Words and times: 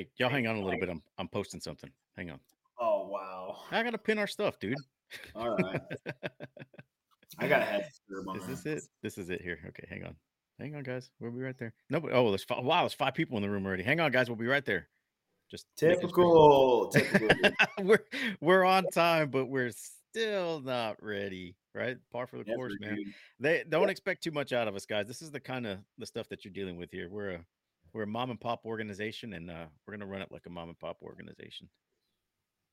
Hey, 0.00 0.08
y'all 0.16 0.30
hang 0.30 0.46
on 0.46 0.56
a 0.56 0.64
little 0.64 0.80
bit. 0.80 0.88
I'm 0.88 1.02
I'm 1.18 1.28
posting 1.28 1.60
something. 1.60 1.90
Hang 2.16 2.30
on. 2.30 2.40
Oh 2.80 3.06
wow. 3.06 3.58
I 3.70 3.82
gotta 3.82 3.98
pin 3.98 4.18
our 4.18 4.26
stuff, 4.26 4.58
dude. 4.58 4.78
All 5.34 5.50
right. 5.50 5.78
I 7.38 7.46
got 7.46 7.60
a 7.60 7.64
head 7.66 7.90
Is 8.34 8.46
this 8.46 8.64
it? 8.64 8.82
This 9.02 9.18
is 9.18 9.28
it 9.28 9.42
here. 9.42 9.58
Okay, 9.68 9.86
hang 9.90 10.04
on. 10.04 10.16
Hang 10.58 10.74
on, 10.74 10.84
guys. 10.84 11.10
We'll 11.20 11.32
be 11.32 11.42
right 11.42 11.58
there. 11.58 11.74
Nobody. 11.90 12.14
Oh, 12.14 12.30
there's 12.30 12.44
five, 12.44 12.64
wow. 12.64 12.80
There's 12.80 12.94
five 12.94 13.12
people 13.12 13.36
in 13.36 13.42
the 13.42 13.50
room 13.50 13.66
already. 13.66 13.82
Hang 13.82 14.00
on, 14.00 14.10
guys. 14.10 14.30
We'll 14.30 14.38
be 14.38 14.46
right 14.46 14.64
there. 14.64 14.88
Just. 15.50 15.66
Typical. 15.76 16.88
Typical. 16.88 17.28
we're 17.82 18.04
we're 18.40 18.64
on 18.64 18.86
time, 18.94 19.28
but 19.28 19.50
we're 19.50 19.72
still 19.72 20.62
not 20.62 20.96
ready. 21.02 21.56
Right? 21.74 21.98
Par 22.10 22.26
for 22.26 22.38
the 22.38 22.44
Never, 22.44 22.56
course, 22.56 22.72
man. 22.80 22.96
dude. 22.96 23.06
They 23.38 23.64
don't 23.68 23.90
expect 23.90 24.24
too 24.24 24.30
much 24.30 24.54
out 24.54 24.66
of 24.66 24.74
us, 24.74 24.86
guys. 24.86 25.06
This 25.06 25.20
is 25.20 25.30
the 25.30 25.40
kind 25.40 25.66
of 25.66 25.80
the 25.98 26.06
stuff 26.06 26.26
that 26.30 26.42
you're 26.42 26.54
dealing 26.54 26.78
with 26.78 26.90
here. 26.90 27.10
We're 27.10 27.32
a 27.32 27.44
we're 27.92 28.02
a 28.04 28.06
mom 28.06 28.30
and 28.30 28.40
pop 28.40 28.64
organization, 28.64 29.32
and 29.32 29.50
uh, 29.50 29.66
we're 29.86 29.94
gonna 29.94 30.06
run 30.06 30.22
it 30.22 30.30
like 30.30 30.46
a 30.46 30.50
mom 30.50 30.68
and 30.68 30.78
pop 30.78 30.98
organization. 31.02 31.68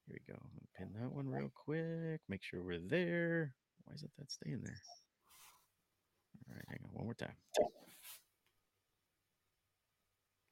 Here 0.08 0.18
we 0.28 0.34
go. 0.34 0.40
Pin 0.78 0.90
that 1.00 1.12
one 1.12 1.28
real 1.28 1.52
quick. 1.54 2.22
Make 2.30 2.44
sure 2.44 2.62
we're 2.64 2.80
there. 2.80 3.54
Why 3.84 3.94
isn't 3.96 4.12
that 4.18 4.32
staying 4.32 4.62
there? 4.64 4.82
All 6.50 6.56
right, 6.56 6.66
hang 6.70 6.80
on 6.86 6.92
one 6.94 7.06
more 7.06 7.14
time. 7.14 7.36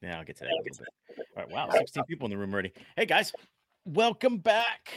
Yeah, 0.02 0.17
I'll 0.17 0.25
get 0.25 0.38
to 0.38 0.44
that 0.44 0.52
a 0.52 0.55
little 0.55 0.63
bit. 0.63 1.25
All 1.38 1.44
right, 1.44 1.52
wow, 1.52 1.69
16 1.72 2.03
people 2.03 2.25
in 2.25 2.31
the 2.31 2.38
room 2.38 2.53
already. 2.53 2.73
Hey 2.97 3.05
guys, 3.05 3.31
welcome 3.85 4.38
back. 4.38 4.91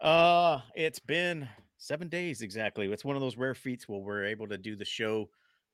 Uh, 0.00 0.60
it's 0.74 0.98
been 0.98 1.48
seven 1.78 2.08
days 2.08 2.42
exactly. 2.42 2.90
It's 2.90 3.04
one 3.04 3.16
of 3.16 3.22
those 3.22 3.36
rare 3.36 3.54
feats 3.54 3.88
where 3.88 3.98
we're 3.98 4.24
able 4.24 4.46
to 4.48 4.56
do 4.56 4.76
the 4.76 4.84
show 4.84 5.28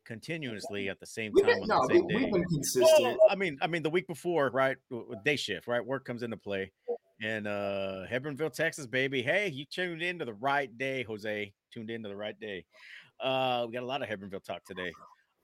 continuously 0.06 0.88
at 0.88 1.00
the 1.00 1.06
same 1.06 1.32
time 1.34 1.46
been, 1.46 1.62
on 1.62 1.68
no, 1.68 1.86
the 1.86 1.94
we, 1.94 1.98
same 1.98 2.08
day. 2.08 2.30
we've 2.32 2.32
been 2.32 2.82
Well. 3.02 3.18
I 3.30 3.34
mean, 3.34 3.58
I 3.60 3.66
mean, 3.66 3.82
the 3.82 3.90
week 3.90 4.06
before, 4.06 4.50
right? 4.50 4.76
Day 5.24 5.36
shift, 5.36 5.66
right? 5.66 5.84
Work 5.84 6.04
comes 6.04 6.22
into 6.22 6.36
play, 6.36 6.72
and 7.22 7.46
uh, 7.46 8.04
Hebbronville, 8.10 8.52
Texas, 8.52 8.86
baby. 8.86 9.22
Hey, 9.22 9.48
you 9.48 9.64
tuned 9.64 10.02
into 10.02 10.24
the 10.24 10.34
right 10.34 10.76
day, 10.78 11.02
Jose. 11.02 11.52
Tuned 11.72 11.90
into 11.90 12.08
the 12.08 12.16
right 12.16 12.38
day. 12.40 12.64
Uh, 13.20 13.64
we 13.66 13.72
got 13.72 13.82
a 13.82 13.86
lot 13.86 14.02
of 14.02 14.08
Hebbronville 14.08 14.44
talk 14.44 14.64
today. 14.64 14.92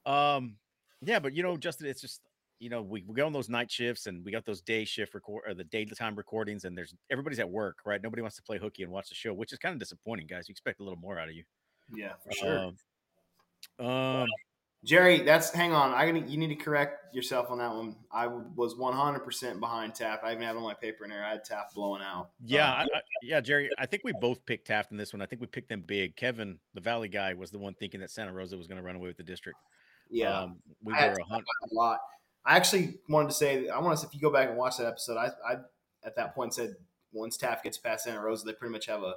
Um, 0.07 0.57
yeah, 1.01 1.19
but 1.19 1.35
you 1.35 1.43
know, 1.43 1.57
Justin, 1.57 1.89
it's 1.89 2.01
just 2.01 2.21
you 2.63 2.69
know, 2.69 2.81
we 2.81 3.03
we 3.09 3.15
go 3.15 3.27
on 3.27 3.33
those 3.33 3.49
night 3.49 3.71
shifts, 3.71 4.07
and 4.07 4.25
we 4.25 4.31
got 4.31 4.47
those 4.47 4.61
day 4.61 4.85
shift 4.85 5.15
record 5.15 5.43
or 5.47 5.55
the 5.55 5.65
daytime 5.65 6.15
recordings, 6.15 6.65
and 6.65 6.79
there's 6.79 6.95
everybody's 7.11 7.41
at 7.41 7.51
work, 7.51 7.79
right? 7.85 8.01
Nobody 8.01 8.23
wants 8.23 8.37
to 8.37 8.43
play 8.43 8.57
hooky 8.57 8.85
and 8.85 8.93
watch 8.93 9.09
the 9.09 9.17
show, 9.17 9.35
which 9.35 9.53
is 9.53 9.59
kind 9.59 9.73
of 9.73 9.81
disappointing, 9.81 10.29
guys. 10.29 10.49
You 10.49 10.53
expect 10.53 10.79
a 10.79 10.85
little 10.85 10.99
more 10.99 11.19
out 11.19 11.29
of 11.29 11.35
you. 11.35 11.43
Yeah, 11.93 12.13
for 12.25 12.33
sure. 12.33 12.59
Um, 13.79 13.87
um, 13.87 14.29
Jerry, 14.85 15.23
that's 15.23 15.51
hang 15.51 15.73
on. 15.73 15.93
I 15.93 16.07
you 16.07 16.37
need 16.37 16.49
to 16.49 16.57
correct 16.57 17.15
yourself 17.15 17.51
on 17.51 17.59
that 17.59 17.73
one. 17.73 17.95
I 18.11 18.27
was 18.27 18.77
100 18.77 19.21
percent 19.21 19.61
behind 19.61 19.95
Taft. 19.95 20.25
I 20.25 20.33
even 20.33 20.43
it 20.43 20.57
on 20.57 20.63
my 20.63 20.75
paper 20.75 21.05
in 21.05 21.11
there. 21.11 21.25
I 21.25 21.31
had 21.31 21.45
Taft 21.45 21.75
blowing 21.75 22.03
out. 22.03 22.31
Yeah, 22.45 22.69
Uh, 22.69 22.75
I, 22.75 22.83
I, 22.83 23.01
yeah, 23.23 23.41
Jerry. 23.41 23.71
I 23.79 23.87
think 23.87 24.03
we 24.05 24.13
both 24.21 24.45
picked 24.45 24.67
Taft 24.67 24.91
in 24.91 24.97
this 24.97 25.13
one. 25.13 25.23
I 25.23 25.27
think 25.27 25.41
we 25.41 25.47
picked 25.47 25.69
them 25.69 25.83
big. 25.87 26.17
Kevin, 26.17 26.59
the 26.75 26.81
Valley 26.81 27.09
guy, 27.09 27.33
was 27.35 27.53
the 27.53 27.59
one 27.61 27.75
thinking 27.75 28.01
that 28.01 28.11
Santa 28.11 28.33
Rosa 28.33 28.57
was 28.57 28.67
going 28.67 28.79
to 28.81 28.83
run 28.85 28.97
away 28.97 29.07
with 29.07 29.17
the 29.17 29.23
district. 29.23 29.59
yeah, 30.11 30.37
um, 30.37 30.57
we 30.83 30.95
I 30.95 30.97
had 30.97 31.13
were 31.13 31.21
a 31.31 31.35
a 31.37 31.71
lot. 31.73 32.01
I 32.45 32.57
actually 32.57 32.99
wanted 33.09 33.29
to 33.29 33.35
say 33.35 33.69
I 33.69 33.79
want 33.79 34.01
to. 34.01 34.07
If 34.07 34.15
you 34.15 34.21
go 34.21 34.33
back 34.33 34.49
and 34.49 34.59
watch 34.59 34.79
that 34.79 34.87
episode, 34.87 35.17
I, 35.17 35.29
I 35.49 35.57
at 36.05 36.17
that 36.17 36.35
point 36.35 36.55
said 36.55 36.75
once 37.13 37.37
Taft 37.37 37.63
gets 37.63 37.79
past 37.79 38.03
Santa 38.05 38.21
Rosa, 38.21 38.45
they 38.47 38.53
pretty 38.53 38.73
much 38.73 38.87
have 38.87 39.05
a 39.05 39.15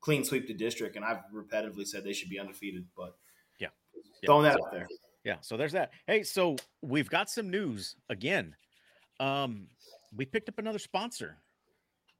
clean 0.00 0.22
sweep 0.24 0.46
to 0.46 0.54
district, 0.54 0.94
and 0.94 1.04
I've 1.04 1.18
repetitively 1.34 1.86
said 1.88 2.04
they 2.04 2.12
should 2.12 2.30
be 2.30 2.38
undefeated. 2.38 2.86
But 2.96 3.16
Yeah. 3.58 3.68
throwing 4.24 4.44
that 4.44 4.60
out 4.60 4.70
there. 4.70 4.86
Yeah, 5.28 5.36
so 5.42 5.58
there's 5.58 5.72
that. 5.72 5.90
Hey, 6.06 6.22
so 6.22 6.56
we've 6.80 7.10
got 7.10 7.28
some 7.28 7.50
news 7.50 7.96
again. 8.08 8.56
Um, 9.20 9.66
we 10.16 10.24
picked 10.24 10.48
up 10.48 10.58
another 10.58 10.78
sponsor, 10.78 11.36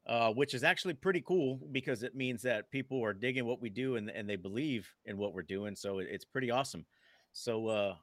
uh, 0.06 0.30
which 0.34 0.52
is 0.52 0.62
actually 0.62 0.92
pretty 0.92 1.22
cool 1.22 1.58
because 1.72 2.02
it 2.02 2.14
means 2.14 2.42
that 2.42 2.70
people 2.70 3.02
are 3.02 3.14
digging 3.14 3.46
what 3.46 3.62
we 3.62 3.70
do 3.70 3.96
and, 3.96 4.10
and 4.10 4.28
they 4.28 4.36
believe 4.36 4.86
in 5.06 5.16
what 5.16 5.32
we're 5.32 5.40
doing. 5.40 5.74
So 5.74 6.00
it- 6.00 6.08
it's 6.10 6.26
pretty 6.26 6.50
awesome. 6.50 6.84
So 7.32 7.68
uh, 7.68 7.94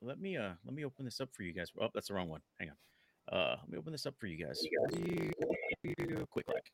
let 0.00 0.20
me 0.20 0.36
uh, 0.36 0.52
let 0.64 0.72
me 0.72 0.84
open 0.84 1.04
this 1.04 1.20
up 1.20 1.30
for 1.32 1.42
you 1.42 1.52
guys. 1.52 1.72
Oh, 1.80 1.88
that's 1.92 2.06
the 2.06 2.14
wrong 2.14 2.28
one. 2.28 2.42
Hang 2.60 2.70
on. 2.70 3.36
Uh, 3.36 3.56
let 3.60 3.68
me 3.68 3.76
open 3.76 3.90
this 3.90 4.06
up 4.06 4.14
for 4.20 4.28
you 4.28 4.36
guys. 4.46 4.60
Real 5.98 6.26
quick, 6.30 6.46
like. 6.46 6.70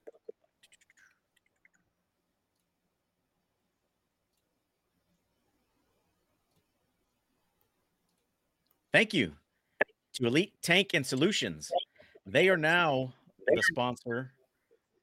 Thank 8.92 9.14
you 9.14 9.32
to 10.14 10.26
Elite 10.26 10.52
Tank 10.62 10.90
and 10.94 11.06
Solutions. 11.06 11.70
They 12.26 12.48
are 12.48 12.56
now 12.56 13.12
the 13.46 13.62
sponsor 13.62 14.32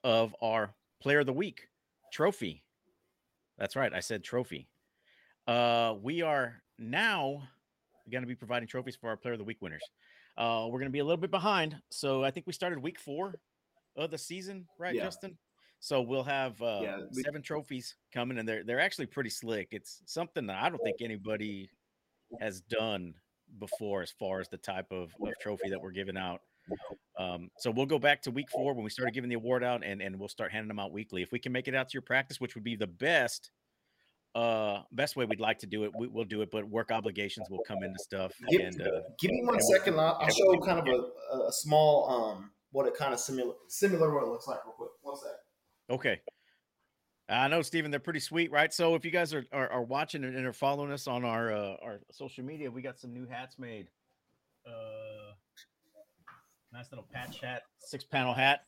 of 0.03 0.35
our 0.41 0.73
Player 1.01 1.19
of 1.19 1.25
the 1.25 1.33
Week 1.33 1.67
trophy. 2.11 2.63
That's 3.57 3.75
right, 3.75 3.93
I 3.93 3.99
said 3.99 4.23
trophy. 4.23 4.67
Uh, 5.47 5.95
we 6.01 6.21
are 6.21 6.61
now 6.77 7.43
going 8.11 8.21
to 8.23 8.27
be 8.27 8.35
providing 8.35 8.67
trophies 8.67 8.95
for 8.99 9.09
our 9.09 9.17
Player 9.17 9.33
of 9.33 9.39
the 9.39 9.45
Week 9.45 9.61
winners. 9.61 9.83
Uh, 10.37 10.65
we're 10.65 10.79
going 10.79 10.89
to 10.89 10.93
be 10.93 10.99
a 10.99 11.03
little 11.03 11.17
bit 11.17 11.31
behind, 11.31 11.75
so 11.89 12.23
I 12.23 12.31
think 12.31 12.45
we 12.45 12.53
started 12.53 12.79
week 12.79 12.99
four 12.99 13.35
of 13.95 14.11
the 14.11 14.17
season, 14.17 14.67
right, 14.77 14.93
Yeah. 14.93 15.03
Justin? 15.05 15.37
So 15.79 16.01
we'll 16.01 16.23
have 16.23 16.61
uh, 16.61 16.79
Yeah, 16.83 16.99
we- 17.13 17.23
seven 17.23 17.41
trophies 17.41 17.95
coming, 18.13 18.37
and 18.39 18.47
they're 18.47 18.63
they're 18.63 18.79
actually 18.79 19.05
pretty 19.05 19.29
slick. 19.29 19.69
It's 19.71 20.01
something 20.05 20.45
that 20.47 20.57
I 20.61 20.69
don't 20.69 20.81
think 20.83 20.97
anybody 21.01 21.69
has 22.41 22.61
done 22.61 23.13
before 23.59 24.01
as 24.01 24.11
far 24.11 24.39
as 24.39 24.49
the 24.49 24.57
type 24.57 24.91
of, 24.91 25.13
of 25.21 25.33
trophy 25.41 25.69
that 25.69 25.81
we're 25.81 25.91
giving 25.91 26.17
out. 26.17 26.41
Um, 27.17 27.49
so 27.57 27.71
we'll 27.71 27.85
go 27.85 27.99
back 27.99 28.21
to 28.23 28.31
week 28.31 28.49
four 28.53 28.73
when 28.73 28.83
we 28.83 28.89
started 28.89 29.13
giving 29.13 29.29
the 29.29 29.35
award 29.35 29.63
out 29.63 29.83
and, 29.83 30.01
and 30.01 30.19
we'll 30.19 30.29
start 30.29 30.51
handing 30.51 30.67
them 30.67 30.79
out 30.79 30.91
weekly. 30.91 31.21
If 31.21 31.31
we 31.31 31.39
can 31.39 31.51
make 31.51 31.67
it 31.67 31.75
out 31.75 31.89
to 31.89 31.93
your 31.93 32.01
practice, 32.01 32.39
which 32.39 32.55
would 32.55 32.63
be 32.63 32.75
the 32.75 32.87
best, 32.87 33.51
uh, 34.35 34.81
best 34.91 35.15
way 35.15 35.25
we'd 35.25 35.39
like 35.39 35.59
to 35.59 35.65
do 35.65 35.85
it, 35.85 35.91
we, 35.97 36.07
we'll 36.07 36.25
do 36.25 36.41
it, 36.41 36.51
but 36.51 36.67
work 36.67 36.91
obligations 36.91 37.49
will 37.49 37.63
come 37.67 37.83
into 37.83 37.97
stuff. 37.99 38.33
Give, 38.49 38.61
And, 38.61 38.81
uh, 38.81 39.01
give 39.19 39.31
me 39.31 39.41
one 39.45 39.59
second. 39.61 39.99
I'll, 39.99 40.19
I'll 40.21 40.29
show 40.29 40.59
kind 40.59 40.79
of 40.79 40.87
a, 40.87 41.37
a 41.47 41.51
small 41.51 42.09
um 42.09 42.51
what 42.71 42.85
it 42.85 42.95
kind 42.95 43.13
of 43.13 43.19
similar 43.19 43.53
similar 43.69 44.13
what 44.13 44.23
it 44.23 44.27
looks 44.27 44.47
like 44.47 44.59
real 44.65 44.73
quick. 44.73 44.89
One 45.01 45.15
sec. 45.15 45.31
Okay. 45.89 46.21
I 47.29 47.47
know, 47.49 47.61
Stephen. 47.61 47.91
they're 47.91 47.99
pretty 47.99 48.21
sweet, 48.21 48.51
right? 48.51 48.73
So 48.73 48.95
if 48.95 49.03
you 49.03 49.11
guys 49.11 49.33
are, 49.33 49.45
are, 49.51 49.69
are 49.69 49.83
watching 49.83 50.23
and 50.23 50.45
are 50.45 50.53
following 50.53 50.91
us 50.91 51.07
on 51.07 51.25
our 51.25 51.51
uh, 51.51 51.75
our 51.83 51.99
social 52.11 52.43
media, 52.43 52.71
we 52.71 52.81
got 52.81 52.99
some 52.99 53.13
new 53.13 53.25
hats 53.27 53.59
made. 53.59 53.87
Uh, 54.65 55.33
nice 56.71 56.85
little 56.91 57.05
patch 57.11 57.41
hat, 57.41 57.63
six 57.79 58.03
panel 58.05 58.33
hat. 58.33 58.61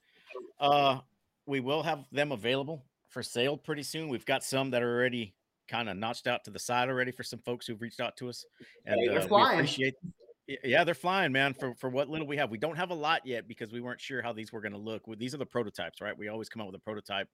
Uh, 0.60 1.00
we 1.46 1.60
will 1.62 1.84
have 1.84 2.04
them 2.12 2.32
available 2.32 2.84
for 3.08 3.24
sale 3.24 3.58
pretty 3.58 3.84
soon. 3.84 4.10
We've 4.10 4.26
got 4.26 4.44
some 4.44 4.72
that 4.72 4.84
are 4.84 4.94
already 4.94 5.34
kind 5.68 5.90
of 5.90 5.98
notched 5.98 6.28
out 6.28 6.44
to 6.46 6.52
the 6.52 6.60
side 6.60 6.90
already 6.90 7.12
for 7.12 7.24
some 7.24 7.40
folks 7.40 7.66
who've 7.66 7.82
reached 7.82 8.00
out 8.02 8.18
to 8.18 8.28
us, 8.30 8.46
and 8.86 9.00
Hey, 9.00 9.08
they're 9.08 9.20
uh, 9.20 9.24
we 9.24 9.28
flying. 9.30 9.60
appreciate. 9.60 9.94
Yeah, 10.64 10.84
they're 10.84 10.96
flying, 10.96 11.32
man. 11.32 11.54
For 11.54 11.76
for 11.76 11.90
what 11.90 12.10
little 12.10 12.28
we 12.28 12.36
have, 12.38 12.50
we 12.50 12.58
don't 12.58 12.76
have 12.76 12.90
a 12.90 12.96
lot 12.96 13.26
yet 13.26 13.48
because 13.48 13.72
we 13.72 13.80
weren't 13.80 14.02
sure 14.02 14.22
how 14.22 14.34
these 14.34 14.52
were 14.52 14.60
going 14.62 14.72
to 14.74 14.80
look. 14.80 15.04
These 15.18 15.34
are 15.34 15.38
the 15.38 15.46
prototypes, 15.46 16.02
right? 16.02 16.18
We 16.18 16.28
always 16.28 16.50
come 16.50 16.62
out 16.62 16.66
with 16.66 16.76
a 16.76 16.80
prototype 16.84 17.30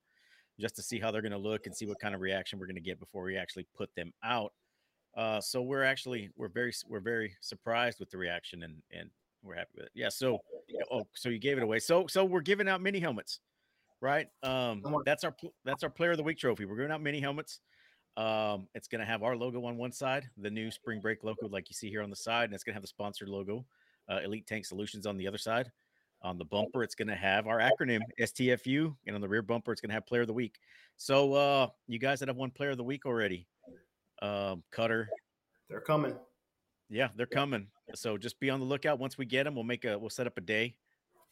just 0.58 0.76
to 0.76 0.82
see 0.82 0.98
how 0.98 1.10
they're 1.10 1.22
going 1.22 1.32
to 1.32 1.38
look 1.38 1.66
and 1.66 1.76
see 1.76 1.86
what 1.86 2.00
kind 2.00 2.14
of 2.14 2.20
reaction 2.20 2.58
we're 2.58 2.66
going 2.66 2.76
to 2.76 2.80
get 2.80 2.98
before 2.98 3.22
we 3.22 3.36
actually 3.36 3.66
put 3.76 3.94
them 3.94 4.12
out. 4.24 4.52
Uh, 5.16 5.40
so 5.40 5.62
we're 5.62 5.82
actually 5.82 6.30
we're 6.36 6.48
very 6.48 6.72
we're 6.86 7.00
very 7.00 7.34
surprised 7.40 7.98
with 7.98 8.10
the 8.10 8.18
reaction 8.18 8.62
and 8.62 8.74
and 8.90 9.10
we're 9.42 9.54
happy 9.54 9.70
with 9.76 9.86
it. 9.86 9.92
Yeah. 9.94 10.08
So 10.08 10.40
oh, 10.90 11.06
so 11.14 11.28
you 11.28 11.38
gave 11.38 11.56
it 11.56 11.62
away. 11.62 11.78
So 11.78 12.06
so 12.06 12.24
we're 12.24 12.40
giving 12.40 12.68
out 12.68 12.82
mini 12.82 13.00
helmets, 13.00 13.40
right? 14.00 14.28
Um, 14.42 14.82
that's 15.04 15.24
our 15.24 15.34
that's 15.64 15.82
our 15.84 15.90
Player 15.90 16.12
of 16.12 16.16
the 16.18 16.22
Week 16.22 16.38
trophy. 16.38 16.64
We're 16.64 16.76
giving 16.76 16.92
out 16.92 17.02
mini 17.02 17.20
helmets. 17.20 17.60
Um, 18.16 18.68
it's 18.74 18.88
going 18.88 19.00
to 19.00 19.06
have 19.06 19.22
our 19.22 19.36
logo 19.36 19.64
on 19.66 19.76
one 19.76 19.92
side, 19.92 20.24
the 20.38 20.50
new 20.50 20.70
Spring 20.70 21.00
Break 21.00 21.22
logo, 21.22 21.48
like 21.48 21.68
you 21.68 21.74
see 21.74 21.90
here 21.90 22.02
on 22.02 22.08
the 22.08 22.16
side, 22.16 22.44
and 22.44 22.54
it's 22.54 22.64
going 22.64 22.72
to 22.72 22.76
have 22.76 22.82
the 22.82 22.88
sponsored 22.88 23.28
logo, 23.28 23.66
uh, 24.10 24.20
Elite 24.24 24.46
Tank 24.46 24.64
Solutions, 24.64 25.06
on 25.06 25.18
the 25.18 25.28
other 25.28 25.36
side. 25.36 25.70
On 26.22 26.38
the 26.38 26.44
bumper, 26.44 26.82
it's 26.82 26.94
going 26.94 27.08
to 27.08 27.14
have 27.14 27.46
our 27.46 27.58
acronym 27.58 28.00
STFU, 28.20 28.94
and 29.06 29.14
on 29.14 29.20
the 29.20 29.28
rear 29.28 29.42
bumper, 29.42 29.70
it's 29.72 29.80
going 29.80 29.90
to 29.90 29.94
have 29.94 30.06
Player 30.06 30.22
of 30.22 30.26
the 30.26 30.32
Week. 30.32 30.58
So, 30.96 31.34
uh, 31.34 31.68
you 31.86 31.98
guys 31.98 32.18
that 32.20 32.28
have 32.28 32.36
won 32.36 32.50
Player 32.50 32.70
of 32.70 32.78
the 32.78 32.84
Week 32.84 33.04
already, 33.06 33.46
um, 34.22 34.62
Cutter, 34.72 35.08
They're 35.68 35.80
coming. 35.80 36.14
yeah, 36.88 37.08
they're 37.16 37.26
coming. 37.26 37.68
So 37.94 38.16
just 38.18 38.40
be 38.40 38.50
on 38.50 38.60
the 38.60 38.66
lookout. 38.66 38.98
Once 38.98 39.16
we 39.18 39.26
get 39.26 39.44
them, 39.44 39.54
we'll 39.54 39.62
make 39.64 39.84
a 39.84 39.96
we'll 39.98 40.10
set 40.10 40.26
up 40.26 40.38
a 40.38 40.40
day 40.40 40.74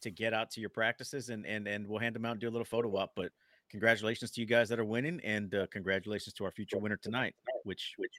to 0.01 0.11
get 0.11 0.33
out 0.33 0.51
to 0.51 0.61
your 0.61 0.69
practices 0.69 1.29
and 1.29 1.45
and 1.45 1.67
and 1.67 1.85
we'll 1.87 1.99
hand 1.99 2.15
them 2.15 2.25
out 2.25 2.31
and 2.33 2.39
do 2.39 2.47
a 2.47 2.51
little 2.51 2.63
photo 2.65 2.95
op. 2.95 3.11
But 3.15 3.31
congratulations 3.69 4.31
to 4.31 4.41
you 4.41 4.47
guys 4.47 4.69
that 4.69 4.79
are 4.79 4.85
winning, 4.85 5.19
and 5.23 5.53
uh, 5.53 5.67
congratulations 5.71 6.33
to 6.35 6.45
our 6.45 6.51
future 6.51 6.77
winner 6.77 6.97
tonight, 6.97 7.35
which 7.63 7.95
which 7.97 8.13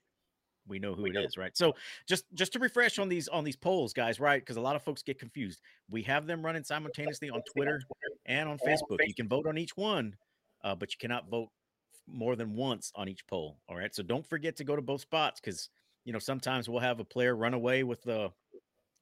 we 0.69 0.79
know 0.79 0.95
who 0.95 1.07
it 1.07 1.17
is, 1.17 1.37
right? 1.37 1.57
So 1.57 1.75
just 2.09 2.25
just 2.35 2.53
to 2.55 2.59
refresh 2.59 2.99
on 2.99 3.09
these 3.09 3.29
on 3.29 3.45
these 3.45 3.57
polls, 3.57 3.93
guys, 3.93 4.19
right? 4.21 4.41
Because 4.41 4.57
a 4.57 4.61
lot 4.61 4.77
of 4.77 4.83
folks 4.83 5.03
get 5.03 5.19
confused. 5.19 5.61
We 5.91 6.03
have 6.03 6.27
them 6.27 6.45
running 6.45 6.65
simultaneously 6.65 7.31
on 7.31 7.43
Twitter 7.55 7.81
and 8.27 8.49
on 8.49 8.59
Facebook. 8.59 8.99
You 9.07 9.15
can 9.15 9.29
vote 9.29 9.47
on 9.47 9.59
each 9.59 9.77
one, 9.77 10.17
uh, 10.65 10.75
but 10.75 10.93
you 10.93 10.97
cannot 10.99 11.29
vote 11.29 11.49
more 12.09 12.37
than 12.37 12.55
once 12.55 12.93
on 12.95 13.09
each 13.09 13.27
poll. 13.27 13.59
All 13.69 13.77
right. 13.77 13.95
So 13.95 14.03
don't 14.03 14.27
forget 14.27 14.57
to 14.57 14.65
go 14.65 14.77
to 14.77 14.83
both 14.83 15.01
spots 15.01 15.41
because 15.41 15.69
you 16.05 16.13
know 16.13 16.19
sometimes 16.19 16.69
we'll 16.69 16.81
have 16.81 17.01
a 17.01 17.05
player 17.05 17.35
run 17.37 17.55
away 17.55 17.83
with 17.85 18.03
the 18.03 18.31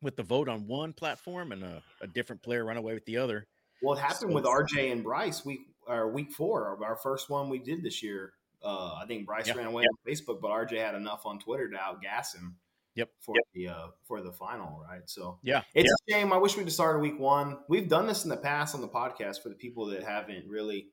with 0.02 0.16
the 0.16 0.22
vote 0.22 0.48
on 0.48 0.66
one 0.66 0.92
platform 0.92 1.52
and 1.52 1.62
a, 1.62 1.82
a 2.02 2.06
different 2.06 2.42
player 2.42 2.64
run 2.64 2.76
away 2.76 2.92
with 2.94 3.04
the 3.06 3.16
other. 3.16 3.46
Well, 3.82 3.96
it 3.96 4.00
happened 4.00 4.30
So- 4.30 4.34
with 4.34 4.44
RJ 4.44 4.92
and 4.92 5.02
Bryce 5.02 5.44
week 5.44 5.60
or 5.86 6.10
week 6.10 6.32
four, 6.32 6.78
our 6.84 6.96
first 6.96 7.28
one 7.30 7.48
we 7.48 7.58
did 7.58 7.82
this 7.82 8.02
year. 8.02 8.32
Uh, 8.64 8.94
I 9.00 9.04
think 9.06 9.26
Bryce 9.26 9.46
Yeah. 9.46 9.54
ran 9.54 9.66
away 9.66 9.82
on 9.84 9.96
Facebook, 10.10 10.40
but 10.40 10.50
RJ 10.50 10.78
had 10.78 10.94
enough 10.94 11.26
on 11.26 11.38
Twitter 11.38 11.68
to 11.70 11.76
outgas 11.76 12.34
him. 12.34 12.56
Yep. 12.96 13.10
For 13.20 13.34
the 13.54 13.68
uh, 13.68 13.86
for 14.04 14.22
the 14.22 14.32
final, 14.32 14.80
right? 14.88 15.02
So 15.06 15.38
Yeah, 15.42 15.62
it's 15.74 15.90
a 15.92 15.96
shame. 16.12 16.32
I 16.32 16.36
wish 16.38 16.56
we'd 16.56 16.62
have 16.62 16.72
started 16.72 17.00
week 17.00 17.18
one. 17.18 17.58
We've 17.68 17.88
done 17.88 18.06
this 18.06 18.22
in 18.24 18.30
the 18.30 18.36
past 18.36 18.74
on 18.74 18.80
the 18.80 18.88
podcast 18.88 19.42
for 19.42 19.48
the 19.48 19.56
people 19.56 19.86
that 19.86 20.04
haven't 20.04 20.48
really 20.48 20.90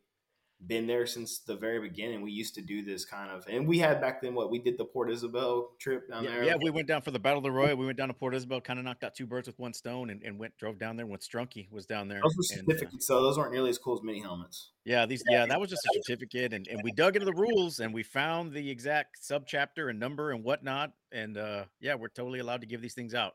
been 0.68 0.88
there 0.88 1.06
since 1.06 1.40
the 1.40 1.56
very 1.56 1.80
beginning. 1.80 2.22
We 2.22 2.32
used 2.32 2.56
to 2.56 2.62
do 2.62 2.84
this 2.84 3.06
kind 3.06 3.32
of, 3.32 3.46
and 3.48 3.68
we 3.68 3.80
had 3.80 4.00
back 4.00 4.22
then 4.22 4.36
what 4.36 4.52
we 4.52 4.60
did 4.60 4.78
the 4.78 4.86
Port 4.86 5.12
Isabel 5.12 5.72
trip 5.80 6.10
down 6.10 6.24
yeah, 6.24 6.30
there. 6.32 6.44
yeah, 6.44 6.56
we 6.62 6.70
went 6.70 6.88
down 6.88 7.02
for 7.02 7.12
the 7.12 7.20
Battle 7.20 7.40
of 7.40 7.44
the 7.44 7.52
Royal. 7.52 7.76
We 7.76 7.86
went 7.86 7.98
down 7.98 8.10
to 8.10 8.14
Port 8.14 8.36
Isabel, 8.36 8.62
kind 8.62 8.80
of 8.80 8.86
knocked 8.86 9.04
out 9.04 9.16
two 9.16 9.26
birds 9.26 9.48
with 9.48 9.58
one 9.60 9.74
stone, 9.74 10.10
and, 10.10 10.22
and 10.24 10.38
went 10.38 10.58
drove 10.58 10.78
down 10.78 10.98
there 10.98 11.06
when 11.06 11.20
Strunky 11.20 11.72
was 11.72 11.86
down 11.86 12.08
there. 12.08 12.22
those 12.22 12.36
were 12.36 12.56
uh, 12.56 12.58
certificates. 12.58 13.08
Those 13.08 13.38
weren't 13.38 13.52
nearly 13.52 13.70
as 13.70 13.78
cool 13.78 13.96
as 13.96 14.04
mini 14.04 14.22
helmets. 14.22 14.72
Yeah, 14.86 15.06
these 15.06 15.24
yeah, 15.30 15.46
that 15.46 15.60
was 15.60 15.70
just 15.70 15.86
a 15.86 16.02
certificate, 16.04 16.54
and, 16.54 16.68
and 16.68 16.82
we 16.84 16.92
dug 16.92 17.16
into 17.16 17.26
the 17.26 17.34
rules 17.34 17.80
and 17.80 17.94
we 17.94 18.04
found 18.04 18.54
the 18.54 18.70
exact 18.70 19.20
subchapter 19.22 19.90
and 19.90 20.00
number 20.00 20.32
and 20.32 20.44
whatnot, 20.44 20.92
and 21.12 21.38
uh, 21.38 21.66
yeah, 21.80 21.96
we're 21.96 22.10
totally 22.10 22.40
allowed 22.40 22.62
to 22.62 22.68
give 22.68 22.82
these 22.82 22.94
things 22.94 23.14
out. 23.14 23.34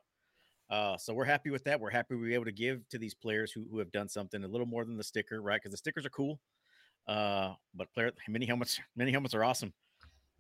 Uh, 0.68 0.96
so 0.96 1.14
we're 1.14 1.24
happy 1.24 1.50
with 1.50 1.64
that. 1.64 1.80
We're 1.80 1.90
happy 1.90 2.16
we 2.16 2.22
were 2.22 2.34
able 2.34 2.44
to 2.46 2.52
give 2.52 2.88
to 2.88 2.98
these 2.98 3.14
players 3.14 3.52
who, 3.52 3.66
who 3.70 3.78
have 3.78 3.92
done 3.92 4.08
something 4.08 4.42
a 4.42 4.48
little 4.48 4.66
more 4.66 4.84
than 4.84 4.96
the 4.96 5.04
sticker, 5.04 5.40
right? 5.40 5.60
Because 5.62 5.70
the 5.70 5.76
stickers 5.76 6.04
are 6.04 6.10
cool, 6.10 6.40
uh, 7.06 7.54
but 7.74 7.92
player 7.92 8.12
mini 8.28 8.46
helmets, 8.46 8.80
mini 8.96 9.12
helmets 9.12 9.34
are 9.34 9.44
awesome. 9.44 9.72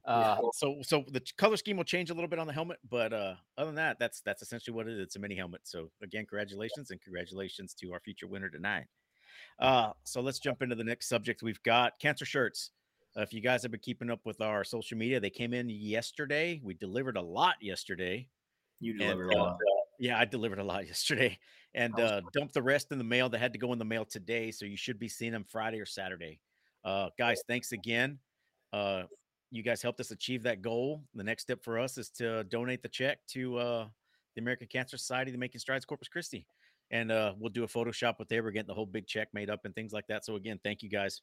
Uh, 0.04 0.38
so 0.52 0.76
so 0.82 1.04
the 1.10 1.20
color 1.36 1.56
scheme 1.56 1.76
will 1.76 1.84
change 1.84 2.10
a 2.10 2.14
little 2.14 2.28
bit 2.28 2.38
on 2.38 2.46
the 2.46 2.52
helmet, 2.52 2.78
but 2.88 3.12
uh, 3.12 3.34
other 3.58 3.66
than 3.66 3.74
that, 3.74 3.98
that's 3.98 4.20
that's 4.20 4.40
essentially 4.40 4.74
what 4.74 4.86
it 4.86 4.92
is. 4.94 5.00
It's 5.00 5.16
a 5.16 5.18
mini 5.18 5.34
helmet. 5.34 5.62
So 5.64 5.90
again, 6.02 6.24
congratulations 6.26 6.92
and 6.92 7.00
congratulations 7.00 7.74
to 7.80 7.92
our 7.92 7.98
future 8.00 8.28
winner 8.28 8.48
tonight. 8.48 8.86
Uh, 9.58 9.92
so 10.04 10.20
let's 10.20 10.38
jump 10.38 10.62
into 10.62 10.76
the 10.76 10.84
next 10.84 11.08
subject. 11.08 11.42
We've 11.42 11.62
got 11.62 11.98
cancer 11.98 12.24
shirts. 12.24 12.70
Uh, 13.16 13.22
if 13.22 13.32
you 13.32 13.40
guys 13.40 13.62
have 13.62 13.70
been 13.70 13.80
keeping 13.80 14.10
up 14.10 14.20
with 14.24 14.40
our 14.40 14.62
social 14.62 14.98
media, 14.98 15.18
they 15.18 15.30
came 15.30 15.54
in 15.54 15.68
yesterday. 15.68 16.60
We 16.62 16.74
delivered 16.74 17.16
a 17.16 17.22
lot 17.22 17.54
yesterday. 17.60 18.28
You 18.78 18.92
And, 18.92 19.00
delivered 19.00 19.32
a 19.32 19.36
uh, 19.36 19.42
lot. 19.42 19.58
Yeah, 19.98 20.18
I 20.18 20.26
delivered 20.26 20.58
a 20.58 20.64
lot 20.64 20.86
yesterday 20.86 21.38
and 21.74 21.98
uh, 21.98 22.20
dumped 22.32 22.54
the 22.54 22.62
rest 22.62 22.92
in 22.92 22.98
the 22.98 23.04
mail 23.04 23.28
that 23.30 23.38
had 23.38 23.52
to 23.54 23.58
go 23.58 23.72
in 23.72 23.78
the 23.78 23.84
mail 23.84 24.04
today. 24.04 24.50
So 24.50 24.66
you 24.66 24.76
should 24.76 24.98
be 24.98 25.08
seeing 25.08 25.32
them 25.32 25.44
Friday 25.44 25.80
or 25.80 25.86
Saturday. 25.86 26.40
Uh, 26.86 27.08
guys, 27.18 27.42
thanks 27.48 27.72
again. 27.72 28.18
Uh, 28.72 29.02
you 29.50 29.62
guys 29.62 29.82
helped 29.82 29.98
us 30.00 30.12
achieve 30.12 30.44
that 30.44 30.62
goal. 30.62 31.02
The 31.14 31.24
next 31.24 31.42
step 31.42 31.62
for 31.62 31.78
us 31.78 31.98
is 31.98 32.10
to 32.10 32.44
donate 32.44 32.82
the 32.82 32.88
check 32.88 33.18
to 33.30 33.58
uh, 33.58 33.86
the 34.36 34.40
American 34.40 34.68
Cancer 34.68 34.96
Society, 34.96 35.32
the 35.32 35.38
Making 35.38 35.58
Strides 35.58 35.84
Corpus 35.84 36.08
Christi. 36.08 36.46
And 36.92 37.10
uh, 37.10 37.34
we'll 37.36 37.50
do 37.50 37.64
a 37.64 37.68
Photoshop 37.68 38.20
with 38.20 38.28
there. 38.28 38.44
We're 38.44 38.52
getting 38.52 38.68
the 38.68 38.74
whole 38.74 38.86
big 38.86 39.08
check 39.08 39.28
made 39.32 39.50
up 39.50 39.64
and 39.64 39.74
things 39.74 39.92
like 39.92 40.06
that. 40.06 40.24
So 40.24 40.36
again, 40.36 40.60
thank 40.62 40.82
you 40.82 40.88
guys. 40.88 41.20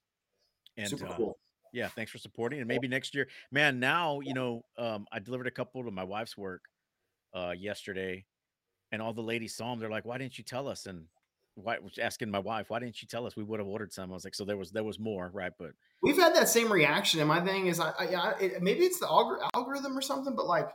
And 0.75 0.89
Super 0.89 1.07
uh, 1.07 1.15
cool. 1.15 1.37
yeah, 1.71 1.87
thanks 1.87 2.11
for 2.11 2.17
supporting. 2.17 2.59
And 2.59 2.67
maybe 2.67 2.89
next 2.89 3.15
year, 3.15 3.29
man. 3.51 3.79
Now 3.79 4.19
you 4.19 4.33
know, 4.33 4.65
um, 4.77 5.05
I 5.13 5.19
delivered 5.19 5.47
a 5.47 5.51
couple 5.51 5.81
to 5.83 5.91
my 5.91 6.03
wife's 6.03 6.35
work 6.35 6.63
uh, 7.33 7.53
yesterday, 7.57 8.25
and 8.91 9.01
all 9.01 9.13
the 9.13 9.21
ladies 9.21 9.55
saw 9.55 9.69
them. 9.69 9.79
They're 9.79 9.89
like, 9.89 10.03
"Why 10.03 10.17
didn't 10.17 10.37
you 10.37 10.43
tell 10.43 10.67
us?" 10.67 10.87
And 10.87 11.05
why 11.55 11.77
was 11.79 11.97
asking 11.97 12.31
my 12.31 12.39
wife, 12.39 12.69
"Why 12.69 12.79
didn't 12.79 13.01
you 13.01 13.07
tell 13.07 13.25
us? 13.25 13.35
We 13.35 13.43
would 13.43 13.59
have 13.59 13.67
ordered 13.67 13.93
some." 13.93 14.11
I 14.11 14.13
was 14.13 14.23
like, 14.23 14.35
"So 14.35 14.45
there 14.45 14.57
was 14.57 14.71
there 14.71 14.83
was 14.83 14.99
more, 14.99 15.29
right?" 15.33 15.51
But 15.57 15.71
We've 16.01 16.17
had 16.17 16.35
that 16.35 16.49
same 16.49 16.71
reaction, 16.71 17.19
and 17.19 17.29
my 17.29 17.41
thing 17.41 17.67
is, 17.67 17.79
I, 17.79 17.91
I, 17.99 18.05
I 18.05 18.31
it, 18.39 18.61
maybe 18.61 18.81
it's 18.81 18.99
the 18.99 19.05
algor- 19.05 19.47
algorithm 19.53 19.97
or 19.97 20.01
something, 20.01 20.35
but 20.35 20.45
like, 20.47 20.69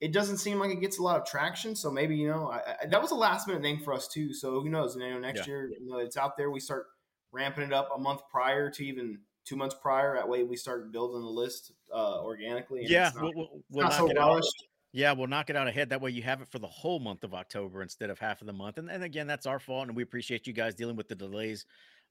it 0.00 0.12
doesn't 0.12 0.38
seem 0.38 0.58
like 0.58 0.70
it 0.70 0.80
gets 0.80 0.98
a 0.98 1.02
lot 1.02 1.20
of 1.20 1.26
traction. 1.26 1.74
So 1.74 1.90
maybe 1.90 2.16
you 2.16 2.28
know, 2.28 2.50
I, 2.50 2.58
I, 2.82 2.86
that 2.88 3.02
was 3.02 3.10
a 3.10 3.16
last 3.16 3.46
minute 3.48 3.62
thing 3.62 3.80
for 3.80 3.92
us 3.92 4.08
too. 4.08 4.32
So 4.32 4.60
who 4.60 4.68
knows? 4.68 4.96
You 4.96 5.10
know, 5.10 5.18
next 5.18 5.40
Yeah. 5.40 5.46
year, 5.46 5.70
you 5.80 5.90
know, 5.90 5.98
it's 5.98 6.16
out 6.16 6.36
there. 6.36 6.50
We 6.50 6.60
start 6.60 6.86
ramping 7.32 7.64
it 7.64 7.72
up 7.72 7.90
a 7.94 7.98
month 7.98 8.20
prior 8.30 8.70
to 8.70 8.84
even 8.84 9.18
two 9.44 9.56
months 9.56 9.74
prior. 9.80 10.14
That 10.16 10.28
way, 10.28 10.44
we 10.44 10.56
start 10.56 10.92
building 10.92 11.22
the 11.22 11.28
list 11.28 11.72
uh, 11.92 12.22
organically. 12.22 12.80
and 12.82 12.90
yeah, 12.90 13.10
not, 13.14 13.22
we'll, 13.24 13.32
we'll, 13.34 13.62
we'll 13.70 13.84
not 13.84 13.94
so 13.94 14.06
rushed. 14.06 14.64
Yeah, 14.92 15.12
we'll 15.12 15.26
knock 15.26 15.48
it 15.48 15.56
out 15.56 15.68
ahead. 15.68 15.88
That 15.88 16.02
way 16.02 16.10
you 16.10 16.22
have 16.22 16.42
it 16.42 16.48
for 16.48 16.58
the 16.58 16.66
whole 16.66 17.00
month 17.00 17.24
of 17.24 17.32
October 17.32 17.82
instead 17.82 18.10
of 18.10 18.18
half 18.18 18.42
of 18.42 18.46
the 18.46 18.52
month. 18.52 18.76
And, 18.76 18.90
and 18.90 19.02
again, 19.02 19.26
that's 19.26 19.46
our 19.46 19.58
fault. 19.58 19.88
And 19.88 19.96
we 19.96 20.02
appreciate 20.02 20.46
you 20.46 20.52
guys 20.52 20.74
dealing 20.74 20.96
with 20.96 21.08
the 21.08 21.14
delays. 21.14 21.64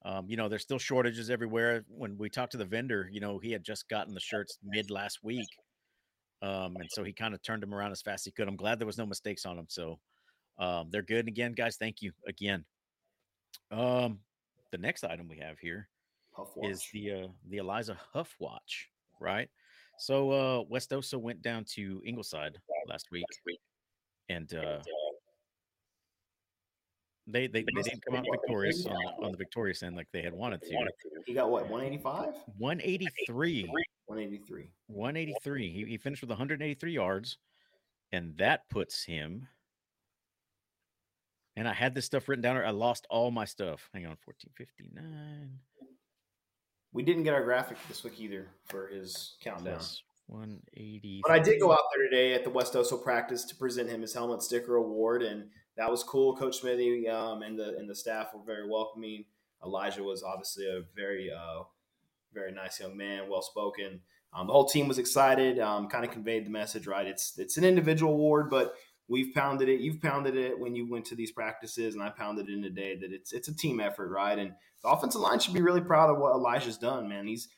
Um, 0.04 0.25
you 0.28 0.36
know, 0.36 0.50
there's 0.50 0.63
still 0.63 0.80
shortages 0.80 1.30
everywhere. 1.30 1.86
When 1.88 2.18
we 2.18 2.30
talked 2.30 2.54
to 2.54 2.57
the 2.57 2.66
vendor, 2.66 3.07
you 3.12 3.19
know, 3.19 3.38
he 3.38 3.51
had 3.51 3.63
just 3.63 3.88
gotten 3.88 4.16
the 4.16 4.19
shirts 4.19 4.57
mid 4.63 4.89
last 4.89 5.19
week. 5.24 5.48
Um, 6.42 6.75
and 6.75 6.89
so 6.89 7.04
he 7.04 7.13
kind 7.13 7.36
of 7.36 7.44
turned 7.44 7.62
them 7.62 7.74
around 7.74 7.92
as 7.92 8.01
fast 8.01 8.22
as 8.22 8.25
he 8.25 8.31
could. 8.31 8.48
I'm 8.48 8.56
glad 8.56 8.80
there 8.80 8.88
was 8.88 8.98
no 8.98 9.06
mistakes 9.06 9.45
on 9.45 9.57
them. 9.57 9.68
So 9.69 10.00
um, 10.57 10.89
they're 10.89 11.04
good. 11.04 11.19
And 11.19 11.27
again, 11.27 11.51
guys, 11.51 11.77
thank 11.77 12.01
you 12.01 12.12
again. 12.27 12.66
Um, 13.69 14.19
the 14.72 14.80
next 14.80 15.04
item 15.04 15.27
we 15.27 15.38
have 15.38 15.60
here 15.60 15.88
is 16.63 16.84
the 16.94 17.12
uh, 17.12 17.27
the 17.48 17.57
Elijah 17.57 17.98
Huff 18.13 18.36
watch, 18.39 18.89
right? 19.19 19.50
So 20.01 20.31
uh, 20.31 20.63
West 20.68 20.89
Oso 20.89 21.19
went 21.21 21.44
down 21.44 21.63
to 21.75 22.01
Ingleside 22.03 22.57
last 22.88 23.12
week, 23.12 23.24
and 24.30 24.51
uh, 24.51 24.80
they 27.27 27.45
they, 27.45 27.63
they 27.75 27.81
didn't 27.83 28.03
come 28.03 28.15
out 28.15 28.25
victorious 28.31 28.88
on 28.88 28.95
the, 28.95 29.25
on 29.25 29.31
the 29.31 29.38
victorious 29.38 29.83
end 29.83 29.95
like 29.95 30.07
they 30.12 30.24
had 30.24 30.33
wanted 30.33 30.63
to. 30.63 30.88
He 31.27 31.36
got 31.36 31.51
what 31.51 31.69
185, 31.69 32.33
183, 32.57 33.69
183. 34.07 34.71
183. 34.88 35.71
He, 35.71 35.86
he 35.86 35.98
finished 35.98 36.24
with 36.24 36.31
183 36.31 36.92
yards, 36.92 37.38
and 38.12 38.36
that 38.38 38.67
puts 38.72 39.03
him. 39.03 39.48
And 41.55 41.67
I 41.67 41.74
had 41.74 41.93
this 41.93 42.05
stuff 42.08 42.27
written 42.27 42.41
down. 42.41 42.58
I 42.58 42.72
lost 42.72 43.05
all 43.12 43.29
my 43.29 43.46
stuff. 43.46 43.88
Hang 43.93 44.08
on, 44.08 44.17
1459. 44.25 45.60
We 46.93 47.03
didn't 47.03 47.24
get 47.24 47.33
our 47.33 47.43
graphic 47.43 47.77
this 47.88 48.03
week 48.03 48.19
either 48.19 48.48
for 48.65 48.88
his 48.88 49.36
countdown. 49.41 49.75
Plus 49.75 50.03
180. 50.27 51.21
But 51.24 51.31
I 51.31 51.39
did 51.39 51.60
go 51.60 51.71
out 51.71 51.79
there 51.93 52.10
today 52.10 52.33
at 52.33 52.43
the 52.43 52.50
West 52.50 52.74
Oso 52.74 53.01
practice 53.01 53.43
to 53.45 53.55
present 53.55 53.89
him 53.89 54.01
his 54.01 54.13
helmet 54.13 54.41
sticker 54.41 54.75
award, 54.75 55.24
and 55.24 55.50
that 55.77 55.91
was 55.91 56.03
cool. 56.03 56.36
Coach 56.36 56.60
Smithy 56.60 57.07
um, 57.10 57.41
and 57.41 57.60
the 57.60 57.75
and 57.77 57.89
the 57.89 57.95
staff 57.95 58.27
were 58.33 58.43
very 58.45 58.69
welcoming. 58.69 59.25
Elijah 59.63 60.03
was 60.03 60.24
obviously 60.24 60.65
a 60.65 60.81
very 60.95 61.29
uh, 61.31 61.63
very 62.33 62.51
nice 62.51 62.79
young 62.79 62.95
man, 62.95 63.29
well 63.29 63.41
spoken. 63.41 64.01
Um, 64.33 64.48
the 64.48 64.53
whole 64.53 64.67
team 64.67 64.88
was 64.88 64.98
excited. 64.98 65.60
Um, 65.60 65.89
kind 65.89 66.05
of 66.05 66.12
conveyed 66.12 66.45
the 66.45 66.50
message 66.50 66.88
right. 66.88 67.05
It's 67.05 67.38
it's 67.38 67.57
an 67.57 67.65
individual 67.65 68.13
award, 68.13 68.50
but 68.50 68.75
we've 69.12 69.34
pounded 69.36 69.68
it. 69.68 69.82
You've 69.82 70.01
pounded 70.01 70.38
it 70.38 70.58
when 70.58 70.74
you 70.74 70.89
went 70.89 71.06
to 71.08 71.15
these 71.15 71.32
practices, 71.32 71.94
and 71.94 72.01
I 72.01 72.10
pounded 72.10 72.50
it 72.50 72.53
in 72.53 72.63
today. 72.63 72.96
That 72.96 73.12
it's 73.12 73.34
it's 73.34 73.50
a 73.50 73.56
team 73.56 73.80
effort, 73.80 74.10
right? 74.10 74.39
And 74.39 74.53
the 74.82 74.89
offensive 74.89 75.22
line 75.22 75.39
should 75.39 75.53
be 75.53 75.62
really 75.62 75.82
proud 75.82 76.10
of 76.10 76.18
what 76.18 76.34
Elijah's 76.34 76.77
done, 76.77 77.10
man. 77.10 77.27
He's 77.27 77.50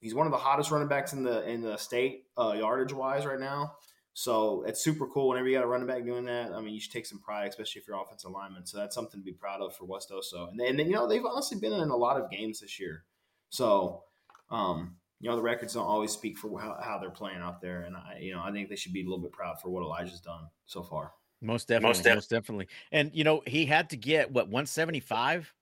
he's 0.00 0.14
one 0.14 0.26
of 0.26 0.32
the 0.32 0.38
hottest 0.38 0.70
running 0.70 0.88
backs 0.88 1.12
in 1.12 1.22
the 1.22 1.48
in 1.48 1.62
the 1.62 1.76
state 1.76 2.24
uh, 2.36 2.54
yardage 2.58 2.92
wise 2.92 3.24
right 3.24 3.40
now. 3.40 3.74
So 4.18 4.64
it's 4.66 4.82
super 4.82 5.06
cool 5.06 5.28
whenever 5.28 5.46
you 5.46 5.56
got 5.56 5.64
a 5.64 5.68
running 5.68 5.86
back 5.86 6.04
doing 6.04 6.24
that. 6.24 6.50
I 6.52 6.60
mean, 6.62 6.72
you 6.72 6.80
should 6.80 6.92
take 6.92 7.04
some 7.04 7.20
pride, 7.20 7.48
especially 7.48 7.82
if 7.82 7.86
you're 7.86 8.00
offensive 8.00 8.30
lineman. 8.30 8.64
So 8.64 8.78
that's 8.78 8.94
something 8.94 9.20
to 9.20 9.24
be 9.24 9.32
proud 9.32 9.60
of 9.60 9.76
for 9.76 9.84
West 9.84 10.10
Oso. 10.10 10.48
And 10.48 10.58
then, 10.58 10.78
you 10.78 10.94
know 10.94 11.06
they've 11.06 11.24
honestly 11.24 11.58
been 11.58 11.74
in 11.74 11.90
a 11.90 11.96
lot 11.96 12.20
of 12.20 12.30
games 12.30 12.60
this 12.60 12.80
year. 12.80 13.04
So 13.50 14.04
um, 14.50 14.96
you 15.20 15.30
know 15.30 15.36
the 15.36 15.42
records 15.42 15.74
don't 15.74 15.86
always 15.86 16.12
speak 16.12 16.36
for 16.38 16.60
how, 16.60 16.76
how 16.82 16.98
they're 16.98 17.10
playing 17.10 17.40
out 17.40 17.60
there, 17.60 17.82
and 17.82 17.96
I 17.96 18.18
you 18.20 18.34
know 18.34 18.42
I 18.42 18.52
think 18.52 18.68
they 18.68 18.76
should 18.76 18.92
be 18.92 19.00
a 19.02 19.04
little 19.04 19.18
bit 19.22 19.32
proud 19.32 19.60
for 19.60 19.70
what 19.70 19.82
Elijah's 19.82 20.20
done 20.20 20.48
so 20.66 20.82
far. 20.82 21.12
Most 21.42 21.68
definitely, 21.68 21.88
most, 21.88 22.02
def- 22.04 22.28
definitely. 22.28 22.66
And 22.92 23.10
you 23.14 23.22
know, 23.24 23.42
he 23.46 23.66
had 23.66 23.90
to 23.90 23.96
get 23.96 24.30
what 24.30 24.46
175, 24.48 25.52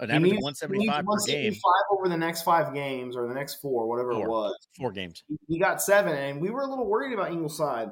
an 0.00 0.10
He 0.10 0.14
average 0.16 0.32
needs- 0.32 0.62
of 0.62 0.70
he 0.70 0.78
needs 0.78 0.88
175 0.92 1.04
per 1.06 1.32
game, 1.32 1.54
over 1.90 2.08
the 2.08 2.16
next 2.16 2.42
five 2.42 2.74
games 2.74 3.16
or 3.16 3.26
the 3.26 3.34
next 3.34 3.56
four, 3.56 3.88
whatever 3.88 4.12
Four. 4.12 4.24
it 4.24 4.28
was. 4.28 4.56
four 4.76 4.92
games. 4.92 5.22
he 5.48 5.58
got 5.58 5.80
seven, 5.82 6.14
and 6.14 6.40
we 6.40 6.50
were 6.50 6.60
a 6.60 6.66
little 6.66 6.86
worried 6.86 7.12
about 7.14 7.32
Ingleside 7.32 7.88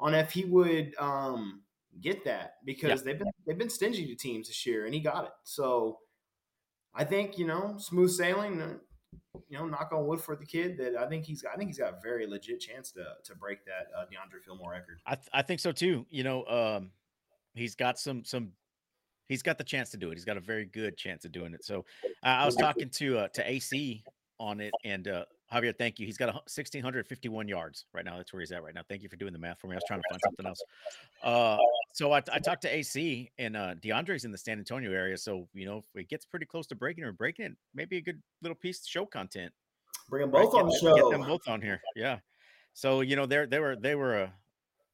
on 0.00 0.14
if 0.14 0.32
he 0.32 0.44
would 0.44 0.94
um, 0.98 1.62
get 2.00 2.24
that 2.24 2.54
because 2.64 3.02
they've 3.04 3.18
been 3.18 3.30
they've 3.46 3.58
been 3.58 3.70
stingy 3.70 4.06
to 4.08 4.14
teams 4.16 4.48
this 4.48 4.66
year, 4.66 4.84
and 4.84 4.92
he 4.94 5.00
got 5.00 5.24
it. 5.24 5.30
So 5.44 5.98
I 6.94 7.04
think 7.04 7.38
you 7.38 7.46
know 7.46 7.76
smooth 7.78 8.10
sailing. 8.10 8.80
You 9.48 9.58
know, 9.58 9.66
knock 9.66 9.90
on 9.92 10.06
wood 10.06 10.20
for 10.20 10.36
the 10.36 10.46
kid. 10.46 10.78
That 10.78 10.96
I 10.96 11.06
think 11.08 11.24
he's 11.24 11.44
I 11.44 11.56
think 11.56 11.68
he's 11.68 11.78
got 11.78 11.94
a 11.94 12.00
very 12.02 12.26
legit 12.26 12.60
chance 12.60 12.90
to 12.92 13.04
to 13.24 13.36
break 13.36 13.64
that 13.66 13.88
uh, 13.96 14.04
DeAndre 14.04 14.42
Fillmore 14.42 14.72
record. 14.72 15.00
I 15.06 15.14
th- 15.14 15.28
I 15.32 15.42
think 15.42 15.60
so 15.60 15.72
too. 15.72 16.06
You 16.10 16.24
know, 16.24 16.44
um, 16.46 16.90
he's 17.54 17.74
got 17.74 17.98
some 17.98 18.24
some. 18.24 18.52
He's 19.28 19.42
got 19.42 19.56
the 19.56 19.64
chance 19.64 19.90
to 19.90 19.96
do 19.96 20.10
it. 20.10 20.14
He's 20.14 20.24
got 20.24 20.36
a 20.36 20.40
very 20.40 20.66
good 20.66 20.96
chance 20.96 21.24
of 21.24 21.32
doing 21.32 21.54
it. 21.54 21.64
So 21.64 21.84
uh, 22.22 22.26
I 22.26 22.44
was 22.44 22.56
talking 22.56 22.90
to 22.90 23.18
uh, 23.18 23.28
to 23.28 23.50
AC 23.50 24.04
on 24.38 24.60
it, 24.60 24.72
and 24.84 25.08
uh, 25.08 25.24
Javier, 25.52 25.76
thank 25.76 25.98
you. 25.98 26.06
He's 26.06 26.16
got 26.16 26.30
a, 26.30 26.32
1,651 26.32 27.46
yards 27.46 27.84
right 27.92 28.04
now. 28.04 28.16
That's 28.16 28.32
where 28.32 28.40
he's 28.40 28.52
at 28.52 28.62
right 28.62 28.74
now. 28.74 28.82
Thank 28.88 29.02
you 29.02 29.08
for 29.08 29.16
doing 29.16 29.32
the 29.32 29.38
math 29.38 29.60
for 29.60 29.66
me. 29.66 29.74
I 29.74 29.76
was 29.76 29.84
trying 29.86 30.00
to 30.00 30.08
find 30.08 30.20
something 30.24 30.46
else. 30.46 30.62
Uh, 31.22 31.58
so 31.92 32.12
I, 32.12 32.22
I 32.32 32.38
talked 32.38 32.62
to 32.62 32.74
AC, 32.74 33.30
and 33.38 33.56
uh, 33.56 33.74
DeAndre's 33.74 34.24
in 34.24 34.32
the 34.32 34.38
San 34.38 34.58
Antonio 34.58 34.90
area. 34.92 35.16
So 35.16 35.46
you 35.52 35.66
know, 35.66 35.84
if 35.94 36.00
it 36.00 36.08
gets 36.08 36.24
pretty 36.24 36.46
close 36.46 36.66
to 36.68 36.74
breaking 36.74 37.04
or 37.04 37.12
breaking 37.12 37.46
it, 37.46 37.52
maybe 37.74 37.98
a 37.98 38.00
good 38.00 38.20
little 38.40 38.56
piece 38.56 38.80
of 38.80 38.86
show 38.86 39.04
content. 39.04 39.52
Bring 40.08 40.22
them 40.22 40.30
right? 40.30 40.44
both 40.44 40.54
on 40.54 40.68
Get- 40.68 40.72
the 40.72 40.78
show. 40.78 40.94
Get 40.94 41.18
them 41.18 41.26
both 41.26 41.46
on 41.48 41.60
here. 41.60 41.80
Yeah. 41.94 42.18
So 42.72 43.02
you 43.02 43.16
know, 43.16 43.26
they're 43.26 43.46
they 43.46 43.58
were 43.58 43.76
they 43.76 43.94
were 43.94 44.22
uh, 44.22 44.28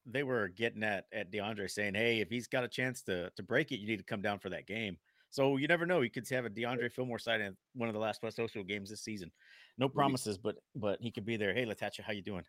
they 0.05 0.23
were 0.23 0.49
getting 0.49 0.83
at 0.83 1.05
at 1.13 1.31
DeAndre 1.31 1.69
saying, 1.69 1.95
"Hey, 1.95 2.19
if 2.19 2.29
he's 2.29 2.47
got 2.47 2.63
a 2.63 2.67
chance 2.67 3.01
to 3.03 3.29
to 3.29 3.43
break 3.43 3.71
it, 3.71 3.77
you 3.77 3.87
need 3.87 3.97
to 3.97 4.03
come 4.03 4.21
down 4.21 4.39
for 4.39 4.49
that 4.49 4.67
game." 4.67 4.97
So 5.31 5.57
you 5.57 5.67
never 5.67 5.85
know. 5.85 6.01
You 6.01 6.09
could 6.09 6.27
have 6.29 6.45
a 6.45 6.49
DeAndre 6.49 6.91
Fillmore 6.91 7.19
side 7.19 7.41
in 7.41 7.55
one 7.73 7.89
of 7.89 7.93
the 7.93 7.99
last 7.99 8.23
West 8.23 8.37
Oso 8.37 8.67
games 8.67 8.89
this 8.89 9.01
season. 9.01 9.31
No 9.77 9.87
promises, 9.87 10.37
but 10.37 10.55
but 10.75 10.99
he 11.01 11.11
could 11.11 11.25
be 11.25 11.37
there. 11.37 11.53
Hey, 11.53 11.65
Latasha, 11.65 12.01
how 12.01 12.13
you 12.13 12.21
doing? 12.21 12.43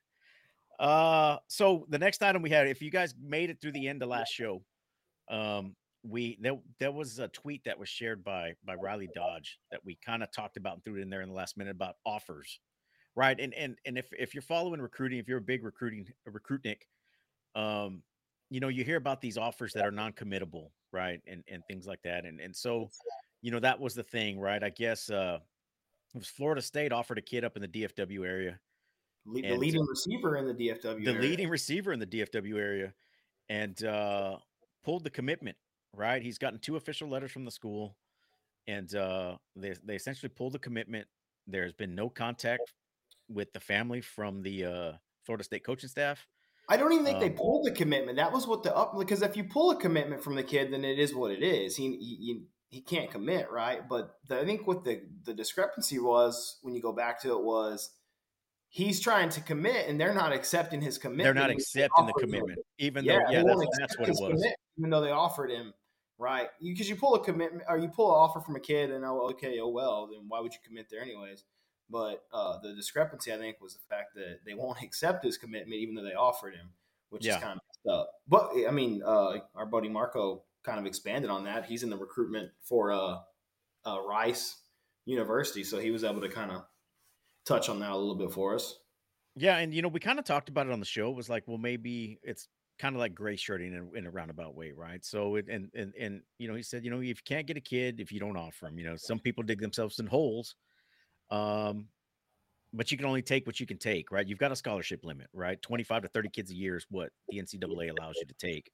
Uh, 0.78 1.36
so 1.46 1.86
the 1.90 1.98
next 1.98 2.22
item 2.22 2.40
we 2.40 2.50
had, 2.50 2.66
if 2.66 2.80
you 2.80 2.90
guys 2.90 3.14
made 3.22 3.50
it 3.50 3.60
through 3.60 3.72
the 3.72 3.86
end 3.86 4.02
of 4.02 4.08
last 4.08 4.32
show, 4.32 4.62
um, 5.30 5.76
we 6.02 6.38
there 6.40 6.58
there 6.78 6.90
was 6.90 7.18
a 7.18 7.28
tweet 7.28 7.62
that 7.64 7.78
was 7.78 7.88
shared 7.88 8.24
by 8.24 8.54
by 8.64 8.74
Riley 8.74 9.08
Dodge 9.14 9.58
that 9.70 9.84
we 9.84 9.98
kind 10.04 10.22
of 10.22 10.32
talked 10.32 10.56
about 10.56 10.74
and 10.74 10.84
threw 10.84 10.96
it 10.96 11.02
in 11.02 11.10
there 11.10 11.20
in 11.20 11.28
the 11.28 11.34
last 11.34 11.58
minute 11.58 11.72
about 11.72 11.96
offers, 12.06 12.58
right? 13.14 13.38
And 13.38 13.52
and 13.54 13.76
and 13.84 13.98
if 13.98 14.08
if 14.18 14.34
you're 14.34 14.42
following 14.42 14.80
recruiting, 14.80 15.18
if 15.18 15.28
you're 15.28 15.38
a 15.38 15.42
big 15.42 15.62
recruiting 15.62 16.06
recruitnik, 16.26 16.80
um, 17.54 18.02
you 18.50 18.60
know 18.60 18.68
you 18.68 18.84
hear 18.84 18.96
about 18.96 19.20
these 19.20 19.38
offers 19.38 19.72
that 19.74 19.84
are 19.84 19.90
non-committable, 19.90 20.70
right? 20.92 21.20
And 21.26 21.42
and 21.48 21.62
things 21.68 21.86
like 21.86 22.02
that, 22.02 22.24
and 22.24 22.40
and 22.40 22.54
so 22.54 22.88
you 23.42 23.50
know 23.50 23.60
that 23.60 23.80
was 23.80 23.94
the 23.94 24.02
thing, 24.02 24.38
right? 24.38 24.62
I 24.62 24.70
guess 24.70 25.10
uh, 25.10 25.38
it 26.14 26.18
was 26.18 26.28
Florida 26.28 26.62
State 26.62 26.92
offered 26.92 27.18
a 27.18 27.22
kid 27.22 27.44
up 27.44 27.56
in 27.56 27.62
the 27.62 27.68
DFW 27.68 28.26
area, 28.26 28.58
Le- 29.24 29.42
the 29.42 29.56
leading 29.56 29.86
receiver 29.86 30.36
in 30.36 30.46
the 30.46 30.54
DFW, 30.54 31.04
the 31.04 31.10
area. 31.12 31.22
leading 31.22 31.48
receiver 31.48 31.92
in 31.92 31.98
the 31.98 32.06
DFW 32.06 32.58
area, 32.58 32.92
and 33.48 33.84
uh, 33.84 34.36
pulled 34.84 35.04
the 35.04 35.10
commitment 35.10 35.56
right? 35.94 36.22
He's 36.22 36.38
gotten 36.38 36.58
two 36.58 36.76
official 36.76 37.08
letters 37.08 37.30
from 37.30 37.44
the 37.44 37.50
school, 37.50 37.96
and 38.66 38.94
uh, 38.94 39.36
they 39.56 39.74
they 39.84 39.96
essentially 39.96 40.28
pulled 40.28 40.52
the 40.52 40.58
commitment. 40.58 41.06
There's 41.46 41.72
been 41.72 41.94
no 41.94 42.08
contact 42.08 42.72
with 43.28 43.52
the 43.52 43.60
family 43.60 44.00
from 44.00 44.42
the 44.42 44.64
uh, 44.64 44.92
Florida 45.24 45.44
State 45.44 45.64
coaching 45.64 45.88
staff. 45.88 46.26
I 46.70 46.76
don't 46.76 46.92
even 46.92 47.04
think 47.04 47.16
um, 47.16 47.20
they 47.20 47.30
pulled 47.30 47.66
the 47.66 47.72
commitment. 47.72 48.16
That 48.16 48.32
was 48.32 48.46
what 48.46 48.62
the 48.62 48.74
up 48.74 48.96
because 48.96 49.22
if 49.22 49.36
you 49.36 49.44
pull 49.44 49.72
a 49.72 49.76
commitment 49.76 50.22
from 50.22 50.36
the 50.36 50.42
kid, 50.42 50.72
then 50.72 50.84
it 50.84 50.98
is 50.98 51.14
what 51.14 51.32
it 51.32 51.42
is. 51.42 51.76
He 51.76 51.96
he, 51.96 52.44
he 52.68 52.80
can't 52.80 53.10
commit, 53.10 53.50
right? 53.50 53.86
But 53.88 54.14
the, 54.28 54.40
I 54.40 54.44
think 54.44 54.66
what 54.66 54.84
the 54.84 55.02
the 55.24 55.34
discrepancy 55.34 55.98
was 55.98 56.58
when 56.62 56.74
you 56.74 56.80
go 56.80 56.92
back 56.92 57.20
to 57.22 57.32
it 57.32 57.42
was 57.42 57.90
he's 58.68 59.00
trying 59.00 59.30
to 59.30 59.40
commit 59.40 59.88
and 59.88 60.00
they're 60.00 60.14
not 60.14 60.32
accepting 60.32 60.80
his 60.80 60.96
commitment. 60.96 61.24
They're 61.24 61.34
not 61.34 61.50
accepting 61.50 62.06
the 62.06 62.12
commitment, 62.12 62.58
him. 62.58 62.64
even 62.78 63.04
yeah, 63.04 63.18
though 63.26 63.32
yeah, 63.32 63.42
that's, 63.42 63.78
that's 63.80 63.98
what 63.98 64.08
it 64.08 64.16
was. 64.20 64.46
Even 64.78 64.90
though 64.90 65.00
they 65.00 65.10
offered 65.10 65.50
him 65.50 65.74
right? 66.20 66.48
Because 66.62 66.86
you, 66.86 66.94
you, 66.94 67.00
pull 67.00 67.14
a 67.14 67.24
commitment 67.24 67.64
or 67.66 67.78
you 67.78 67.88
pull 67.88 68.10
an 68.10 68.20
offer 68.20 68.40
from 68.40 68.54
a 68.54 68.60
kid, 68.60 68.90
and 68.90 69.04
oh, 69.04 69.30
okay, 69.30 69.58
oh 69.58 69.68
well, 69.68 70.08
then 70.12 70.26
why 70.28 70.38
would 70.38 70.52
you 70.52 70.60
commit 70.64 70.88
there 70.90 71.00
anyways? 71.00 71.44
But 71.90 72.24
uh, 72.32 72.58
the 72.62 72.72
discrepancy, 72.74 73.32
I 73.32 73.38
think, 73.38 73.60
was 73.60 73.74
the 73.74 73.80
fact 73.88 74.14
that 74.14 74.40
they 74.46 74.54
won't 74.54 74.78
accept 74.82 75.24
his 75.24 75.36
commitment 75.36 75.80
even 75.80 75.94
though 75.94 76.04
they 76.04 76.14
offered 76.14 76.54
him, 76.54 76.70
which 77.10 77.26
yeah. 77.26 77.36
is 77.36 77.42
kind 77.42 77.58
of 77.58 77.60
messed 77.68 77.98
up. 77.98 78.10
But 78.28 78.52
I 78.68 78.70
mean, 78.70 79.02
uh, 79.04 79.38
our 79.54 79.66
buddy 79.66 79.88
Marco 79.88 80.42
kind 80.62 80.78
of 80.78 80.86
expanded 80.86 81.30
on 81.30 81.44
that. 81.44 81.66
He's 81.66 81.82
in 81.82 81.90
the 81.90 81.96
recruitment 81.96 82.50
for 82.62 82.92
uh, 82.92 83.18
uh, 83.86 84.00
Rice 84.06 84.58
University, 85.06 85.64
so 85.64 85.78
he 85.78 85.90
was 85.90 86.04
able 86.04 86.20
to 86.20 86.28
kind 86.28 86.50
of 86.50 86.64
touch 87.44 87.68
on 87.68 87.80
that 87.80 87.90
a 87.90 87.96
little 87.96 88.14
bit 88.14 88.30
for 88.30 88.54
us. 88.54 88.78
Yeah, 89.36 89.58
and 89.58 89.72
you 89.72 89.82
know, 89.82 89.88
we 89.88 90.00
kind 90.00 90.18
of 90.18 90.24
talked 90.24 90.48
about 90.48 90.66
it 90.66 90.72
on 90.72 90.80
the 90.80 90.86
show. 90.86 91.10
It 91.10 91.16
was 91.16 91.30
like, 91.30 91.44
well, 91.46 91.58
maybe 91.58 92.18
it's 92.22 92.48
kind 92.78 92.96
of 92.96 93.00
like 93.00 93.14
gray 93.14 93.36
shirting 93.36 93.74
in, 93.74 93.90
in, 93.96 94.06
a 94.06 94.10
roundabout 94.10 94.54
way, 94.54 94.72
right? 94.72 95.04
So 95.04 95.36
it, 95.36 95.46
and 95.48 95.70
and 95.74 95.94
and 95.98 96.22
you 96.38 96.48
know, 96.48 96.54
he 96.54 96.62
said, 96.62 96.84
you 96.84 96.90
know, 96.90 97.00
if 97.00 97.06
you 97.06 97.14
can't 97.24 97.46
get 97.46 97.56
a 97.56 97.60
kid, 97.60 98.00
if 98.00 98.10
you 98.10 98.18
don't 98.18 98.36
offer 98.36 98.66
them, 98.66 98.78
you 98.78 98.84
know, 98.84 98.96
some 98.96 99.18
people 99.18 99.42
dig 99.42 99.60
themselves 99.60 99.98
in 99.98 100.06
holes, 100.06 100.56
um, 101.30 101.88
but 102.72 102.90
you 102.90 102.96
can 102.96 103.06
only 103.06 103.22
take 103.22 103.46
what 103.46 103.58
you 103.58 103.66
can 103.66 103.78
take, 103.78 104.10
right? 104.10 104.26
You've 104.26 104.38
got 104.38 104.52
a 104.52 104.56
scholarship 104.56 105.04
limit, 105.04 105.28
right? 105.32 105.60
Twenty 105.60 105.84
five 105.84 106.02
to 106.02 106.08
thirty 106.08 106.28
kids 106.28 106.50
a 106.50 106.54
year 106.54 106.76
is 106.76 106.86
what 106.90 107.10
the 107.30 107.38
NCAA 107.38 107.90
allows 107.90 108.16
you 108.20 108.26
to 108.26 108.34
take, 108.34 108.70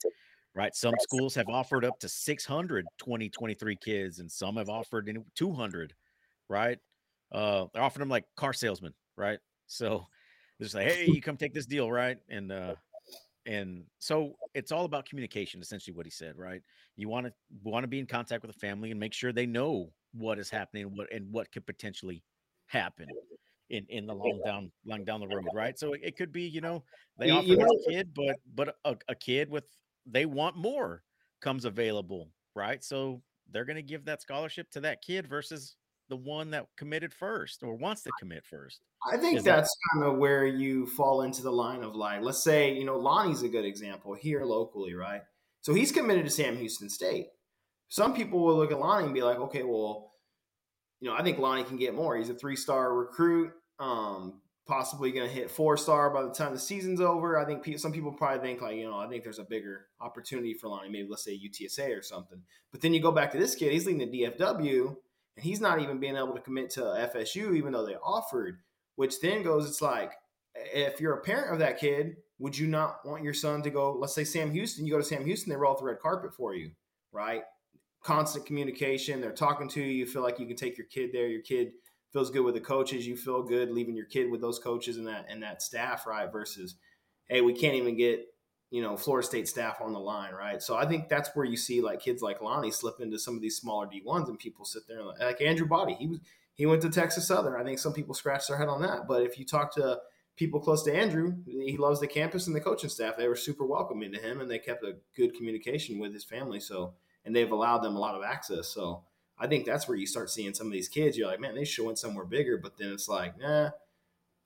right? 0.55 0.75
Some 0.75 0.99
schools 0.99 1.35
have 1.35 1.49
offered 1.49 1.85
up 1.85 1.99
to 2.01 2.09
600 2.09 2.87
20, 2.99 3.29
23 3.29 3.77
kids, 3.77 4.19
and 4.19 4.31
some 4.31 4.57
have 4.57 4.69
offered 4.69 5.11
200, 5.35 5.95
right? 6.49 6.79
Uh, 7.33 7.67
they're 7.73 7.83
offering 7.83 8.01
them 8.01 8.11
like 8.11 8.25
car 8.37 8.53
salesmen, 8.53 8.93
right? 9.17 9.39
So 9.67 10.07
they're 10.59 10.67
just 10.67 10.75
like, 10.75 10.89
hey, 10.89 11.07
you 11.07 11.23
come 11.23 11.37
take 11.37 11.55
this 11.55 11.67
deal, 11.67 11.91
right? 11.91 12.19
And 12.29 12.53
uh, 12.53 12.75
and 13.47 13.85
so 13.99 14.35
it's 14.55 14.73
all 14.73 14.85
about 14.85 15.09
communication 15.09 15.61
essentially 15.61 15.97
what 15.97 16.05
he 16.05 16.11
said 16.11 16.37
right 16.37 16.61
you 16.97 17.09
want 17.09 17.27
to 17.27 17.33
want 17.63 17.85
to 17.85 17.89
be 17.89 17.99
in 17.99 18.07
contact 18.07 18.43
with 18.43 18.53
the 18.53 18.59
family 18.59 18.91
and 18.91 19.01
make 19.01 19.15
sure 19.15 19.33
they 19.33 19.47
know 19.47 19.91
what 20.13 20.39
is 20.39 20.51
happening 20.51 20.87
what 20.97 21.11
and 21.13 21.31
what 21.33 21.51
could 21.53 21.65
potentially 21.65 22.23
happen 22.67 23.07
in 23.71 23.85
in 23.89 24.07
the 24.07 24.15
long 24.15 24.41
down 24.45 24.71
long 24.85 25.05
down 25.05 25.21
the 25.21 25.27
road 25.27 25.45
right 25.55 25.79
so 25.79 25.93
it, 25.93 26.01
it 26.03 26.17
could 26.17 26.33
be 26.33 26.43
you 26.43 26.61
know 26.61 26.83
they 27.19 27.31
offer 27.31 27.47
you 27.47 27.57
know, 27.57 27.67
a 27.67 27.91
kid 27.91 28.09
but 28.15 28.37
but 28.55 28.77
a, 28.85 28.97
a 29.09 29.15
kid 29.15 29.51
with 29.51 29.65
they 30.07 30.27
want 30.27 30.57
more 30.57 31.03
comes 31.41 31.65
available 31.65 32.29
right 32.55 32.85
so 32.85 33.21
they're 33.53 33.65
going 33.65 33.77
to 33.77 33.83
give 33.83 34.05
that 34.05 34.23
scholarship 34.23 34.71
to 34.71 34.81
that 34.81 35.03
kid 35.03 35.27
versus 35.27 35.77
the 36.09 36.17
one 36.17 36.51
that 36.51 36.67
committed 36.77 37.13
first 37.13 37.63
or 37.63 37.75
wants 37.75 38.03
to 38.03 38.11
commit 38.19 38.45
first. 38.45 38.81
I 39.11 39.17
think 39.17 39.39
Is 39.39 39.45
that's 39.45 39.69
that- 39.69 40.01
kind 40.01 40.13
of 40.13 40.19
where 40.19 40.47
you 40.47 40.87
fall 40.87 41.23
into 41.23 41.43
the 41.43 41.51
line 41.51 41.83
of 41.83 41.95
like, 41.95 42.23
let's 42.23 42.43
say, 42.43 42.73
you 42.73 42.85
know, 42.85 42.97
Lonnie's 42.97 43.43
a 43.43 43.49
good 43.49 43.65
example 43.65 44.15
here 44.15 44.45
locally, 44.45 44.95
right? 44.95 45.23
So 45.61 45.75
he's 45.75 45.91
committed 45.91 46.25
to 46.25 46.31
Sam 46.31 46.57
Houston 46.57 46.89
State. 46.89 47.27
Some 47.89 48.15
people 48.15 48.41
will 48.41 48.57
look 48.57 48.73
at 48.73 48.79
Lonnie 48.79 49.05
and 49.05 49.15
be 49.15 49.23
like, 49.23 49.39
okay, 49.39 49.63
well, 49.63 50.13
you 51.01 51.09
know, 51.09 51.17
I 51.17 51.23
think 51.23 51.39
Lonnie 51.39 51.65
can 51.65 51.77
get 51.77 51.95
more. 51.95 52.17
He's 52.17 52.31
a 52.31 52.35
three 52.35 52.57
star 52.57 52.95
recruit, 52.95 53.53
um, 53.79 54.41
possibly 54.67 55.13
going 55.13 55.29
to 55.29 55.35
hit 55.35 55.51
four 55.51 55.77
star 55.77 56.11
by 56.11 56.23
the 56.23 56.31
time 56.31 56.53
the 56.53 56.59
season's 56.59 57.01
over. 57.01 57.39
I 57.39 57.45
think 57.45 57.79
some 57.79 57.93
people 57.93 58.13
probably 58.13 58.41
think 58.41 58.63
like, 58.63 58.77
you 58.77 58.89
know, 58.89 58.99
I 58.99 59.09
think 59.09 59.23
there's 59.23 59.39
a 59.39 59.45
bigger 59.45 59.87
opportunity 60.01 60.55
for 60.55 60.69
Lonnie, 60.69 60.89
maybe 60.89 61.09
let's 61.09 61.25
say 61.25 61.39
UTSA 61.39 61.97
or 61.97 62.03
something. 62.03 62.43
But 62.73 62.81
then 62.81 62.95
you 62.95 63.01
go 63.01 63.13
back 63.13 63.33
to 63.33 63.39
this 63.39 63.55
kid, 63.55 63.73
he's 63.73 63.87
leading 63.87 64.11
the 64.11 64.23
DFW 64.23 64.97
and 65.37 65.45
he's 65.45 65.61
not 65.61 65.81
even 65.81 66.01
being 66.01 66.17
able 66.17 66.35
to 66.35 66.41
commit 66.41 66.71
to 66.71 66.81
FSU, 66.81 67.57
even 67.57 67.73
though 67.73 67.87
they 67.87 67.97
offered. 67.97 68.61
Which 68.97 69.21
then 69.21 69.43
goes, 69.43 69.69
it's 69.69 69.83
like, 69.83 70.13
if 70.55 71.01
you're 71.03 71.13
a 71.13 71.23
parent 71.23 71.53
of 71.53 71.59
that 71.59 71.79
kid, 71.79 72.17
would 72.39 72.57
you 72.57 72.67
not 72.67 73.01
want 73.05 73.23
your 73.23 73.35
son 73.35 73.63
to 73.63 73.71
go? 73.71 73.93
Let's 73.93 74.15
say 74.15 74.25
Sam 74.25 74.51
Houston, 74.51 74.87
you 74.87 74.93
go 74.93 74.99
to 74.99 75.05
Sam 75.05 75.25
Houston, 75.25 75.51
they 75.51 75.57
roll 75.57 75.73
out 75.73 75.79
the 75.79 75.85
red 75.85 76.01
carpet 76.01 76.35
for 76.35 76.55
you, 76.55 76.71
right? 77.13 77.43
Constant 78.07 78.47
communication. 78.47 79.21
They're 79.21 79.33
talking 79.33 79.69
to 79.71 79.81
you. 79.81 79.89
You 79.89 80.07
feel 80.07 80.23
like 80.23 80.39
you 80.39 80.47
can 80.47 80.55
take 80.55 80.79
your 80.79 80.87
kid 80.87 81.11
there. 81.13 81.27
Your 81.27 81.43
kid 81.43 81.73
feels 82.13 82.31
good 82.31 82.45
with 82.45 82.55
the 82.55 82.61
coaches. 82.61 83.05
You 83.05 83.17
feel 83.17 83.43
good 83.43 83.73
leaving 83.73 83.97
your 83.97 84.07
kid 84.07 84.31
with 84.31 84.41
those 84.41 84.61
coaches 84.61 84.97
and 84.97 85.09
that 85.09 85.27
and 85.29 85.43
that 85.43 85.61
staff, 85.61 86.07
right? 86.07 86.31
Versus, 86.31 86.77
hey, 87.29 87.41
we 87.41 87.53
can't 87.53 87.75
even 87.75 87.97
get 87.97 88.21
you 88.71 88.81
know 88.81 88.97
Florida 88.97 89.27
State 89.27 89.49
staff 89.49 89.81
on 89.81 89.93
the 89.93 89.99
line, 89.99 90.33
right? 90.33 90.63
So 90.63 90.77
I 90.77 90.87
think 90.87 91.09
that's 91.09 91.31
where 91.35 91.45
you 91.45 91.57
see 91.57 91.81
like 91.81 91.99
kids 91.99 92.23
like 92.23 92.41
Lonnie 92.41 92.71
slip 92.71 93.01
into 93.01 93.19
some 93.19 93.35
of 93.35 93.43
these 93.43 93.57
smaller 93.57 93.89
D 93.91 94.03
ones, 94.05 94.29
and 94.29 94.39
people 94.39 94.65
sit 94.65 94.85
there 94.87 95.03
like, 95.03 95.21
like 95.21 95.43
Andrew 95.43 95.67
Body. 95.67 95.97
He 95.99 96.07
was 96.07 96.21
he 96.55 96.65
went 96.65 96.83
to 96.83 96.91
Texas 96.91 97.27
Southern. 97.27 97.61
I 97.61 97.65
think 97.65 97.81
some 97.81 97.93
people 97.93 98.15
scratch 98.15 98.47
their 98.47 98.57
head 98.57 98.69
on 98.69 98.83
that, 98.83 99.09
but 99.09 99.25
if 99.25 99.37
you 99.37 99.45
talk 99.45 99.75
to 99.75 99.99
people 100.37 100.61
close 100.61 100.85
to 100.85 100.95
Andrew, 100.95 101.35
he 101.45 101.77
loves 101.77 101.99
the 101.99 102.07
campus 102.07 102.47
and 102.47 102.55
the 102.55 102.61
coaching 102.61 102.89
staff. 102.89 103.17
They 103.17 103.27
were 103.27 103.35
super 103.35 103.67
welcoming 103.67 104.13
to 104.13 104.21
him, 104.21 104.41
and 104.41 104.49
they 104.49 104.61
kept 104.61 104.85
a 104.85 104.97
good 105.17 105.35
communication 105.35 105.99
with 105.99 106.13
his 106.13 106.25
family. 106.25 106.61
So 106.61 106.95
and 107.27 107.37
they've 107.37 107.51
allowed 107.51 107.79
them 107.79 107.97
a 107.97 107.99
lot 107.99 108.15
of 108.15 108.23
access. 108.23 108.69
So 108.69 109.03
I 109.39 109.47
think 109.47 109.67
that's 109.67 109.87
where 109.87 109.99
you 109.99 110.07
start 110.07 110.31
seeing 110.31 110.55
some 110.55 110.69
of 110.69 110.73
these 110.73 110.89
kids. 110.89 111.19
You're 111.19 111.29
like, 111.29 111.41
man, 111.41 111.55
they 111.55 111.65
should 111.65 111.85
went 111.85 111.99
somewhere 111.99 112.25
bigger, 112.25 112.57
but 112.57 112.79
then 112.79 112.93
it's 112.93 113.09
like, 113.09 113.39
nah, 113.39 113.71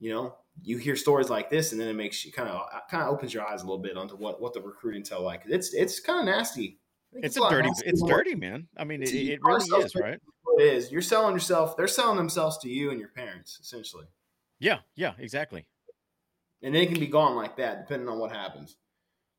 you 0.01 0.13
know, 0.13 0.35
you 0.63 0.79
hear 0.79 0.97
stories 0.97 1.31
like 1.31 1.51
this, 1.51 1.73
and 1.73 1.81
then 1.81 1.89
it 1.89 1.95
makes 1.95 2.25
you 2.25 2.33
kind 2.33 2.49
of 2.49 2.63
kind 2.91 3.05
of 3.05 3.11
opens 3.11 3.33
your 3.33 3.47
eyes 3.47 3.63
a 3.63 3.67
little 3.67 3.79
bit 3.83 3.97
onto 3.97 4.17
what 4.17 4.41
what 4.41 4.53
the 4.55 4.61
recruiting 4.61 5.05
tell 5.05 5.23
like. 5.23 5.43
It's 5.47 5.73
it's 5.73 6.01
kind 6.01 6.21
of 6.21 6.35
nasty. 6.35 6.79
It's, 7.13 7.37
it's 7.37 7.47
a 7.47 7.51
dirty. 7.51 7.71
It's 7.85 8.03
dirty, 8.03 8.35
man. 8.35 8.67
I 8.77 8.85
mean, 8.85 9.03
it, 9.03 9.13
it 9.13 9.41
really 9.43 9.85
is, 9.85 9.95
right? 9.95 10.19
It 10.59 10.63
is. 10.63 10.91
You're 10.91 11.03
selling 11.03 11.35
yourself. 11.35 11.77
They're 11.77 11.89
selling 11.89 12.17
themselves 12.17 12.59
to 12.59 12.69
you 12.69 12.91
and 12.91 12.99
your 12.99 13.09
parents, 13.09 13.59
essentially. 13.61 14.07
Yeah. 14.59 14.79
Yeah. 14.97 15.13
Exactly. 15.19 15.67
And 16.63 16.75
they 16.75 16.87
can 16.87 17.01
be 17.01 17.07
gone 17.07 17.37
like 17.37 17.57
that, 17.57 17.87
depending 17.87 18.09
on 18.09 18.19
what 18.19 18.33
happens. 18.33 18.77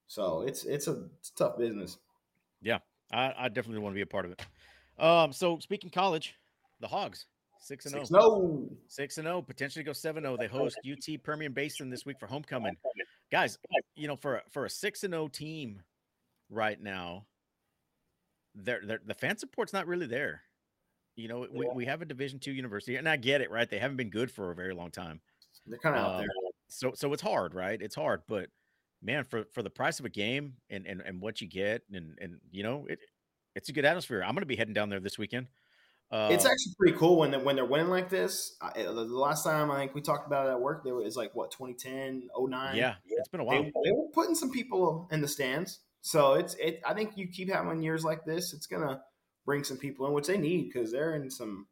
So 0.07 0.41
it's 0.41 0.65
it's 0.65 0.87
a, 0.87 1.05
it's 1.19 1.29
a 1.29 1.35
tough 1.35 1.57
business. 1.57 1.97
Yeah, 2.61 2.79
I, 3.11 3.33
I 3.37 3.49
definitely 3.49 3.79
want 3.79 3.93
to 3.93 3.95
be 3.95 4.01
a 4.01 4.05
part 4.05 4.25
of 4.25 4.31
it. 4.31 4.45
Um, 4.99 5.33
so 5.33 5.59
speaking 5.59 5.89
college, 5.89 6.35
the 6.79 6.87
Hogs 6.87 7.25
Six 7.61 7.85
and 7.85 7.93
zero. 7.93 8.21
Oh. 8.21 8.69
Six 8.87 9.17
and 9.17 9.25
zero. 9.25 9.37
Oh. 9.37 9.41
Potentially 9.41 9.83
go 9.83 9.93
seven 9.93 10.23
zero. 10.23 10.33
Oh. 10.33 10.37
They 10.37 10.47
host 10.47 10.79
UT 10.85 11.23
Permian 11.23 11.53
Basin 11.53 11.89
this 11.89 12.05
week 12.05 12.19
for 12.19 12.25
homecoming. 12.25 12.75
Guys, 13.31 13.57
you 13.95 14.07
know 14.07 14.15
for 14.15 14.41
for 14.49 14.65
a 14.65 14.69
six 14.69 15.03
and 15.03 15.13
zero 15.13 15.27
team 15.27 15.81
right 16.49 16.81
now, 16.81 17.27
they're, 18.55 18.81
they're, 18.83 19.01
the 19.05 19.13
fan 19.13 19.37
support's 19.37 19.73
not 19.73 19.87
really 19.87 20.07
there. 20.07 20.41
You 21.15 21.27
know, 21.27 21.47
we, 21.51 21.69
we 21.73 21.85
have 21.85 22.01
a 22.01 22.05
Division 22.05 22.39
two 22.39 22.51
university, 22.51 22.95
and 22.95 23.07
I 23.07 23.15
get 23.15 23.41
it, 23.41 23.51
right? 23.51 23.69
They 23.69 23.77
haven't 23.77 23.97
been 23.97 24.09
good 24.09 24.31
for 24.31 24.51
a 24.51 24.55
very 24.55 24.73
long 24.73 24.89
time. 24.89 25.21
They're 25.67 25.77
kind 25.77 25.95
of 25.95 26.05
um, 26.05 26.11
out 26.11 26.17
there. 26.17 26.27
So 26.67 26.93
so 26.95 27.13
it's 27.13 27.21
hard, 27.21 27.53
right? 27.53 27.79
It's 27.79 27.95
hard, 27.95 28.21
but 28.27 28.49
man, 29.01 29.25
for 29.25 29.45
for 29.53 29.63
the 29.63 29.69
price 29.69 29.99
of 29.99 30.05
a 30.05 30.09
game 30.09 30.53
and 30.69 30.85
and, 30.85 31.01
and 31.01 31.21
what 31.21 31.41
you 31.41 31.47
get, 31.47 31.83
and 31.91 32.17
and 32.19 32.37
you 32.51 32.63
know, 32.63 32.85
it 32.89 32.99
it's 33.55 33.69
a 33.69 33.73
good 33.73 33.85
atmosphere. 33.85 34.21
I'm 34.21 34.33
going 34.33 34.41
to 34.41 34.45
be 34.45 34.55
heading 34.55 34.73
down 34.73 34.89
there 34.89 34.99
this 34.99 35.17
weekend. 35.17 35.47
Uh, 36.11 36.27
it's 36.29 36.45
actually 36.45 36.73
pretty 36.77 36.97
cool 36.97 37.17
when 37.17 37.31
they, 37.31 37.37
when 37.37 37.55
they're 37.55 37.65
winning 37.65 37.87
like 37.87 38.09
this. 38.09 38.57
I, 38.61 38.83
the 38.83 38.91
last 38.91 39.45
time 39.45 39.71
I 39.71 39.77
think 39.77 39.95
we 39.95 40.01
talked 40.01 40.27
about 40.27 40.47
it 40.47 40.51
at 40.51 40.59
work, 40.59 40.83
there 40.83 40.93
was 40.93 41.15
like 41.15 41.33
what 41.33 41.51
2010, 41.51 42.27
09. 42.37 42.75
yeah, 42.75 42.95
it's 43.05 43.29
been 43.29 43.39
a 43.39 43.45
while. 43.45 43.63
They, 43.63 43.71
they 43.85 43.91
were 43.91 44.09
putting 44.13 44.35
some 44.35 44.51
people 44.51 45.07
in 45.11 45.21
the 45.21 45.27
stands. 45.27 45.79
So 46.01 46.33
it's 46.33 46.55
it. 46.55 46.81
I 46.85 46.93
think 46.93 47.13
you 47.15 47.27
keep 47.27 47.49
having 47.49 47.81
years 47.81 48.03
like 48.03 48.25
this, 48.25 48.53
it's 48.53 48.65
gonna 48.65 49.01
bring 49.45 49.63
some 49.63 49.77
people 49.77 50.05
in, 50.07 50.13
which 50.13 50.27
they 50.27 50.37
need 50.37 50.69
because 50.71 50.91
they're 50.91 51.15
in 51.15 51.29
some 51.29 51.67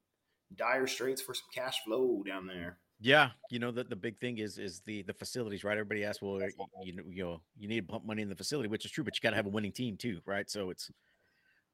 dire 0.55 0.87
straits 0.87 1.21
for 1.21 1.33
some 1.33 1.47
cash 1.53 1.83
flow 1.83 2.23
down 2.25 2.47
there. 2.47 2.77
Yeah, 3.01 3.29
you 3.49 3.59
know 3.59 3.71
the, 3.71 3.85
the 3.85 3.95
big 3.95 4.19
thing 4.19 4.39
is 4.39 4.57
is 4.57 4.81
the 4.81 5.03
the 5.03 5.13
facilities, 5.13 5.63
right? 5.63 5.77
Everybody 5.77 6.03
asks, 6.03 6.21
well, 6.21 6.41
you, 6.41 6.51
you 6.83 6.93
know, 6.93 7.03
you 7.07 7.23
know, 7.23 7.41
you 7.57 7.69
need 7.69 7.87
to 7.87 7.91
pump 7.91 8.05
money 8.05 8.21
in 8.21 8.27
the 8.27 8.35
facility, 8.35 8.67
which 8.67 8.83
is 8.83 8.91
true, 8.91 9.05
but 9.05 9.15
you 9.15 9.21
got 9.21 9.29
to 9.29 9.37
have 9.37 9.45
a 9.45 9.49
winning 9.49 9.71
team 9.71 9.95
too, 9.95 10.19
right? 10.25 10.49
So 10.49 10.69
it's 10.69 10.91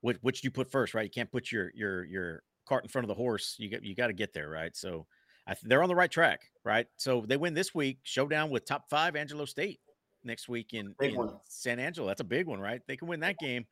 which 0.01 0.17
which 0.22 0.44
you 0.44 0.51
put 0.51 0.70
first, 0.70 0.94
right? 0.94 1.03
You 1.03 1.10
can't 1.10 1.32
put 1.32 1.51
your 1.51 1.72
your 1.74 2.03
your 2.05 2.44
cart 2.67 2.84
in 2.84 2.89
front 2.89 3.05
of 3.05 3.08
the 3.08 3.15
horse. 3.15 3.55
You 3.58 3.70
get 3.70 3.84
you 3.84 3.96
got 3.96 4.08
to 4.08 4.13
get 4.13 4.34
there, 4.34 4.50
right? 4.50 4.75
So 4.75 5.08
I, 5.48 5.55
they're 5.63 5.82
on 5.82 5.89
the 5.89 5.96
right 5.96 6.12
track, 6.12 6.41
right? 6.63 6.86
So 6.98 7.24
they 7.27 7.38
win 7.38 7.55
this 7.55 7.74
week, 7.74 8.00
showdown 8.03 8.51
with 8.51 8.65
top 8.65 8.88
five 8.89 9.15
Angelo 9.15 9.46
State 9.46 9.79
next 10.24 10.48
week 10.48 10.74
in, 10.74 10.94
in 11.01 11.17
San 11.48 11.79
Angelo. 11.79 12.08
That's 12.08 12.22
a 12.22 12.25
big 12.25 12.46
one, 12.46 12.60
right? 12.60 12.82
They 12.88 12.98
can 12.98 13.08
win 13.08 13.20
that 13.22 13.38
game. 13.39 13.65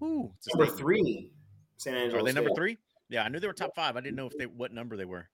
Whoo, 0.00 0.32
number 0.54 0.72
three, 0.72 1.30
San 1.76 1.94
Angelo. 1.94 2.20
Are 2.20 2.24
they 2.24 2.30
State. 2.30 2.42
number 2.42 2.54
three? 2.56 2.76
Yeah, 3.08 3.22
I 3.22 3.28
knew 3.28 3.38
they 3.38 3.46
were 3.46 3.52
top 3.52 3.74
five. 3.74 3.96
I 3.96 4.00
didn't 4.00 4.16
know 4.16 4.26
if 4.26 4.36
they 4.36 4.46
what 4.46 4.72
number 4.72 4.96
they 4.96 5.04
were. 5.04 5.28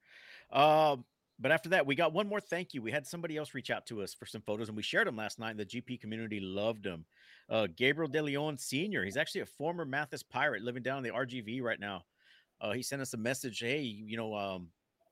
Um, 0.53 1.05
but 1.45 1.53
after 1.53 1.69
that, 1.69 1.85
we 1.85 1.95
got 1.95 2.15
one 2.15 2.27
more 2.27 2.41
thank 2.41 2.73
you. 2.73 2.81
We 2.81 2.91
had 2.91 3.07
somebody 3.07 3.37
else 3.37 3.53
reach 3.53 3.69
out 3.69 3.85
to 3.89 4.01
us 4.01 4.15
for 4.15 4.25
some 4.25 4.41
photos, 4.41 4.69
and 4.69 4.77
we 4.79 4.83
shared 4.83 5.07
them 5.07 5.17
last 5.17 5.39
night. 5.39 5.51
And 5.51 5.61
the 5.61 5.67
GP 5.67 6.01
community 6.01 6.41
loved 6.41 6.85
them. 6.85 7.05
Uh, 7.51 7.67
Gabriel 7.77 8.11
De 8.11 8.23
Leon 8.23 8.57
Sr. 8.57 9.05
He's 9.05 9.19
actually 9.19 9.43
a 9.43 9.47
former 9.47 9.85
Mathis 9.85 10.23
Pirate 10.23 10.63
living 10.63 10.83
down 10.83 10.97
in 10.97 11.05
the 11.05 11.11
RGV 11.11 11.61
right 11.61 11.79
now. 11.79 12.01
Uh, 12.63 12.73
he 12.73 12.83
sent 12.83 13.03
us 13.03 13.13
a 13.13 13.19
message. 13.19 13.59
Hey, 13.59 13.83
you 13.83 14.17
know, 14.17 14.35
um, 14.35 14.69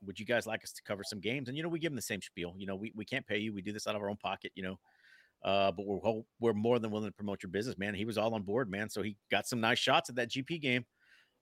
would 0.07 0.19
you 0.19 0.25
guys 0.25 0.47
like 0.47 0.63
us 0.63 0.71
to 0.71 0.81
cover 0.81 1.03
some 1.03 1.19
games? 1.19 1.49
And 1.49 1.55
you 1.55 1.61
know, 1.61 1.69
we 1.69 1.77
give 1.77 1.91
him 1.91 1.95
the 1.95 2.01
same 2.01 2.23
spiel. 2.23 2.55
You 2.57 2.65
know, 2.65 2.75
we, 2.75 2.91
we 2.95 3.05
can't 3.05 3.27
pay 3.27 3.37
you. 3.37 3.53
We 3.53 3.61
do 3.61 3.71
this 3.71 3.85
out 3.85 3.95
of 3.95 4.01
our 4.01 4.09
own 4.09 4.17
pocket. 4.17 4.53
You 4.55 4.63
know, 4.63 4.79
uh, 5.45 5.71
but 5.71 5.85
we're 5.85 6.23
we're 6.39 6.53
more 6.53 6.79
than 6.79 6.89
willing 6.89 7.09
to 7.09 7.15
promote 7.15 7.43
your 7.43 7.51
business, 7.51 7.77
man. 7.77 7.93
He 7.93 8.05
was 8.05 8.17
all 8.17 8.33
on 8.33 8.41
board, 8.41 8.71
man. 8.71 8.89
So 8.89 9.03
he 9.03 9.17
got 9.29 9.45
some 9.45 9.61
nice 9.61 9.77
shots 9.77 10.09
at 10.09 10.15
that 10.15 10.31
GP 10.31 10.59
game. 10.59 10.83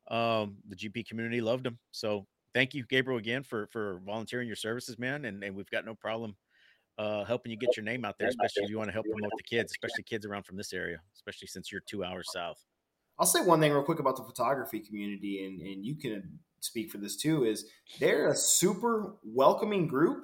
Um, 0.10 0.58
the 0.68 0.76
GP 0.76 1.08
community 1.08 1.40
loved 1.40 1.66
him. 1.66 1.80
So 1.92 2.28
thank 2.54 2.74
you, 2.74 2.86
Gabriel, 2.90 3.20
again 3.20 3.44
for 3.44 3.68
for 3.68 4.02
volunteering 4.06 4.48
your 4.48 4.56
services, 4.56 4.98
man. 4.98 5.26
And 5.26 5.44
and 5.44 5.56
we've 5.56 5.70
got 5.70 5.86
no 5.86 5.96
problem 5.96 6.36
uh, 6.98 7.24
helping 7.24 7.52
you 7.52 7.58
get 7.58 7.76
your 7.76 7.84
name 7.84 8.06
out 8.06 8.16
there, 8.20 8.28
especially 8.28 8.64
if 8.64 8.70
you 8.70 8.78
want 8.78 8.90
to 8.90 8.94
help 8.94 9.06
promote 9.06 9.32
the 9.38 9.44
kids, 9.44 9.72
especially 9.72 10.04
kids 10.04 10.26
around 10.26 10.44
from 10.44 10.58
this 10.58 10.74
area, 10.74 10.98
especially 11.16 11.48
since 11.48 11.72
you're 11.72 11.82
two 11.82 12.04
hours 12.04 12.30
south. 12.32 12.64
I'll 13.20 13.28
say 13.28 13.42
one 13.42 13.60
thing 13.60 13.72
real 13.72 13.84
quick 13.84 14.00
about 14.00 14.18
the 14.18 14.24
photography 14.24 14.80
community, 14.80 15.46
and 15.46 15.62
and 15.62 15.86
you 15.86 15.96
can 15.96 16.40
speak 16.60 16.92
for 16.92 16.98
this 16.98 17.16
too. 17.16 17.46
Is 17.46 17.66
they're 18.00 18.30
a 18.30 18.36
super 18.36 19.16
welcoming 19.24 19.88
group. 19.88 20.24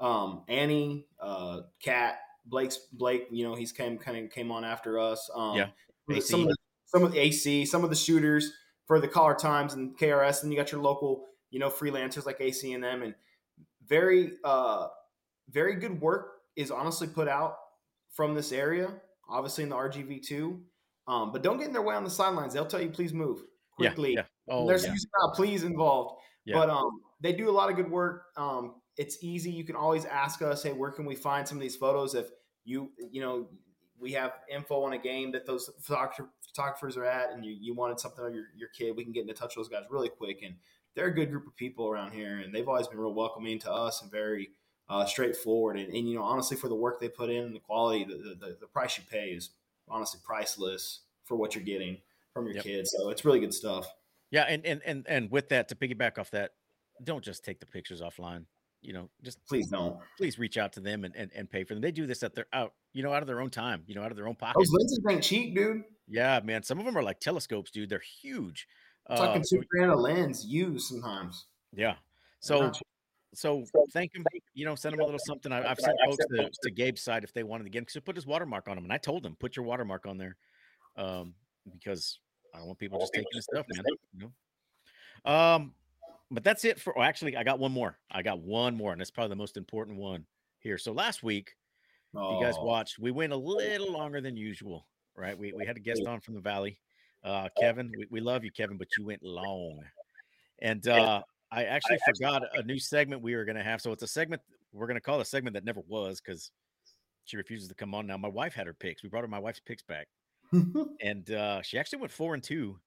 Um, 0.00 0.42
Annie, 0.48 1.06
uh, 1.20 1.60
Kat, 1.82 2.16
Blake's 2.46 2.78
Blake. 2.92 3.26
You 3.30 3.44
know, 3.44 3.54
he's 3.54 3.72
came 3.72 3.98
kind 3.98 4.24
of 4.24 4.30
came 4.30 4.50
on 4.50 4.64
after 4.64 4.98
us. 4.98 5.30
Um, 5.34 5.56
yeah, 5.56 6.20
some 6.20 6.40
of 6.40 6.48
the, 6.48 6.56
some 6.86 7.04
of 7.04 7.12
the 7.12 7.20
AC, 7.20 7.66
some 7.66 7.84
of 7.84 7.90
the 7.90 7.96
shooters 7.96 8.52
for 8.86 9.00
the 9.00 9.08
Caller 9.08 9.34
Times 9.34 9.74
and 9.74 9.96
KRS, 9.96 10.42
and 10.42 10.52
you 10.52 10.58
got 10.58 10.72
your 10.72 10.80
local, 10.80 11.26
you 11.52 11.60
know, 11.60 11.70
freelancers 11.70 12.26
like 12.26 12.40
AC 12.40 12.72
and 12.72 12.82
them, 12.82 13.02
and 13.02 13.14
very, 13.86 14.32
uh, 14.42 14.88
very 15.50 15.76
good 15.76 16.00
work 16.00 16.40
is 16.56 16.72
honestly 16.72 17.06
put 17.06 17.28
out 17.28 17.56
from 18.10 18.34
this 18.34 18.50
area. 18.50 18.92
Obviously 19.28 19.62
in 19.62 19.70
the 19.70 19.76
RGV 19.76 20.22
two, 20.26 20.60
um, 21.06 21.32
but 21.32 21.42
don't 21.42 21.58
get 21.58 21.68
in 21.68 21.72
their 21.72 21.82
way 21.82 21.94
on 21.94 22.04
the 22.04 22.10
sidelines. 22.10 22.52
They'll 22.52 22.66
tell 22.66 22.82
you 22.82 22.90
please 22.90 23.12
move 23.12 23.42
quickly. 23.76 24.14
Yeah, 24.14 24.24
yeah. 24.48 24.54
Oh, 24.54 24.66
There's 24.66 24.84
yeah. 24.84 24.90
usually 24.90 25.10
not 25.20 25.34
please 25.34 25.62
involved, 25.62 26.20
yeah. 26.44 26.56
but 26.56 26.68
um, 26.68 27.00
they 27.20 27.32
do 27.32 27.48
a 27.48 27.52
lot 27.52 27.70
of 27.70 27.76
good 27.76 27.90
work. 27.90 28.24
Um, 28.36 28.74
it's 28.96 29.22
easy. 29.22 29.50
You 29.50 29.64
can 29.64 29.76
always 29.76 30.04
ask 30.04 30.42
us, 30.42 30.62
hey, 30.62 30.72
where 30.72 30.90
can 30.90 31.06
we 31.06 31.14
find 31.14 31.46
some 31.46 31.56
of 31.56 31.62
these 31.62 31.76
photos? 31.76 32.14
If 32.14 32.26
you, 32.64 32.90
you 33.10 33.20
know, 33.20 33.48
we 33.98 34.12
have 34.12 34.32
info 34.52 34.82
on 34.82 34.92
a 34.92 34.98
game 34.98 35.32
that 35.32 35.46
those 35.46 35.70
photographers 35.80 36.96
are 36.96 37.04
at, 37.04 37.32
and 37.32 37.44
you, 37.44 37.56
you 37.58 37.74
wanted 37.74 38.00
something 38.00 38.24
of 38.24 38.34
your, 38.34 38.44
your 38.56 38.68
kid, 38.76 38.96
we 38.96 39.04
can 39.04 39.12
get 39.12 39.22
into 39.22 39.34
touch 39.34 39.56
with 39.56 39.66
those 39.66 39.68
guys 39.68 39.86
really 39.90 40.08
quick. 40.10 40.42
And 40.44 40.56
they're 40.94 41.06
a 41.06 41.14
good 41.14 41.30
group 41.30 41.46
of 41.46 41.56
people 41.56 41.88
around 41.88 42.12
here, 42.12 42.38
and 42.38 42.54
they've 42.54 42.68
always 42.68 42.88
been 42.88 42.98
real 42.98 43.14
welcoming 43.14 43.58
to 43.60 43.72
us 43.72 44.02
and 44.02 44.10
very 44.10 44.50
uh, 44.88 45.04
straightforward. 45.06 45.78
And, 45.78 45.92
and, 45.92 46.08
you 46.08 46.16
know, 46.16 46.22
honestly, 46.22 46.56
for 46.56 46.68
the 46.68 46.74
work 46.74 47.00
they 47.00 47.08
put 47.08 47.30
in 47.30 47.44
and 47.44 47.54
the 47.54 47.60
quality, 47.60 48.04
the, 48.04 48.36
the, 48.38 48.56
the 48.60 48.66
price 48.66 48.98
you 48.98 49.04
pay 49.10 49.30
is 49.30 49.50
honestly 49.88 50.20
priceless 50.24 51.00
for 51.24 51.36
what 51.36 51.54
you're 51.54 51.64
getting 51.64 51.98
from 52.34 52.46
your 52.46 52.56
yep. 52.56 52.64
kids. 52.64 52.94
So 52.96 53.10
it's 53.10 53.24
really 53.24 53.40
good 53.40 53.54
stuff. 53.54 53.86
Yeah, 54.30 54.44
and 54.48 54.64
and 54.64 54.80
and 54.86 55.06
and 55.08 55.30
with 55.30 55.50
that, 55.50 55.68
to 55.68 55.74
piggyback 55.74 56.18
off 56.18 56.30
that, 56.30 56.52
don't 57.04 57.22
just 57.22 57.44
take 57.44 57.60
the 57.60 57.66
pictures 57.66 58.00
offline. 58.00 58.46
You 58.80 58.94
know, 58.94 59.10
just 59.22 59.38
please 59.46 59.68
don't. 59.68 59.98
Please 60.16 60.38
reach 60.38 60.56
out 60.56 60.72
to 60.72 60.80
them 60.80 61.04
and, 61.04 61.14
and, 61.14 61.30
and 61.36 61.48
pay 61.48 61.64
for 61.64 61.74
them. 61.74 61.82
They 61.82 61.92
do 61.92 62.06
this 62.06 62.22
at 62.22 62.34
their 62.34 62.46
out, 62.52 62.72
you 62.92 63.02
know, 63.02 63.12
out 63.12 63.22
of 63.22 63.28
their 63.28 63.40
own 63.40 63.50
time, 63.50 63.84
you 63.86 63.94
know, 63.94 64.02
out 64.02 64.10
of 64.10 64.16
their 64.16 64.26
own 64.26 64.34
pocket. 64.34 64.58
Those 64.58 64.72
lenses 64.72 65.00
ain't 65.08 65.22
cheap, 65.22 65.54
dude. 65.54 65.84
Yeah, 66.08 66.40
man. 66.42 66.62
Some 66.62 66.78
of 66.78 66.84
them 66.84 66.96
are 66.96 67.02
like 67.02 67.20
telescopes, 67.20 67.70
dude. 67.70 67.90
They're 67.90 68.02
huge. 68.22 68.66
I'm 69.08 69.16
talking 69.16 69.42
uh, 69.42 69.44
two 69.48 69.62
grand 69.70 69.90
a 69.90 69.96
lens 69.96 70.44
used 70.44 70.86
sometimes. 70.86 71.46
Yeah. 71.74 71.94
So 72.40 72.72
so 73.34 73.64
thank 73.92 74.14
him. 74.14 74.24
You 74.54 74.64
know, 74.64 74.74
send 74.74 74.94
him 74.94 75.00
a 75.00 75.04
little 75.04 75.20
something. 75.24 75.52
I, 75.52 75.66
have 75.66 75.80
sent 75.80 75.96
folks 76.04 76.24
to, 76.36 76.50
to 76.62 76.70
Gabe's 76.70 77.02
side 77.02 77.24
if 77.24 77.32
they 77.32 77.42
wanted 77.42 77.64
to 77.64 77.70
get 77.70 77.78
him 77.78 77.84
because 77.84 78.00
put 78.02 78.16
his 78.16 78.26
watermark 78.26 78.68
on 78.68 78.76
him, 78.76 78.84
and 78.84 78.92
I 78.92 78.98
told 78.98 79.24
him 79.24 79.36
put 79.38 79.56
your 79.56 79.64
watermark 79.64 80.06
on 80.06 80.18
there, 80.18 80.36
um, 80.96 81.34
because 81.72 82.18
I 82.54 82.58
don't 82.58 82.66
want 82.66 82.78
people 82.78 83.00
just 83.00 83.14
taking 83.14 83.28
his 83.32 83.44
stuff, 83.44 83.66
man. 83.68 83.84
You 84.14 84.30
know. 85.24 85.32
Um, 85.32 85.72
but 86.30 86.44
that's 86.44 86.64
it 86.64 86.80
for. 86.80 86.98
Oh, 86.98 87.02
actually, 87.02 87.36
I 87.36 87.42
got 87.42 87.58
one 87.58 87.72
more. 87.72 87.98
I 88.10 88.22
got 88.22 88.40
one 88.40 88.76
more, 88.76 88.92
and 88.92 89.00
that's 89.00 89.10
probably 89.10 89.30
the 89.30 89.36
most 89.36 89.56
important 89.56 89.98
one 89.98 90.26
here. 90.58 90.76
So 90.78 90.92
last 90.92 91.22
week, 91.22 91.52
oh. 92.14 92.38
you 92.38 92.44
guys 92.44 92.54
watched, 92.58 92.98
we 92.98 93.10
went 93.10 93.32
a 93.32 93.36
little 93.36 93.92
longer 93.92 94.20
than 94.20 94.36
usual, 94.36 94.86
right? 95.16 95.36
We 95.38 95.52
we 95.52 95.64
had 95.64 95.76
a 95.76 95.80
guest 95.80 96.02
on 96.06 96.20
from 96.20 96.34
the 96.34 96.40
Valley, 96.40 96.78
uh, 97.24 97.48
Kevin. 97.58 97.92
We, 97.96 98.06
we 98.10 98.20
love 98.20 98.44
you, 98.44 98.50
Kevin, 98.50 98.76
but 98.76 98.88
you 98.98 99.04
went 99.04 99.22
long, 99.22 99.80
and 100.60 100.86
uh, 100.88 101.22
I 101.50 101.64
actually 101.64 101.98
I 102.06 102.12
forgot 102.12 102.42
actually, 102.42 102.60
a 102.60 102.62
new 102.64 102.78
segment 102.78 103.22
we 103.22 103.34
were 103.36 103.44
going 103.44 103.56
to 103.56 103.62
have. 103.62 103.80
So 103.80 103.92
it's 103.92 104.02
a 104.02 104.08
segment 104.08 104.42
we're 104.72 104.86
going 104.86 104.96
to 104.96 105.02
call 105.02 105.20
a 105.20 105.24
segment 105.24 105.54
that 105.54 105.64
never 105.64 105.80
was 105.86 106.20
because 106.20 106.50
she 107.24 107.36
refuses 107.36 107.68
to 107.68 107.74
come 107.74 107.94
on 107.94 108.06
now. 108.06 108.16
My 108.16 108.28
wife 108.28 108.54
had 108.54 108.66
her 108.66 108.74
picks. 108.74 109.02
We 109.02 109.08
brought 109.08 109.22
her 109.22 109.28
my 109.28 109.38
wife's 109.38 109.60
picks 109.60 109.82
back, 109.82 110.08
and 111.00 111.30
uh, 111.30 111.62
she 111.62 111.78
actually 111.78 112.00
went 112.00 112.12
four 112.12 112.34
and 112.34 112.42
two. 112.42 112.78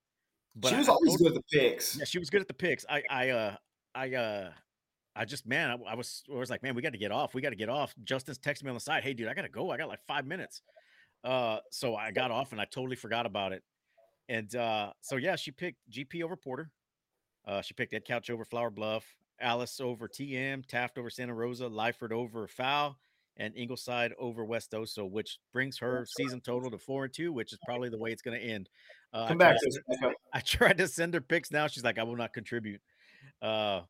But 0.56 0.70
she 0.70 0.76
was 0.78 0.90
I, 0.90 0.94
always 0.94 1.18
good 1.18 1.28
at 1.28 1.34
the 1.34 1.44
picks. 1.52 1.98
Yeah, 1.98 2.06
she 2.06 2.20
was 2.20 2.30
good 2.30 2.42
at 2.42 2.48
the 2.48 2.54
picks. 2.54 2.86
I, 2.90 3.04
I, 3.10 3.30
uh, 3.30 3.56
I, 3.94 4.14
uh, 4.14 4.50
I 5.16 5.26
just 5.26 5.46
man, 5.46 5.70
I, 5.70 5.92
I 5.92 5.96
was, 5.96 6.24
I 6.32 6.38
was 6.38 6.50
like, 6.50 6.64
man, 6.64 6.76
we 6.76 6.82
got 6.82 6.94
to 6.94 6.98
get 6.98 7.12
off. 7.12 7.34
We 7.34 7.42
got 7.42 7.50
to 7.50 7.56
get 7.56 7.70
off. 7.70 7.94
Justin's 8.04 8.40
texting 8.40 8.64
me 8.64 8.70
on 8.70 8.76
the 8.76 8.82
side. 8.82 9.04
Hey, 9.04 9.14
dude, 9.14 9.28
I 9.28 9.34
got 9.34 9.44
to 9.44 9.50
go. 9.50 9.70
I 9.72 9.78
got 9.78 9.90
like 9.90 10.04
five 10.08 10.26
minutes. 10.26 10.62
Uh, 11.24 11.58
so 11.72 11.96
I 11.96 12.12
got 12.12 12.32
off 12.32 12.52
and 12.52 12.62
I 12.62 12.66
totally 12.66 12.96
forgot 12.96 13.26
about 13.26 13.52
it. 13.52 13.64
And 14.30 14.54
uh, 14.56 14.92
so 15.02 15.18
yeah, 15.18 15.36
she 15.36 15.52
picked 15.52 15.80
GP 15.92 16.24
over 16.24 16.36
Porter. 16.36 16.72
Uh, 17.46 17.62
she 17.62 17.74
picked 17.74 17.94
Edcouch 17.94 18.30
over 18.30 18.44
Flower 18.44 18.72
Bluff, 18.72 19.06
Alice 19.40 19.80
over 19.80 20.08
TM, 20.08 20.66
Taft 20.66 20.98
over 20.98 21.10
Santa 21.10 21.34
Rosa, 21.34 21.66
Lyford 21.66 22.12
over 22.12 22.48
Foul, 22.48 22.98
and 23.38 23.56
Ingleside 23.56 24.14
over 24.18 24.44
West 24.44 24.72
Oso, 24.72 25.10
which 25.10 25.38
brings 25.54 25.78
her 25.78 26.08
season 26.18 26.42
total 26.42 26.72
to 26.72 26.78
four 26.78 27.06
and 27.06 27.14
two, 27.14 27.32
which 27.32 27.54
is 27.54 27.60
probably 27.66 27.90
the 27.90 28.00
way 28.00 28.12
it's 28.12 28.22
going 28.22 28.40
to 28.40 28.46
end. 28.46 28.70
Uh, 29.14 29.28
Come 29.28 29.38
I 29.42 29.52
back. 29.52 29.58
To, 29.60 30.12
I 30.34 30.40
tried 30.40 30.78
to 30.78 30.88
send 30.88 31.14
her 31.14 31.22
picks 31.22 31.52
now. 31.52 31.68
She's 31.68 31.84
like, 31.84 32.00
I 32.00 32.04
will 32.04 32.16
not 32.16 32.34
contribute. 32.34 32.82
Uh, 33.42 33.82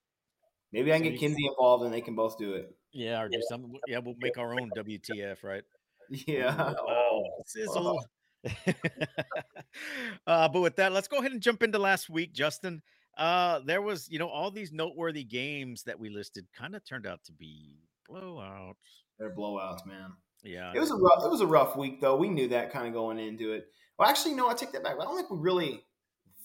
Maybe 0.72 0.92
I 0.92 0.98
can 0.98 1.06
so 1.06 1.12
get 1.12 1.20
Kinsey 1.20 1.48
involved 1.48 1.86
and 1.86 1.94
they 1.94 2.02
can 2.02 2.16
both 2.16 2.38
do 2.38 2.54
it. 2.54 2.76
Yeah, 2.92 3.22
or 3.22 3.30
do 3.30 3.40
something. 3.50 3.74
Yeah, 3.88 4.00
we'll 4.00 4.16
make 4.20 4.38
our 4.38 4.54
own 4.54 4.70
WTF, 4.76 5.44
right? 5.44 5.64
Yeah. 6.28 6.74
Oh, 6.88 7.24
sizzle. 7.48 8.00
uh, 10.28 10.48
but 10.50 10.62
with 10.62 10.76
that, 10.78 10.92
let's 10.92 11.08
go 11.08 11.18
ahead 11.18 11.32
and 11.32 11.42
jump 11.42 11.64
into 11.64 11.80
last 11.80 12.10
week, 12.10 12.34
Justin. 12.34 12.82
Uh, 13.18 13.60
there 13.66 13.82
was, 13.82 14.08
you 14.10 14.20
know, 14.20 14.28
all 14.28 14.52
these 14.52 14.72
noteworthy 14.72 15.24
games 15.24 15.84
that 15.84 16.00
we 16.00 16.10
listed 16.10 16.46
kind 16.58 16.76
of 16.76 16.84
turned 16.86 17.08
out 17.08 17.24
to 17.26 17.32
be 17.32 17.80
blowouts. 18.10 18.76
They're 19.18 19.36
blowouts, 19.36 19.86
man. 19.86 20.12
Yeah, 20.44 20.72
it 20.76 20.80
was 20.80 20.92
a 20.92 20.96
rough. 20.96 21.24
It 21.24 21.32
was 21.32 21.42
a 21.42 21.48
rough 21.48 21.76
week, 21.76 22.02
though. 22.02 22.18
We 22.18 22.30
knew 22.30 22.50
that 22.50 22.72
kind 22.72 22.88
of 22.88 22.94
going 22.94 23.18
into 23.18 23.54
it. 23.54 23.68
Well, 23.98 24.08
actually, 24.08 24.36
no, 24.36 24.50
I 24.50 24.54
take 24.54 24.74
that 24.74 24.84
back. 24.84 24.96
I 25.00 25.04
don't 25.04 25.16
think 25.16 25.32
we 25.32 25.40
really 25.40 25.82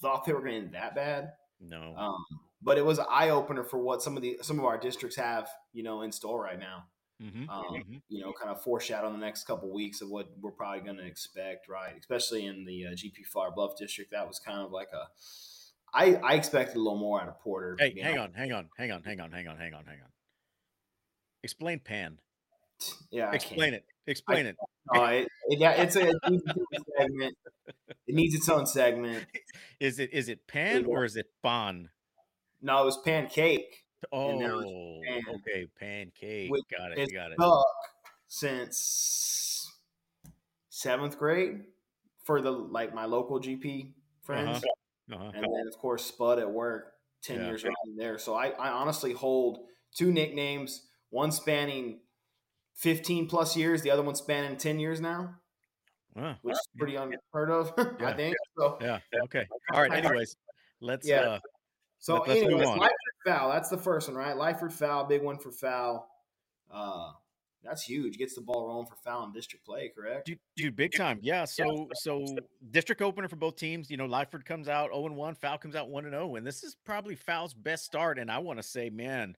thought 0.01 0.25
they 0.25 0.33
were 0.33 0.41
going 0.41 0.53
to 0.53 0.59
end 0.59 0.75
that 0.75 0.95
bad. 0.95 1.33
No, 1.61 1.95
um, 1.97 2.25
but 2.63 2.79
it 2.79 2.85
was 2.85 2.99
an 2.99 3.07
eye 3.11 3.31
opener 3.31 3.65
for 3.65 3.79
what 3.79 4.03
some 4.03 4.17
of 4.17 4.23
the 4.23 4.39
some 4.43 4.59
of 4.59 4.65
our 4.65 4.79
districts 4.79 5.17
have, 5.17 5.49
you 5.73 5.83
know, 5.83 6.03
in 6.03 6.13
store 6.13 6.43
right 6.43 6.59
now. 6.59 6.85
Mm-hmm. 7.23 7.51
Um, 7.51 7.65
mm-hmm. 7.65 7.97
You 8.09 8.23
know, 8.23 8.33
kind 8.33 8.51
of 8.51 8.63
foreshadow 8.63 9.11
the 9.13 9.19
next 9.19 9.45
couple 9.45 9.73
weeks 9.73 10.01
of 10.01 10.09
what 10.09 10.31
we're 10.41 10.53
probably 10.53 10.81
going 10.81 10.97
to 10.97 11.07
expect, 11.07 11.69
right? 11.69 11.93
Especially 11.99 12.47
in 12.47 12.65
the 12.65 12.87
uh, 12.87 12.91
GP 12.91 13.27
Flower 13.31 13.51
Bluff 13.51 13.77
district, 13.77 14.13
that 14.13 14.27
was 14.27 14.39
kind 14.39 14.61
of 14.61 14.73
like 14.73 14.89
a 14.95 15.09
I, 15.93 16.15
I 16.23 16.35
expected 16.35 16.77
a 16.77 16.79
little 16.79 16.99
more 16.99 17.21
out 17.21 17.29
of 17.29 17.41
Porter. 17.41 17.77
Hey, 17.79 17.99
hang 18.01 18.17
know. 18.17 18.23
on, 18.23 18.33
hang 18.33 18.53
on, 18.53 18.69
hang 18.79 18.93
on, 18.93 19.03
hang 19.03 19.21
on, 19.21 19.33
hang 19.33 19.49
on, 19.49 19.57
hang 19.57 19.75
on, 19.75 19.85
hang 19.85 19.99
on. 20.01 20.11
Explain 21.43 21.81
pan. 21.81 22.19
Yeah, 23.11 23.33
explain 23.33 23.75
it. 23.75 23.85
Explain 24.07 24.47
I, 24.47 24.49
it. 24.49 24.57
Oh, 24.95 25.05
it, 25.05 25.29
it, 25.49 25.59
yeah, 25.59 25.73
it's 25.73 25.97
a, 25.97 26.09
it 26.09 26.17
needs 26.29 26.45
its 26.47 26.59
own 26.59 26.85
segment. 26.99 27.37
It 28.07 28.15
needs 28.15 28.35
its 28.35 28.49
own 28.49 28.67
segment. 28.67 29.27
Is 29.81 29.99
it 29.99 30.13
is 30.13 30.29
it 30.29 30.47
pan 30.47 30.85
or 30.85 31.05
is 31.05 31.17
it 31.17 31.27
bon? 31.43 31.89
No, 32.61 32.83
it 32.83 32.85
was 32.85 32.99
pancake. 32.99 33.85
Oh, 34.13 34.31
and 34.31 34.41
there 34.41 34.55
pan. 34.55 35.35
okay, 35.37 35.67
pancake. 35.79 36.51
Got 36.77 36.93
it. 36.99 37.13
Got 37.13 37.33
it. 37.33 37.65
since 38.29 39.71
seventh 40.69 41.19
grade 41.19 41.63
for 42.25 42.41
the 42.41 42.51
like 42.51 42.95
my 42.95 43.05
local 43.07 43.41
GP 43.41 43.93
friends, 44.23 44.63
Uh-huh. 45.13 45.31
and 45.35 45.45
then 45.45 45.67
of 45.67 45.77
course 45.79 46.05
Spud 46.07 46.39
at 46.39 46.51
work 46.51 46.93
ten 47.23 47.41
Yeah. 47.41 47.47
years 47.49 47.65
around 47.65 47.97
there. 47.97 48.19
So 48.19 48.35
I, 48.35 48.49
I 48.51 48.71
honestly 48.71 49.13
hold 49.13 49.67
two 49.95 50.13
nicknames, 50.13 50.87
one 51.11 51.33
spanning 51.33 52.01
fifteen 52.75 53.27
plus 53.27 53.57
years, 53.57 53.83
the 53.83 53.91
other 53.91 54.03
one 54.03 54.15
spanning 54.15 54.57
ten 54.57 54.79
years 54.79 55.01
now, 55.01 55.35
Huh. 56.17 56.35
which 56.43 56.55
is 56.55 56.69
pretty 56.79 56.97
unheard 56.97 57.51
of, 57.51 57.73
Yeah. 58.01 58.09
I 58.09 58.13
think. 58.15 58.37
So 58.57 58.79
Yeah. 58.81 58.99
Okay. 59.25 59.47
All 59.73 59.83
right. 59.83 59.93
Anyways, 59.93 60.37
let's. 60.81 61.07
Yeah. 61.07 61.21
uh 61.23 61.39
So, 61.99 62.15
Let- 62.15 62.29
let's 62.29 62.41
move 62.43 62.51
anyways, 62.63 62.69
on. 62.69 62.89
Lyford 63.27 63.31
foul. 63.33 63.51
That's 63.53 63.69
the 63.69 63.79
first 63.79 64.09
one, 64.09 64.17
right? 64.17 64.37
Lyford 64.37 64.73
foul, 64.73 65.05
big 65.05 65.23
one 65.23 65.39
for 65.39 65.51
foul. 65.51 66.09
Uh, 66.71 67.13
that's 67.63 67.83
huge. 67.83 68.17
Gets 68.17 68.35
the 68.35 68.41
ball 68.41 68.67
rolling 68.67 68.87
for 68.87 68.97
foul 68.97 69.25
in 69.25 69.33
district 69.33 69.67
play, 69.67 69.91
correct? 69.95 70.27
Dude, 70.27 70.39
dude, 70.57 70.77
big 70.77 70.93
time. 70.97 71.19
Yeah. 71.21 71.45
So, 71.45 71.89
so 71.95 72.25
district 72.71 73.03
opener 73.03 73.29
for 73.29 73.37
both 73.37 73.57
teams. 73.57 73.91
You 73.91 73.99
know, 73.99 74.07
Lyford 74.07 74.45
comes 74.45 74.69
out 74.69 74.91
0 74.91 75.07
and 75.07 75.17
1, 75.17 75.35
Foul 75.35 75.59
comes 75.59 75.77
out 75.77 75.91
1 75.91 76.07
and 76.07 76.15
0. 76.15 76.37
And 76.37 76.47
this 76.47 76.63
is 76.63 76.77
probably 76.87 77.15
Foul's 77.15 77.53
best 77.53 77.85
start. 77.85 78.19
And 78.19 78.31
I 78.31 78.39
want 78.39 78.59
to 78.59 78.63
say, 78.63 78.89
man, 78.89 79.37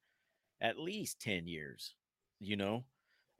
at 0.60 0.78
least 0.78 1.20
10 1.20 1.48
years, 1.48 1.94
you 2.38 2.56
know. 2.56 2.84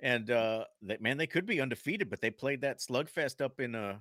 And 0.01 0.29
uh 0.33 0.65
that 0.83 1.01
man, 1.01 1.17
they 1.17 1.29
could 1.29 1.47
be 1.47 1.61
undefeated, 1.61 2.11
but 2.11 2.21
they 2.21 2.31
played 2.33 2.63
that 2.63 2.81
slugfest 2.81 3.41
up 3.41 3.61
in 3.61 3.77
uh 3.77 3.99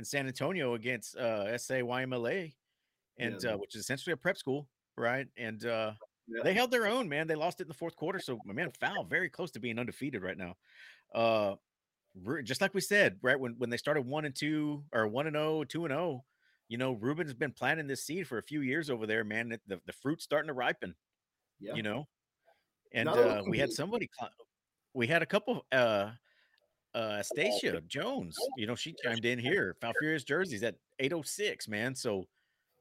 in 0.00 0.04
San 0.04 0.26
Antonio 0.26 0.74
against 0.74 1.14
uh 1.16 1.56
SA 1.56 1.74
YMLA, 1.74 2.54
and 3.18 3.40
Yeah. 3.40 3.52
uh, 3.52 3.56
which 3.58 3.76
is 3.76 3.82
essentially 3.82 4.14
a 4.14 4.16
prep 4.16 4.36
school, 4.36 4.68
right? 4.96 5.26
And 5.36 5.64
uh 5.64 5.92
Yeah. 6.26 6.42
they 6.42 6.54
held 6.54 6.70
their 6.70 6.86
own, 6.86 7.08
man. 7.08 7.26
They 7.26 7.34
lost 7.34 7.60
it 7.60 7.64
in 7.64 7.68
the 7.68 7.74
fourth 7.74 7.96
quarter. 7.96 8.18
So, 8.18 8.38
my 8.44 8.54
man, 8.54 8.70
foul 8.80 9.04
very 9.04 9.28
close 9.28 9.50
to 9.52 9.60
being 9.60 9.78
undefeated 9.78 10.22
right 10.22 10.38
now. 10.38 10.56
Uh, 11.14 11.56
just 12.44 12.60
like 12.60 12.74
we 12.74 12.80
said, 12.80 13.18
right 13.22 13.38
when 13.38 13.54
when 13.58 13.70
they 13.70 13.76
started 13.76 14.06
one 14.06 14.24
and 14.24 14.34
two 14.34 14.84
or 14.92 15.06
one 15.08 15.26
and 15.26 15.36
oh, 15.36 15.64
two 15.64 15.84
and 15.84 15.92
oh, 15.92 16.24
you 16.68 16.78
know, 16.78 16.92
Ruben's 16.92 17.34
been 17.34 17.52
planting 17.52 17.86
this 17.86 18.04
seed 18.04 18.26
for 18.26 18.38
a 18.38 18.42
few 18.42 18.60
years 18.62 18.88
over 18.88 19.06
there, 19.06 19.24
man. 19.24 19.58
The 19.66 19.80
the 19.86 19.92
fruit's 19.92 20.24
starting 20.24 20.48
to 20.48 20.54
ripen, 20.54 20.94
yeah. 21.60 21.74
you 21.74 21.82
know. 21.82 22.06
And 22.92 23.08
Another 23.08 23.28
uh, 23.28 23.42
we 23.48 23.58
had 23.58 23.72
somebody, 23.72 24.08
we 24.94 25.06
had 25.06 25.22
a 25.22 25.26
couple. 25.26 25.66
uh 25.72 26.12
uh 26.94 27.22
Stacia 27.22 27.80
Jones, 27.88 28.36
you 28.56 28.66
know, 28.68 28.76
she 28.76 28.94
chimed 29.02 29.24
in 29.24 29.38
here. 29.38 29.76
Falfurrias 29.82 30.24
jerseys 30.24 30.62
at 30.62 30.76
806, 31.00 31.66
man. 31.66 31.94
So 31.94 32.24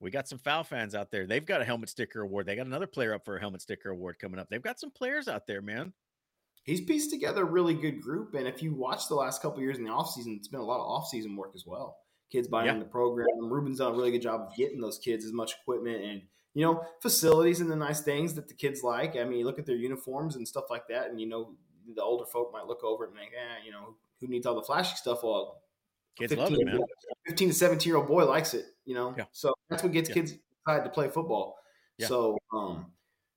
we 0.04 0.12
got 0.12 0.28
some 0.28 0.38
foul 0.38 0.64
fans 0.64 0.94
out 0.94 1.10
there. 1.12 1.26
They've 1.26 1.46
got 1.46 1.62
a 1.62 1.66
helmet 1.66 1.90
sticker 1.90 2.22
award. 2.22 2.46
They 2.46 2.56
got 2.56 2.68
another 2.68 2.88
player 2.88 3.14
up 3.14 3.26
for 3.26 3.38
a 3.38 3.40
helmet 3.40 3.62
sticker 3.62 3.90
award 3.90 4.20
coming 4.20 4.40
up. 4.40 4.50
They've 4.50 4.62
got 4.62 4.80
some 4.80 4.92
players 4.92 5.28
out 5.28 5.48
there, 5.48 5.62
man. 5.62 5.94
He's 6.64 6.82
pieced 6.82 7.10
together 7.10 7.42
a 7.42 7.46
really 7.46 7.74
good 7.74 8.02
group. 8.02 8.36
And 8.36 8.48
if 8.48 8.62
you 8.62 8.74
watch 8.74 9.08
the 9.08 9.16
last 9.16 9.42
couple 9.42 9.62
years 9.62 9.78
in 9.78 9.84
the 9.84 9.90
offseason, 9.90 10.38
it's 10.38 10.48
been 10.48 10.60
a 10.60 10.66
lot 10.66 10.80
of 10.80 10.88
offseason 11.04 11.36
work 11.36 11.52
as 11.56 11.66
well. 11.66 11.98
Kids 12.32 12.48
buying 12.48 12.68
Yeah. 12.68 12.80
the 12.80 12.86
program. 12.86 13.28
Ruben's 13.42 13.80
done 13.80 13.94
a 13.94 13.96
really 13.96 14.12
good 14.12 14.22
job 14.22 14.42
of 14.42 14.56
getting 14.56 14.80
those 14.80 14.98
kids 15.00 15.26
as 15.26 15.34
much 15.34 15.54
equipment 15.62 16.04
and, 16.04 16.22
you 16.54 16.66
know, 16.66 16.86
facilities 17.02 17.60
and 17.60 17.70
the 17.70 17.76
nice 17.76 18.02
things 18.02 18.34
that 18.36 18.48
the 18.48 18.54
kids 18.54 18.82
like. 18.84 19.16
I 19.18 19.24
mean, 19.24 19.40
you 19.40 19.46
look 19.46 19.60
at 19.60 19.66
their 19.66 19.76
uniforms 19.76 20.36
and 20.36 20.48
stuff 20.48 20.66
like 20.70 20.88
that, 20.88 21.10
and, 21.10 21.20
you 21.20 21.28
know, 21.28 21.56
the 21.96 22.02
older 22.02 22.26
folk 22.26 22.52
might 22.54 22.66
look 22.68 22.84
over 22.84 23.04
it 23.06 23.10
and 23.10 23.18
think, 23.18 23.34
eh, 23.34 23.66
you 23.66 23.72
know, 23.72 23.98
who 24.20 24.28
needs 24.28 24.46
all 24.46 24.56
the 24.56 24.62
flashy 24.64 24.96
stuff? 24.96 25.22
Well, 25.24 25.63
Kids 26.16 26.36
love 26.36 26.54
it, 26.54 26.66
man. 26.66 26.80
15 27.28 27.50
to 27.50 27.54
17 27.54 27.90
year 27.90 27.98
old 27.98 28.08
boy 28.08 28.26
likes 28.26 28.54
it, 28.54 28.66
you 28.86 28.94
know? 28.94 29.16
Yeah. 29.18 29.26
So 29.32 29.54
that's 29.70 29.84
what 29.84 29.92
gets 29.92 30.10
Yeah. 30.10 30.16
kids 30.16 30.34
excited 30.62 30.84
to 30.84 30.90
play 30.90 31.10
football. 31.10 31.58
Yeah. 31.98 32.08
So, 32.08 32.38
um, 32.54 32.92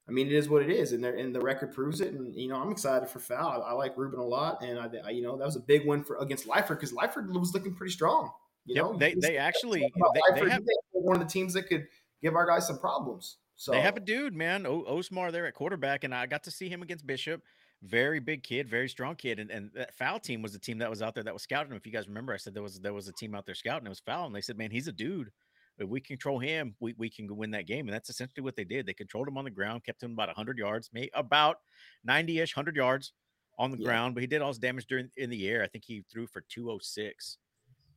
I 0.09 0.13
mean, 0.13 0.29
it 0.29 0.33
is 0.35 0.49
what 0.49 0.63
it 0.63 0.71
is, 0.71 0.93
and, 0.93 1.05
and 1.05 1.35
the 1.35 1.41
record 1.41 1.73
proves 1.75 2.01
it. 2.01 2.13
And 2.15 2.35
you 2.35 2.49
know, 2.49 2.57
I'm 2.57 2.71
excited 2.71 3.09
for 3.09 3.19
Foul. 3.19 3.63
I, 3.63 3.71
I 3.71 3.73
like 3.73 3.97
Ruben 3.97 4.21
a 4.21 4.25
lot, 4.25 4.63
and 4.63 4.79
I, 4.79 4.89
I, 5.05 5.11
you 5.11 5.23
know, 5.23 5.37
that 5.37 5.45
was 5.45 5.57
a 5.57 5.61
big 5.61 5.85
win 5.87 6.05
for 6.05 6.17
against 6.19 6.47
Lyford 6.47 6.69
because 6.81 6.93
Lyford 6.93 7.29
was 7.39 7.53
looking 7.55 7.75
pretty 7.75 7.93
strong. 7.93 8.31
You 8.67 8.77
Yep, 8.77 8.85
know, 8.85 8.99
they 8.99 9.15
they 9.15 9.37
actually 9.37 9.81
they, 9.81 10.33
they 10.41 10.49
have 10.51 10.63
one 10.93 11.21
of 11.21 11.23
the 11.27 11.33
teams 11.33 11.55
that 11.55 11.65
could 11.69 11.87
give 12.23 12.35
our 12.35 12.47
guys 12.47 12.67
some 12.67 12.79
problems. 12.79 13.39
So 13.57 13.73
they 13.73 13.81
have 13.81 13.97
a 13.97 14.01
dude, 14.01 14.35
man, 14.35 14.67
o- 14.67 14.85
Osmar 14.85 15.33
there 15.33 15.47
at 15.47 15.55
quarterback, 15.55 16.05
and 16.05 16.15
I 16.15 16.27
got 16.27 16.45
to 16.45 16.51
see 16.51 16.69
him 16.69 16.83
against 16.83 17.07
Bishop. 17.07 17.43
Very 17.83 18.21
big 18.21 18.43
kid, 18.43 18.69
very 18.69 18.89
strong 18.89 19.15
kid, 19.17 19.39
and 19.39 19.51
and 19.51 19.71
that 19.75 19.95
foul 19.95 20.19
team 20.19 20.43
was 20.43 20.53
the 20.53 20.59
team 20.59 20.79
that 20.79 20.89
was 20.91 21.03
out 21.03 21.15
there 21.15 21.25
that 21.25 21.35
was 21.35 21.43
scouting 21.43 21.71
him. 21.73 21.77
If 21.77 21.87
you 21.87 21.93
guys 21.93 22.09
remember, 22.09 22.33
I 22.33 22.39
said 22.39 22.55
there 22.55 22.63
was 22.63 22.81
there 22.81 22.95
was 22.95 23.09
a 23.09 23.13
team 23.13 23.35
out 23.35 23.45
there 23.45 23.55
scouting. 23.55 23.87
It 23.87 23.91
was 23.91 24.01
foul, 24.01 24.27
and 24.27 24.35
they 24.35 24.41
said, 24.41 24.57
man, 24.57 24.71
he's 24.71 24.89
a 24.89 24.93
dude. 24.93 25.31
If 25.79 25.89
we 25.89 26.01
control 26.01 26.39
him, 26.39 26.75
we, 26.81 26.95
we 26.97 27.11
can 27.11 27.37
win 27.37 27.51
that 27.51 27.67
game. 27.67 27.87
And 27.87 27.93
that's 27.95 28.09
essentially 28.09 28.43
what 28.43 28.57
they 28.57 28.65
did. 28.65 28.87
They 28.87 28.95
controlled 28.95 29.29
him 29.29 29.37
on 29.37 29.45
the 29.45 29.51
ground, 29.51 29.85
kept 29.85 30.03
him 30.03 30.13
about 30.13 30.29
100 30.29 30.57
yards, 30.57 30.89
maybe 30.93 31.11
about 31.13 31.59
90 32.03 32.41
ish, 32.41 32.57
100 32.57 32.75
yards 32.77 33.13
on 33.59 33.71
the 33.71 33.77
Yeah. 33.77 33.85
ground. 33.85 34.15
But 34.15 34.23
he 34.23 34.27
did 34.27 34.41
all 34.41 34.49
his 34.49 34.59
damage 34.59 34.87
during 34.87 35.11
in 35.19 35.29
the 35.29 35.47
air. 35.47 35.63
I 35.63 35.67
think 35.67 35.85
he 35.85 36.03
threw 36.11 36.27
for 36.27 36.41
206 36.49 37.37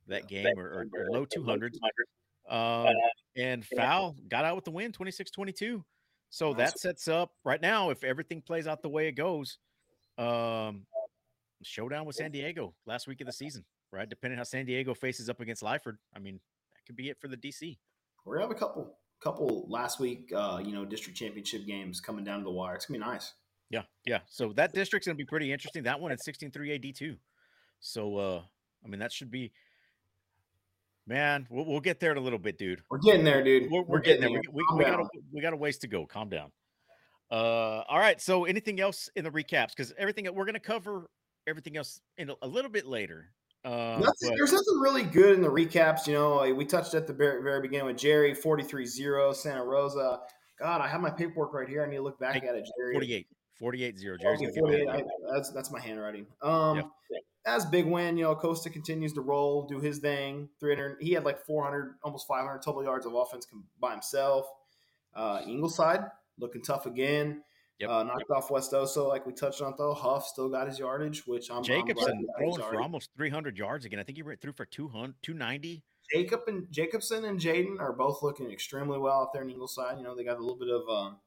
that 0.08 0.28
game 0.28 0.60
or, 0.60 0.66
or, 0.66 0.88
or 0.94 1.10
low 1.10 1.26
200s. 1.26 1.78
Um, 2.50 2.94
and 3.38 3.66
foul 3.66 4.16
got 4.28 4.44
out 4.44 4.58
with 4.58 4.66
the 4.66 4.72
win 4.72 4.92
26 4.92 5.32
22. 5.32 5.86
So 6.32 6.54
that 6.56 6.78
sets 6.80 7.08
up 7.08 7.32
right 7.46 7.62
now, 7.62 7.92
if 7.92 8.04
everything 8.04 8.42
plays 8.42 8.68
out 8.68 8.82
the 8.82 8.90
way 8.90 9.08
it 9.08 9.14
goes, 9.14 9.58
um, 10.20 10.86
showdown 11.64 12.06
with 12.06 12.16
San 12.16 12.32
Diego 12.32 12.76
last 12.86 13.08
week 13.08 13.22
of 13.22 13.28
the 13.28 13.34
season, 13.34 13.66
right? 13.92 14.10
Depending 14.10 14.38
how 14.38 14.44
San 14.44 14.66
Diego 14.66 14.94
faces 14.94 15.30
up 15.30 15.40
against 15.40 15.64
Lyford. 15.64 15.98
I 16.16 16.20
mean, 16.20 16.40
that 16.74 16.86
could 16.86 16.96
be 16.96 17.10
it 17.10 17.18
for 17.20 17.28
the 17.28 17.38
DC. 17.38 17.78
we're 18.26 18.36
gonna 18.36 18.48
have 18.48 18.56
a 18.56 18.60
couple 18.60 18.98
couple 19.22 19.66
last 19.70 20.00
week, 20.00 20.32
uh, 20.36 20.62
you 20.64 20.72
know, 20.72 20.86
district 20.86 21.18
championship 21.18 21.66
games 21.66 22.00
coming 22.00 22.24
down 22.24 22.40
to 22.40 22.44
the 22.44 22.52
wire. 22.52 22.76
It's 22.76 22.86
gonna 22.86 23.00
be 23.00 23.06
nice. 23.06 23.34
Yeah, 23.70 23.84
yeah. 24.06 24.20
So 24.28 24.54
that 24.54 24.74
district's 24.74 25.08
gonna 25.08 25.16
be 25.16 25.26
pretty 25.26 25.52
interesting. 25.52 25.84
That 25.84 26.00
one 26.00 26.12
at 26.12 26.20
16-3 26.28 26.76
AD 26.76 26.96
too. 26.96 27.18
So 27.80 28.18
uh 28.18 28.42
I 28.84 28.88
mean 28.88 29.00
that 29.00 29.12
should 29.12 29.32
be 29.32 29.52
man, 31.10 31.48
we'll, 31.50 31.66
we'll 31.66 31.80
get 31.80 32.00
there 32.00 32.12
in 32.12 32.18
a 32.18 32.22
little 32.22 32.40
bit, 32.40 32.58
dude. 32.58 32.82
We're 32.90 33.00
getting 33.00 33.26
there, 33.26 33.44
dude. 33.44 33.70
We're, 33.72 33.82
we're 33.82 34.00
getting 34.00 34.22
there. 34.22 34.30
We, 34.30 34.42
we, 34.52 34.64
we 34.78 34.84
got 34.86 35.00
a, 35.00 35.06
we 35.34 35.42
got 35.42 35.54
a 35.54 35.58
ways 35.58 35.80
to 35.80 35.88
go. 35.88 36.06
Calm 36.06 36.30
down. 36.30 36.52
Uh, 37.32 37.84
all 37.88 38.00
right. 38.00 38.20
So, 38.20 38.46
anything 38.46 38.80
else 38.80 39.10
in 39.16 39.24
the 39.24 39.30
recaps? 39.32 39.70
Because 39.70 39.94
everything 39.98 40.26
we're 40.34 40.46
going 40.46 40.54
to 40.54 40.60
cover 40.60 41.10
everything 41.48 41.78
else 41.78 42.00
in 42.18 42.30
a, 42.30 42.36
a 42.42 42.48
little 42.48 42.72
bit 42.72 42.86
later. 42.86 43.32
Uh, 43.66 43.98
Nothing, 44.00 44.30
but- 44.30 44.36
there's 44.38 44.54
nothing 44.54 44.80
really 44.80 45.04
good 45.04 45.36
in 45.36 45.42
the 45.42 45.50
recaps. 45.50 46.08
You 46.08 46.14
know, 46.14 46.36
like 46.38 46.56
we 46.56 46.66
touched 46.66 46.94
at 46.94 47.08
the 47.08 47.14
very, 47.14 47.44
very 47.44 47.62
beginning 47.62 47.88
with 47.88 47.98
Jerry, 47.98 48.34
43-0, 48.34 49.36
Santa 49.36 49.64
Rosa. 49.64 50.20
God, 50.60 50.82
I 50.82 50.88
have 50.88 51.02
my 51.02 51.10
paperwork 51.10 51.54
right 51.54 51.68
here. 51.68 51.84
I 51.84 51.90
need 51.90 51.98
to 51.98 52.02
look 52.02 52.20
back 52.20 52.42
Hey, 52.42 52.48
at 52.48 52.56
it, 52.56 52.68
Jerry. 52.78 52.94
48, 52.94 53.28
48 53.60 53.98
0. 53.98 54.14
Okay, 54.16 54.24
Jerry's 54.24 54.40
gonna 54.40 54.52
48. 54.60 54.88
I- 54.90 55.04
that's, 55.34 55.52
that's 55.52 55.72
my 55.72 55.80
handwriting. 55.80 56.26
Um, 56.42 56.92
That's 57.46 57.64
a 57.66 57.70
big 57.70 57.86
win. 57.86 58.18
You 58.18 58.26
know, 58.26 58.36
Costa 58.36 58.70
continues 58.70 59.14
to 59.14 59.22
roll, 59.22 59.66
do 59.66 59.80
his 59.80 60.00
thing. 60.00 60.50
300. 60.60 60.98
He 61.02 61.14
had 61.14 61.24
like 61.24 61.40
400, 61.46 61.96
almost 62.04 62.28
500 62.28 62.60
total 62.62 62.84
yards 62.84 63.06
of 63.06 63.14
offense 63.16 63.48
by 63.80 63.92
himself. 63.92 64.46
Uh, 65.16 65.42
Ingleside 65.48 66.02
looking 66.40 66.62
tough 66.62 66.86
again. 66.86 67.44
Yep. 67.80 67.90
Uh, 67.90 68.04
knocked 68.04 68.30
off 68.30 68.52
West 68.52 68.74
Oso, 68.74 69.08
like 69.08 69.26
we 69.26 69.32
touched 69.32 69.62
on 69.62 69.74
though. 69.78 69.94
Huff 69.94 70.28
still 70.28 70.50
got 70.50 70.68
his 70.68 70.80
yardage, 70.80 71.26
which 71.26 71.50
I'm 71.50 71.64
Jacobson 71.64 72.18
he 72.18 72.28
throwing 72.38 72.62
for 72.62 72.82
almost 72.82 73.10
300 73.16 73.58
yards 73.58 73.86
again. 73.86 74.00
I 74.00 74.04
think 74.04 74.18
he 74.18 74.24
went 74.24 74.42
through 74.42 74.54
for 74.54 74.66
200, 74.66 75.16
290. 75.22 75.82
Jacob 76.14 76.42
and 76.48 76.70
Jacobson 76.72 77.24
and 77.26 77.40
Jaden 77.40 77.80
are 77.80 77.94
both 77.94 78.22
looking 78.22 78.52
extremely 78.52 78.98
well 78.98 79.22
out 79.22 79.34
there 79.34 79.44
in 79.44 79.50
Ingleside. 79.50 79.98
You 79.98 80.04
know, 80.04 80.16
they 80.16 80.26
got 80.26 80.38
a 80.38 80.42
little 80.42 80.58
bit 80.58 80.70
of 80.70 80.90
um, 80.90 81.18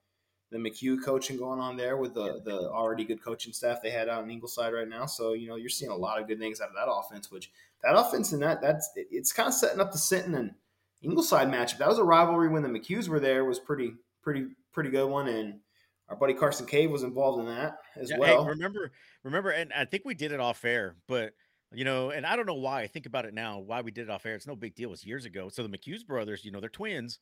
the 0.51 0.59
McHugh 0.59 1.03
coaching 1.03 1.39
going 1.39 1.59
on 1.59 1.77
there 1.77 1.97
with 1.97 2.15
the 2.15 2.43
the 2.45 2.69
already 2.71 3.05
good 3.05 3.23
coaching 3.23 3.53
staff 3.53 3.79
they 3.83 3.91
had 3.91 4.09
out 4.09 4.23
in 4.23 4.31
Ingleside 4.31 4.75
right 4.75 4.89
now. 4.89 5.07
So 5.07 5.33
you 5.33 5.49
know, 5.49 5.57
you're 5.57 5.71
seeing 5.71 5.91
a 5.91 5.97
lot 5.97 6.21
of 6.21 6.29
good 6.29 6.39
things 6.39 6.61
out 6.61 6.69
of 6.69 6.75
that 6.75 6.91
offense. 6.91 7.31
Which 7.31 7.51
that 7.83 7.97
offense 7.97 8.33
and 8.33 8.43
that 8.43 8.61
that's 8.61 8.91
it's 8.95 9.33
kind 9.33 9.49
of 9.49 9.55
setting 9.55 9.81
up 9.81 9.93
the 9.93 9.99
Sinton 9.99 10.35
and 10.35 10.55
Ingleside 11.01 11.49
matchup. 11.49 11.79
That 11.79 11.89
was 11.89 11.99
a 11.99 12.05
rivalry 12.05 12.49
when 12.49 12.63
the 12.63 12.69
McHughes 12.69 13.09
were 13.09 13.21
there. 13.21 13.45
Was 13.45 13.59
pretty 13.59 13.95
pretty 14.23 14.49
pretty 14.73 14.91
good 14.91 15.09
one 15.09 15.29
and. 15.29 15.61
Our 16.09 16.17
buddy 16.17 16.35
Carson 16.35 16.67
Cave 16.67 16.91
was 16.91 17.05
involved 17.05 17.41
in 17.41 17.47
that 17.47 17.79
as 17.97 18.11
Yeah, 18.11 18.19
well. 18.19 18.45
Hey, 18.45 18.51
remember, 18.51 18.93
remember, 19.23 19.49
and 19.49 19.73
I 19.73 19.87
think 19.87 20.05
we 20.05 20.13
did 20.13 20.33
it 20.33 20.41
off 20.41 20.63
air, 20.63 20.97
but 21.09 21.33
you 21.73 21.85
know, 21.87 22.11
and 22.11 22.27
I 22.27 22.37
don't 22.37 22.45
know 22.45 22.55
why. 22.55 22.83
I 22.83 22.87
think 22.87 23.07
about 23.07 23.25
it 23.25 23.33
now, 23.33 23.61
why 23.61 23.81
we 23.81 23.93
did 23.93 24.09
it 24.09 24.11
off 24.11 24.27
air. 24.27 24.35
It's 24.35 24.47
no 24.47 24.55
big 24.57 24.75
deal. 24.75 24.89
It 24.89 24.91
was 24.91 25.07
years 25.07 25.25
ago. 25.25 25.49
So 25.49 25.63
the 25.63 25.71
McHughes 25.71 26.05
brothers, 26.05 26.45
you 26.45 26.51
know, 26.51 26.61
they're 26.61 26.69
twins. 26.69 27.19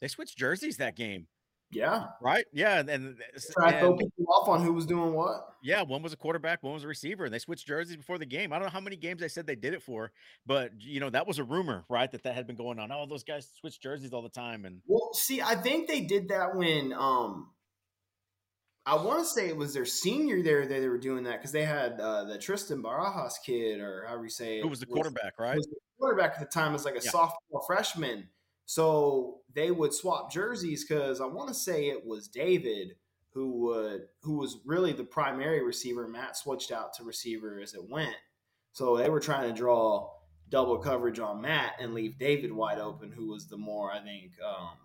They 0.00 0.08
switched 0.08 0.36
jerseys 0.36 0.78
that 0.78 0.96
game, 0.96 1.28
yeah, 1.72 2.06
right? 2.20 2.44
Yeah, 2.52 2.78
and, 2.80 2.88
and, 2.88 3.16
try 3.52 3.72
to 3.72 3.78
throw 3.80 3.96
people 3.96 4.26
off 4.28 4.48
on 4.48 4.62
who 4.62 4.72
was 4.72 4.86
doing 4.86 5.14
what. 5.14 5.54
yeah, 5.62 5.82
one 5.82 6.02
was 6.02 6.12
a 6.12 6.16
quarterback, 6.16 6.62
one 6.62 6.74
was 6.74 6.84
a 6.84 6.88
receiver, 6.88 7.24
and 7.24 7.32
they 7.32 7.38
switched 7.38 7.66
jerseys 7.66 7.96
before 7.96 8.18
the 8.18 8.26
game. 8.26 8.52
I 8.52 8.56
don't 8.56 8.66
know 8.66 8.72
how 8.72 8.80
many 8.80 8.96
games 8.96 9.20
they 9.20 9.28
said 9.28 9.46
they 9.46 9.56
did 9.56 9.74
it 9.74 9.82
for, 9.82 10.12
but 10.46 10.72
you 10.78 11.00
know, 11.00 11.10
that 11.10 11.26
was 11.26 11.38
a 11.38 11.44
rumor, 11.44 11.84
right? 11.88 12.10
That 12.10 12.22
that 12.24 12.34
had 12.34 12.46
been 12.46 12.56
going 12.56 12.78
on. 12.78 12.92
Oh, 12.92 13.06
those 13.06 13.24
guys 13.24 13.48
switch 13.58 13.80
jerseys 13.80 14.12
all 14.12 14.22
the 14.22 14.28
time, 14.28 14.64
and 14.64 14.80
Well, 14.86 15.12
see, 15.14 15.40
I 15.40 15.54
think 15.54 15.88
they 15.88 16.02
did 16.02 16.28
that 16.28 16.54
when 16.54 16.92
um 16.92 17.48
I 18.84 18.96
want 18.96 19.20
to 19.20 19.24
say 19.24 19.48
it 19.48 19.56
was 19.56 19.74
their 19.74 19.84
senior 19.84 20.42
there 20.42 20.66
that 20.66 20.80
they 20.80 20.88
were 20.88 20.98
doing 20.98 21.24
that 21.24 21.38
because 21.38 21.52
they 21.52 21.64
had 21.64 22.00
uh, 22.00 22.24
the 22.24 22.36
Tristan 22.36 22.82
Barajas 22.82 23.34
kid, 23.44 23.80
or 23.80 24.04
however 24.08 24.24
you 24.24 24.30
say 24.30 24.58
it. 24.58 24.62
who 24.62 24.68
was 24.68 24.80
the 24.80 24.86
quarterback, 24.86 25.38
right? 25.38 25.56
Was 25.56 25.68
the 25.68 25.76
quarterback 25.98 26.32
at 26.34 26.40
the 26.40 26.46
time 26.46 26.72
was 26.72 26.84
like 26.84 26.96
a 26.96 27.04
Yeah. 27.04 27.10
sophomore 27.10 27.62
freshman, 27.66 28.28
So 28.64 29.40
they 29.54 29.70
would 29.70 29.92
swap 29.92 30.32
jerseys 30.32 30.84
because 30.84 31.20
I 31.20 31.26
want 31.26 31.48
to 31.48 31.54
say 31.54 31.88
it 31.88 32.06
was 32.06 32.28
David 32.28 32.94
who 33.32 33.48
would 33.62 34.02
who 34.22 34.38
was 34.38 34.58
really 34.64 34.92
the 34.92 35.04
primary 35.04 35.62
receiver. 35.62 36.06
Matt 36.06 36.36
switched 36.36 36.70
out 36.70 36.92
to 36.94 37.04
receiver 37.04 37.60
as 37.60 37.74
it 37.74 37.88
went. 37.88 38.16
So 38.72 38.96
they 38.96 39.10
were 39.10 39.20
trying 39.20 39.48
to 39.48 39.56
draw 39.56 40.10
double 40.48 40.78
coverage 40.78 41.18
on 41.18 41.40
Matt 41.40 41.74
and 41.80 41.94
leave 41.94 42.18
David 42.18 42.52
wide 42.52 42.78
open, 42.78 43.10
who 43.10 43.28
was 43.30 43.46
the 43.46 43.56
more 43.56 43.90
I 43.90 44.00
think 44.00 44.32
um, 44.46 44.76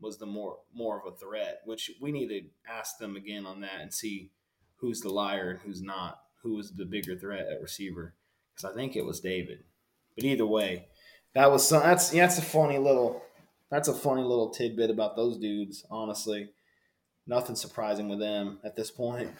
was 0.00 0.18
the 0.18 0.26
more 0.26 0.58
more 0.74 0.98
of 0.98 1.12
a 1.12 1.16
threat. 1.16 1.60
Which 1.64 1.90
we 2.00 2.12
need 2.12 2.28
to 2.28 2.42
ask 2.70 2.98
them 2.98 3.16
again 3.16 3.46
on 3.46 3.60
that 3.60 3.80
and 3.80 3.92
see 3.92 4.30
who's 4.76 5.00
the 5.00 5.10
liar 5.10 5.50
and 5.50 5.60
who's 5.60 5.82
not. 5.82 6.20
Who 6.42 6.54
was 6.54 6.72
the 6.72 6.84
bigger 6.84 7.16
threat 7.16 7.46
at 7.50 7.60
receiver? 7.60 8.14
Because 8.54 8.70
I 8.70 8.74
think 8.74 8.94
it 8.94 9.04
was 9.04 9.20
David. 9.20 9.64
But 10.14 10.24
either 10.24 10.46
way, 10.46 10.86
that 11.36 11.52
was 11.52 11.68
some, 11.68 11.82
that's 11.82 12.08
that's 12.10 12.38
a 12.38 12.42
funny 12.42 12.78
little 12.78 13.22
that's 13.70 13.88
a 13.88 13.94
funny 13.94 14.22
little 14.22 14.48
tidbit 14.48 14.88
about 14.88 15.16
those 15.16 15.36
dudes. 15.36 15.84
Honestly, 15.90 16.48
nothing 17.26 17.54
surprising 17.54 18.08
with 18.08 18.18
them 18.18 18.58
at 18.64 18.74
this 18.74 18.90
point. 18.90 19.30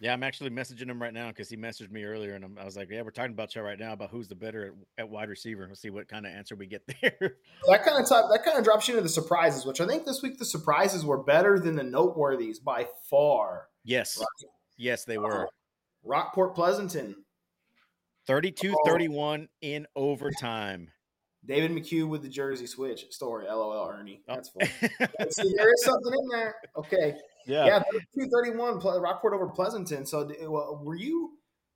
Yeah, 0.00 0.12
I'm 0.12 0.24
actually 0.24 0.50
messaging 0.50 0.90
him 0.90 1.00
right 1.00 1.14
now 1.14 1.28
because 1.28 1.48
he 1.48 1.56
messaged 1.56 1.92
me 1.92 2.02
earlier, 2.02 2.34
and 2.34 2.58
i 2.58 2.64
was 2.64 2.76
like, 2.76 2.90
"Yeah, 2.90 3.02
we're 3.02 3.12
talking 3.12 3.32
about 3.32 3.54
you 3.54 3.62
right 3.62 3.78
now 3.78 3.92
about 3.92 4.10
who's 4.10 4.26
the 4.26 4.34
better 4.34 4.66
at, 4.66 5.04
at 5.04 5.08
wide 5.08 5.28
receiver. 5.28 5.64
We'll 5.66 5.76
see 5.76 5.90
what 5.90 6.08
kind 6.08 6.26
of 6.26 6.32
answer 6.32 6.56
we 6.56 6.66
get 6.66 6.82
there." 7.00 7.36
that 7.68 7.84
kind 7.84 8.02
of 8.02 8.08
that 8.08 8.42
kind 8.44 8.58
of 8.58 8.64
drops 8.64 8.88
you 8.88 8.94
into 8.94 9.04
the 9.04 9.08
surprises, 9.08 9.64
which 9.64 9.80
I 9.80 9.86
think 9.86 10.04
this 10.04 10.22
week 10.22 10.38
the 10.38 10.44
surprises 10.44 11.04
were 11.04 11.22
better 11.22 11.60
than 11.60 11.76
the 11.76 11.84
noteworthies 11.84 12.56
by 12.62 12.88
far. 13.08 13.68
Yes, 13.84 14.18
right? 14.18 14.50
yes, 14.76 15.04
they 15.04 15.18
were. 15.18 15.44
Uh, 15.44 15.50
Rockport 16.02 16.54
Pleasanton, 16.56 17.14
32-31 18.28 19.48
in 19.62 19.86
overtime. 19.96 20.90
David 21.46 21.72
McHugh 21.72 22.08
with 22.08 22.22
the 22.22 22.28
jersey 22.28 22.66
switch 22.66 23.06
story. 23.10 23.46
LOL, 23.46 23.90
Ernie. 23.90 24.22
Oh. 24.28 24.34
That's 24.34 24.48
funny. 24.48 24.70
See, 25.30 25.54
there 25.56 25.72
is 25.72 25.84
something 25.84 26.12
in 26.12 26.28
there. 26.30 26.54
Okay. 26.76 27.14
Yeah. 27.46 27.66
Yeah. 27.66 27.82
Two 28.14 28.28
thirty 28.30 28.50
one. 28.56 28.78
Rockport 28.78 29.34
over 29.34 29.48
Pleasanton. 29.48 30.06
So, 30.06 30.30
well, 30.48 30.80
were 30.82 30.96
you 30.96 31.32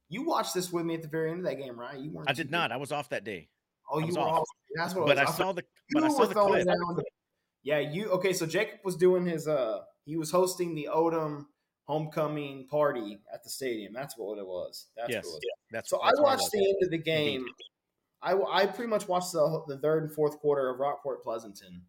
you 0.09 0.25
watched 0.25 0.55
this 0.55 0.73
with 0.73 0.87
me 0.87 0.95
at 0.95 1.03
the 1.03 1.09
very 1.09 1.31
end 1.31 1.41
of 1.41 1.45
that 1.47 1.57
game, 1.57 1.79
right? 1.79 1.99
You 1.99 2.11
weren't. 2.11 2.31
I 2.31 2.33
did 2.33 2.51
not. 2.51 2.73
I 2.73 2.77
was 2.77 2.93
off 2.93 3.11
that 3.11 3.25
day. 3.25 3.49
Oh, 3.91 3.99
you 3.99 4.15
were 4.15 4.21
off. 4.21 4.47
That's 4.75 4.95
what. 4.95 5.07
But 5.07 5.19
I, 5.19 5.23
I 5.23 5.27
saw 5.27 5.53
the. 5.53 5.63
But 5.93 6.05
I 6.05 6.09
saw 6.09 6.27
the 6.27 6.35
clip. 6.35 7.07
Yeah. 7.63 7.79
You 7.79 8.11
okay? 8.13 8.33
So 8.33 8.47
Jacob 8.47 8.81
was 8.85 8.97
doing 8.97 9.27
his. 9.27 9.47
uh 9.47 9.81
He 10.05 10.17
was 10.17 10.31
hosting 10.31 10.75
the 10.75 10.89
Odem 10.93 11.45
homecoming 11.85 12.67
party 12.71 13.19
at 13.33 13.43
the 13.43 13.51
stadium. 13.51 13.93
That's 13.93 14.15
what 14.17 14.39
it 14.39 14.47
was. 14.47 14.87
That's 14.97 15.11
yes. 15.11 15.25
what 15.25 15.31
it 15.31 15.35
was. 15.35 15.41
Yeah. 15.43 15.77
That's 15.77 15.91
so. 15.91 16.01
That's 16.03 16.19
I 16.19 16.23
watched 16.23 16.51
the 16.53 16.59
end 16.59 16.77
of 16.83 16.91
the 16.91 16.99
game. 16.99 17.45
I, 18.23 18.35
I 18.35 18.67
pretty 18.67 18.91
much 18.91 19.07
watched 19.07 19.33
the, 19.33 19.63
the 19.69 19.79
third 19.79 20.03
and 20.03 20.13
fourth 20.13 20.39
quarter 20.41 20.69
of 20.69 20.81
Rockport 20.81 21.23
Pleasanton, 21.23 21.83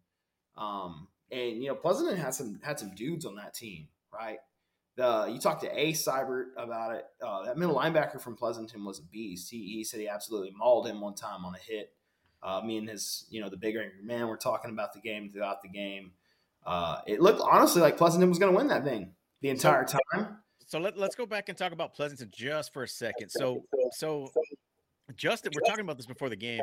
um, 0.56 1.08
and 1.30 1.62
you 1.62 1.68
know 1.68 1.74
Pleasanton 1.74 2.16
had 2.16 2.34
some 2.34 2.60
had 2.62 2.78
some 2.78 2.94
dudes 2.94 3.24
on 3.24 3.36
that 3.36 3.54
team, 3.54 3.88
right? 4.12 4.38
The 4.96 5.28
you 5.32 5.40
talked 5.40 5.62
to 5.62 5.80
Ace 5.80 6.06
Seibert 6.06 6.50
about 6.56 6.94
it. 6.94 7.04
Uh, 7.24 7.44
that 7.44 7.56
middle 7.56 7.76
linebacker 7.76 8.20
from 8.20 8.36
Pleasanton 8.36 8.84
was 8.84 8.98
a 8.98 9.02
beast. 9.02 9.50
He, 9.50 9.74
he 9.74 9.84
said 9.84 10.00
he 10.00 10.08
absolutely 10.08 10.52
mauled 10.56 10.86
him 10.86 11.00
one 11.00 11.14
time 11.14 11.44
on 11.44 11.54
a 11.54 11.58
hit. 11.58 11.92
Uh, 12.42 12.60
me 12.64 12.78
and 12.78 12.88
his, 12.88 13.26
you 13.28 13.40
know, 13.40 13.50
the 13.50 13.56
bigger 13.56 13.92
man 14.02 14.26
were 14.26 14.36
talking 14.36 14.70
about 14.70 14.94
the 14.94 15.00
game 15.00 15.28
throughout 15.28 15.62
the 15.62 15.68
game. 15.68 16.12
Uh, 16.64 17.00
it 17.06 17.20
looked 17.20 17.40
honestly 17.40 17.82
like 17.82 17.98
Pleasanton 17.98 18.28
was 18.28 18.38
going 18.38 18.52
to 18.52 18.56
win 18.56 18.68
that 18.68 18.84
thing 18.84 19.12
the 19.42 19.50
entire 19.50 19.86
so, 19.86 19.98
time. 20.12 20.38
So 20.66 20.78
let, 20.78 20.96
let's 20.96 21.16
go 21.16 21.26
back 21.26 21.48
and 21.48 21.58
talk 21.58 21.72
about 21.72 21.94
Pleasanton 21.94 22.30
just 22.32 22.72
for 22.72 22.82
a 22.82 22.88
second. 22.88 23.30
So, 23.30 23.64
so 23.92 24.30
Justin, 25.20 25.52
we're 25.54 25.68
talking 25.68 25.84
about 25.84 25.98
this 25.98 26.06
before 26.06 26.30
the 26.30 26.36
game, 26.36 26.62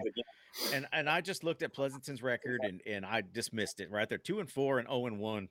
and 0.73 0.87
and 0.91 1.07
I 1.07 1.21
just 1.21 1.43
looked 1.43 1.61
at 1.61 1.73
Pleasanton's 1.73 2.23
record 2.23 2.61
and 2.63 2.81
and 2.87 3.05
I 3.05 3.21
dismissed 3.31 3.79
it. 3.79 3.91
Right, 3.91 4.09
they're 4.09 4.17
two 4.17 4.39
and 4.39 4.49
four 4.49 4.79
and 4.79 4.87
zero 4.87 5.01
oh 5.01 5.05
and 5.05 5.19
one. 5.19 5.49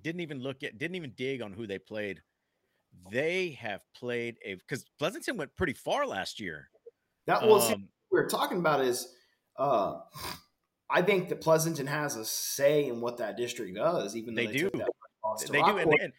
Didn't 0.00 0.20
even 0.20 0.40
look 0.40 0.62
at, 0.62 0.78
didn't 0.78 0.94
even 0.94 1.12
dig 1.16 1.42
on 1.42 1.52
who 1.52 1.66
they 1.66 1.78
played. 1.78 2.22
They 3.10 3.58
have 3.60 3.82
played 3.96 4.36
a 4.44 4.54
because 4.54 4.84
Pleasanton 4.98 5.36
went 5.36 5.56
pretty 5.56 5.72
far 5.72 6.06
last 6.06 6.40
year. 6.40 6.68
That 7.26 7.46
was 7.46 7.72
um, 7.72 7.88
we 8.12 8.20
are 8.20 8.28
talking 8.28 8.58
about 8.58 8.80
is, 8.80 9.12
uh, 9.58 9.98
I 10.88 11.02
think 11.02 11.30
that 11.30 11.40
Pleasanton 11.40 11.88
has 11.88 12.14
a 12.14 12.24
say 12.24 12.86
in 12.86 13.00
what 13.00 13.18
that 13.18 13.36
district 13.36 13.74
does, 13.74 14.14
even 14.14 14.34
though 14.34 14.42
they, 14.42 14.46
they 14.46 14.58
do. 14.58 14.70
They 15.50 15.62
do, 15.62 15.78
and, 15.78 15.92
and 16.00 16.12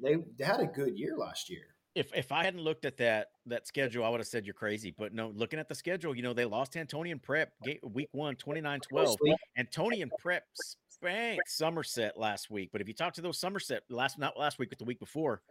they, 0.00 0.16
they 0.38 0.44
had 0.44 0.60
a 0.60 0.66
good 0.66 0.96
year 0.96 1.16
last 1.16 1.50
year 1.50 1.71
if 1.94 2.10
if 2.14 2.32
I 2.32 2.44
hadn't 2.44 2.60
looked 2.60 2.84
at 2.84 2.96
that 2.98 3.28
that 3.46 3.66
schedule, 3.66 4.04
I 4.04 4.08
would 4.08 4.20
have 4.20 4.26
said 4.26 4.46
you're 4.46 4.54
crazy. 4.54 4.94
But 4.96 5.12
no, 5.14 5.32
looking 5.34 5.58
at 5.58 5.68
the 5.68 5.74
schedule, 5.74 6.14
you 6.14 6.22
know, 6.22 6.32
they 6.32 6.44
lost 6.44 6.72
Antonian 6.74 7.20
Prep 7.22 7.52
week 7.82 8.08
one, 8.12 8.36
29-12. 8.36 9.16
Antonian 9.58 10.10
Prep 10.18 10.44
spanked 10.88 11.50
Somerset 11.50 12.18
last 12.18 12.50
week. 12.50 12.70
But 12.72 12.80
if 12.80 12.88
you 12.88 12.94
talk 12.94 13.12
to 13.14 13.20
those 13.22 13.38
Somerset 13.38 13.82
last 13.90 14.18
not 14.18 14.38
last 14.38 14.58
week, 14.58 14.70
but 14.70 14.78
the 14.78 14.84
week 14.84 15.00
before, 15.00 15.42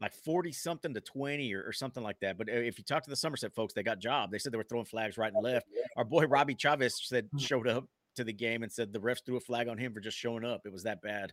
like 0.00 0.14
40 0.14 0.52
something 0.52 0.94
to 0.94 1.00
20 1.00 1.52
or, 1.54 1.64
or 1.64 1.72
something 1.72 2.02
like 2.02 2.20
that. 2.20 2.38
But 2.38 2.48
if 2.48 2.78
you 2.78 2.84
talk 2.84 3.02
to 3.04 3.10
the 3.10 3.16
Somerset 3.16 3.54
folks, 3.54 3.74
they 3.74 3.82
got 3.82 3.98
job. 3.98 4.30
They 4.30 4.38
said 4.38 4.52
they 4.52 4.58
were 4.58 4.64
throwing 4.64 4.84
flags 4.84 5.18
right 5.18 5.32
and 5.32 5.42
left. 5.42 5.66
Our 5.96 6.04
boy 6.04 6.26
Robbie 6.26 6.54
Chavez 6.54 7.00
said 7.02 7.28
mm. 7.34 7.40
showed 7.40 7.66
up 7.66 7.86
to 8.16 8.24
the 8.24 8.32
game 8.32 8.62
and 8.62 8.70
said 8.70 8.92
the 8.92 9.00
refs 9.00 9.24
threw 9.24 9.36
a 9.36 9.40
flag 9.40 9.68
on 9.68 9.78
him 9.78 9.92
for 9.92 10.00
just 10.00 10.16
showing 10.16 10.44
up. 10.44 10.62
It 10.64 10.72
was 10.72 10.84
that 10.84 11.02
bad. 11.02 11.32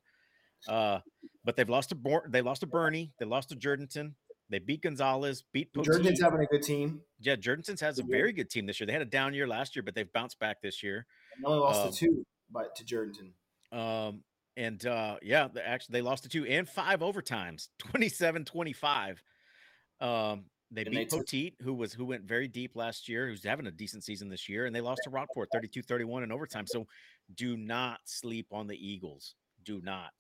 Uh, 0.67 0.99
but 1.43 1.55
they've 1.55 1.69
lost 1.69 1.89
to 1.89 1.95
Bor- 1.95 2.27
they 2.29 2.41
lost 2.41 2.61
to 2.61 2.67
Boerne, 2.67 3.11
they 3.19 3.25
lost 3.25 3.49
to 3.49 3.55
Jourdanton, 3.55 4.13
they 4.49 4.59
beat 4.59 4.81
Gonzales, 4.81 5.43
beat 5.51 5.73
Jourdanton's 5.73 6.21
having 6.21 6.41
a 6.41 6.45
good 6.45 6.61
team. 6.61 7.01
Yeah, 7.19 7.35
Jourdanton's 7.35 7.81
has 7.81 7.99
a 7.99 8.03
very 8.03 8.31
good 8.31 8.49
team 8.49 8.65
this 8.65 8.79
year. 8.79 8.87
They 8.87 8.93
had 8.93 9.01
a 9.01 9.05
down 9.05 9.33
year 9.33 9.47
last 9.47 9.75
year, 9.75 9.83
but 9.83 9.95
they've 9.95 10.11
bounced 10.11 10.39
back 10.39 10.61
this 10.61 10.83
year. 10.83 11.05
They 11.39 11.47
only 11.47 11.59
lost 11.59 11.81
um, 11.81 11.91
to 11.91 11.97
two, 11.97 12.25
but 12.51 12.75
to 12.75 12.83
Jourdanton. 12.83 13.31
Um, 13.71 14.23
and 14.55 14.85
uh, 14.85 15.17
yeah, 15.21 15.47
they 15.51 15.61
actually 15.61 15.93
they 15.93 16.01
lost 16.01 16.23
to 16.23 16.29
two 16.29 16.45
and 16.45 16.69
five 16.69 16.99
overtimes, 16.99 17.69
27-25. 17.93 19.17
Um, 19.99 20.45
they 20.71 20.81
and 20.81 20.91
beat 20.91 21.09
they 21.09 21.17
Poteet, 21.17 21.53
who 21.61 21.73
was 21.73 21.93
who 21.93 22.05
went 22.05 22.23
very 22.23 22.47
deep 22.47 22.75
last 22.75 23.09
year, 23.09 23.27
who's 23.27 23.43
having 23.43 23.67
a 23.67 23.71
decent 23.71 24.03
season 24.03 24.29
this 24.29 24.47
year, 24.47 24.65
and 24.65 24.75
they 24.75 24.81
lost 24.81 25.01
to 25.05 25.09
Rockport 25.09 25.49
32-31 25.55 26.23
in 26.23 26.31
overtime. 26.31 26.67
So 26.67 26.85
do 27.33 27.57
not 27.57 27.99
sleep 28.05 28.47
on 28.51 28.67
the 28.67 28.75
Eagles. 28.75 29.35
Do 29.63 29.81
not 29.83 30.13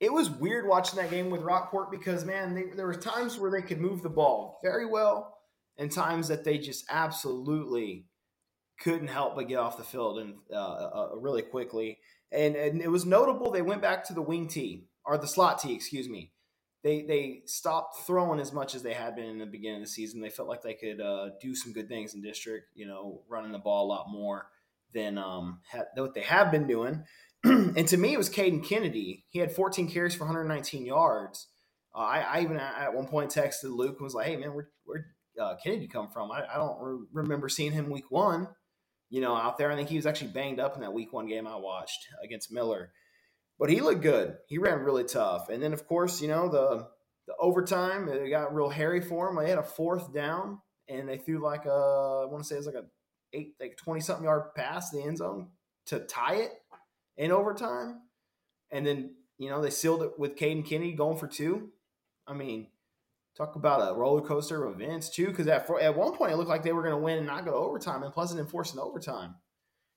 it 0.00 0.12
was 0.12 0.30
weird 0.30 0.66
watching 0.66 0.98
that 0.98 1.10
game 1.10 1.30
with 1.30 1.42
Rockport 1.42 1.90
because 1.90 2.24
man, 2.24 2.54
they, 2.54 2.64
there 2.74 2.86
were 2.86 2.94
times 2.94 3.38
where 3.38 3.50
they 3.50 3.62
could 3.62 3.80
move 3.80 4.02
the 4.02 4.10
ball 4.10 4.60
very 4.62 4.86
well, 4.86 5.38
and 5.78 5.90
times 5.90 6.28
that 6.28 6.44
they 6.44 6.58
just 6.58 6.84
absolutely 6.90 8.06
couldn't 8.80 9.08
help 9.08 9.36
but 9.36 9.48
get 9.48 9.58
off 9.58 9.78
the 9.78 9.84
field 9.84 10.18
and 10.18 10.34
uh, 10.52 10.56
uh, 10.56 10.90
uh, 11.12 11.16
really 11.16 11.42
quickly. 11.42 11.98
And 12.30 12.56
and 12.56 12.82
it 12.82 12.90
was 12.90 13.06
notable 13.06 13.50
they 13.50 13.62
went 13.62 13.82
back 13.82 14.04
to 14.04 14.14
the 14.14 14.22
wing 14.22 14.48
tee 14.48 14.88
or 15.04 15.16
the 15.16 15.26
slot 15.26 15.60
tee, 15.60 15.74
excuse 15.74 16.08
me. 16.08 16.32
They 16.82 17.02
they 17.02 17.42
stopped 17.46 18.06
throwing 18.06 18.40
as 18.40 18.52
much 18.52 18.74
as 18.74 18.82
they 18.82 18.92
had 18.92 19.16
been 19.16 19.26
in 19.26 19.38
the 19.38 19.46
beginning 19.46 19.80
of 19.80 19.86
the 19.86 19.90
season. 19.90 20.20
They 20.20 20.30
felt 20.30 20.48
like 20.48 20.62
they 20.62 20.74
could 20.74 21.00
uh, 21.00 21.30
do 21.40 21.54
some 21.54 21.72
good 21.72 21.88
things 21.88 22.14
in 22.14 22.22
district, 22.22 22.66
you 22.74 22.86
know, 22.86 23.22
running 23.28 23.52
the 23.52 23.58
ball 23.58 23.86
a 23.86 23.88
lot 23.88 24.06
more 24.08 24.48
than 24.92 25.18
um, 25.18 25.60
what 25.94 26.14
they 26.14 26.22
have 26.22 26.50
been 26.50 26.66
doing. 26.66 27.04
and 27.76 27.86
to 27.88 27.96
me, 27.96 28.12
it 28.12 28.18
was 28.18 28.30
Caden 28.30 28.66
Kennedy. 28.66 29.24
He 29.28 29.38
had 29.38 29.52
14 29.52 29.88
carries 29.88 30.14
for 30.14 30.24
119 30.24 30.84
yards. 30.84 31.48
Uh, 31.94 32.00
I, 32.00 32.18
I, 32.20 32.40
even 32.42 32.58
at 32.58 32.92
one 32.92 33.06
point 33.06 33.30
texted 33.30 33.74
Luke 33.74 33.96
and 33.98 34.04
was 34.04 34.14
like, 34.14 34.26
"Hey 34.26 34.36
man, 34.36 34.52
where 34.54 34.68
where 34.84 35.06
uh, 35.40 35.54
Kennedy 35.62 35.86
come 35.86 36.08
from? 36.08 36.32
I, 36.32 36.44
I 36.52 36.56
don't 36.56 36.80
re- 36.80 37.06
remember 37.12 37.48
seeing 37.48 37.72
him 37.72 37.90
week 37.90 38.10
one. 38.10 38.48
You 39.10 39.20
know, 39.20 39.36
out 39.36 39.58
there. 39.58 39.70
I 39.70 39.76
think 39.76 39.88
he 39.88 39.96
was 39.96 40.06
actually 40.06 40.32
banged 40.32 40.58
up 40.58 40.74
in 40.74 40.80
that 40.80 40.92
week 40.92 41.12
one 41.12 41.26
game 41.26 41.46
I 41.46 41.56
watched 41.56 42.06
against 42.22 42.50
Miller, 42.50 42.90
but 43.58 43.70
he 43.70 43.80
looked 43.80 44.02
good. 44.02 44.36
He 44.48 44.58
ran 44.58 44.80
really 44.80 45.04
tough. 45.04 45.48
And 45.48 45.62
then 45.62 45.72
of 45.72 45.86
course, 45.86 46.20
you 46.20 46.28
know 46.28 46.48
the 46.48 46.88
the 47.26 47.34
overtime 47.38 48.08
it 48.08 48.28
got 48.28 48.54
real 48.54 48.68
hairy 48.68 49.00
for 49.00 49.28
him. 49.28 49.36
They 49.36 49.48
had 49.48 49.58
a 49.58 49.62
fourth 49.62 50.12
down 50.12 50.60
and 50.88 51.08
they 51.08 51.18
threw 51.18 51.42
like 51.42 51.66
a 51.66 51.70
I 51.70 52.26
want 52.26 52.42
to 52.42 52.48
say 52.48 52.56
it 52.56 52.58
was 52.58 52.66
like 52.66 52.76
a 52.76 52.84
eight 53.32 53.54
like 53.60 53.76
20 53.76 54.00
something 54.00 54.24
yard 54.24 54.54
pass 54.54 54.90
the 54.90 55.02
end 55.02 55.18
zone 55.18 55.48
to 55.86 56.00
tie 56.00 56.36
it 56.36 56.52
in 57.16 57.32
overtime. 57.32 58.02
And 58.70 58.86
then, 58.86 59.14
you 59.38 59.48
know, 59.48 59.62
they 59.62 59.70
sealed 59.70 60.02
it 60.02 60.18
with 60.18 60.36
Caden 60.36 60.66
Kennedy 60.66 60.92
going 60.92 61.18
for 61.18 61.26
two. 61.26 61.70
I 62.26 62.34
mean, 62.34 62.68
talk 63.36 63.54
about 63.54 63.80
a 63.80 63.94
roller 63.94 64.22
coaster 64.22 64.64
of 64.64 64.80
events, 64.80 65.10
too, 65.10 65.26
because 65.26 65.46
at, 65.46 65.68
at 65.80 65.96
one 65.96 66.16
point 66.16 66.32
it 66.32 66.36
looked 66.36 66.48
like 66.48 66.62
they 66.62 66.72
were 66.72 66.82
going 66.82 66.94
to 66.94 67.00
win 67.00 67.18
and 67.18 67.26
not 67.26 67.44
go 67.44 67.52
to 67.52 67.56
overtime, 67.56 68.02
and 68.02 68.12
Pleasanton 68.12 68.46
forcing 68.46 68.80
overtime, 68.80 69.36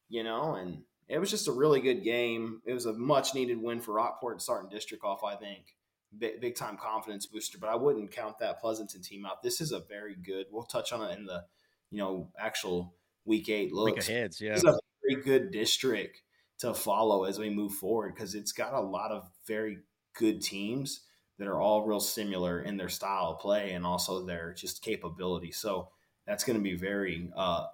you 0.10 0.24
know, 0.24 0.56
and 0.56 0.84
it 1.08 1.18
was 1.18 1.32
just 1.32 1.48
a 1.48 1.52
really 1.52 1.82
good 1.82 2.04
game. 2.04 2.62
It 2.66 2.74
was 2.74 2.86
a 2.86 2.94
much 2.94 3.34
needed 3.34 3.62
win 3.62 3.80
for 3.80 3.94
Rockport 3.94 4.34
and 4.34 4.42
starting 4.42 4.70
district 4.70 5.04
off, 5.04 5.24
I 5.24 5.36
think. 5.36 5.76
Big, 6.16 6.42
big 6.42 6.56
time 6.56 6.78
confidence 6.78 7.26
booster, 7.26 7.58
but 7.60 7.70
I 7.70 7.76
wouldn't 7.76 8.12
count 8.12 8.40
that 8.40 8.60
Pleasanton 8.60 9.02
team 9.02 9.26
out. 9.26 9.42
This 9.42 9.62
is 9.62 9.72
a 9.72 9.80
very 9.80 10.16
good. 10.16 10.48
We'll 10.52 10.64
touch 10.64 10.92
on 10.92 11.10
it 11.10 11.18
in 11.18 11.26
the, 11.26 11.46
you 11.92 12.00
know, 12.00 12.30
actual 12.38 12.96
week 13.26 13.48
eight 13.50 13.72
looks. 13.72 14.08
Week 14.08 14.16
aheads, 14.18 14.42
yeah. 14.42 14.54
This 14.54 14.64
is 14.64 14.70
a 14.70 14.80
very 15.08 15.24
good 15.24 15.52
district 15.52 16.22
to 16.60 16.74
follow 16.74 17.24
as 17.24 17.40
we 17.40 17.50
move 17.50 17.74
forward 17.74 18.14
because 18.14 18.36
it's 18.36 18.52
got 18.52 18.74
a 18.74 18.82
lot 18.82 19.12
of 19.12 19.30
very 19.48 19.80
good 20.14 20.42
teams 20.42 21.02
that 21.38 21.48
are 21.48 21.60
all 21.60 21.86
real 21.86 22.02
similar 22.02 22.62
in 22.62 22.76
their 22.78 22.90
style 22.90 23.32
of 23.32 23.40
play 23.40 23.72
and 23.72 23.86
also 23.86 24.26
their 24.26 24.54
just 24.54 24.82
capability. 24.82 25.52
So 25.52 25.90
that's 26.28 26.44
going 26.44 26.58
to 26.58 26.64
be 26.64 26.76
very 26.76 27.32
uh, 27.36 27.66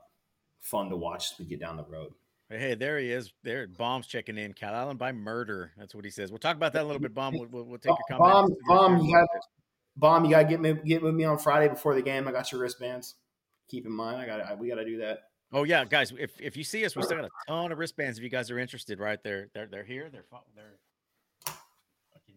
fun 0.60 0.90
to 0.90 0.96
watch 0.96 1.32
as 1.32 1.40
we 1.40 1.46
get 1.46 1.60
down 1.60 1.78
the 1.78 1.84
road. 1.84 2.14
Hey, 2.48 2.76
there 2.76 3.00
he 3.00 3.12
is. 3.12 3.34
There, 3.44 3.68
bombs 3.68 4.06
checking 4.06 4.38
in. 4.38 4.54
Calallen 4.54 4.98
by 4.98 5.12
murder. 5.12 5.72
That's 5.78 5.96
what 5.96 6.06
he 6.06 6.12
says. 6.12 6.30
We'll 6.30 6.38
talk 6.38 6.56
about 6.56 6.74
that 6.74 6.84
a 6.84 6.86
little 6.86 7.02
bit. 7.02 7.14
Bomb. 7.14 7.34
We'll, 7.34 7.48
we'll, 7.50 7.64
we'll 7.64 7.80
take 7.80 7.96
your 8.10 8.20
comment. 8.20 8.56
Bomb, 8.68 8.98
bomb. 8.98 9.04
You 9.04 9.14
got 9.16 9.28
bomb. 9.98 10.26
You 10.26 10.32
got 10.32 10.44
to 10.44 10.48
get 10.48 10.62
me 10.62 10.76
get 10.86 11.02
with 11.02 11.16
me 11.16 11.24
on 11.24 11.40
Friday 11.40 11.70
before 11.70 11.96
the 11.96 12.04
game. 12.04 12.28
I 12.28 12.32
got 12.32 12.52
your 12.52 12.62
wristbands. 12.62 13.16
Keep 13.68 13.88
in 13.88 13.92
mind, 13.92 14.22
I 14.22 14.28
got. 14.28 14.60
We 14.60 14.70
got 14.70 14.76
to 14.76 14.86
do 14.86 15.00
that. 15.00 15.22
Oh 15.54 15.64
yeah, 15.64 15.86
guys. 15.86 16.14
If 16.18 16.40
if 16.40 16.58
you 16.58 16.64
see 16.64 16.86
us, 16.86 16.96
we 16.96 17.04
still 17.04 17.18
got 17.22 17.26
a 17.26 17.30
ton 17.48 17.72
of 17.72 17.78
wristbands. 17.78 18.18
If 18.18 18.24
you 18.24 18.30
guys 18.30 18.52
are 18.52 18.60
interested, 18.60 19.00
right 19.00 19.22
there, 19.24 19.50
they're 19.54 19.68
they're 19.68 19.84
here. 19.84 20.10
They're 20.12 20.26
they're. 20.56 20.80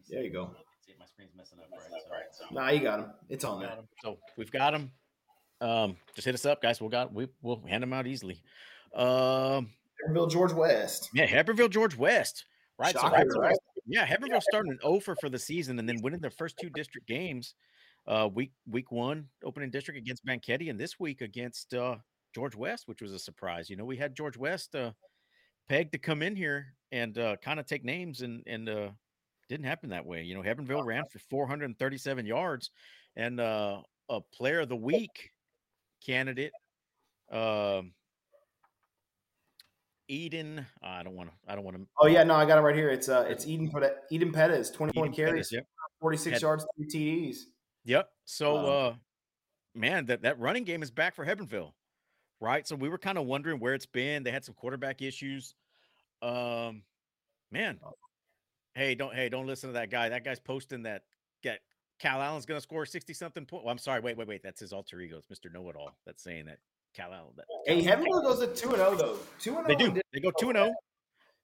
There 0.09 0.23
you 0.23 0.31
go. 0.31 0.51
See, 0.87 0.94
my 0.99 1.05
screen's 1.05 1.33
messing 1.37 1.59
up. 1.59 1.66
Right. 1.71 1.81
So, 1.90 2.11
right, 2.11 2.23
so. 2.31 2.44
Nah, 2.51 2.71
you 2.71 2.81
got 2.81 3.01
them. 3.01 3.11
It's 3.29 3.44
on 3.44 3.61
there. 3.61 3.77
So 4.03 4.16
we've 4.38 4.51
got 4.51 4.73
them. 4.73 4.90
Um, 5.61 5.97
just 6.14 6.25
hit 6.25 6.35
us 6.35 6.47
up, 6.47 6.62
guys. 6.62 6.81
We'll 6.81 6.90
got 6.90 7.12
we 7.12 7.29
we'll 7.42 7.62
hand 7.66 7.83
them 7.83 7.92
out 7.92 8.07
easily. 8.07 8.42
Um, 8.94 9.71
Hebbronville 10.09 10.31
George 10.31 10.53
West. 10.53 11.11
Yeah, 11.12 11.27
Hebbronville 11.27 11.71
George 11.71 11.97
West. 11.97 12.44
Right. 12.79 12.94
so 12.94 13.09
right? 13.09 13.57
Yeah, 13.87 14.07
Hebbronville 14.07 14.42
starting 14.42 14.73
an 14.73 14.79
over 14.83 15.16
for 15.16 15.29
the 15.29 15.38
season 15.38 15.79
and 15.79 15.88
then 15.88 16.01
winning 16.03 16.21
their 16.21 16.31
first 16.31 16.57
two 16.61 16.71
district 16.71 17.09
games. 17.09 17.55
Uh, 18.07 18.29
week 18.33 18.53
week 18.71 18.90
one 18.90 19.27
opening 19.44 19.71
district 19.71 19.99
against 19.99 20.25
Mankato, 20.25 20.71
and 20.71 20.81
this 20.81 20.99
week 20.99 21.21
against 21.21 21.75
uh, 21.75 21.97
George 22.38 22.55
West, 22.55 22.87
which 22.87 23.03
was 23.03 23.12
a 23.12 23.18
surprise. 23.18 23.68
You 23.68 23.74
know, 23.74 23.85
we 23.85 23.96
had 23.96 24.14
George 24.14 24.37
West 24.37 24.77
uh, 24.77 24.92
pegged 25.68 25.90
to 25.90 25.98
come 25.98 26.22
in 26.22 26.37
here 26.37 26.66
and 26.92 27.18
uh, 27.18 27.35
kind 27.42 27.59
of 27.59 27.66
take 27.66 27.85
names, 27.85 28.22
and 28.22 28.44
and 28.46 28.68
uh, 28.68 28.90
didn't 29.48 29.66
happen 29.66 29.90
that 29.90 30.07
way. 30.07 30.22
You 30.22 30.37
know, 30.37 30.42
Hebbronville 30.42 30.85
ran 30.85 31.03
for 31.11 31.18
437 31.18 32.27
yards, 32.27 32.70
and 33.16 33.40
uh, 33.40 33.81
a 34.09 34.20
Player 34.20 34.61
of 34.61 34.68
the 34.68 34.77
Week 34.77 35.33
candidate. 36.07 36.53
Um, 37.33 37.90
Eden. 40.07 40.64
I 40.81 41.03
don't 41.03 41.16
want 41.16 41.31
to. 41.31 41.35
I 41.51 41.57
don't 41.57 41.64
want 41.64 41.77
to. 41.77 41.87
Oh 42.01 42.07
yeah, 42.07 42.22
no, 42.22 42.35
I 42.35 42.46
got 42.46 42.59
it 42.59 42.61
right 42.61 42.77
here. 42.77 42.90
It's 42.90 43.09
uh, 43.09 43.27
it's 43.29 43.48
Eden 43.48 43.68
Eden 44.12 44.31
Pettis, 44.31 44.70
twenty 44.70 44.96
one 44.96 45.12
carries, 45.12 45.51
yep. 45.51 45.64
forty 46.01 46.16
six 46.16 46.35
Had, 46.35 46.42
yards, 46.42 46.64
three 46.77 46.87
TDs. 46.87 47.38
Yep. 47.85 48.09
So, 48.27 48.55
wow. 48.55 48.62
uh, 48.62 48.94
man, 49.74 50.07
that 50.07 50.22
that 50.22 50.38
running 50.38 50.62
game 50.62 50.85
is 50.85 50.92
back 50.92 51.16
for 51.16 51.27
Hebbronville, 51.27 51.72
right? 52.40 52.66
So 52.66 52.77
we 52.77 52.88
were 52.88 52.98
kind 52.98 53.18
of 53.18 53.27
wondering 53.27 53.61
where 53.61 53.74
it's 53.74 53.87
been. 53.87 54.22
They 54.22 54.31
had 54.31 54.44
some 54.44 54.55
quarterback 54.55 55.03
issues. 55.03 55.55
Um, 56.22 56.83
man, 57.51 57.79
oh. 57.85 57.94
hey, 58.74 58.94
don't 58.94 59.14
hey, 59.14 59.29
don't 59.29 59.46
listen 59.46 59.70
to 59.70 59.74
that 59.74 59.90
guy. 59.90 60.09
That 60.09 60.24
guy's 60.24 60.40
posting 60.40 60.83
that 60.83 61.03
get 61.42 61.61
Calallen's 62.03 62.46
going 62.46 62.59
to 62.59 62.62
score 62.62 62.87
sixty 62.87 63.14
something 63.14 63.44
point. 63.44 63.64
Well, 63.64 63.72
I'm 63.72 63.79
sorry. 63.79 64.01
Wait, 64.01 64.16
wait, 64.16 64.29
wait. 64.29 64.42
That's 64.42 64.61
his 64.61 64.72
alter 64.72 65.01
ego. 65.01 65.18
It's 65.18 65.31
Mister 65.31 65.51
Know 65.51 65.68
It 65.68 65.77
All. 65.77 65.96
That's 66.07 66.22
saying 66.22 66.46
that 66.46 66.59
Cal 66.94 67.11
That, 67.37 67.44
hey, 67.66 67.85
Hebbronville 67.85 68.22
goes 68.22 68.40
at 68.40 68.57
two 68.57 68.68
and 68.68 68.79
zero 68.79 68.90
oh, 68.92 68.96
though. 68.96 69.16
Two 69.40 69.57
and 69.59 69.66
zero. 69.66 69.79
They 69.79 69.85
oh 69.85 69.94
do. 69.94 70.01
They 70.12 70.20
go 70.20 70.33
two 70.38 70.48
and 70.51 70.57
zero. 70.57 70.74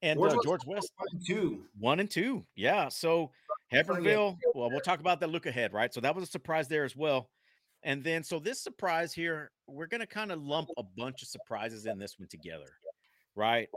And 0.03 0.19
George, 0.19 0.33
uh, 0.33 0.39
George 0.45 0.67
West 0.67 0.93
one 0.97 1.09
and 1.13 1.27
two. 1.27 1.65
One 1.79 2.01
and 2.01 2.11
two. 2.11 2.45
Yeah. 2.57 2.89
So 2.89 3.31
Hebbronville. 3.73 4.37
Well, 4.55 4.71
we'll 4.71 4.81
talk 4.81 5.01
about 5.01 5.21
that 5.21 5.31
look 5.31 5.47
ahead, 5.47 5.73
right? 5.73 5.93
So 5.95 6.01
that 6.01 6.15
was 6.15 6.25
a 6.25 6.27
surprise 6.27 6.69
there 6.69 6.85
as 6.85 6.95
well. 6.97 7.31
And 7.85 8.03
then 8.03 8.23
so 8.25 8.39
this 8.39 8.61
surprise 8.61 9.13
here, 9.13 9.51
we're 9.67 9.87
gonna 9.87 10.07
kind 10.07 10.33
of 10.33 10.43
lump 10.43 10.71
a 10.77 10.83
bunch 10.83 11.23
of 11.23 11.29
surprises 11.29 11.87
in 11.87 11.99
this 11.99 12.19
one 12.19 12.29
together, 12.29 12.73
right? 13.35 13.69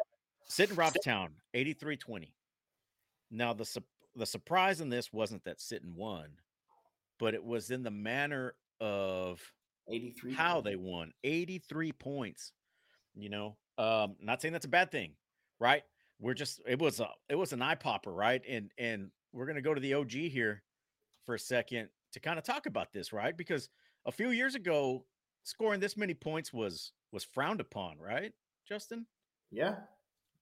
Sinton 0.48 0.78
Robstown, 0.78 1.30
83-20. 1.56 2.32
Now 3.32 3.54
the 3.54 3.82
the 4.15 4.26
surprise 4.26 4.82
in 4.82 4.89
this 4.89 5.13
wasn't 5.13 5.43
that 5.43 5.62
Sinton 5.62 5.93
won, 5.96 6.30
but 7.20 7.34
it 7.34 7.43
was 7.43 7.70
in 7.70 7.84
the 7.84 7.91
manner 7.91 8.56
of 8.80 9.41
83 9.89 10.34
how 10.34 10.56
points. 10.56 10.65
they 10.65 10.76
won 10.76 11.12
83 11.24 11.91
points 11.93 12.52
you 13.15 13.30
know 13.30 13.58
um 13.78 14.15
not 14.22 14.41
saying 14.41 14.52
that's 14.52 14.65
a 14.65 14.70
bad 14.70 14.91
thing 14.91 15.12
right 15.60 15.84
we're 16.20 16.34
just 16.34 16.62
it 16.67 16.80
was 16.80 17.00
a 17.00 17.08
it 17.30 17.36
was 17.36 17.54
an 17.54 17.62
eye 17.62 17.76
popper 17.76 18.12
right 18.12 18.41
and 18.48 18.72
and 18.78 19.10
we're 19.34 19.46
gonna 19.46 19.62
go 19.62 19.74
to 19.74 19.82
the 19.82 19.93
og 19.93 20.12
here 20.12 20.62
for 21.26 21.36
a 21.36 21.39
second 21.39 21.89
to 22.12 22.20
kind 22.20 22.38
of 22.38 22.46
talk 22.46 22.65
about 22.65 22.91
this 22.93 23.13
right 23.13 23.36
because 23.38 23.70
a 24.08 24.12
few 24.12 24.32
years 24.32 24.56
ago 24.56 25.06
scoring 25.43 25.80
this 25.80 25.96
many 25.96 26.13
points 26.13 26.52
was 26.52 26.93
was 27.12 27.24
frowned 27.24 27.62
upon 27.62 27.98
right 28.00 28.34
justin 28.67 29.06
yeah 29.52 29.76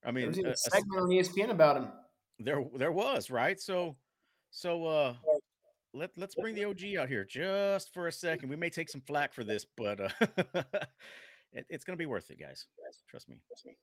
i 0.06 0.12
mean 0.12 0.32
there 0.32 0.50
was 0.50 0.64
a, 0.66 0.70
a 0.70 0.72
segment 0.72 1.02
on 1.02 1.10
espn 1.10 1.50
about 1.50 1.78
him 1.78 1.88
there 2.40 2.64
there 2.76 2.92
was 2.92 3.30
right 3.30 3.60
so 3.60 3.96
so 4.52 4.86
uh 4.86 5.14
let 5.96 6.12
let's 6.18 6.36
bring 6.36 6.56
the 6.56 6.66
OG 6.66 6.98
out 7.00 7.08
here 7.08 7.24
just 7.24 7.94
for 7.94 8.08
a 8.08 8.12
second. 8.12 8.50
We 8.50 8.58
may 8.58 8.70
take 8.70 8.90
some 8.90 9.02
flack 9.02 9.34
for 9.34 9.44
this, 9.44 9.66
but 9.78 10.02
uh, 10.02 10.10
it, 11.54 11.66
it's 11.70 11.86
going 11.86 11.98
to 11.98 12.02
be 12.02 12.06
worth 12.06 12.30
it, 12.30 12.40
guys. 12.40 12.66
Trust 13.10 13.30
me. 13.30 13.38
Trust 13.48 13.66
me. 13.66 13.78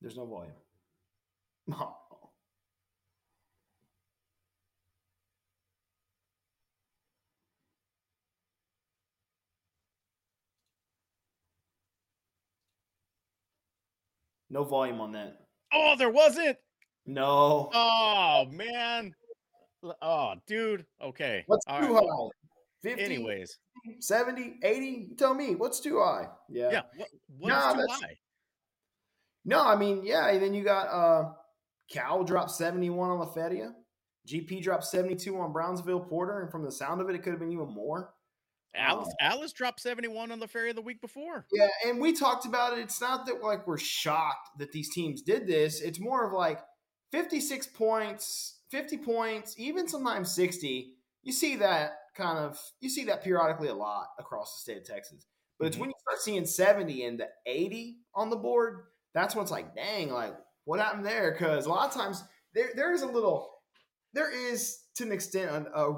There's 0.00 0.16
no 0.16 0.26
volume. 0.26 0.52
Oh. 1.72 1.94
No 14.50 14.64
volume 14.64 15.00
on 15.00 15.12
that. 15.12 15.38
Oh, 15.72 15.94
there 15.96 16.10
wasn't. 16.10 16.56
No. 17.06 17.70
Oh 17.72 18.46
man. 18.50 19.14
Oh, 20.02 20.34
dude. 20.46 20.84
Okay. 21.02 21.44
What's 21.46 21.64
All 21.66 21.80
too 21.80 21.94
right. 21.94 22.04
high? 22.04 22.28
50, 22.82 23.02
Anyways, 23.02 23.58
70, 24.00 24.56
80? 24.62 24.86
You 24.86 25.16
tell 25.16 25.34
me 25.34 25.54
what's 25.54 25.80
too 25.80 26.00
high. 26.00 26.28
Yeah. 26.48 26.70
Yeah. 26.72 26.82
What, 26.96 27.08
what 27.38 27.48
no, 27.48 27.74
too 27.74 27.86
high? 27.90 28.16
No, 29.44 29.66
I 29.66 29.76
mean, 29.76 30.02
yeah. 30.04 30.28
And 30.28 30.42
then 30.42 30.54
you 30.54 30.64
got 30.64 30.86
uh 30.88 31.32
Cal 31.90 32.24
dropped 32.24 32.52
71 32.52 33.10
on 33.10 33.18
La 33.18 33.26
Feria. 33.26 33.72
GP 34.28 34.62
dropped 34.62 34.84
72 34.84 35.36
on 35.36 35.52
Brownsville 35.52 36.00
Porter. 36.00 36.42
And 36.42 36.50
from 36.50 36.64
the 36.64 36.72
sound 36.72 37.00
of 37.00 37.08
it, 37.08 37.16
it 37.16 37.22
could 37.22 37.32
have 37.32 37.40
been 37.40 37.52
even 37.52 37.72
more. 37.72 38.12
Alice 38.74 39.08
um, 39.08 39.14
Alice 39.20 39.52
dropped 39.52 39.80
71 39.80 40.30
on 40.30 40.38
the 40.38 40.46
ferry 40.46 40.72
the 40.72 40.82
week 40.82 41.00
before. 41.00 41.46
Yeah, 41.52 41.68
and 41.86 42.00
we 42.00 42.12
talked 42.12 42.46
about 42.46 42.78
it. 42.78 42.82
It's 42.82 43.00
not 43.00 43.26
that 43.26 43.42
like 43.42 43.66
we're 43.66 43.78
shocked 43.78 44.58
that 44.58 44.72
these 44.72 44.90
teams 44.90 45.22
did 45.22 45.46
this. 45.46 45.80
It's 45.80 45.98
more 45.98 46.26
of 46.26 46.32
like 46.32 46.60
56 47.12 47.66
points, 47.68 48.60
50 48.70 48.98
points, 48.98 49.54
even 49.58 49.88
sometimes 49.88 50.34
60. 50.34 50.94
You 51.22 51.32
see 51.32 51.56
that 51.56 51.92
kind 52.16 52.38
of 52.38 52.58
you 52.80 52.88
see 52.88 53.04
that 53.04 53.24
periodically 53.24 53.68
a 53.68 53.74
lot 53.74 54.08
across 54.18 54.54
the 54.54 54.60
state 54.60 54.82
of 54.82 54.86
Texas. 54.86 55.26
But 55.58 55.66
it's 55.66 55.74
mm-hmm. 55.74 55.80
when 55.80 55.90
you 55.90 55.96
start 56.00 56.20
seeing 56.20 56.46
70 56.46 57.04
and 57.04 57.20
the 57.20 57.28
80 57.46 57.98
on 58.14 58.30
the 58.30 58.36
board, 58.36 58.84
that's 59.14 59.34
when 59.34 59.42
it's 59.42 59.52
like, 59.52 59.74
dang, 59.74 60.10
like 60.10 60.34
what 60.64 60.80
happened 60.80 61.04
there? 61.04 61.32
Because 61.32 61.66
a 61.66 61.70
lot 61.70 61.88
of 61.88 61.94
times 61.94 62.22
there 62.54 62.70
there 62.74 62.92
is 62.92 63.02
a 63.02 63.06
little 63.06 63.50
there 64.12 64.30
is 64.30 64.78
to 64.96 65.04
an 65.04 65.12
extent 65.12 65.50
an 65.50 65.66
a 65.74 65.92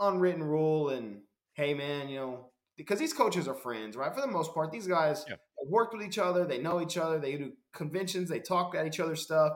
unwritten 0.00 0.42
rule 0.42 0.90
and 0.90 1.22
hey 1.56 1.74
man, 1.74 2.08
you 2.08 2.16
know, 2.16 2.50
because 2.76 2.98
these 2.98 3.14
coaches 3.14 3.48
are 3.48 3.54
friends, 3.54 3.96
right? 3.96 4.14
For 4.14 4.20
the 4.20 4.26
most 4.26 4.52
part, 4.54 4.70
these 4.70 4.86
guys 4.86 5.24
yeah. 5.28 5.36
worked 5.66 5.94
with 5.96 6.06
each 6.06 6.18
other, 6.18 6.44
they 6.44 6.58
know 6.58 6.80
each 6.80 6.98
other, 6.98 7.18
they 7.18 7.36
do 7.36 7.52
conventions, 7.74 8.28
they 8.28 8.40
talk 8.40 8.74
at 8.74 8.86
each 8.86 9.00
other's 9.00 9.22
stuff. 9.22 9.54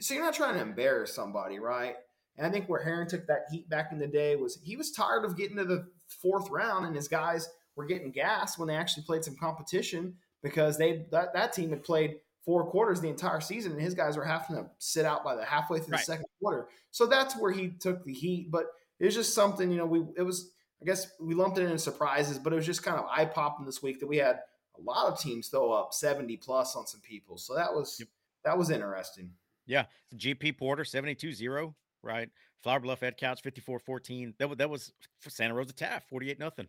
So 0.00 0.14
you're 0.14 0.24
not 0.24 0.34
trying 0.34 0.54
to 0.54 0.60
embarrass 0.60 1.14
somebody, 1.14 1.60
right? 1.60 1.94
And 2.36 2.46
I 2.46 2.50
think 2.50 2.68
where 2.68 2.82
Herring 2.82 3.08
took 3.08 3.26
that 3.28 3.46
heat 3.50 3.68
back 3.68 3.90
in 3.92 3.98
the 3.98 4.06
day 4.06 4.36
was 4.36 4.58
he 4.62 4.76
was 4.76 4.90
tired 4.90 5.24
of 5.24 5.36
getting 5.36 5.56
to 5.56 5.64
the 5.64 5.86
fourth 6.08 6.50
round 6.50 6.86
and 6.86 6.94
his 6.94 7.08
guys 7.08 7.48
were 7.76 7.86
getting 7.86 8.10
gas 8.10 8.58
when 8.58 8.68
they 8.68 8.74
actually 8.74 9.04
played 9.04 9.24
some 9.24 9.36
competition 9.36 10.14
because 10.42 10.76
they 10.76 11.06
that, 11.12 11.32
that 11.34 11.52
team 11.52 11.70
had 11.70 11.84
played 11.84 12.16
four 12.44 12.64
quarters 12.66 13.00
the 13.00 13.08
entire 13.08 13.40
season 13.40 13.72
and 13.72 13.80
his 13.80 13.94
guys 13.94 14.16
were 14.16 14.24
having 14.24 14.56
to 14.56 14.66
sit 14.78 15.04
out 15.04 15.24
by 15.24 15.36
the 15.36 15.44
halfway 15.44 15.78
through 15.78 15.92
right. 15.92 16.00
the 16.00 16.04
second 16.04 16.26
quarter. 16.40 16.68
So 16.90 17.06
that's 17.06 17.36
where 17.36 17.52
he 17.52 17.68
took 17.68 18.04
the 18.04 18.12
heat. 18.12 18.50
But 18.50 18.66
it 18.98 19.04
was 19.04 19.14
just 19.14 19.34
something, 19.34 19.70
you 19.70 19.76
know, 19.76 19.86
we 19.86 20.04
it 20.16 20.22
was 20.22 20.50
I 20.80 20.84
guess 20.84 21.08
we 21.20 21.34
lumped 21.34 21.58
it 21.58 21.70
in 21.70 21.78
surprises, 21.78 22.38
but 22.38 22.52
it 22.52 22.56
was 22.56 22.66
just 22.66 22.82
kind 22.82 22.98
of 22.98 23.06
eye 23.10 23.24
popping 23.24 23.66
this 23.66 23.82
week 23.82 24.00
that 24.00 24.06
we 24.06 24.18
had 24.18 24.40
a 24.78 24.80
lot 24.82 25.06
of 25.12 25.18
teams 25.18 25.48
throw 25.48 25.72
up 25.72 25.92
70 25.92 26.36
plus 26.36 26.76
on 26.76 26.86
some 26.86 27.00
people. 27.00 27.36
So 27.36 27.54
that 27.54 27.74
was 27.74 27.96
yep. 27.98 28.08
that 28.44 28.56
was 28.56 28.70
interesting. 28.70 29.32
Yeah. 29.66 29.84
GP 30.16 30.56
Porter 30.56 30.84
72 30.84 31.32
0, 31.32 31.74
right? 32.02 32.30
Flour 32.62 32.80
Bluff 32.80 33.00
Edcouch 33.00 33.42
54 33.42 33.78
14. 33.78 34.34
That, 34.38 34.48
was, 34.48 34.58
that 34.58 34.70
was 34.70 34.92
for 35.20 35.30
Santa 35.30 35.54
Rosa 35.54 35.72
Taft 35.72 36.08
48 36.08 36.38
nothing, 36.38 36.68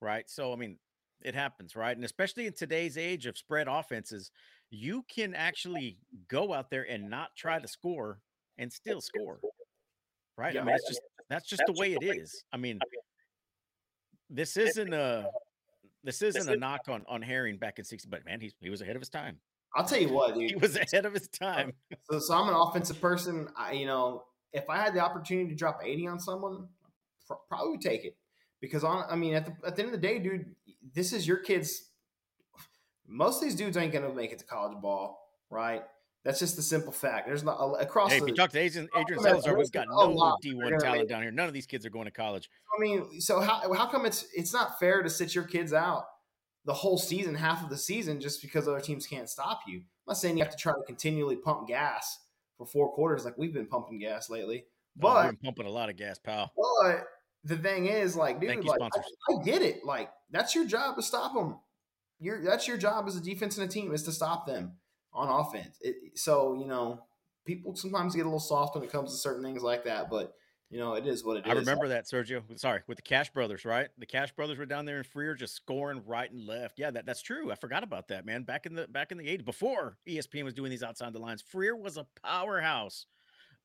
right? 0.00 0.28
So, 0.28 0.52
I 0.52 0.56
mean, 0.56 0.78
it 1.22 1.34
happens, 1.34 1.76
right? 1.76 1.94
And 1.94 2.04
especially 2.04 2.46
in 2.46 2.52
today's 2.54 2.96
age 2.96 3.26
of 3.26 3.36
spread 3.36 3.68
offenses, 3.68 4.30
you 4.70 5.04
can 5.12 5.34
actually 5.34 5.98
go 6.28 6.52
out 6.52 6.70
there 6.70 6.86
and 6.88 7.10
not 7.10 7.36
try 7.36 7.58
to 7.58 7.68
score 7.68 8.20
and 8.58 8.72
still 8.72 9.00
score, 9.00 9.40
right? 10.36 10.54
Yeah, 10.54 10.62
I 10.62 10.64
mean, 10.64 10.74
it's 10.74 10.88
just 10.88 11.00
that's 11.28 11.48
just 11.48 11.62
the 11.66 11.74
way 11.74 11.92
it 11.92 12.02
is. 12.02 12.44
I 12.52 12.56
mean, 12.56 12.78
this 14.30 14.56
isn't 14.56 14.94
a 14.94 15.26
this 16.04 16.22
isn't 16.22 16.48
a 16.48 16.56
knock 16.56 16.82
on 16.88 17.04
on 17.08 17.22
Herring 17.22 17.58
back 17.58 17.78
in 17.78 17.84
60, 17.84 18.08
but 18.08 18.24
man, 18.24 18.40
he's 18.40 18.54
he 18.60 18.70
was 18.70 18.80
ahead 18.80 18.96
of 18.96 19.02
his 19.02 19.08
time. 19.08 19.38
I'll 19.74 19.84
tell 19.84 20.00
you 20.00 20.12
what, 20.12 20.34
dude. 20.34 20.50
He 20.50 20.56
was 20.56 20.76
ahead 20.76 21.04
of 21.06 21.12
his 21.12 21.28
time. 21.28 21.72
So, 22.10 22.18
so 22.18 22.34
I'm 22.34 22.48
an 22.48 22.54
offensive 22.54 23.00
person. 23.00 23.48
I, 23.56 23.72
you 23.72 23.86
know, 23.86 24.24
if 24.52 24.68
I 24.68 24.78
had 24.78 24.94
the 24.94 25.00
opportunity 25.00 25.48
to 25.50 25.54
drop 25.54 25.80
80 25.84 26.08
on 26.08 26.18
someone, 26.18 26.66
probably 27.48 27.70
would 27.70 27.80
take 27.80 28.04
it 28.04 28.16
because 28.60 28.82
on. 28.82 29.04
I 29.08 29.16
mean, 29.16 29.34
at 29.34 29.46
the 29.46 29.52
at 29.66 29.76
the 29.76 29.82
end 29.82 29.94
of 29.94 30.00
the 30.00 30.06
day, 30.06 30.18
dude, 30.18 30.54
this 30.94 31.12
is 31.12 31.26
your 31.26 31.36
kid's 31.38 31.90
most 33.06 33.36
of 33.36 33.42
these 33.42 33.56
dudes 33.56 33.76
ain't 33.76 33.92
going 33.92 34.08
to 34.08 34.14
make 34.14 34.32
it 34.32 34.38
to 34.38 34.44
college 34.44 34.80
ball, 34.80 35.28
right? 35.50 35.82
That's 36.24 36.38
just 36.38 36.56
the 36.56 36.62
simple 36.62 36.92
fact. 36.92 37.26
There's 37.26 37.42
not 37.42 37.56
across. 37.80 38.12
Hey, 38.12 38.18
the, 38.18 38.24
if 38.26 38.28
you 38.30 38.34
talk 38.34 38.50
to 38.50 38.58
Adrian, 38.58 38.88
Adrian 38.94 39.22
Salazar, 39.22 39.56
we've 39.56 39.72
got 39.72 39.86
no 39.88 40.36
D1 40.44 40.78
talent 40.78 41.08
down 41.08 41.22
here. 41.22 41.30
None 41.30 41.48
of 41.48 41.54
these 41.54 41.66
kids 41.66 41.86
are 41.86 41.90
going 41.90 42.04
to 42.04 42.10
college. 42.10 42.50
I 42.76 42.80
mean, 42.80 43.20
so 43.20 43.40
how 43.40 43.72
how 43.72 43.86
come 43.86 44.04
it's 44.04 44.26
it's 44.34 44.52
not 44.52 44.78
fair 44.78 45.02
to 45.02 45.08
sit 45.08 45.34
your 45.34 45.44
kids 45.44 45.72
out 45.72 46.04
the 46.66 46.74
whole 46.74 46.98
season, 46.98 47.34
half 47.34 47.62
of 47.62 47.70
the 47.70 47.78
season, 47.78 48.20
just 48.20 48.42
because 48.42 48.68
other 48.68 48.80
teams 48.80 49.06
can't 49.06 49.30
stop 49.30 49.60
you? 49.66 49.78
I'm 49.78 49.84
not 50.08 50.18
saying 50.18 50.36
you 50.36 50.44
have 50.44 50.52
to 50.52 50.58
try 50.58 50.72
to 50.72 50.82
continually 50.86 51.36
pump 51.36 51.68
gas 51.68 52.18
for 52.58 52.66
four 52.66 52.92
quarters 52.92 53.24
like 53.24 53.38
we've 53.38 53.54
been 53.54 53.66
pumping 53.66 53.98
gas 53.98 54.28
lately, 54.28 54.64
but 54.96 55.08
oh, 55.08 55.22
we've 55.22 55.30
been 55.30 55.46
pumping 55.46 55.66
a 55.66 55.70
lot 55.70 55.88
of 55.88 55.96
gas, 55.96 56.18
pal. 56.18 56.52
But 56.82 57.06
the 57.44 57.56
thing 57.56 57.86
is, 57.86 58.14
like, 58.14 58.40
dude, 58.40 58.62
like, 58.62 58.78
I, 58.82 59.32
I 59.32 59.42
get 59.42 59.62
it. 59.62 59.86
Like, 59.86 60.10
that's 60.30 60.54
your 60.54 60.66
job 60.66 60.96
to 60.96 61.02
stop 61.02 61.32
them. 61.32 61.56
Your 62.18 62.44
that's 62.44 62.68
your 62.68 62.76
job 62.76 63.06
as 63.08 63.16
a 63.16 63.22
defense 63.22 63.56
and 63.56 63.66
a 63.66 63.72
team 63.72 63.94
is 63.94 64.02
to 64.02 64.12
stop 64.12 64.46
them 64.46 64.72
on 65.12 65.28
offense. 65.28 65.78
It, 65.80 66.18
so 66.18 66.54
you 66.54 66.66
know, 66.66 67.02
people 67.44 67.74
sometimes 67.74 68.14
get 68.14 68.22
a 68.22 68.24
little 68.24 68.40
soft 68.40 68.74
when 68.74 68.84
it 68.84 68.92
comes 68.92 69.12
to 69.12 69.18
certain 69.18 69.42
things 69.42 69.62
like 69.62 69.84
that, 69.84 70.10
but 70.10 70.34
you 70.70 70.78
know, 70.78 70.94
it 70.94 71.06
is 71.06 71.24
what 71.24 71.36
it 71.38 71.44
I 71.46 71.50
is. 71.50 71.56
I 71.56 71.60
remember 71.60 71.88
that, 71.88 72.06
Sergio. 72.06 72.42
Sorry, 72.58 72.82
with 72.86 72.96
the 72.96 73.02
Cash 73.02 73.30
brothers, 73.30 73.64
right? 73.64 73.88
The 73.98 74.06
Cash 74.06 74.32
brothers 74.32 74.56
were 74.56 74.66
down 74.66 74.84
there 74.84 74.98
in 74.98 75.04
Freer 75.04 75.34
just 75.34 75.56
scoring 75.56 76.02
right 76.06 76.30
and 76.30 76.46
left. 76.46 76.78
Yeah, 76.78 76.92
that, 76.92 77.06
that's 77.06 77.22
true. 77.22 77.50
I 77.50 77.56
forgot 77.56 77.82
about 77.82 78.08
that, 78.08 78.24
man. 78.24 78.44
Back 78.44 78.66
in 78.66 78.74
the 78.74 78.86
back 78.86 79.10
in 79.10 79.18
the 79.18 79.24
80s, 79.24 79.44
before 79.44 79.96
ESPN 80.08 80.44
was 80.44 80.54
doing 80.54 80.70
these 80.70 80.84
outside 80.84 81.12
the 81.12 81.18
lines, 81.18 81.42
Freer 81.42 81.76
was 81.76 81.96
a 81.96 82.06
powerhouse. 82.24 83.06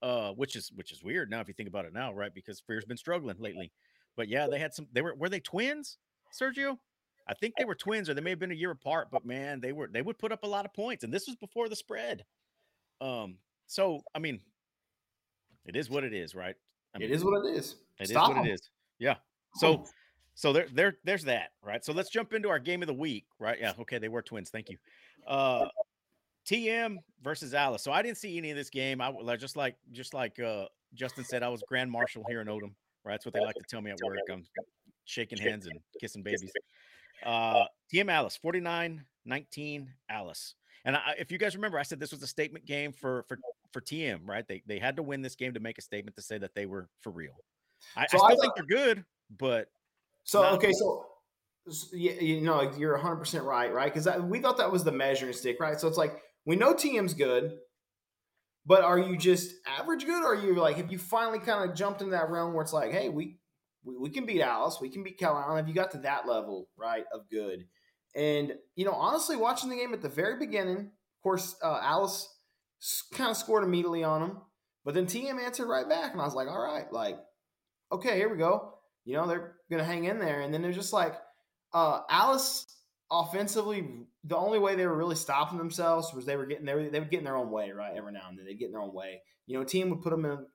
Uh, 0.01 0.31
which 0.31 0.57
is 0.57 0.71
which 0.75 0.91
is 0.91 1.01
weird 1.03 1.31
now 1.31 1.39
if 1.39 1.47
you 1.47 1.53
think 1.53 1.69
about 1.69 1.85
it 1.85 1.93
now, 1.93 2.13
right? 2.13 2.33
Because 2.33 2.59
Freer's 2.59 2.83
been 2.85 2.97
struggling 2.97 3.37
lately. 3.39 3.71
But 4.17 4.27
yeah, 4.27 4.47
they 4.47 4.59
had 4.59 4.73
some 4.73 4.87
they 4.91 5.01
were 5.01 5.15
were 5.15 5.29
they 5.29 5.39
twins, 5.39 5.97
Sergio? 6.33 6.77
I 7.27 7.33
think 7.33 7.55
they 7.57 7.65
were 7.65 7.75
twins, 7.75 8.09
or 8.09 8.13
they 8.13 8.21
may 8.21 8.29
have 8.31 8.39
been 8.39 8.51
a 8.51 8.55
year 8.55 8.71
apart. 8.71 9.09
But 9.11 9.25
man, 9.25 9.59
they 9.59 9.71
were 9.71 9.87
they 9.87 10.01
would 10.01 10.17
put 10.17 10.31
up 10.31 10.43
a 10.43 10.47
lot 10.47 10.65
of 10.65 10.73
points, 10.73 11.03
and 11.03 11.13
this 11.13 11.27
was 11.27 11.35
before 11.35 11.69
the 11.69 11.75
spread. 11.75 12.25
Um, 13.01 13.37
so 13.67 14.01
I 14.13 14.19
mean, 14.19 14.39
it 15.65 15.75
is 15.75 15.89
what 15.89 16.03
it 16.03 16.13
is, 16.13 16.35
right? 16.35 16.55
I 16.93 16.99
mean, 16.99 17.09
it 17.09 17.13
is 17.13 17.23
what 17.23 17.45
it 17.45 17.55
is. 17.55 17.75
It 17.99 18.09
Stop 18.09 18.23
is 18.23 18.27
what 18.29 18.35
them. 18.35 18.45
it 18.45 18.53
is. 18.53 18.69
Yeah. 18.99 19.15
So, 19.55 19.85
so 20.33 20.53
there, 20.53 20.67
there, 20.73 20.97
there's 21.03 21.23
that, 21.25 21.51
right? 21.61 21.83
So 21.83 21.93
let's 21.93 22.09
jump 22.09 22.33
into 22.33 22.49
our 22.49 22.59
game 22.59 22.81
of 22.81 22.87
the 22.87 22.93
week, 22.93 23.25
right? 23.39 23.57
Yeah. 23.59 23.73
Okay, 23.79 23.99
they 23.99 24.09
were 24.09 24.21
twins. 24.21 24.49
Thank 24.49 24.69
you. 24.69 24.77
Uh, 25.27 25.67
TM 26.45 26.97
versus 27.23 27.53
Alice. 27.53 27.81
So 27.81 27.91
I 27.91 28.01
didn't 28.01 28.17
see 28.17 28.37
any 28.37 28.51
of 28.51 28.57
this 28.57 28.69
game. 28.69 29.01
I 29.01 29.11
just 29.37 29.57
like 29.57 29.75
just 29.91 30.13
like 30.13 30.39
uh 30.39 30.65
Justin 30.93 31.25
said, 31.25 31.43
I 31.43 31.49
was 31.49 31.63
Grand 31.67 31.91
Marshal 31.91 32.23
here 32.29 32.41
in 32.41 32.47
Odem. 32.47 32.71
Right, 33.03 33.13
that's 33.13 33.25
what 33.25 33.33
they 33.33 33.41
like 33.41 33.55
to 33.55 33.63
tell 33.69 33.81
me 33.81 33.91
at 33.91 33.97
work. 34.03 34.17
I'm 34.31 34.45
shaking 35.05 35.37
hands 35.37 35.67
and 35.67 35.79
kissing 35.99 36.23
babies. 36.23 36.51
Uh, 37.23 37.65
TM 37.93 38.11
Alice, 38.11 38.37
49 38.37 39.05
19 39.25 39.89
Alice. 40.09 40.55
And 40.85 40.95
I, 40.95 41.15
if 41.17 41.31
you 41.31 41.37
guys 41.37 41.55
remember, 41.55 41.79
I 41.79 41.83
said 41.83 41.99
this 41.99 42.11
was 42.11 42.21
a 42.21 42.27
statement 42.27 42.65
game 42.65 42.91
for 42.93 43.23
for 43.27 43.39
for 43.71 43.81
TM, 43.81 44.19
right? 44.25 44.47
They 44.47 44.61
they 44.67 44.79
had 44.79 44.95
to 44.97 45.03
win 45.03 45.21
this 45.21 45.35
game 45.35 45.53
to 45.55 45.59
make 45.59 45.77
a 45.77 45.81
statement 45.81 46.15
to 46.15 46.21
say 46.21 46.37
that 46.37 46.53
they 46.55 46.65
were 46.65 46.87
for 47.01 47.11
real. 47.11 47.35
I, 47.95 48.05
so 48.07 48.17
I 48.17 48.19
still 48.19 48.25
I 48.25 48.41
think 48.41 48.55
they're 48.55 48.65
good, 48.65 49.03
but 49.35 49.67
so 50.23 50.45
okay, 50.45 50.71
so 50.71 51.07
yeah, 51.91 52.13
you 52.13 52.41
know, 52.41 52.71
you're 52.77 52.93
100 52.93 53.15
percent 53.15 53.43
right, 53.43 53.73
right? 53.73 53.91
Because 53.91 54.07
we 54.23 54.39
thought 54.39 54.57
that 54.57 54.71
was 54.71 54.83
the 54.83 54.91
measuring 54.91 55.33
stick, 55.33 55.59
right? 55.59 55.79
So 55.79 55.87
it's 55.87 55.97
like 55.97 56.21
we 56.45 56.55
know 56.55 56.73
TM's 56.75 57.15
good, 57.15 57.57
but 58.65 58.83
are 58.83 58.99
you 58.99 59.17
just 59.17 59.53
average 59.65 60.05
good, 60.05 60.23
or 60.23 60.33
are 60.33 60.35
you 60.35 60.55
like 60.55 60.77
have 60.77 60.91
you 60.91 60.99
finally 60.99 61.39
kind 61.39 61.67
of 61.67 61.75
jumped 61.75 62.01
into 62.01 62.11
that 62.11 62.29
realm 62.29 62.53
where 62.53 62.61
it's 62.61 62.73
like, 62.73 62.91
hey, 62.91 63.09
we 63.09 63.39
we, 63.85 63.97
we 63.97 64.09
can 64.09 64.25
beat 64.25 64.41
Alice, 64.41 64.79
we 64.81 64.89
can 64.89 65.03
beat 65.03 65.19
Calallen. 65.19 65.59
if 65.59 65.67
you 65.67 65.73
got 65.73 65.91
to 65.91 65.99
that 65.99 66.27
level, 66.27 66.67
right, 66.77 67.05
of 67.13 67.29
good? 67.29 67.65
And 68.15 68.53
you 68.75 68.85
know, 68.85 68.93
honestly, 68.93 69.35
watching 69.35 69.69
the 69.69 69.75
game 69.75 69.93
at 69.93 70.01
the 70.01 70.09
very 70.09 70.37
beginning, 70.37 70.77
of 70.77 71.23
course, 71.23 71.55
uh, 71.63 71.79
Alice 71.81 72.29
kind 73.13 73.29
of 73.29 73.37
scored 73.37 73.63
immediately 73.63 74.03
on 74.03 74.21
him, 74.21 74.37
but 74.83 74.93
then 74.93 75.05
TM 75.05 75.41
answered 75.41 75.67
right 75.67 75.87
back, 75.87 76.11
and 76.11 76.21
I 76.21 76.25
was 76.25 76.35
like, 76.35 76.47
all 76.47 76.61
right, 76.61 76.91
like, 76.91 77.17
okay, 77.91 78.17
here 78.17 78.29
we 78.29 78.37
go. 78.37 78.73
You 79.03 79.13
know, 79.13 79.27
they're 79.27 79.55
gonna 79.69 79.83
hang 79.83 80.05
in 80.05 80.19
there, 80.19 80.41
and 80.41 80.53
then 80.53 80.61
they're 80.61 80.71
just 80.71 80.93
like, 80.93 81.15
uh, 81.73 82.01
Alice 82.09 82.65
offensively, 83.11 83.87
the 84.23 84.35
only 84.37 84.59
way 84.59 84.75
they 84.75 84.87
were 84.87 84.97
really 84.97 85.15
stopping 85.15 85.57
themselves 85.57 86.13
was 86.13 86.25
they 86.25 86.35
were 86.35 86.45
getting 86.45 86.65
they, 86.65 86.73
were, 86.73 86.89
they 86.89 86.99
would 86.99 87.11
get 87.11 87.19
in 87.19 87.25
their 87.25 87.35
own 87.35 87.51
way, 87.51 87.71
right? 87.71 87.95
Every 87.95 88.11
now 88.11 88.27
and 88.29 88.37
then 88.37 88.45
they'd 88.45 88.59
get 88.59 88.67
in 88.67 88.71
their 88.71 88.81
own 88.81 88.93
way. 88.93 89.21
You 89.45 89.57
know, 89.57 89.63
team 89.63 89.89
would 89.89 90.01
put 90.01 90.09
them 90.09 90.25
in 90.25 90.45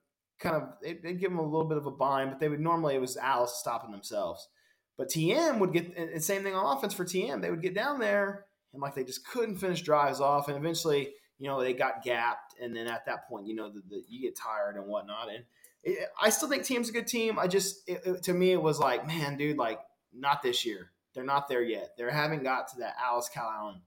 kind 0.41 0.55
of 0.55 0.69
they'd, 0.81 1.19
give 1.19 1.29
them 1.29 1.39
a 1.39 1.45
little 1.45 1.67
bit 1.67 1.77
of 1.77 1.85
a 1.85 1.91
bind, 1.91 2.31
but 2.31 2.39
they 2.39 2.49
would 2.49 2.59
normally 2.59 2.95
it 2.95 3.01
was 3.01 3.17
Alice 3.17 3.53
stopping 3.55 3.91
themselves. 3.91 4.49
But 4.97 5.09
TM 5.09 5.59
would 5.59 5.73
get 5.73 5.95
and 5.95 6.23
same 6.23 6.43
thing 6.43 6.53
on 6.53 6.77
offense 6.77 6.93
for 6.93 7.05
TM. 7.05 7.41
They 7.41 7.49
would 7.49 7.61
get 7.61 7.75
down 7.75 7.99
there 7.99 8.45
and 8.73 8.81
like 8.81 8.95
they 8.95 9.03
just 9.03 9.25
couldn't 9.25 9.57
finish 9.57 9.81
drives 9.81 10.19
off, 10.19 10.47
and 10.47 10.57
eventually, 10.57 11.13
you 11.37 11.47
know, 11.47 11.61
they 11.61 11.73
got 11.73 12.03
gapped, 12.03 12.55
and 12.61 12.75
then 12.75 12.87
at 12.87 13.05
that 13.05 13.27
point, 13.27 13.47
you 13.47 13.55
know, 13.55 13.69
the, 13.69 13.81
the, 13.89 14.03
you 14.07 14.21
get 14.21 14.37
tired 14.37 14.75
and 14.75 14.87
whatnot. 14.87 15.29
And 15.29 15.43
it, 15.83 16.09
I 16.21 16.29
still 16.29 16.49
think 16.49 16.63
TM's 16.63 16.89
a 16.89 16.93
good 16.93 17.07
team. 17.07 17.39
I 17.39 17.47
just 17.47 17.87
it, 17.87 18.01
it, 18.05 18.23
to 18.23 18.33
me 18.33 18.51
it 18.51 18.61
was 18.61 18.79
like, 18.79 19.07
man, 19.07 19.37
dude, 19.37 19.57
like 19.57 19.79
not 20.13 20.41
this 20.41 20.65
year. 20.65 20.91
They're 21.13 21.23
not 21.23 21.49
there 21.49 21.63
yet. 21.63 21.89
They 21.97 22.09
haven't 22.09 22.43
got 22.43 22.69
to 22.69 22.79
that 22.79 22.95
Alice 23.03 23.29
Calallen 23.33 23.81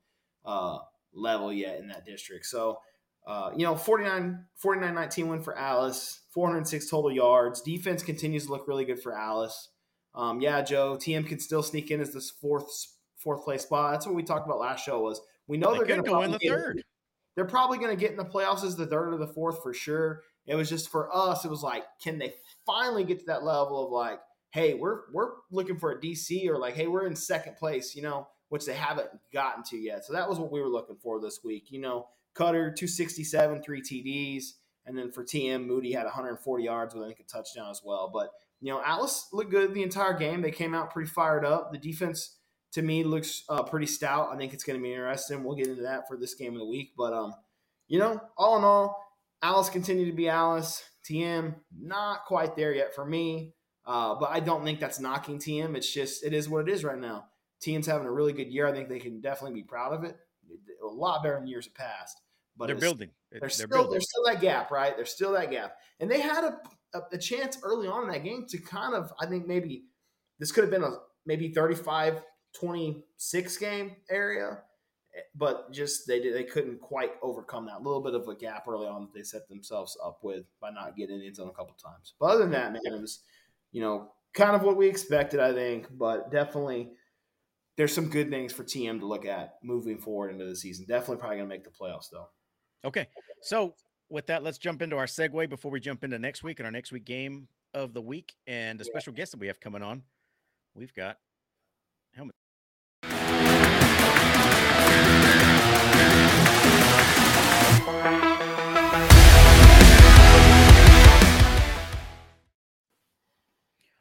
uh, 0.45 0.79
level 1.15 1.53
yet 1.53 1.79
in 1.79 1.89
that 1.89 2.05
district. 2.05 2.45
So, 2.45 2.81
uh, 3.27 3.51
you 3.57 3.65
know, 3.65 3.75
49, 3.75 4.45
49 4.57 4.95
19 4.95 5.29
win 5.29 5.43
for 5.43 5.57
Alice, 5.57 6.21
406 6.31 6.91
total 6.91 7.11
yards. 7.11 7.63
Defense 7.63 8.03
continues 8.03 8.47
to 8.47 8.53
look 8.53 8.69
really 8.69 8.85
good 8.85 9.03
for 9.03 9.17
Alice. 9.17 9.71
Um, 10.15 10.41
yeah, 10.41 10.63
Joe, 10.63 10.97
TM 10.97 11.27
can 11.27 11.41
still 11.41 11.63
sneak 11.63 11.91
in 11.91 12.01
as 12.01 12.13
this 12.13 12.31
fourth 12.31 12.67
fourth 13.17 13.45
place 13.45 13.63
spot. 13.63 13.93
That's 13.93 14.07
what 14.07 14.15
we 14.15 14.23
talked 14.23 14.47
about 14.47 14.61
last 14.61 14.85
show. 14.85 15.01
Was 15.01 15.21
we 15.49 15.57
know 15.57 15.73
they 15.73 15.81
are 15.81 15.87
going 15.87 16.05
to 16.05 16.09
go 16.09 16.23
in 16.23 16.31
the 16.31 16.39
third. 16.39 16.83
they're 17.35 17.45
probably 17.45 17.79
going 17.79 17.91
to 17.91 18.01
get 18.01 18.11
in 18.11 18.17
the 18.17 18.25
playoffs 18.25 18.65
as 18.65 18.77
the 18.77 18.87
third 18.87 19.15
or 19.15 19.17
the 19.17 19.27
fourth 19.27 19.63
for 19.63 19.73
sure. 19.73 20.23
It 20.47 20.55
was 20.55 20.69
just 20.69 20.91
for 20.91 21.15
us. 21.15 21.45
It 21.45 21.51
was 21.51 21.63
like, 21.63 21.85
can 22.03 22.19
they 22.19 22.35
finally 22.67 23.05
get 23.05 23.21
to 23.21 23.27
that 23.27 23.45
level 23.45 23.87
of 23.87 23.91
like, 23.91 24.21
hey, 24.51 24.75
we're 24.75 25.01
we're 25.13 25.31
looking 25.51 25.79
for 25.79 25.93
a 25.93 26.01
DC 26.01 26.47
or 26.49 26.59
like, 26.59 26.75
hey, 26.75 26.87
we're 26.87 27.07
in 27.07 27.17
second 27.17 27.57
place, 27.57 27.97
you 27.97 28.03
know, 28.03 28.29
which 28.51 28.67
they 28.67 28.75
haven't 28.75 29.09
gotten 29.33 29.65
to 29.65 29.77
yet. 29.79 30.05
So 30.05 30.13
that 30.13 30.29
was 30.29 30.39
what 30.39 30.53
we 30.53 30.61
were 30.61 30.69
looking 30.69 30.97
for 30.97 31.21
this 31.21 31.41
week. 31.43 31.73
You 31.73 31.81
know, 31.81 32.07
Cutter 32.35 32.73
267, 32.73 33.63
three 33.63 33.83
TDs, 33.83 34.55
and 34.87 34.97
then 34.97 35.11
for 35.11 35.25
TM, 35.25 35.67
Moody 35.67 35.93
had 35.93 36.05
140 36.05 36.65
yards 36.65 36.95
with 36.95 37.05
I 37.05 37.07
think 37.09 37.21
a 37.21 37.25
touchdown 37.25 37.71
as 37.71 37.81
well. 37.85 38.11
But 38.13 38.31
you 38.61 38.73
know, 38.73 38.83
Alice 38.85 39.29
looked 39.33 39.51
good 39.51 39.75
the 39.75 39.83
entire 39.83 40.17
game. 40.17 40.43
They 40.43 40.51
came 40.51 40.75
out 40.75 40.91
pretty 40.91 41.09
fired 41.09 41.45
up. 41.45 41.73
The 41.73 41.79
defense 41.79 42.37
to 42.73 42.83
me 42.83 43.05
looks 43.05 43.45
uh, 43.49 43.63
pretty 43.63 43.87
stout. 43.87 44.31
I 44.33 44.37
think 44.37 44.53
it's 44.53 44.65
going 44.65 44.79
to 44.79 44.83
be 44.83 44.93
interesting. 44.93 45.45
We'll 45.45 45.57
get 45.57 45.69
into 45.69 45.83
that 45.83 46.09
for 46.09 46.17
this 46.17 46.35
game 46.35 46.55
of 46.55 46.59
the 46.59 46.67
week. 46.67 46.93
But 46.97 47.13
um, 47.13 47.35
you 47.89 47.99
know, 47.99 48.21
all 48.37 48.59
in 48.59 48.65
all, 48.65 49.05
Alice 49.43 49.71
continued 49.71 50.07
to 50.07 50.17
be 50.17 50.29
Alice. 50.29 50.83
TM 51.09 51.55
not 51.79 52.25
quite 52.25 52.57
there 52.57 52.75
yet 52.75 52.95
for 52.95 53.05
me. 53.05 53.53
Uh, 53.87 54.15
but 54.15 54.31
I 54.31 54.41
don't 54.41 54.65
think 54.65 54.81
that's 54.81 54.99
knocking 54.99 55.39
TM. 55.39 55.77
It's 55.77 55.93
just 55.93 56.25
it 56.25 56.33
is 56.33 56.49
what 56.49 56.67
it 56.67 56.73
is 56.73 56.85
right 56.85 56.99
now. 56.99 57.27
TM's 57.63 57.87
having 57.87 58.07
a 58.07 58.13
really 58.13 58.33
good 58.33 58.51
year. 58.51 58.67
I 58.67 58.73
think 58.73 58.89
they 58.89 58.99
can 58.99 59.21
definitely 59.21 59.61
be 59.61 59.67
proud 59.67 59.93
of 59.93 60.05
it. 60.05 60.17
A 60.83 60.87
lot 60.87 61.23
better 61.23 61.37
than 61.37 61.47
years 61.47 61.69
past. 61.69 62.21
But 62.57 62.67
they're 62.67 62.77
building. 62.77 63.11
There's 63.31 63.41
they're 63.41 63.51
still 63.51 63.69
building. 63.69 63.91
there's 63.93 64.09
still 64.09 64.25
that 64.27 64.41
gap, 64.41 64.71
right? 64.71 64.95
There's 64.97 65.11
still 65.11 65.33
that 65.33 65.51
gap, 65.51 65.77
and 65.99 66.11
they 66.11 66.21
had 66.21 66.45
a, 66.45 66.61
a, 66.95 67.01
a 67.13 67.19
chance 67.19 67.59
early 67.63 67.89
on 67.89 68.05
in 68.05 68.11
that 68.11 68.23
game 68.23 68.47
to 68.49 68.59
kind 68.59 68.95
of 68.95 69.13
I 69.21 69.27
think 69.27 69.47
maybe 69.47 69.85
this 70.39 70.53
could 70.53 70.63
have 70.63 70.71
been 70.71 70.85
a 70.85 70.93
maybe 71.27 71.53
35 71.53 72.23
26 72.55 73.57
game 73.57 73.97
area 74.09 74.59
eh, 75.17 75.21
but 75.35 75.73
just 75.73 76.07
they 76.07 76.21
did 76.21 76.35
they 76.35 76.45
couldn't 76.45 76.81
quite 76.81 77.13
overcome 77.23 77.67
that 77.67 77.83
little 77.83 78.01
bit 78.01 78.15
of 78.15 78.29
a 78.29 78.37
gap 78.37 78.69
early 78.69 78.87
on 78.87 79.01
that 79.03 79.15
they 79.15 79.25
set 79.25 79.49
themselves 79.49 79.99
up 80.05 80.21
with 80.23 80.45
by 80.61 80.71
not 80.71 80.97
getting 80.97 81.21
in 81.21 81.35
zone 81.35 81.49
a 81.49 81.53
couple 81.53 81.75
times. 81.75 82.15
But 82.21 82.27
other 82.27 82.43
than 82.43 82.53
that, 82.53 82.73
man, 82.73 82.83
it 82.85 83.01
was 83.01 83.25
you 83.75 83.81
know, 83.81 84.13
kind 84.33 84.55
of 84.55 84.63
what 84.63 84.77
we 84.77 84.87
expected, 84.87 85.41
I 85.41 85.53
think, 85.53 85.89
but 85.91 86.31
definitely 86.31 86.93
there's 87.77 87.93
some 87.93 88.09
good 88.09 88.31
things 88.31 88.53
for 88.53 88.63
TM 88.63 89.01
to 89.01 89.07
look 89.07 89.25
at 89.25 89.57
moving 89.63 89.99
forward 89.99 90.31
into 90.31 90.45
the 90.45 90.55
season. 90.55 90.87
Definitely 90.87 91.17
probably 91.17 91.39
going 91.39 91.49
to 91.49 91.55
make 91.55 91.65
the 91.65 91.71
playoffs, 91.71 92.09
though. 92.11 92.29
Okay. 92.85 93.09
So, 93.43 93.75
with 94.11 94.27
that, 94.27 94.43
let's 94.43 94.59
jump 94.59 94.83
into 94.83 94.97
our 94.97 95.07
segue 95.07 95.49
before 95.49 95.71
we 95.71 95.81
jump 95.81 96.05
into 96.05 96.19
next 96.19 96.45
week 96.45 96.61
and 96.61 96.67
our 96.67 96.73
next 96.73 96.93
week 96.93 97.05
game 97.05 97.49
of 97.73 97.93
the 97.93 98.01
week 98.01 98.35
and 98.47 98.81
a 98.81 98.85
special 98.85 99.13
yeah. 99.13 99.19
guest 99.19 99.33
that 99.33 99.41
we 99.41 99.49
have 99.49 99.59
coming 99.59 99.83
on. 99.83 100.03
We've 100.75 100.95
got 100.95 101.19
helmet. 102.15 102.37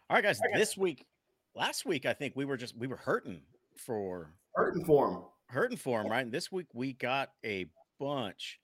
All 0.10 0.18
right, 0.18 0.24
guys. 0.24 0.40
This 0.54 0.78
week, 0.78 1.08
last 1.56 1.88
week, 1.88 2.06
I 2.06 2.14
think 2.14 2.36
we 2.36 2.46
were 2.46 2.58
just 2.58 2.78
we 2.78 2.86
were 2.86 2.98
hurting 2.98 3.42
for 3.78 4.34
hurting 4.56 4.86
for 4.86 5.10
him, 5.10 5.18
hurting 5.48 5.78
for 5.78 6.02
him, 6.02 6.10
right? 6.10 6.22
And 6.22 6.32
this 6.32 6.52
week 6.52 6.68
we 6.74 6.94
got 6.94 7.32
a 7.46 7.66
bunch. 8.00 8.60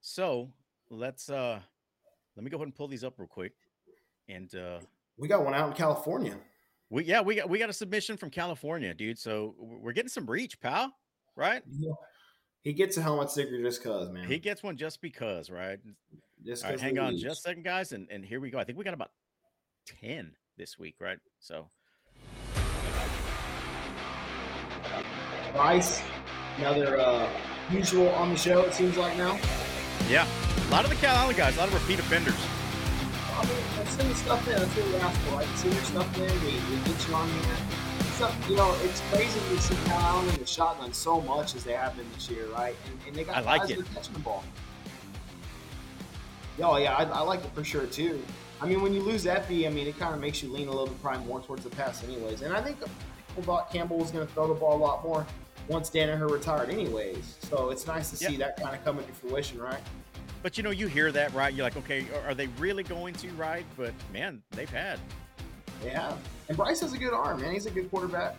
So 0.00 0.50
let's 0.90 1.30
uh 1.30 1.60
let 2.36 2.44
me 2.44 2.50
go 2.50 2.56
ahead 2.56 2.66
and 2.66 2.74
pull 2.74 2.88
these 2.88 3.04
up 3.04 3.14
real 3.18 3.28
quick. 3.28 3.52
And 4.28 4.54
uh 4.54 4.80
we 5.16 5.28
got 5.28 5.44
one 5.44 5.54
out 5.54 5.68
in 5.68 5.74
California. 5.74 6.36
We 6.90 7.04
yeah, 7.04 7.20
we 7.20 7.36
got 7.36 7.48
we 7.48 7.58
got 7.58 7.70
a 7.70 7.74
submission 7.74 8.16
from 8.16 8.30
California, 8.30 8.94
dude. 8.94 9.18
So 9.18 9.54
we're 9.58 9.92
getting 9.92 10.08
some 10.08 10.26
reach, 10.26 10.60
pal. 10.60 10.92
right? 11.36 11.62
Yeah. 11.70 11.92
He 12.62 12.72
gets 12.72 12.96
a 12.96 13.02
helmet 13.02 13.30
sticker 13.30 13.60
just 13.62 13.82
cause, 13.82 14.10
man. 14.10 14.26
He 14.26 14.38
gets 14.38 14.62
one 14.62 14.78
just 14.78 15.02
because, 15.02 15.50
right? 15.50 15.78
just 16.44 16.64
right, 16.64 16.80
hang 16.80 16.98
on 16.98 17.16
just 17.16 17.40
a 17.40 17.48
second, 17.48 17.62
guys, 17.62 17.92
and, 17.92 18.08
and 18.10 18.24
here 18.24 18.40
we 18.40 18.50
go. 18.50 18.58
I 18.58 18.64
think 18.64 18.78
we 18.78 18.84
got 18.84 18.94
about 18.94 19.10
10 20.00 20.32
this 20.56 20.78
week, 20.78 20.96
right? 21.00 21.18
So 21.38 21.68
Bryce, 25.54 26.02
another 26.58 26.98
uh, 26.98 27.28
usual 27.70 28.08
on 28.08 28.30
the 28.30 28.36
show. 28.36 28.62
It 28.62 28.74
seems 28.74 28.96
like 28.96 29.16
now. 29.16 29.38
yeah. 30.08 30.26
A 30.66 30.70
lot 30.72 30.82
of 30.82 30.90
the 30.90 30.96
Calallen 30.96 31.36
guys, 31.36 31.54
a 31.56 31.60
lot 31.60 31.68
of 31.68 31.74
repeat 31.74 32.00
offenders. 32.00 32.34
I 33.32 33.44
mean, 33.46 33.54
let's 33.78 33.90
send 33.90 34.10
the 34.10 34.14
stuff 34.16 34.48
in. 34.48 34.54
That's 34.54 34.76
what 34.76 34.88
we 34.88 34.96
ask 34.96 35.20
for, 35.20 35.36
right? 35.36 35.46
Send 35.54 35.74
your 35.74 35.82
stuff 35.84 36.18
in. 36.18 36.30
We, 36.44 36.54
we 36.54 36.82
get 36.84 37.08
you 37.08 37.14
on 37.14 37.28
here. 37.28 37.56
So, 38.14 38.30
you 38.48 38.56
know, 38.56 38.74
it's 38.82 39.00
crazy 39.12 39.38
to 39.38 39.62
see 39.62 39.76
Calallen 39.84 40.28
in 40.34 40.40
the 40.40 40.46
shotgun 40.46 40.92
so 40.92 41.20
much 41.20 41.54
as 41.54 41.62
they 41.62 41.74
have 41.74 41.96
been 41.96 42.06
this 42.14 42.28
year, 42.28 42.46
right? 42.46 42.74
And, 42.86 42.98
and 43.06 43.14
they 43.14 43.22
got 43.22 43.36
I 43.36 43.40
like 43.42 43.60
guys 43.62 43.70
it. 43.70 43.76
that 43.78 43.90
are 43.90 43.94
catching 43.94 44.14
the 44.14 44.20
ball. 44.20 44.42
Oh, 46.62 46.76
yeah, 46.78 46.94
I, 46.94 47.04
I 47.04 47.20
like 47.20 47.44
it 47.44 47.52
for 47.54 47.62
sure, 47.62 47.86
too. 47.86 48.20
I 48.60 48.66
mean, 48.66 48.82
when 48.82 48.92
you 48.92 49.02
lose 49.02 49.24
Effie, 49.24 49.68
I 49.68 49.70
mean, 49.70 49.86
it 49.86 49.96
kind 50.00 50.14
of 50.14 50.20
makes 50.20 50.42
you 50.42 50.50
lean 50.52 50.66
a 50.66 50.70
little 50.72 50.88
bit 50.88 51.00
probably 51.00 51.24
more 51.26 51.40
towards 51.40 51.62
the 51.62 51.70
pass, 51.70 52.02
anyways. 52.02 52.42
And 52.42 52.52
I 52.52 52.60
think 52.60 52.78
people 53.28 53.42
thought 53.44 53.72
Campbell 53.72 53.98
was 53.98 54.10
going 54.10 54.26
to 54.26 54.32
throw 54.32 54.48
the 54.48 54.54
ball 54.54 54.76
a 54.76 54.82
lot 54.82 55.04
more 55.04 55.24
once 55.68 55.90
Danaher 55.90 56.30
retired, 56.30 56.70
anyways. 56.70 57.36
So 57.48 57.70
it's 57.70 57.86
nice 57.86 58.10
to 58.10 58.16
Yeah. 58.22 58.28
see 58.30 58.36
that 58.38 58.56
kind 58.60 58.74
of 58.74 58.84
coming 58.84 59.06
to 59.06 59.12
fruition, 59.12 59.60
right? 59.60 59.80
But 60.42 60.56
you 60.58 60.62
know, 60.62 60.70
you 60.70 60.86
hear 60.88 61.10
that, 61.12 61.32
right? 61.32 61.54
You're 61.54 61.64
like, 61.64 61.76
okay, 61.78 62.06
are- 62.14 62.30
are 62.30 62.34
they 62.34 62.48
really 62.58 62.82
going 62.82 63.14
to, 63.14 63.30
right? 63.30 63.64
But 63.76 63.94
man, 64.12 64.42
they've 64.50 64.68
had. 64.68 64.98
Yeah. 65.82 66.14
And 66.48 66.56
Bryce 66.56 66.80
has 66.80 66.92
a 66.92 66.98
good 66.98 67.14
arm, 67.14 67.40
man. 67.40 67.52
He's 67.52 67.66
a 67.66 67.70
good 67.70 67.90
quarterback. 67.90 68.36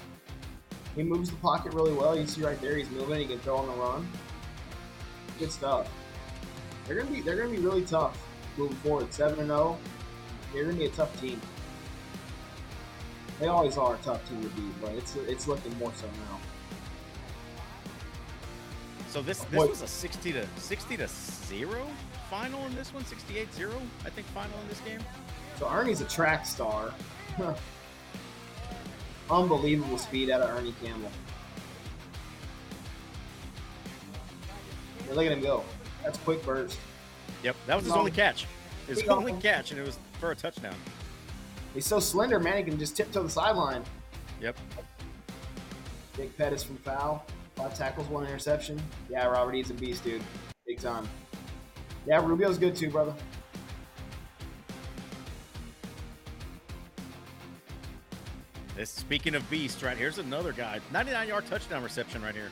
He 0.96 1.04
moves 1.04 1.30
the 1.30 1.36
pocket 1.38 1.74
really 1.74 1.94
well. 1.94 2.18
You 2.18 2.26
see 2.28 2.42
right 2.44 2.60
there, 2.62 2.78
he's 2.78 2.90
moving. 2.92 3.20
He 3.20 3.26
can 3.26 3.40
throw 3.40 3.58
on 3.58 3.68
the 3.68 3.74
run. 3.74 4.08
Good 5.40 5.52
stuff. 5.52 5.90
They're 6.88 6.96
gonna 6.96 7.10
be 7.12 7.22
they're 7.22 7.36
gonna 7.36 7.50
be 7.50 7.58
really 7.58 7.84
tough 7.84 8.18
moving 8.56 8.78
forward. 8.78 9.12
Seven 9.12 9.40
and 9.40 9.48
zero. 9.50 9.78
They're 10.54 10.64
gonna 10.64 10.78
be 10.78 10.86
a 10.86 10.90
tough 10.90 11.20
team. 11.20 11.42
They 13.40 13.48
always 13.48 13.78
are 13.78 13.96
a 13.96 13.98
tough 13.98 14.28
team 14.30 14.42
to 14.44 14.50
beat, 14.50 14.82
but 14.82 14.92
it's 14.92 15.16
it's 15.28 15.48
looking 15.48 15.78
more 15.80 15.92
so 15.96 16.06
now. 16.06 16.40
So 19.16 19.22
this 19.22 19.40
this 19.46 19.58
What- 19.60 19.70
was 19.70 19.82
a 19.82 19.88
60 19.88 20.34
to 20.34 20.46
60 20.58 20.98
to 20.98 21.08
0 21.08 21.88
final 22.30 22.66
in 22.66 22.76
this 22.76 22.94
one, 22.94 23.06
68-0, 23.06 23.72
I 24.04 24.10
think 24.10 24.28
final 24.34 24.60
in 24.60 24.68
this 24.68 24.82
game. 24.82 25.00
So 25.58 25.70
Ernie's 25.70 26.02
a 26.02 26.06
track 26.06 26.46
star. 26.46 26.94
Unbelievable 29.30 29.98
speed 30.00 30.30
out 30.30 30.42
of 30.42 30.50
Ernie 30.50 30.76
Campbell. 30.84 31.10
Yeah, 35.08 35.14
look 35.14 35.26
at 35.28 35.32
him 35.32 35.40
go. 35.42 35.64
That's 36.04 36.18
quick 36.18 36.44
burst. 36.46 36.78
Yep, 37.42 37.56
that 37.68 37.76
was 37.76 37.86
his 37.86 37.94
No. 37.94 38.00
only 38.00 38.12
catch. 38.12 38.48
His 38.86 39.02
only 39.04 39.32
old- 39.32 39.42
catch, 39.42 39.72
and 39.72 39.80
it 39.80 39.86
was 39.86 39.98
for 40.20 40.32
a 40.32 40.36
touchdown. 40.36 40.76
He's 41.74 41.86
so 41.86 42.02
slender, 42.02 42.38
man. 42.38 42.58
He 42.58 42.64
can 42.66 42.78
just 42.78 42.98
tiptoe 42.98 43.24
the 43.24 43.30
sideline. 43.30 43.86
Yep. 44.42 44.58
Big 46.18 46.36
Pettis 46.36 46.64
from 46.66 46.76
foul. 46.80 47.26
Five 47.56 47.78
tackles, 47.78 48.08
one 48.10 48.26
interception. 48.26 48.82
Yeah, 49.10 49.26
Robert 49.28 49.56
E's 49.56 49.70
a 49.70 49.74
beast, 49.74 50.04
dude. 50.04 50.22
Big 50.68 50.80
time. 50.80 51.08
Yeah, 52.06 52.24
Rubio's 52.26 52.58
good 52.58 52.76
too, 52.76 52.90
brother. 52.90 53.14
This 58.76 58.90
speaking 58.90 59.36
of 59.36 59.50
beast, 59.50 59.82
right 59.84 59.96
here's 59.98 60.18
another 60.18 60.52
guy, 60.52 60.82
99 60.92 61.28
yard 61.30 61.46
touchdown 61.46 61.82
reception 61.82 62.22
right 62.22 62.36
here. 62.36 62.52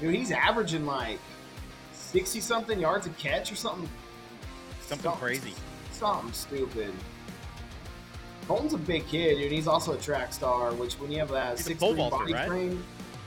Dude, 0.00 0.14
he's 0.14 0.30
averaging 0.30 0.86
like 0.86 1.18
60 1.92 2.40
something 2.40 2.78
yards 2.78 3.06
a 3.06 3.10
catch 3.10 3.50
or 3.50 3.56
something. 3.56 3.88
Something 4.82 5.10
crazy. 5.12 5.54
Something 5.90 6.32
stupid. 6.32 6.92
Colton's 8.46 8.74
a 8.74 8.78
big 8.78 9.06
kid, 9.08 9.38
dude. 9.38 9.50
He's 9.50 9.66
also 9.66 9.94
a 9.94 9.98
track 9.98 10.32
star, 10.32 10.72
which 10.74 10.94
when 10.94 11.10
you 11.10 11.18
have 11.18 11.30
that 11.30 11.56
He's 11.56 11.64
six 11.66 11.80
three 11.80 11.94
vaulter, 11.94 12.16
body 12.16 12.34
right? 12.34 12.46
frame, 12.46 12.84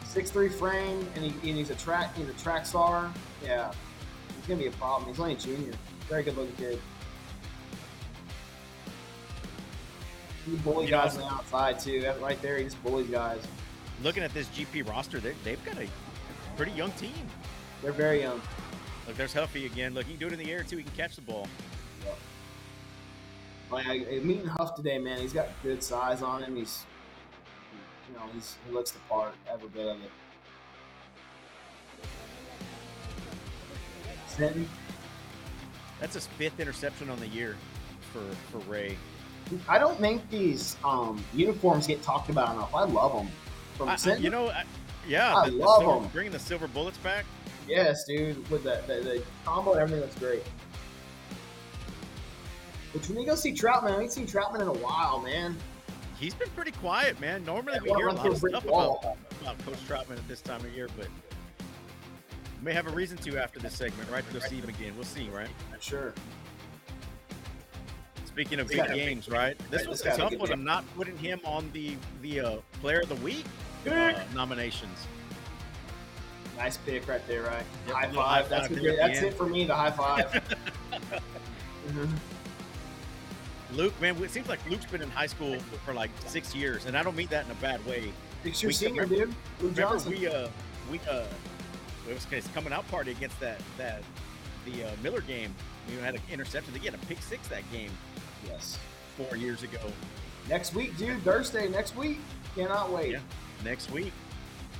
six 0.07 0.31
three 0.31 0.49
frame, 0.49 1.07
and, 1.15 1.23
he, 1.23 1.49
and 1.49 1.57
he's 1.57 1.69
a 1.69 1.75
track 1.75 2.15
he's 2.15 2.29
a 2.29 2.33
track 2.33 2.65
star. 2.65 3.11
Yeah, 3.43 3.71
he's 4.35 4.47
gonna 4.47 4.59
be 4.59 4.67
a 4.67 4.71
problem. 4.71 5.09
He's 5.09 5.19
only 5.19 5.33
a 5.33 5.37
junior. 5.37 5.73
Very 6.07 6.23
good 6.23 6.37
looking 6.37 6.55
kid. 6.55 6.79
He 10.45 10.55
bully 10.57 10.85
You 10.85 10.91
know, 10.91 11.01
guys 11.01 11.15
on 11.15 11.21
the 11.21 11.27
outside 11.27 11.79
too. 11.79 12.01
That 12.01 12.21
right 12.21 12.41
there, 12.41 12.57
he 12.57 12.63
just 12.63 12.81
bullies 12.83 13.09
guys. 13.09 13.41
Looking 14.01 14.23
at 14.23 14.33
this 14.33 14.47
GP 14.47 14.87
roster, 14.87 15.19
they, 15.19 15.33
they've 15.43 15.63
got 15.65 15.77
a 15.77 15.87
pretty 16.55 16.71
young 16.71 16.91
team. 16.91 17.11
They're 17.81 17.91
very 17.91 18.21
young. 18.21 18.41
Look, 19.07 19.17
there's 19.17 19.33
Huffy 19.33 19.65
again. 19.65 19.93
Look, 19.93 20.05
he 20.05 20.11
can 20.13 20.19
do 20.19 20.27
it 20.27 20.33
in 20.33 20.39
the 20.39 20.51
air 20.51 20.63
too. 20.63 20.77
He 20.77 20.83
can 20.83 20.93
catch 20.93 21.15
the 21.15 21.21
ball. 21.21 21.47
Like 23.69 24.07
meeting 24.23 24.45
Huff 24.45 24.75
today, 24.75 24.97
man. 24.97 25.19
He's 25.19 25.33
got 25.33 25.49
good 25.61 25.83
size 25.83 26.21
on 26.21 26.43
him. 26.43 26.55
He's, 26.55 26.85
you 28.09 28.15
know, 28.15 28.23
he's 28.33 28.55
he 28.67 28.73
looks 28.73 28.91
the 28.91 28.99
part 29.09 29.33
every 29.51 29.69
bit 29.69 29.87
of 29.87 29.97
it. 30.03 30.11
Stanton, 34.27 34.69
That's 35.99 36.13
his 36.13 36.27
fifth 36.27 36.59
interception 36.59 37.09
on 37.09 37.19
the 37.19 37.27
year 37.27 37.55
for 38.13 38.21
for 38.51 38.59
Ray. 38.69 38.97
I 39.69 39.79
don't 39.79 39.97
think 39.99 40.29
these 40.29 40.75
um, 40.83 41.23
uniforms 41.33 41.87
get 41.87 42.01
talked 42.03 42.29
about 42.29 42.53
enough. 42.53 42.73
I 42.75 42.83
love 42.83 43.13
them. 43.13 43.29
From 43.77 43.89
I- 43.89 44.15
you 44.17 44.29
know, 44.29 44.49
I, 44.49 44.63
yeah, 45.07 45.35
I 45.35 45.45
the, 45.45 45.51
the 45.51 45.57
love 45.57 45.79
silver- 45.81 46.05
'em. 46.05 46.11
bringing 46.11 46.31
the 46.33 46.39
silver 46.39 46.67
bullets 46.67 46.97
back. 46.97 47.25
yes, 47.67 48.03
dude, 48.05 48.47
with 48.51 48.63
the, 48.63 48.81
the, 48.87 48.93
the 48.95 49.23
combo, 49.45 49.73
everything 49.73 50.01
looks 50.01 50.15
great. 50.19 50.43
Which 52.93 53.07
when 53.09 53.19
you 53.19 53.25
go 53.25 53.35
see 53.35 53.53
Troutman, 53.53 53.97
I 53.97 54.01
ain't 54.01 54.11
seen 54.11 54.27
Troutman 54.27 54.61
in 54.61 54.67
a 54.67 54.73
while, 54.73 55.19
man. 55.21 55.55
He's 56.19 56.33
been 56.33 56.49
pretty 56.49 56.71
quiet, 56.71 57.19
man. 57.19 57.45
Normally 57.45 57.79
we 57.81 57.89
hear 57.93 58.07
a 58.07 58.13
lot 58.13 58.25
of 58.25 58.37
stuff 58.37 58.65
about, 58.65 59.17
about 59.41 59.57
Coach 59.65 59.77
Troutman 59.87 60.17
at 60.17 60.27
this 60.27 60.41
time 60.41 60.61
of 60.61 60.73
year, 60.73 60.87
but 60.97 61.07
we 62.59 62.65
may 62.65 62.73
have 62.73 62.87
a 62.87 62.91
reason 62.91 63.17
to 63.19 63.37
after 63.37 63.59
this 63.59 63.75
segment, 63.75 64.09
right? 64.09 64.25
To 64.27 64.33
go 64.33 64.39
see 64.39 64.55
him 64.55 64.69
again. 64.69 64.93
We'll 64.95 65.05
see, 65.05 65.29
right? 65.29 65.49
Sure. 65.79 66.13
Speaking 68.25 68.59
of 68.59 68.67
big 68.67 68.85
games, 68.87 69.29
right? 69.29 69.57
This 69.69 69.81
He's 69.81 69.89
was 69.89 70.01
a 70.01 70.15
tough 70.17 70.35
one. 70.37 70.51
I'm 70.51 70.63
not 70.63 70.83
putting 70.95 71.17
him 71.17 71.39
on 71.43 71.69
the 71.73 71.95
the 72.21 72.39
uh, 72.39 72.55
Player 72.81 73.01
of 73.01 73.09
the 73.09 73.15
Week 73.15 73.45
uh, 73.89 74.13
nominations. 74.33 75.07
Nice 76.55 76.77
pick 76.77 77.07
right 77.07 77.25
there, 77.27 77.43
right? 77.43 77.63
Yep, 77.87 77.95
high 77.95 78.05
five. 78.05 78.15
high 78.15 78.41
That's, 78.43 78.67
five 78.67 78.77
a 78.77 78.79
good, 78.79 78.97
that's 78.97 79.21
it 79.21 79.33
for 79.35 79.45
me. 79.45 79.65
The 79.65 79.75
high 79.75 79.91
five. 79.91 80.57
Mhm. 81.87 82.09
Luke, 83.73 83.99
man, 84.01 84.15
it 84.23 84.31
seems 84.31 84.47
like 84.47 84.59
Luke's 84.69 84.85
been 84.85 85.01
in 85.01 85.09
high 85.11 85.25
school 85.27 85.57
for 85.85 85.93
like 85.93 86.09
six 86.25 86.55
years, 86.55 86.85
and 86.85 86.97
I 86.97 87.03
don't 87.03 87.15
mean 87.15 87.27
that 87.27 87.45
in 87.45 87.51
a 87.51 87.55
bad 87.55 87.85
way. 87.85 88.11
Six 88.43 88.63
year 88.63 88.69
We- 88.69 88.73
senior, 88.73 89.03
remember- 89.03 89.25
dude. 89.25 89.35
Lou 89.61 89.69
Remember, 89.69 89.81
Johnson. 89.95 90.11
we 90.11 90.27
uh 90.27 90.47
we 90.91 90.99
uh 91.09 91.25
it 92.09 92.13
was 92.13 92.23
his 92.25 92.47
coming 92.53 92.71
out 92.71 92.87
party 92.89 93.11
against 93.11 93.37
that 93.41 93.59
that 93.77 94.01
the 94.65 94.83
uh, 94.85 94.91
Miller 95.03 95.21
game. 95.21 95.53
We 95.89 95.95
had 95.97 96.15
an 96.15 96.21
interception. 96.31 96.73
They 96.73 96.79
get 96.79 96.93
a 96.93 96.97
pick 96.99 97.21
six 97.21 97.47
that 97.49 97.69
game 97.71 97.91
yes. 98.45 98.77
four 99.17 99.37
years 99.37 99.63
ago. 99.63 99.79
Next 100.49 100.73
week, 100.73 100.95
dude. 100.97 101.21
Thursday 101.23 101.67
next 101.69 101.95
week. 101.95 102.19
Cannot 102.55 102.91
wait. 102.91 103.11
Yeah. 103.11 103.19
Next 103.63 103.91
week. 103.91 104.13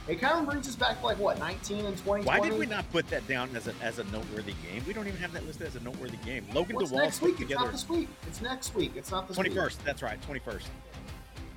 It 0.07 0.21
kind 0.21 0.39
of 0.39 0.45
brings 0.45 0.67
us 0.69 0.75
back 0.75 0.99
to 1.01 1.05
like 1.05 1.19
what 1.19 1.37
19 1.39 1.85
and 1.85 1.97
20. 1.97 2.23
Why 2.23 2.39
did 2.39 2.57
we 2.57 2.65
not 2.65 2.89
put 2.91 3.09
that 3.09 3.27
down 3.27 3.53
as 3.55 3.67
a 3.67 3.73
as 3.81 3.99
a 3.99 4.05
noteworthy 4.05 4.53
game? 4.69 4.81
We 4.87 4.93
don't 4.93 5.05
even 5.07 5.19
have 5.19 5.33
that 5.33 5.45
listed 5.45 5.67
as 5.67 5.75
a 5.75 5.81
noteworthy 5.81 6.17
game. 6.17 6.45
Logan 6.53 6.77
Well, 6.77 6.85
it's 6.85 6.93
DeWall 6.93 6.97
next 7.03 7.21
week. 7.21 7.31
It's 7.31 7.39
together 7.41 7.63
not 7.65 7.71
this 7.73 7.89
week. 7.89 8.07
It's 8.27 8.41
next 8.41 8.75
week. 8.75 8.91
It's 8.95 9.11
not 9.11 9.27
this 9.27 9.35
twenty 9.35 9.49
week. 9.49 9.59
first. 9.59 9.83
That's 9.83 10.01
right, 10.01 10.21
twenty 10.21 10.39
first, 10.39 10.67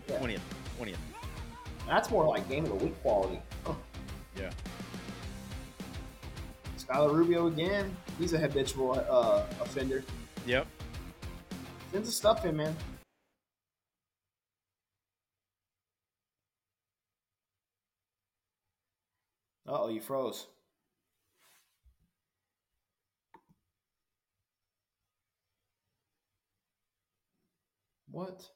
Yeah. 0.09 0.19
twentieth, 0.19 0.43
twentieth. 0.77 0.99
That's 1.87 2.11
more 2.11 2.27
like 2.27 2.49
game 2.49 2.65
of 2.65 2.71
the 2.71 2.85
week 2.85 3.01
quality. 3.03 3.41
Huh. 3.65 3.75
Yeah. 4.37 4.51
Skylar 6.79 7.13
Rubio 7.13 7.47
again. 7.47 7.97
He's 8.19 8.33
a 8.33 8.39
habitual 8.39 8.93
uh, 9.09 9.45
offender. 9.61 10.03
Yep. 10.47 10.67
Sends 11.93 12.09
the 12.09 12.13
stuff 12.13 12.45
in, 12.45 12.57
man. 12.57 12.77
Oh, 19.71 19.89
you 19.89 20.01
froze. 20.01 20.47
What? 28.11 28.51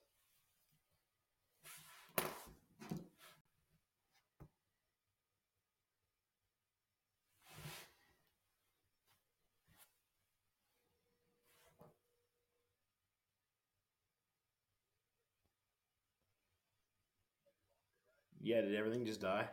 Yeah, 18.40 18.60
did 18.60 18.74
everything 18.74 19.06
just 19.06 19.20
die? 19.22 19.48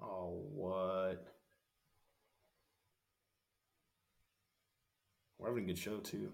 Oh, 0.00 0.42
what? 0.54 1.26
We're 5.38 5.48
having 5.48 5.64
a 5.64 5.66
good 5.68 5.78
show 5.78 5.98
too. 5.98 6.32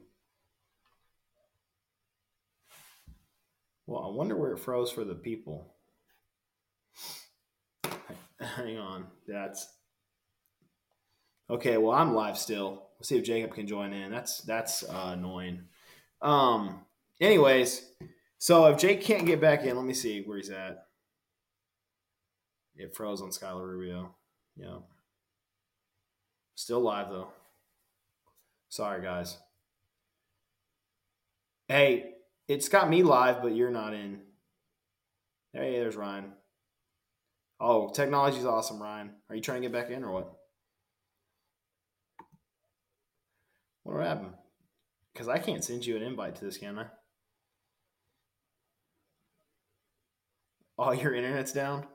Well, 3.86 4.02
I 4.02 4.08
wonder 4.08 4.36
where 4.36 4.52
it 4.52 4.58
froze 4.58 4.90
for 4.90 5.04
the 5.04 5.14
people. 5.14 5.74
Hang 8.40 8.78
on. 8.78 9.06
That's 9.28 9.68
okay. 11.50 11.76
Well, 11.76 11.92
I'm 11.92 12.14
live 12.14 12.38
still. 12.38 12.70
We'll 12.98 13.04
see 13.04 13.18
if 13.18 13.24
Jacob 13.24 13.54
can 13.54 13.66
join 13.66 13.92
in. 13.92 14.10
That's 14.10 14.40
that's 14.42 14.84
uh, 14.84 15.10
annoying. 15.12 15.64
Um. 16.22 16.80
Anyways, 17.20 17.86
so 18.38 18.66
if 18.66 18.78
Jake 18.78 19.02
can't 19.02 19.26
get 19.26 19.40
back 19.40 19.64
in, 19.64 19.76
let 19.76 19.84
me 19.84 19.94
see 19.94 20.22
where 20.22 20.38
he's 20.38 20.50
at. 20.50 20.83
It 22.76 22.94
froze 22.94 23.22
on 23.22 23.30
Skylar 23.30 23.66
Rubio. 23.66 24.14
Yeah. 24.56 24.78
Still 26.54 26.80
live 26.80 27.08
though. 27.08 27.28
Sorry, 28.68 29.02
guys. 29.02 29.38
Hey, 31.68 32.14
it's 32.48 32.68
got 32.68 32.90
me 32.90 33.02
live, 33.02 33.42
but 33.42 33.54
you're 33.54 33.70
not 33.70 33.94
in. 33.94 34.20
Hey, 35.52 35.78
there's 35.78 35.96
Ryan. 35.96 36.32
Oh, 37.60 37.88
technology's 37.88 38.44
awesome, 38.44 38.82
Ryan. 38.82 39.12
Are 39.30 39.36
you 39.36 39.40
trying 39.40 39.62
to 39.62 39.68
get 39.68 39.72
back 39.72 39.90
in 39.90 40.04
or 40.04 40.10
what? 40.12 40.34
What 43.84 44.04
happened? 44.04 44.34
Because 45.12 45.28
I 45.28 45.38
can't 45.38 45.62
send 45.62 45.86
you 45.86 45.96
an 45.96 46.02
invite 46.02 46.34
to 46.36 46.44
this, 46.44 46.58
can 46.58 46.78
I? 46.78 46.86
Oh, 50.76 50.90
your 50.90 51.14
internet's 51.14 51.52
down? 51.52 51.86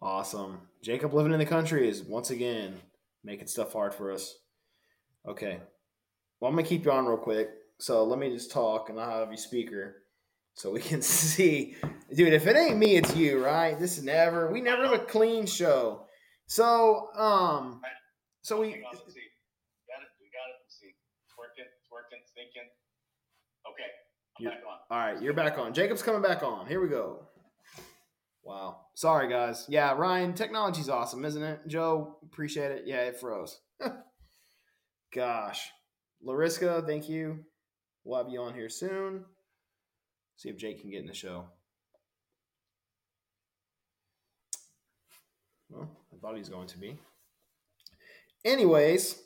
Awesome. 0.00 0.60
Jacob 0.82 1.12
living 1.12 1.32
in 1.32 1.38
the 1.38 1.46
country 1.46 1.88
is 1.88 2.02
once 2.02 2.30
again 2.30 2.74
making 3.24 3.48
stuff 3.48 3.72
hard 3.72 3.94
for 3.94 4.12
us. 4.12 4.34
Okay. 5.26 5.60
Well, 6.40 6.48
I'm 6.50 6.56
gonna 6.56 6.66
keep 6.66 6.84
you 6.84 6.92
on 6.92 7.06
real 7.06 7.16
quick. 7.18 7.50
So 7.80 8.04
let 8.04 8.18
me 8.18 8.30
just 8.30 8.50
talk, 8.50 8.90
and 8.90 8.98
I'll 9.00 9.20
have 9.20 9.30
you 9.30 9.36
speaker, 9.36 10.02
so 10.54 10.70
we 10.70 10.80
can 10.80 11.02
see, 11.02 11.76
dude. 12.14 12.32
If 12.32 12.46
it 12.46 12.56
ain't 12.56 12.78
me, 12.78 12.96
it's 12.96 13.14
you, 13.16 13.44
right? 13.44 13.78
This 13.78 13.98
is 13.98 14.04
never. 14.04 14.50
We 14.52 14.60
never 14.60 14.84
have 14.84 14.92
a 14.94 14.98
clean 14.98 15.46
show. 15.46 16.06
So, 16.46 17.08
um, 17.14 17.80
so 18.42 18.60
we. 18.60 18.68
Got 18.70 18.74
it. 18.74 18.80
We 18.80 20.30
got 20.30 20.48
it. 20.48 20.58
See, 20.68 20.86
it's 20.86 21.34
working. 21.36 21.64
It's 21.80 21.90
working. 21.90 22.18
It's 22.22 22.32
thinking. 22.32 22.68
Okay. 23.70 23.90
I'm 24.38 24.44
You're- 24.44 24.54
back 24.54 24.64
on. 24.64 24.78
All 24.90 24.98
right, 25.14 25.22
you're 25.22 25.34
back 25.34 25.58
on. 25.58 25.74
Jacob's 25.74 26.02
coming 26.02 26.22
back 26.22 26.42
on. 26.42 26.66
Here 26.66 26.80
we 26.80 26.88
go. 26.88 27.26
Wow. 28.48 28.78
Sorry, 28.94 29.28
guys. 29.28 29.66
Yeah, 29.68 29.92
Ryan, 29.92 30.32
technology's 30.32 30.88
awesome, 30.88 31.26
isn't 31.26 31.42
it? 31.42 31.60
Joe, 31.66 32.16
appreciate 32.22 32.70
it. 32.70 32.84
Yeah, 32.86 33.02
it 33.02 33.20
froze. 33.20 33.60
Gosh. 35.14 35.68
Lariska, 36.26 36.86
thank 36.86 37.10
you. 37.10 37.40
We'll 38.04 38.24
have 38.24 38.32
you 38.32 38.40
on 38.40 38.54
here 38.54 38.70
soon. 38.70 39.26
See 40.36 40.48
if 40.48 40.56
Jake 40.56 40.80
can 40.80 40.90
get 40.90 41.02
in 41.02 41.06
the 41.06 41.12
show. 41.12 41.44
Well, 45.68 45.90
I 46.10 46.16
thought 46.18 46.32
he 46.32 46.38
was 46.38 46.48
going 46.48 46.68
to 46.68 46.78
be. 46.78 46.98
Anyways, 48.46 49.20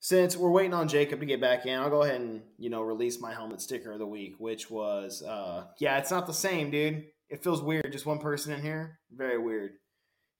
since 0.00 0.36
we're 0.36 0.50
waiting 0.50 0.74
on 0.74 0.88
Jacob 0.88 1.20
to 1.20 1.26
get 1.26 1.40
back 1.40 1.64
in, 1.64 1.78
I'll 1.78 1.90
go 1.90 2.02
ahead 2.02 2.20
and 2.20 2.42
you 2.58 2.70
know 2.70 2.82
release 2.82 3.20
my 3.20 3.32
helmet 3.32 3.60
sticker 3.60 3.92
of 3.92 4.00
the 4.00 4.06
week, 4.06 4.34
which 4.38 4.68
was 4.68 5.22
uh 5.22 5.66
yeah, 5.78 5.98
it's 5.98 6.10
not 6.10 6.26
the 6.26 6.34
same, 6.34 6.72
dude. 6.72 7.04
It 7.32 7.42
feels 7.42 7.62
weird, 7.62 7.90
just 7.90 8.06
one 8.06 8.18
person 8.18 8.52
in 8.52 8.62
here. 8.62 9.00
Very 9.10 9.38
weird. 9.38 9.72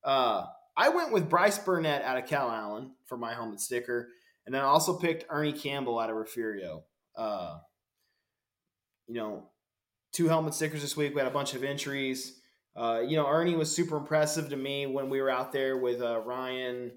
Uh 0.05 0.47
I 0.77 0.91
went 0.91 1.13
with 1.13 1.29
Bryce 1.29 1.59
Burnett 1.59 2.03
out 2.03 2.19
of 2.19 2.27
Calallen 2.27 2.93
for 3.07 3.19
my 3.19 3.35
helmet 3.35 3.61
sticker, 3.61 4.09
and 4.47 4.55
then 4.55 4.63
I 4.63 4.67
also 4.67 4.99
picked 4.99 5.25
Ernie 5.29 5.53
Campbell 5.53 5.99
out 5.99 6.11
of 6.11 6.17
Refugio. 6.17 6.85
Uh 7.17 7.59
you 9.09 9.15
know, 9.15 9.51
two 10.13 10.29
helmet 10.29 10.55
stickers 10.55 10.83
this 10.83 10.97
week. 10.97 11.15
We 11.15 11.21
had 11.21 11.29
a 11.29 11.35
bunch 11.35 11.55
of 11.55 11.65
entries. 11.65 12.41
Uh, 12.75 13.03
you 13.07 13.17
know, 13.17 13.27
Ernie 13.27 13.57
was 13.57 13.75
super 13.75 13.97
impressive 13.97 14.49
to 14.51 14.57
me 14.57 14.87
when 14.87 15.11
we 15.11 15.21
were 15.21 15.31
out 15.31 15.53
there 15.53 15.77
with 15.77 16.01
uh, 16.01 16.21
Ryan 16.21 16.93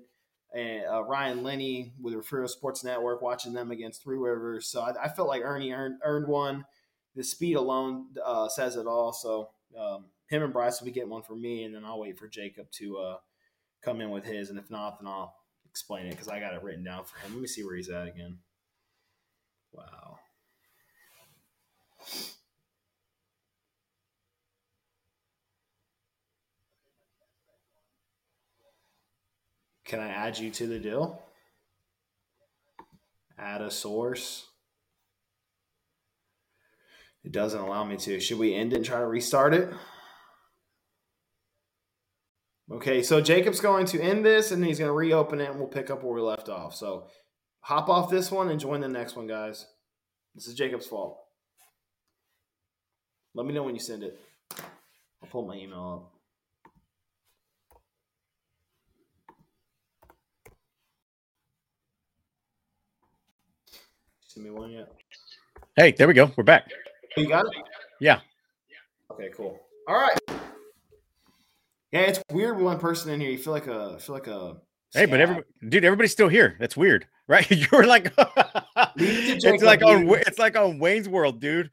and 0.54 0.84
uh, 0.86 1.04
Ryan 1.04 1.44
Lenny 1.44 1.94
with 2.02 2.14
Refugio 2.14 2.48
Sports 2.48 2.84
Network, 2.84 3.22
watching 3.22 3.52
them 3.52 3.72
against 3.72 4.02
Three 4.02 4.18
Rivers. 4.18 4.68
So 4.68 4.82
I, 4.82 4.94
I 5.04 5.10
felt 5.10 5.28
like 5.28 5.42
Ernie 5.44 5.74
earned, 5.74 6.00
earned 6.04 6.28
one. 6.28 6.66
The 7.16 7.24
speed 7.24 7.56
alone 7.56 8.08
uh, 8.24 8.48
says 8.48 8.78
it 8.78 8.88
all. 8.88 9.12
So 9.12 9.50
um, 9.80 10.06
him 10.28 10.44
and 10.44 10.54
Bryce 10.54 10.80
will 10.80 10.86
be 10.86 10.92
getting 10.92 11.10
one 11.10 11.24
for 11.24 11.36
me, 11.36 11.64
and 11.64 11.74
then 11.74 11.86
I'll 11.86 12.00
wait 12.00 12.18
for 12.18 12.28
Jacob 12.28 12.72
to 12.74 12.98
uh, 12.98 13.18
come 13.84 14.02
in 14.02 14.10
with 14.10 14.26
his. 14.26 14.50
And 14.50 14.60
if 14.60 14.70
not, 14.70 15.00
then 15.00 15.08
I'll 15.08 15.36
explain 15.70 16.08
it 16.08 16.12
because 16.12 16.28
I 16.28 16.40
got 16.40 16.54
it 16.54 16.64
written 16.64 16.84
down 16.84 17.04
for 17.06 17.20
him. 17.20 17.34
Let 17.34 17.42
me 17.42 17.48
see 17.48 17.64
where 17.64 17.76
he's 17.76 17.90
at 17.90 18.08
again. 18.08 18.40
Wow. 19.72 20.20
Can 29.86 30.00
I 30.00 30.08
add 30.08 30.40
you 30.40 30.50
to 30.50 30.66
the 30.66 30.80
deal? 30.80 31.22
Add 33.38 33.62
a 33.62 33.70
source. 33.70 34.48
It 37.26 37.32
doesn't 37.32 37.60
allow 37.60 37.84
me 37.84 37.98
to. 37.98 38.20
Should 38.20 38.38
we 38.38 38.54
end 38.54 38.72
it 38.72 38.78
and 38.78 38.86
try 38.86 39.00
to 39.00 39.08
restart 39.08 39.56
it? 39.56 39.74
Okay, 42.72 43.02
so 43.02 43.20
Jacob's 43.20 43.60
going 43.60 43.88
to 43.88 44.02
end 44.02 44.24
this 44.24 44.52
and 44.52 44.64
he's 44.64 44.78
going 44.78 44.90
to 44.90 44.94
reopen 44.94 45.42
it 45.42 45.50
and 45.50 45.60
we'll 45.60 45.68
pick 45.68 45.90
up 45.90 46.04
where 46.04 46.14
we 46.14 46.22
left 46.22 46.50
off. 46.50 46.76
So 46.76 47.08
hop 47.62 47.90
off 47.90 48.12
this 48.12 48.32
one 48.32 48.50
and 48.50 48.60
join 48.60 48.80
the 48.80 48.88
next 48.88 49.16
one, 49.16 49.26
guys. 49.26 49.66
This 50.36 50.46
is 50.48 50.54
Jacob's 50.54 50.86
fault. 50.86 51.18
Let 53.34 53.48
me 53.48 53.54
know 53.54 53.64
when 53.64 53.74
you 53.74 53.82
send 53.82 54.04
it. 54.04 54.20
I'll 54.60 55.30
pull 55.32 55.48
my 55.48 55.56
email 55.56 56.06
up. 56.06 56.12
Send 64.28 64.46
me 64.46 64.52
one 64.52 64.72
yet? 64.72 64.92
Hey, 65.76 65.92
there 65.92 66.08
we 66.08 66.14
go. 66.14 66.32
We're 66.38 66.44
back. 66.44 66.68
You 67.18 67.28
got 67.28 67.46
it? 67.46 67.54
Yeah. 68.00 68.20
Yeah. 68.70 69.14
Okay, 69.14 69.30
cool. 69.36 69.60
All 69.88 69.96
right. 69.96 70.18
Yeah, 71.92 72.02
it's 72.02 72.22
weird 72.32 72.60
one 72.60 72.80
person 72.80 73.12
in 73.12 73.22
here. 73.22 73.30
You 73.30 73.38
feel 73.38 73.54
like 73.54 73.68
a 73.68 73.98
feel 74.00 74.16
like 74.16 74.28
a 74.28 74.58
Hey, 74.94 75.06
but 75.06 75.20
everybody, 75.20 75.46
dude, 75.68 75.84
everybody's 75.84 76.14
still 76.14 76.30
here. 76.30 76.56
That's 76.60 76.78
weird, 76.78 77.06
right? 77.28 77.50
you 77.50 77.68
were 77.72 77.86
like, 77.86 78.16
Leave 78.96 79.30
it 79.30 79.42
to 79.42 79.54
it's 79.54 79.64
like 79.64 79.84
on, 79.84 80.08
it's 80.10 80.40
like 80.40 80.58
on 80.58 80.80
Wayne's 80.80 81.10
World, 81.10 81.42
dude, 81.42 81.70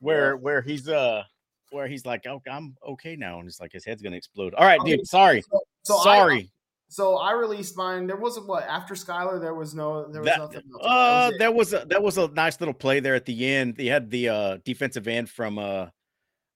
where 0.00 0.36
where 0.36 0.60
he's 0.60 0.88
uh, 0.88 1.22
where 1.70 1.86
he's 1.86 2.04
like, 2.04 2.26
oh, 2.26 2.40
I'm 2.50 2.76
okay 2.86 3.16
now, 3.16 3.38
and 3.38 3.48
it's 3.48 3.60
like 3.60 3.72
his 3.72 3.84
head's 3.84 4.02
gonna 4.02 4.16
explode. 4.16 4.54
All 4.54 4.64
right, 4.64 4.80
dude, 4.84 5.06
sorry, 5.06 5.42
So, 5.42 5.60
so 5.84 5.98
sorry. 6.02 6.50
So 6.94 7.16
I 7.16 7.32
released 7.32 7.76
mine. 7.76 8.06
There 8.06 8.14
wasn't 8.14 8.46
what 8.46 8.62
after 8.68 8.94
Skylar. 8.94 9.40
There 9.40 9.52
was 9.52 9.74
no. 9.74 10.06
There 10.12 10.22
was 10.22 10.30
That- 10.30 10.38
nothing. 10.38 10.62
Else. 10.72 10.84
Uh, 10.86 11.30
it. 11.34 11.38
that 11.40 11.52
was 11.52 11.72
a, 11.74 11.84
that 11.88 12.00
was 12.00 12.18
a 12.18 12.28
nice 12.28 12.60
little 12.60 12.72
play 12.72 13.00
there 13.00 13.16
at 13.16 13.24
the 13.24 13.46
end. 13.48 13.74
They 13.74 13.86
had 13.86 14.10
the 14.10 14.28
uh 14.28 14.58
defensive 14.64 15.08
end 15.08 15.28
from 15.28 15.58
uh 15.58 15.86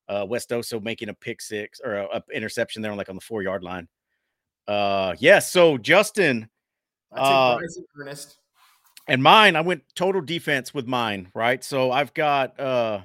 uh 0.09 0.25
West 0.29 0.51
Oso 0.51 0.81
making 0.81 1.09
a 1.09 1.15
pick 1.15 1.41
six 1.41 1.81
or 1.85 1.95
a, 1.95 2.05
a 2.19 2.23
interception 2.33 2.83
there, 2.83 2.93
on 2.93 2.99
like 2.99 3.09
on 3.09 3.17
the 3.17 3.21
four 3.21 3.43
yard 3.43 3.65
line. 3.65 3.89
Uh, 4.69 5.17
yeah. 5.19 5.41
So 5.41 5.77
Justin 5.77 6.49
took 7.13 7.21
uh, 7.21 7.59
Ernest. 7.99 8.39
and 9.09 9.21
mine, 9.21 9.57
I 9.57 9.63
went 9.63 9.83
total 9.97 10.21
defense 10.21 10.73
with 10.73 10.87
mine, 10.87 11.33
right? 11.35 11.65
So 11.65 11.91
I've 11.91 12.15
got 12.15 12.61
uh 12.61 13.01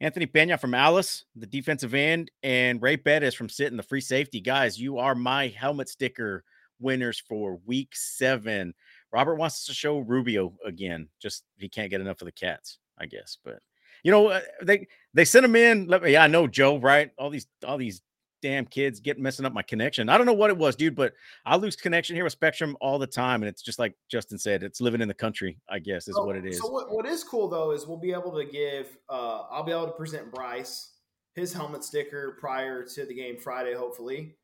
Anthony 0.00 0.24
Pena 0.24 0.56
from 0.56 0.72
Alice, 0.72 1.26
the 1.36 1.46
defensive 1.46 1.92
end, 1.92 2.30
and 2.42 2.80
Ray 2.80 2.96
Bettis 2.96 3.34
from 3.34 3.50
Sinton, 3.50 3.76
the 3.76 3.82
free 3.82 4.00
safety. 4.00 4.40
Guys, 4.40 4.80
you 4.80 4.96
are 4.96 5.14
my 5.14 5.48
helmet 5.48 5.90
sticker 5.90 6.42
winners 6.80 7.22
for 7.28 7.60
week 7.66 7.90
seven. 7.94 8.74
Robert 9.12 9.36
wants 9.36 9.64
to 9.66 9.74
show 9.74 9.98
Rubio 9.98 10.54
again. 10.64 11.08
Just 11.20 11.44
he 11.58 11.68
can't 11.68 11.90
get 11.90 12.00
enough 12.00 12.20
of 12.20 12.26
the 12.26 12.32
cats, 12.32 12.78
I 12.98 13.06
guess. 13.06 13.38
But 13.44 13.60
you 14.04 14.10
know, 14.10 14.28
uh, 14.28 14.40
they 14.62 14.86
they 15.14 15.24
sent 15.24 15.44
him 15.44 15.56
in. 15.56 15.86
Let 15.86 16.02
me, 16.02 16.12
yeah, 16.12 16.24
I 16.24 16.28
know 16.28 16.46
Joe, 16.46 16.78
right? 16.78 17.10
All 17.18 17.30
these 17.30 17.46
all 17.66 17.76
these 17.78 18.02
damn 18.42 18.64
kids 18.64 19.00
get 19.00 19.18
messing 19.18 19.44
up 19.44 19.52
my 19.52 19.62
connection. 19.62 20.08
I 20.08 20.16
don't 20.16 20.24
know 20.26 20.32
what 20.32 20.48
it 20.48 20.56
was, 20.56 20.74
dude, 20.74 20.94
but 20.94 21.12
I 21.44 21.56
lose 21.56 21.76
connection 21.76 22.16
here 22.16 22.24
with 22.24 22.32
Spectrum 22.32 22.74
all 22.80 22.98
the 22.98 23.06
time, 23.06 23.42
and 23.42 23.48
it's 23.50 23.60
just 23.60 23.78
like 23.78 23.94
Justin 24.10 24.38
said, 24.38 24.62
it's 24.62 24.80
living 24.80 25.02
in 25.02 25.08
the 25.08 25.14
country. 25.14 25.58
I 25.68 25.78
guess 25.78 26.08
is 26.08 26.14
So- 26.14 26.24
what 26.24 26.36
it 26.36 26.46
is. 26.46 26.58
So 26.58 26.70
what, 26.70 26.90
what 26.90 27.04
is 27.06 27.22
cool 27.24 27.48
though 27.48 27.72
is 27.72 27.86
we'll 27.86 27.98
be 27.98 28.12
able 28.12 28.32
to 28.36 28.44
give. 28.44 28.96
Uh, 29.08 29.42
I'll 29.50 29.64
be 29.64 29.72
able 29.72 29.86
to 29.86 29.92
present 29.92 30.32
Bryce 30.32 30.92
his 31.34 31.52
helmet 31.52 31.84
sticker 31.84 32.36
prior 32.40 32.84
to 32.84 33.06
the 33.06 33.14
game 33.14 33.38
Friday, 33.38 33.74
hopefully, 33.74 34.34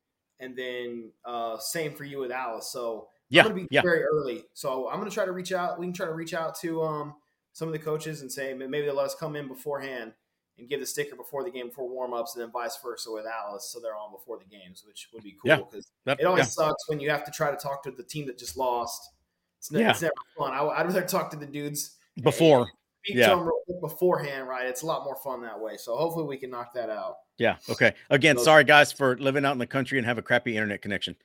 and 0.41 0.57
then 0.57 1.11
uh, 1.25 1.59
same 1.59 1.95
for 1.95 2.05
you 2.05 2.19
with 2.19 2.31
Alice. 2.31 2.71
So 2.71 3.09
yeah, 3.29 3.43
I'm 3.43 3.49
gonna 3.49 3.63
be 3.63 3.69
yeah. 3.71 3.83
very 3.83 4.03
early. 4.05 4.45
So 4.55 4.89
I'm 4.89 4.99
gonna 4.99 5.11
try 5.11 5.25
to 5.25 5.33
reach 5.33 5.53
out. 5.53 5.79
We 5.79 5.87
can 5.87 5.93
try 5.93 6.07
to 6.07 6.15
reach 6.15 6.35
out 6.35 6.55
to 6.61 6.83
um 6.83 7.15
some 7.53 7.69
of 7.69 7.73
the 7.73 7.79
coaches 7.79 8.21
and 8.21 8.31
say 8.31 8.55
maybe 8.55 8.83
they'll 8.83 8.95
let 8.95 9.07
us 9.07 9.15
come 9.15 9.35
in 9.35 9.49
beforehand 9.49 10.13
and 10.59 10.69
give 10.69 10.81
the 10.81 10.87
sticker 10.87 11.17
before 11.17 11.45
the 11.45 11.51
game 11.51 11.69
before 11.69 11.89
warm 11.89 12.15
ups, 12.15 12.35
and 12.35 12.43
then 12.43 12.51
vice 12.51 12.79
versa 12.83 13.11
with 13.11 13.27
Alice, 13.27 13.69
so 13.71 13.81
they're 13.81 13.97
on 13.97 14.11
before 14.11 14.39
the 14.39 14.45
games, 14.45 14.85
which 14.87 15.09
would 15.13 15.23
be 15.23 15.37
cool 15.45 15.65
because 15.71 15.87
That- 16.05 16.21
it 16.21 16.25
always 16.25 16.45
yeah. 16.45 16.67
sucks 16.67 16.89
when 16.89 17.01
you 17.01 17.11
have 17.11 17.25
to 17.25 17.31
try 17.31 17.51
to 17.51 17.57
talk 17.57 17.83
to 17.85 17.91
the 17.91 18.03
team 18.03 18.27
that 18.27 18.39
just 18.39 18.57
lost. 18.57 19.11
It's, 19.59 19.71
ne- 19.71 19.81
Yeah. 19.81 19.91
it's 19.91 20.03
never 20.03 20.15
fun. 20.39 20.53
I, 20.53 20.63
would 20.63 20.73
rather 20.87 21.03
talk 21.03 21.31
to 21.33 21.37
the 21.37 21.47
dudes 21.47 21.97
before. 22.23 22.67
Yeah. 23.07 23.29
to 23.29 23.37
them 23.37 23.45
real 23.45 23.61
quick 23.67 23.81
beforehand, 23.81 24.49
right? 24.49 24.67
It's 24.67 24.83
a 24.83 24.87
lot 24.87 25.05
more 25.05 25.17
fun 25.17 25.43
that 25.43 25.61
way. 25.61 25.77
So 25.77 25.95
hopefully 25.95 26.27
we 26.27 26.37
can 26.39 26.51
knock 26.51 26.75
that 26.75 26.91
out. 26.91 27.17
Yeah. 27.39 27.57
Okay. 27.69 27.95
Again, 28.11 28.39
sorry 28.39 28.65
guys 28.65 28.93
for 28.93 29.17
living 29.19 29.45
out 29.45 29.53
in 29.53 29.59
the 29.59 29.67
country 29.67 29.99
and 29.99 30.07
have 30.07 30.19
a 30.19 30.23
crappy 30.23 30.57
internet 30.57 30.83
connection. 30.83 31.17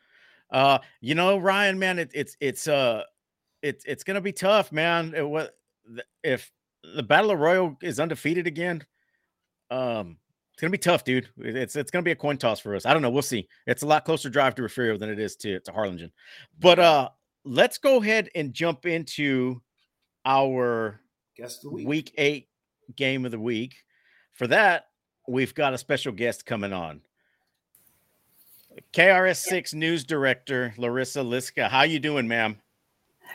Uh, 0.50 0.80
you 1.00 1.16
know, 1.16 1.38
Ryan, 1.38 1.80
man, 1.80 2.00
it, 2.00 2.12
it's 2.14 2.36
it's 2.42 2.68
uh, 2.68 3.04
it's 3.62 3.86
it's 3.86 4.04
gonna 4.04 4.22
be 4.22 4.34
tough, 4.34 4.72
man. 4.72 5.14
It, 5.16 5.28
what 5.28 5.56
if 6.24 6.52
the 6.96 7.04
Battle 7.04 7.32
of 7.32 7.40
Royal 7.40 7.78
is 7.82 8.00
undefeated 8.00 8.48
again? 8.48 8.84
Um, 9.70 10.18
it's 10.54 10.60
gonna 10.60 10.72
be 10.72 10.78
tough, 10.78 11.06
dude. 11.06 11.30
It's 11.38 11.78
it's 11.78 11.92
gonna 11.92 12.04
be 12.04 12.12
a 12.12 12.16
coin 12.16 12.38
toss 12.38 12.60
for 12.60 12.76
us. 12.76 12.86
I 12.86 12.92
don't 12.92 13.02
know. 13.02 13.10
We'll 13.10 13.22
see. 13.22 13.48
It's 13.66 13.84
a 13.84 13.88
lot 13.88 14.04
closer 14.04 14.30
drive 14.30 14.56
to 14.56 14.64
Refugio 14.64 14.98
than 14.98 15.10
it 15.10 15.20
is 15.20 15.38
to 15.38 15.62
to 15.62 15.72
Harlingen. 15.72 16.12
But 16.60 16.80
uh, 16.80 17.10
let's 17.46 17.78
go 17.78 18.02
ahead 18.02 18.30
and 18.36 18.54
jump 18.54 18.86
into 18.86 19.62
our 20.26 21.00
Guess 21.38 21.60
the 21.60 21.70
week. 21.70 21.88
week 21.88 22.14
eight 22.18 22.50
game 22.98 23.24
of 23.24 23.32
the 23.32 23.40
week. 23.40 23.76
For 24.34 24.48
that, 24.48 24.86
we've 25.32 25.56
got 25.56 25.74
a 25.74 25.78
special 25.78 26.12
guest 26.12 26.46
coming 26.46 26.74
on. 26.74 27.02
KRIS6 28.94 29.74
news 29.74 30.04
director 30.04 30.74
Larissa 30.78 31.20
Liska. 31.22 31.70
How 31.70 31.84
you 31.84 32.00
doing, 32.00 32.28
ma'am? 32.28 32.58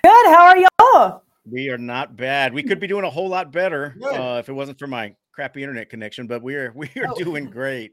Good. 0.03 0.27
How 0.27 0.47
are 0.47 0.57
y'all? 0.57 1.23
We 1.51 1.69
are 1.71 1.79
not 1.79 2.17
bad. 2.17 2.53
We 2.55 2.63
could 2.63 2.81
be 2.81 2.87
doing 2.87 3.05
a 3.05 3.11
whole 3.11 3.29
lot 3.29 3.53
better 3.53 3.97
uh, 4.03 4.39
if 4.39 4.49
it 4.49 4.53
wasn't 4.53 4.79
for 4.79 4.87
my 4.87 5.15
crappy 5.33 5.63
internet 5.63 5.91
connection, 5.91 6.27
but 6.27 6.43
we 6.43 6.55
are 6.55 6.73
we 6.75 6.89
are 6.97 7.09
Oh. 7.09 7.15
doing 7.15 7.47
great. 7.51 7.93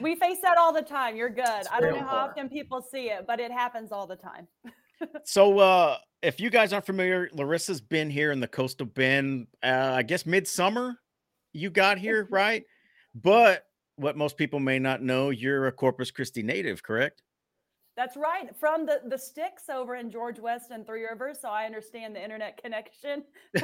We 0.00 0.16
face 0.16 0.38
that 0.42 0.58
all 0.58 0.72
the 0.72 0.82
time. 0.82 1.16
You're 1.16 1.30
good. 1.30 1.66
I 1.72 1.80
don't 1.80 1.94
know 1.94 2.04
how 2.04 2.16
often 2.16 2.48
people 2.48 2.82
see 2.82 3.10
it, 3.10 3.26
but 3.26 3.40
it 3.40 3.50
happens 3.52 3.92
all 3.92 4.06
the 4.06 4.16
time. 4.16 4.48
So 5.24 5.58
uh 5.58 5.98
if 6.22 6.40
you 6.40 6.48
guys 6.50 6.72
aren't 6.72 6.86
familiar, 6.86 7.28
Larissa's 7.34 7.80
been 7.80 8.08
here 8.08 8.30
in 8.32 8.40
the 8.40 8.46
coastal 8.48 8.86
bend, 8.86 9.48
uh, 9.62 9.92
I 9.96 10.02
guess 10.02 10.24
midsummer 10.24 10.94
you 11.52 11.68
got 11.68 11.98
here, 11.98 12.26
right? 12.30 12.64
But 13.14 13.66
what 13.96 14.16
most 14.16 14.36
people 14.36 14.60
may 14.60 14.78
not 14.78 15.02
know, 15.02 15.30
you're 15.30 15.66
a 15.66 15.72
Corpus 15.72 16.10
Christi 16.10 16.42
native, 16.42 16.82
correct? 16.82 17.22
That's 17.96 18.16
right. 18.16 18.54
From 18.56 18.86
the 18.86 19.02
the 19.06 19.18
sticks 19.18 19.68
over 19.68 19.94
in 19.94 20.10
George 20.10 20.40
West 20.40 20.72
and 20.72 20.84
Three 20.84 21.04
Rivers, 21.04 21.38
so 21.40 21.48
I 21.48 21.64
understand 21.64 22.16
the 22.16 22.22
internet 22.22 22.60
connection. 22.60 23.22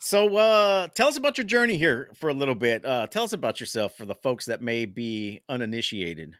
so 0.00 0.36
uh 0.36 0.88
tell 0.88 1.08
us 1.08 1.16
about 1.16 1.38
your 1.38 1.46
journey 1.46 1.78
here 1.78 2.10
for 2.14 2.28
a 2.28 2.34
little 2.34 2.54
bit. 2.54 2.84
Uh 2.84 3.06
tell 3.06 3.24
us 3.24 3.32
about 3.32 3.58
yourself 3.58 3.96
for 3.96 4.04
the 4.04 4.14
folks 4.14 4.44
that 4.46 4.60
may 4.60 4.84
be 4.84 5.40
uninitiated. 5.48 6.34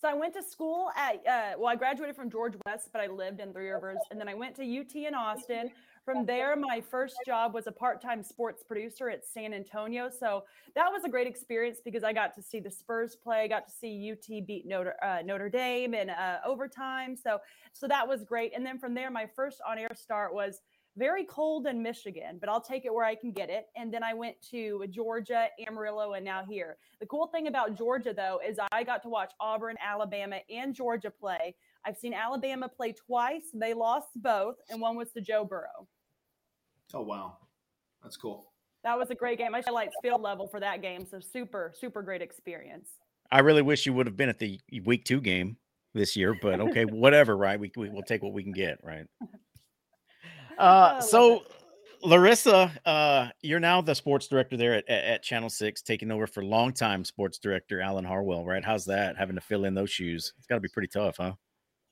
So 0.00 0.10
I 0.10 0.14
went 0.14 0.34
to 0.34 0.42
school 0.42 0.90
at 0.96 1.26
uh, 1.26 1.56
well, 1.56 1.68
I 1.68 1.76
graduated 1.76 2.16
from 2.16 2.28
George 2.28 2.54
West, 2.66 2.90
but 2.92 3.00
I 3.00 3.06
lived 3.06 3.40
in 3.40 3.52
Three 3.52 3.70
Rivers, 3.70 4.00
and 4.10 4.20
then 4.20 4.28
I 4.28 4.34
went 4.34 4.54
to 4.56 4.62
UT 4.62 4.94
in 4.94 5.14
Austin. 5.14 5.70
From 6.04 6.26
there, 6.26 6.54
my 6.54 6.82
first 6.82 7.16
job 7.24 7.54
was 7.54 7.66
a 7.66 7.72
part-time 7.72 8.22
sports 8.22 8.62
producer 8.62 9.08
at 9.08 9.24
San 9.24 9.54
Antonio. 9.54 10.10
So 10.10 10.44
that 10.74 10.92
was 10.92 11.02
a 11.04 11.08
great 11.08 11.26
experience 11.26 11.78
because 11.82 12.04
I 12.04 12.12
got 12.12 12.34
to 12.34 12.42
see 12.42 12.60
the 12.60 12.70
Spurs 12.70 13.16
play, 13.16 13.48
got 13.48 13.66
to 13.66 13.72
see 13.72 14.12
UT 14.12 14.46
beat 14.46 14.66
Notre 14.66 14.96
uh, 15.02 15.22
Notre 15.24 15.48
Dame 15.48 15.94
in 15.94 16.10
uh, 16.10 16.40
overtime. 16.44 17.16
So 17.16 17.38
so 17.72 17.88
that 17.88 18.06
was 18.06 18.22
great. 18.22 18.52
And 18.54 18.66
then 18.66 18.78
from 18.78 18.92
there, 18.94 19.10
my 19.10 19.26
first 19.34 19.62
on-air 19.66 19.92
start 19.94 20.34
was 20.34 20.60
very 20.96 21.24
cold 21.24 21.66
in 21.66 21.82
Michigan, 21.82 22.38
but 22.38 22.48
I'll 22.48 22.60
take 22.60 22.84
it 22.84 22.94
where 22.94 23.04
I 23.04 23.14
can 23.14 23.32
get 23.32 23.50
it. 23.50 23.66
And 23.74 23.92
then 23.92 24.04
I 24.04 24.14
went 24.14 24.36
to 24.50 24.84
Georgia, 24.90 25.48
Amarillo, 25.66 26.12
and 26.12 26.24
now 26.24 26.44
here. 26.48 26.76
The 27.00 27.06
cool 27.06 27.26
thing 27.26 27.48
about 27.48 27.76
Georgia, 27.76 28.14
though, 28.14 28.40
is 28.46 28.58
I 28.70 28.84
got 28.84 29.02
to 29.02 29.08
watch 29.08 29.32
Auburn, 29.40 29.76
Alabama, 29.84 30.38
and 30.48 30.74
Georgia 30.74 31.10
play. 31.10 31.56
I've 31.86 31.96
seen 31.96 32.14
Alabama 32.14 32.68
play 32.68 32.92
twice. 32.92 33.44
They 33.52 33.74
lost 33.74 34.08
both, 34.16 34.56
and 34.70 34.80
one 34.80 34.96
was 34.96 35.10
to 35.12 35.20
Joe 35.20 35.44
Burrow. 35.44 35.86
Oh 36.92 37.02
wow, 37.02 37.36
that's 38.02 38.16
cool. 38.16 38.52
That 38.84 38.98
was 38.98 39.10
a 39.10 39.14
great 39.14 39.38
game. 39.38 39.54
I 39.54 39.62
highlights 39.62 39.96
field 40.02 40.20
level 40.20 40.46
for 40.46 40.60
that 40.60 40.82
game. 40.82 41.06
So 41.06 41.18
super, 41.18 41.72
super 41.74 42.02
great 42.02 42.20
experience. 42.20 42.90
I 43.30 43.40
really 43.40 43.62
wish 43.62 43.86
you 43.86 43.94
would 43.94 44.06
have 44.06 44.16
been 44.16 44.28
at 44.28 44.38
the 44.38 44.60
week 44.84 45.04
two 45.04 45.20
game 45.20 45.56
this 45.94 46.14
year, 46.16 46.36
but 46.40 46.60
okay, 46.60 46.84
whatever, 46.84 47.36
right? 47.36 47.58
We, 47.58 47.72
we 47.76 47.88
will 47.88 48.02
take 48.02 48.22
what 48.22 48.32
we 48.32 48.42
can 48.42 48.52
get, 48.52 48.78
right? 48.82 49.06
Oh, 50.56 50.64
Uh, 50.64 51.00
so 51.00 51.42
Larissa, 52.04 52.70
uh, 52.86 53.28
you're 53.42 53.58
now 53.58 53.80
the 53.80 53.92
sports 53.92 54.28
director 54.28 54.56
there 54.56 54.74
at, 54.74 54.88
at, 54.88 55.04
at 55.04 55.22
Channel 55.24 55.50
Six, 55.50 55.82
taking 55.82 56.12
over 56.12 56.28
for 56.28 56.44
longtime 56.44 57.04
sports 57.04 57.38
director 57.38 57.80
Alan 57.80 58.04
Harwell, 58.04 58.44
right? 58.44 58.64
How's 58.64 58.84
that 58.84 59.16
having 59.16 59.34
to 59.34 59.40
fill 59.40 59.64
in 59.64 59.74
those 59.74 59.90
shoes? 59.90 60.32
It's 60.38 60.46
got 60.46 60.54
to 60.54 60.60
be 60.60 60.68
pretty 60.68 60.86
tough, 60.86 61.16
huh? 61.18 61.32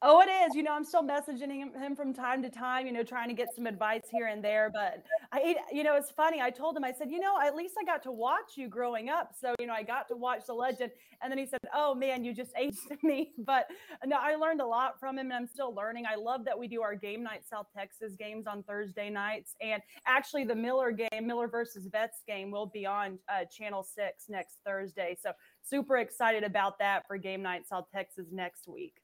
Oh, 0.05 0.21
it 0.21 0.29
is. 0.29 0.57
You 0.57 0.65
know, 0.65 0.73
I'm 0.73 0.83
still 0.85 1.05
messaging 1.05 1.53
him, 1.53 1.95
from 1.95 2.13
time 2.13 2.43
to 2.43 2.51
time, 2.51 2.89
you 2.89 2.93
know, 2.93 3.05
trying 3.05 3.29
to 3.29 3.35
get 3.35 3.55
some 3.55 3.67
advice 3.69 4.03
here 4.11 4.27
and 4.27 4.43
there. 4.43 4.69
But 4.69 5.05
I, 5.33 5.55
you 5.71 5.85
know, 5.85 5.95
it's 5.95 6.11
funny. 6.11 6.41
I 6.41 6.51
told 6.51 6.77
him, 6.77 6.83
I 6.83 6.91
said, 6.91 7.09
you 7.09 7.21
know, 7.21 7.39
at 7.41 7.55
least 7.55 7.75
I 7.81 7.85
got 7.85 8.03
to 8.03 8.11
watch 8.11 8.57
you 8.57 8.67
growing 8.67 9.11
up. 9.11 9.31
So, 9.41 9.55
you 9.61 9.67
know, 9.69 9.73
I 9.73 9.85
got 9.85 10.09
to 10.09 10.17
watch 10.17 10.47
the 10.47 10.55
legend. 10.55 10.91
And 11.23 11.31
then 11.31 11.39
he 11.39 11.47
said, 11.47 11.61
oh 11.73 11.95
man, 11.95 12.25
you 12.25 12.35
just 12.35 12.51
aged 12.59 12.81
me. 13.05 13.31
But 13.39 13.69
no, 14.05 14.17
I 14.21 14.35
learned 14.35 14.61
a 14.61 14.67
lot 14.67 14.99
from 14.99 15.19
him 15.19 15.27
and 15.27 15.35
I'm 15.35 15.47
still 15.47 15.73
learning. 15.73 16.05
I 16.11 16.17
love 16.17 16.45
that 16.47 16.59
we 16.59 16.67
do 16.67 16.83
our 16.83 16.97
game 16.97 17.23
night 17.23 17.43
South 17.49 17.67
Texas 17.77 18.15
games 18.19 18.49
on 18.49 18.65
Thursday 18.65 19.09
nights. 19.09 19.55
And 19.61 19.81
actually, 20.09 20.45
the 20.45 20.57
Miller 20.57 20.91
game, 20.91 21.29
Miller 21.29 21.47
versus 21.47 21.87
Vets 21.87 22.23
game, 22.27 22.51
will 22.51 22.67
be 22.67 22.87
on 22.87 23.21
uh, 23.29 23.45
Channel 23.45 23.85
6 23.85 24.25
next 24.29 24.59
Thursday. 24.67 25.17
So, 25.23 25.31
super 25.63 25.99
excited 25.99 26.43
about 26.43 26.81
that 26.81 27.07
for 27.07 27.19
game 27.19 27.41
night 27.41 27.69
South 27.69 27.87
Texas 27.95 28.27
next 28.33 28.67
week. 28.67 29.02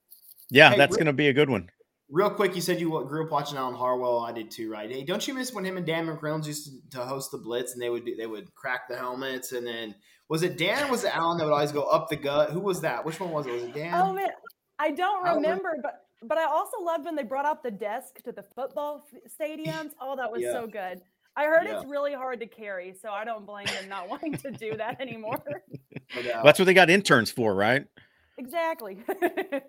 Yeah, 0.50 0.70
Hey, 0.70 0.78
that's 0.78 0.92
Rick- 0.92 0.98
going 0.98 1.06
to 1.06 1.12
be 1.12 1.28
a 1.28 1.32
good 1.32 1.50
one. 1.50 1.70
Real 2.10 2.30
quick, 2.30 2.54
you 2.54 2.62
said 2.62 2.80
you 2.80 2.88
grew 3.06 3.26
up 3.26 3.30
watching 3.30 3.58
Alan 3.58 3.74
Harwell. 3.74 4.20
I 4.20 4.32
did 4.32 4.50
too, 4.50 4.70
right? 4.70 4.90
Hey, 4.90 5.04
don't 5.04 5.26
you 5.28 5.34
miss 5.34 5.52
when 5.52 5.62
him 5.64 5.76
and 5.76 5.84
Dan 5.84 6.06
McReynolds 6.06 6.46
used 6.46 6.64
to, 6.90 6.98
to 6.98 7.04
host 7.04 7.30
the 7.30 7.36
Blitz, 7.36 7.74
and 7.74 7.82
they 7.82 7.90
would 7.90 8.06
do, 8.06 8.16
they 8.16 8.26
would 8.26 8.54
crack 8.54 8.88
the 8.88 8.96
helmets, 8.96 9.52
and 9.52 9.66
then 9.66 9.94
was 10.30 10.42
it 10.42 10.56
Dan? 10.56 10.84
or 10.84 10.90
Was 10.90 11.04
it 11.04 11.14
Alan 11.14 11.36
that 11.36 11.44
would 11.44 11.52
always 11.52 11.70
go 11.72 11.82
up 11.82 12.08
the 12.08 12.16
gut? 12.16 12.50
Who 12.50 12.60
was 12.60 12.80
that? 12.80 13.04
Which 13.04 13.20
one 13.20 13.30
was 13.30 13.46
it? 13.46 13.52
Was 13.52 13.62
it 13.64 13.74
Dan? 13.74 13.92
Oh 13.94 14.14
man, 14.14 14.30
I 14.78 14.90
don't 14.90 15.22
I 15.26 15.34
don't 15.34 15.42
remember, 15.42 15.76
but 15.82 16.00
but 16.22 16.38
I 16.38 16.44
also 16.46 16.80
loved 16.82 17.04
when 17.04 17.14
they 17.14 17.24
brought 17.24 17.44
out 17.44 17.62
the 17.62 17.70
desk 17.70 18.22
to 18.24 18.32
the 18.32 18.42
football 18.54 19.04
stadiums. 19.38 19.90
Oh, 20.00 20.16
that 20.16 20.32
was 20.32 20.40
Yeah. 20.40 20.52
so 20.52 20.66
good. 20.66 21.02
I 21.36 21.44
heard 21.44 21.66
Yeah. 21.66 21.76
it's 21.80 21.90
really 21.90 22.14
hard 22.14 22.40
to 22.40 22.46
carry, 22.46 22.94
so 22.94 23.10
I 23.10 23.24
don't 23.26 23.44
blame 23.44 23.66
them 23.66 23.88
not 23.90 24.08
wanting 24.08 24.32
to 24.38 24.50
do 24.50 24.74
that 24.78 24.98
anymore. 25.02 25.42
No. 26.16 26.40
That's 26.42 26.58
what 26.58 26.64
they 26.64 26.74
got 26.74 26.88
interns 26.88 27.30
for, 27.30 27.54
right? 27.54 27.84
Exactly. 28.38 28.98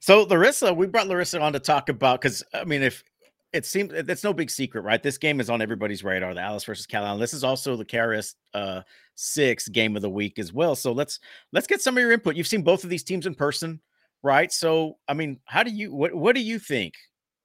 So 0.00 0.24
Larissa, 0.24 0.74
we 0.74 0.88
brought 0.88 1.06
Larissa 1.06 1.40
on 1.40 1.52
to 1.52 1.60
talk 1.60 1.88
about 1.88 2.20
because 2.20 2.42
I 2.52 2.64
mean, 2.64 2.82
if 2.82 3.04
it 3.52 3.64
seems 3.64 3.92
that's 4.04 4.24
no 4.24 4.32
big 4.32 4.50
secret, 4.50 4.82
right? 4.82 5.00
This 5.00 5.16
game 5.16 5.38
is 5.38 5.48
on 5.48 5.62
everybody's 5.62 6.02
radar. 6.02 6.34
The 6.34 6.40
Alice 6.40 6.64
versus 6.64 6.86
Calallen. 6.86 7.20
This 7.20 7.32
is 7.32 7.44
also 7.44 7.76
the 7.76 7.84
KRIS 7.84 8.34
uh, 8.52 8.82
six 9.14 9.68
game 9.68 9.94
of 9.94 10.02
the 10.02 10.10
week 10.10 10.40
as 10.40 10.52
well. 10.52 10.74
So 10.74 10.90
let's 10.90 11.20
let's 11.52 11.68
get 11.68 11.80
some 11.80 11.96
of 11.96 12.00
your 12.00 12.10
input. 12.10 12.34
You've 12.34 12.48
seen 12.48 12.62
both 12.62 12.82
of 12.82 12.90
these 12.90 13.04
teams 13.04 13.26
in 13.26 13.36
person, 13.36 13.80
right? 14.24 14.50
So 14.50 14.98
I 15.06 15.14
mean, 15.14 15.38
how 15.44 15.62
do 15.62 15.70
you 15.70 15.94
what 15.94 16.12
what 16.12 16.34
do 16.34 16.42
you 16.42 16.58
think 16.58 16.94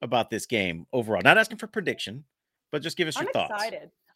about 0.02 0.32
this 0.32 0.48
game 0.48 0.88
overall? 0.94 1.22
Not 1.24 1.38
asking 1.38 1.60
for 1.60 1.68
prediction, 1.68 2.24
but 2.72 2.82
just 2.82 2.98
give 2.98 3.08
us 3.08 3.16
your 3.18 3.28
I'm 3.28 3.34
thoughts. 3.34 3.64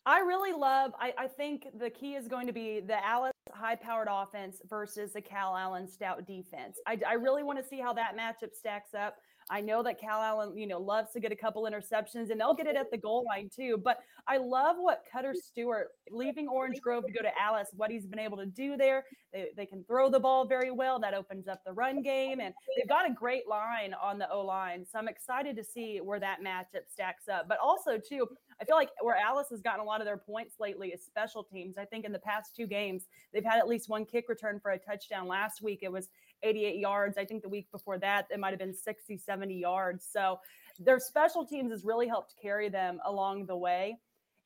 I 0.05 0.19
really 0.19 0.51
love. 0.51 0.93
I, 0.99 1.13
I 1.17 1.27
think 1.27 1.67
the 1.77 1.89
key 1.89 2.15
is 2.15 2.27
going 2.27 2.47
to 2.47 2.53
be 2.53 2.79
the 2.79 3.05
Alice 3.05 3.31
high-powered 3.53 4.07
offense 4.09 4.57
versus 4.67 5.13
the 5.13 5.21
Calallen 5.21 5.87
stout 5.87 6.25
defense. 6.25 6.79
I, 6.87 6.99
I 7.07 7.13
really 7.13 7.43
want 7.43 7.59
to 7.59 7.67
see 7.67 7.79
how 7.79 7.93
that 7.93 8.17
matchup 8.17 8.53
stacks 8.53 8.95
up. 8.95 9.17
I 9.51 9.59
know 9.59 9.83
that 9.83 9.99
Calallen, 9.99 10.57
you 10.57 10.65
know, 10.65 10.79
loves 10.79 11.11
to 11.11 11.19
get 11.19 11.33
a 11.33 11.35
couple 11.35 11.63
interceptions, 11.63 12.31
and 12.31 12.39
they'll 12.39 12.53
get 12.53 12.67
it 12.67 12.77
at 12.77 12.89
the 12.89 12.97
goal 12.97 13.25
line 13.27 13.49
too. 13.53 13.77
But 13.83 13.99
I 14.25 14.37
love 14.37 14.77
what 14.79 15.03
Cutter 15.11 15.33
Stewart, 15.33 15.89
leaving 16.09 16.47
Orange 16.47 16.79
Grove 16.79 17.05
to 17.05 17.11
go 17.11 17.21
to 17.21 17.37
Alice, 17.37 17.67
what 17.75 17.91
he's 17.91 18.07
been 18.07 18.17
able 18.17 18.37
to 18.37 18.45
do 18.45 18.77
there. 18.77 19.03
They, 19.33 19.49
they 19.57 19.65
can 19.65 19.83
throw 19.83 20.09
the 20.09 20.21
ball 20.21 20.45
very 20.45 20.71
well. 20.71 20.99
That 20.99 21.13
opens 21.13 21.49
up 21.49 21.65
the 21.65 21.73
run 21.73 22.01
game, 22.01 22.39
and 22.39 22.53
they've 22.77 22.87
got 22.87 23.09
a 23.09 23.13
great 23.13 23.45
line 23.45 23.93
on 24.01 24.17
the 24.17 24.31
O 24.31 24.41
line. 24.41 24.85
So 24.89 24.97
I'm 24.97 25.09
excited 25.09 25.57
to 25.57 25.63
see 25.65 25.99
where 25.99 26.19
that 26.21 26.39
matchup 26.41 26.89
stacks 26.89 27.27
up. 27.27 27.49
But 27.49 27.57
also 27.61 27.97
too, 27.97 28.29
I 28.61 28.63
feel 28.63 28.77
like 28.77 28.91
where 29.01 29.17
Alice 29.17 29.47
has 29.49 29.61
gotten 29.61 29.81
a 29.81 29.83
lot 29.83 29.99
of 29.99 30.05
their 30.05 30.17
points 30.17 30.55
lately 30.61 30.89
is 30.89 31.03
special 31.03 31.43
teams. 31.43 31.77
I 31.77 31.83
think 31.83 32.05
in 32.05 32.13
the 32.13 32.19
past 32.19 32.55
two 32.55 32.67
games, 32.67 33.07
they've 33.33 33.43
had 33.43 33.59
at 33.59 33.67
least 33.67 33.89
one 33.89 34.05
kick 34.05 34.29
return 34.29 34.61
for 34.61 34.71
a 34.71 34.77
touchdown. 34.77 35.27
Last 35.27 35.61
week, 35.61 35.79
it 35.81 35.91
was 35.91 36.07
88 36.43 36.77
yards. 36.77 37.17
I 37.17 37.25
think 37.25 37.41
the 37.41 37.49
week 37.49 37.67
before 37.71 37.97
that, 37.99 38.27
it 38.29 38.39
might 38.39 38.49
have 38.49 38.59
been 38.59 38.73
60, 38.73 39.17
70 39.17 39.53
yards. 39.53 40.07
So 40.11 40.39
their 40.79 40.99
special 40.99 41.45
teams 41.45 41.71
has 41.71 41.83
really 41.83 42.07
helped 42.07 42.35
carry 42.41 42.69
them 42.69 42.99
along 43.05 43.45
the 43.45 43.55
way. 43.55 43.97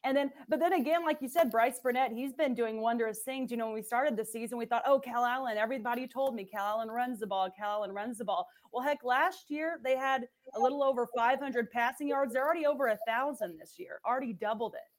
And 0.05 0.15
then, 0.15 0.31
but 0.47 0.59
then 0.59 0.73
again, 0.73 1.03
like 1.03 1.19
you 1.19 1.27
said, 1.27 1.49
Bryce 1.49 1.79
Burnett, 1.79 2.11
he's 2.11 2.31
been 2.31 2.53
doing 2.53 2.79
wondrous 2.79 3.21
things. 3.23 3.49
You 3.49 3.57
know, 3.57 3.65
when 3.65 3.73
we 3.73 3.81
started 3.81 4.15
the 4.15 4.23
season, 4.23 4.59
we 4.59 4.67
thought, 4.67 4.83
oh, 4.85 4.99
Calallen, 4.99 5.57
everybody 5.57 6.07
told 6.07 6.35
me 6.35 6.45
Calallen 6.45 6.89
runs 6.89 7.19
the 7.19 7.25
ball, 7.25 7.49
Calallen 7.59 7.91
runs 7.91 8.19
the 8.19 8.25
ball. 8.25 8.47
Well, 8.71 8.83
heck, 8.83 9.03
last 9.03 9.49
year 9.49 9.79
they 9.83 9.95
had 9.95 10.27
a 10.55 10.59
little 10.59 10.83
over 10.83 11.07
500 11.15 11.71
passing 11.71 12.07
yards. 12.07 12.33
They're 12.33 12.45
already 12.45 12.67
over 12.67 12.89
a 12.89 12.99
thousand 13.07 13.57
this 13.59 13.79
year, 13.79 13.99
already 14.05 14.33
doubled 14.33 14.75
it. 14.75 14.91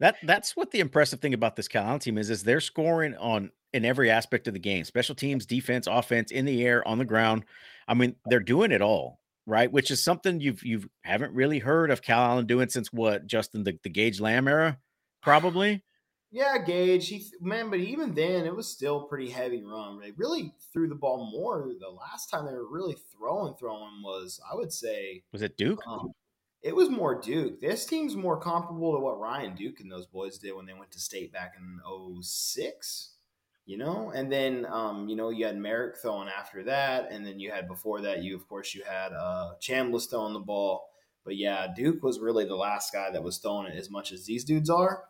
That 0.00 0.16
that's 0.22 0.56
what 0.56 0.70
the 0.70 0.80
impressive 0.80 1.20
thing 1.20 1.34
about 1.34 1.56
this 1.56 1.68
Calallen 1.68 2.00
team 2.00 2.16
is 2.16 2.30
is 2.30 2.44
they're 2.44 2.60
scoring 2.60 3.16
on 3.16 3.50
in 3.72 3.84
every 3.84 4.10
aspect 4.10 4.46
of 4.48 4.54
the 4.54 4.60
game. 4.60 4.84
Special 4.84 5.14
teams, 5.14 5.46
defense, 5.46 5.86
offense, 5.86 6.30
in 6.30 6.44
the 6.44 6.64
air, 6.64 6.86
on 6.86 6.98
the 6.98 7.04
ground. 7.04 7.44
I 7.86 7.94
mean, 7.94 8.16
they're 8.26 8.40
doing 8.40 8.72
it 8.72 8.82
all, 8.82 9.20
right? 9.46 9.70
Which 9.70 9.90
is 9.90 10.02
something 10.02 10.40
you've 10.40 10.64
you 10.64 10.88
haven't 11.02 11.34
really 11.34 11.58
heard 11.58 11.90
of 11.90 12.02
Calallen 12.02 12.46
doing 12.46 12.68
since 12.68 12.92
what, 12.92 13.26
Justin, 13.26 13.64
the, 13.64 13.78
the 13.82 13.90
Gage 13.90 14.20
Lamb 14.20 14.48
era, 14.48 14.78
probably. 15.22 15.82
Yeah, 16.30 16.58
Gage. 16.58 17.08
He 17.08 17.24
man, 17.40 17.70
but 17.70 17.78
even 17.78 18.12
then, 18.14 18.44
it 18.44 18.54
was 18.54 18.68
still 18.68 19.04
pretty 19.04 19.30
heavy 19.30 19.64
run. 19.64 19.98
They 19.98 20.10
really 20.10 20.52
threw 20.74 20.86
the 20.86 20.94
ball 20.94 21.30
more. 21.32 21.72
The 21.80 21.88
last 21.88 22.28
time 22.28 22.44
they 22.44 22.52
were 22.52 22.70
really 22.70 22.98
throwing, 23.10 23.54
throwing 23.54 24.02
was 24.02 24.38
I 24.44 24.54
would 24.54 24.70
say 24.70 25.22
was 25.32 25.40
it 25.40 25.56
Duke? 25.56 25.80
Um, 25.88 26.12
it 26.62 26.74
was 26.74 26.90
more 26.90 27.20
Duke. 27.20 27.60
This 27.60 27.86
team's 27.86 28.16
more 28.16 28.38
comparable 28.38 28.92
to 28.92 29.00
what 29.00 29.18
Ryan 29.18 29.54
Duke 29.54 29.80
and 29.80 29.90
those 29.90 30.06
boys 30.06 30.38
did 30.38 30.54
when 30.54 30.66
they 30.66 30.74
went 30.74 30.90
to 30.92 31.00
state 31.00 31.32
back 31.32 31.54
in 31.56 31.80
06, 32.22 33.14
you 33.68 33.76
know? 33.76 34.10
And 34.14 34.32
then, 34.32 34.66
um, 34.68 35.08
you 35.08 35.14
know, 35.14 35.28
you 35.30 35.46
had 35.46 35.56
Merrick 35.56 35.98
throwing 35.98 36.28
after 36.28 36.64
that. 36.64 37.12
And 37.12 37.24
then 37.24 37.38
you 37.38 37.52
had 37.52 37.68
before 37.68 38.00
that, 38.00 38.22
you, 38.22 38.34
of 38.34 38.48
course, 38.48 38.74
you 38.74 38.82
had 38.88 39.12
uh, 39.12 39.52
Chambliss 39.60 40.10
throwing 40.10 40.32
the 40.32 40.40
ball. 40.40 40.88
But 41.24 41.36
yeah, 41.36 41.66
Duke 41.76 42.02
was 42.02 42.18
really 42.18 42.46
the 42.46 42.56
last 42.56 42.92
guy 42.92 43.10
that 43.10 43.22
was 43.22 43.38
throwing 43.38 43.66
it 43.66 43.76
as 43.76 43.90
much 43.90 44.10
as 44.10 44.24
these 44.24 44.44
dudes 44.44 44.70
are. 44.70 45.04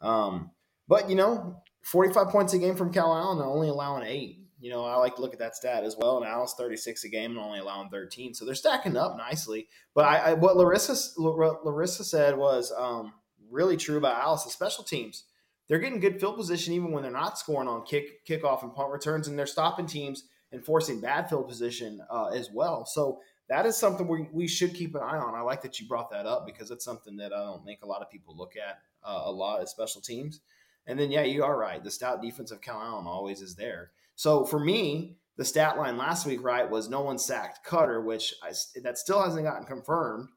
Um, 0.00 0.52
but, 0.88 1.10
you 1.10 1.16
know, 1.16 1.62
45 1.82 2.28
points 2.28 2.54
a 2.54 2.58
game 2.58 2.76
from 2.76 2.92
Calallen, 2.92 3.42
only 3.42 3.68
allowing 3.68 4.06
eight 4.06 4.44
you 4.64 4.70
know, 4.70 4.82
I 4.82 4.96
like 4.96 5.16
to 5.16 5.20
look 5.20 5.34
at 5.34 5.40
that 5.40 5.54
stat 5.54 5.84
as 5.84 5.94
well. 5.94 6.16
And 6.16 6.24
Al's 6.24 6.54
36 6.54 7.04
a 7.04 7.10
game 7.10 7.32
and 7.32 7.40
only 7.40 7.58
allowing 7.58 7.90
13. 7.90 8.32
So 8.32 8.46
they're 8.46 8.54
stacking 8.54 8.96
up 8.96 9.14
nicely. 9.18 9.68
But 9.94 10.06
I, 10.06 10.16
I 10.16 10.32
what 10.32 10.56
Larissa 10.56 10.96
Larissa 11.20 12.02
said 12.02 12.38
was 12.38 12.72
um, 12.74 13.12
really 13.50 13.76
true 13.76 13.98
about 13.98 14.22
Alice, 14.22 14.44
the 14.44 14.50
special 14.50 14.82
teams. 14.82 15.24
They're 15.68 15.78
getting 15.78 16.00
good 16.00 16.20
field 16.20 16.36
position 16.36 16.74
even 16.74 16.92
when 16.92 17.02
they're 17.02 17.12
not 17.12 17.38
scoring 17.38 17.68
on 17.68 17.84
kick 17.84 18.26
kickoff 18.26 18.62
and 18.62 18.74
punt 18.74 18.92
returns, 18.92 19.28
and 19.28 19.38
they're 19.38 19.46
stopping 19.46 19.86
teams 19.86 20.24
and 20.52 20.64
forcing 20.64 21.00
bad 21.00 21.28
field 21.28 21.48
position 21.48 22.00
uh, 22.10 22.28
as 22.28 22.50
well. 22.52 22.84
So 22.86 23.20
that 23.48 23.66
is 23.66 23.76
something 23.76 24.06
we, 24.06 24.28
we 24.32 24.46
should 24.46 24.74
keep 24.74 24.94
an 24.94 25.02
eye 25.02 25.18
on. 25.18 25.34
I 25.34 25.40
like 25.40 25.62
that 25.62 25.78
you 25.78 25.88
brought 25.88 26.10
that 26.10 26.26
up 26.26 26.46
because 26.46 26.70
it's 26.70 26.84
something 26.84 27.16
that 27.16 27.32
I 27.32 27.42
don't 27.42 27.64
think 27.64 27.80
a 27.82 27.86
lot 27.86 28.02
of 28.02 28.10
people 28.10 28.36
look 28.36 28.54
at 28.56 28.78
uh, 29.02 29.22
a 29.24 29.32
lot 29.32 29.62
as 29.62 29.70
special 29.70 30.00
teams. 30.00 30.40
And 30.86 30.98
then, 30.98 31.10
yeah, 31.10 31.22
you 31.22 31.44
are 31.44 31.58
right. 31.58 31.82
The 31.82 31.90
stout 31.90 32.22
defense 32.22 32.50
of 32.50 32.60
Calallen 32.60 33.06
always 33.06 33.40
is 33.40 33.54
there. 33.54 33.90
So 34.16 34.44
for 34.44 34.60
me, 34.60 35.16
the 35.36 35.44
stat 35.44 35.76
line 35.76 35.96
last 35.96 36.26
week, 36.26 36.42
right, 36.42 36.70
was 36.70 36.88
no 36.88 37.00
one 37.00 37.18
sacked 37.18 37.64
Cutter, 37.64 38.00
which 38.00 38.34
I, 38.42 38.52
that 38.82 38.98
still 38.98 39.22
hasn't 39.22 39.44
gotten 39.44 39.66
confirmed. 39.66 40.28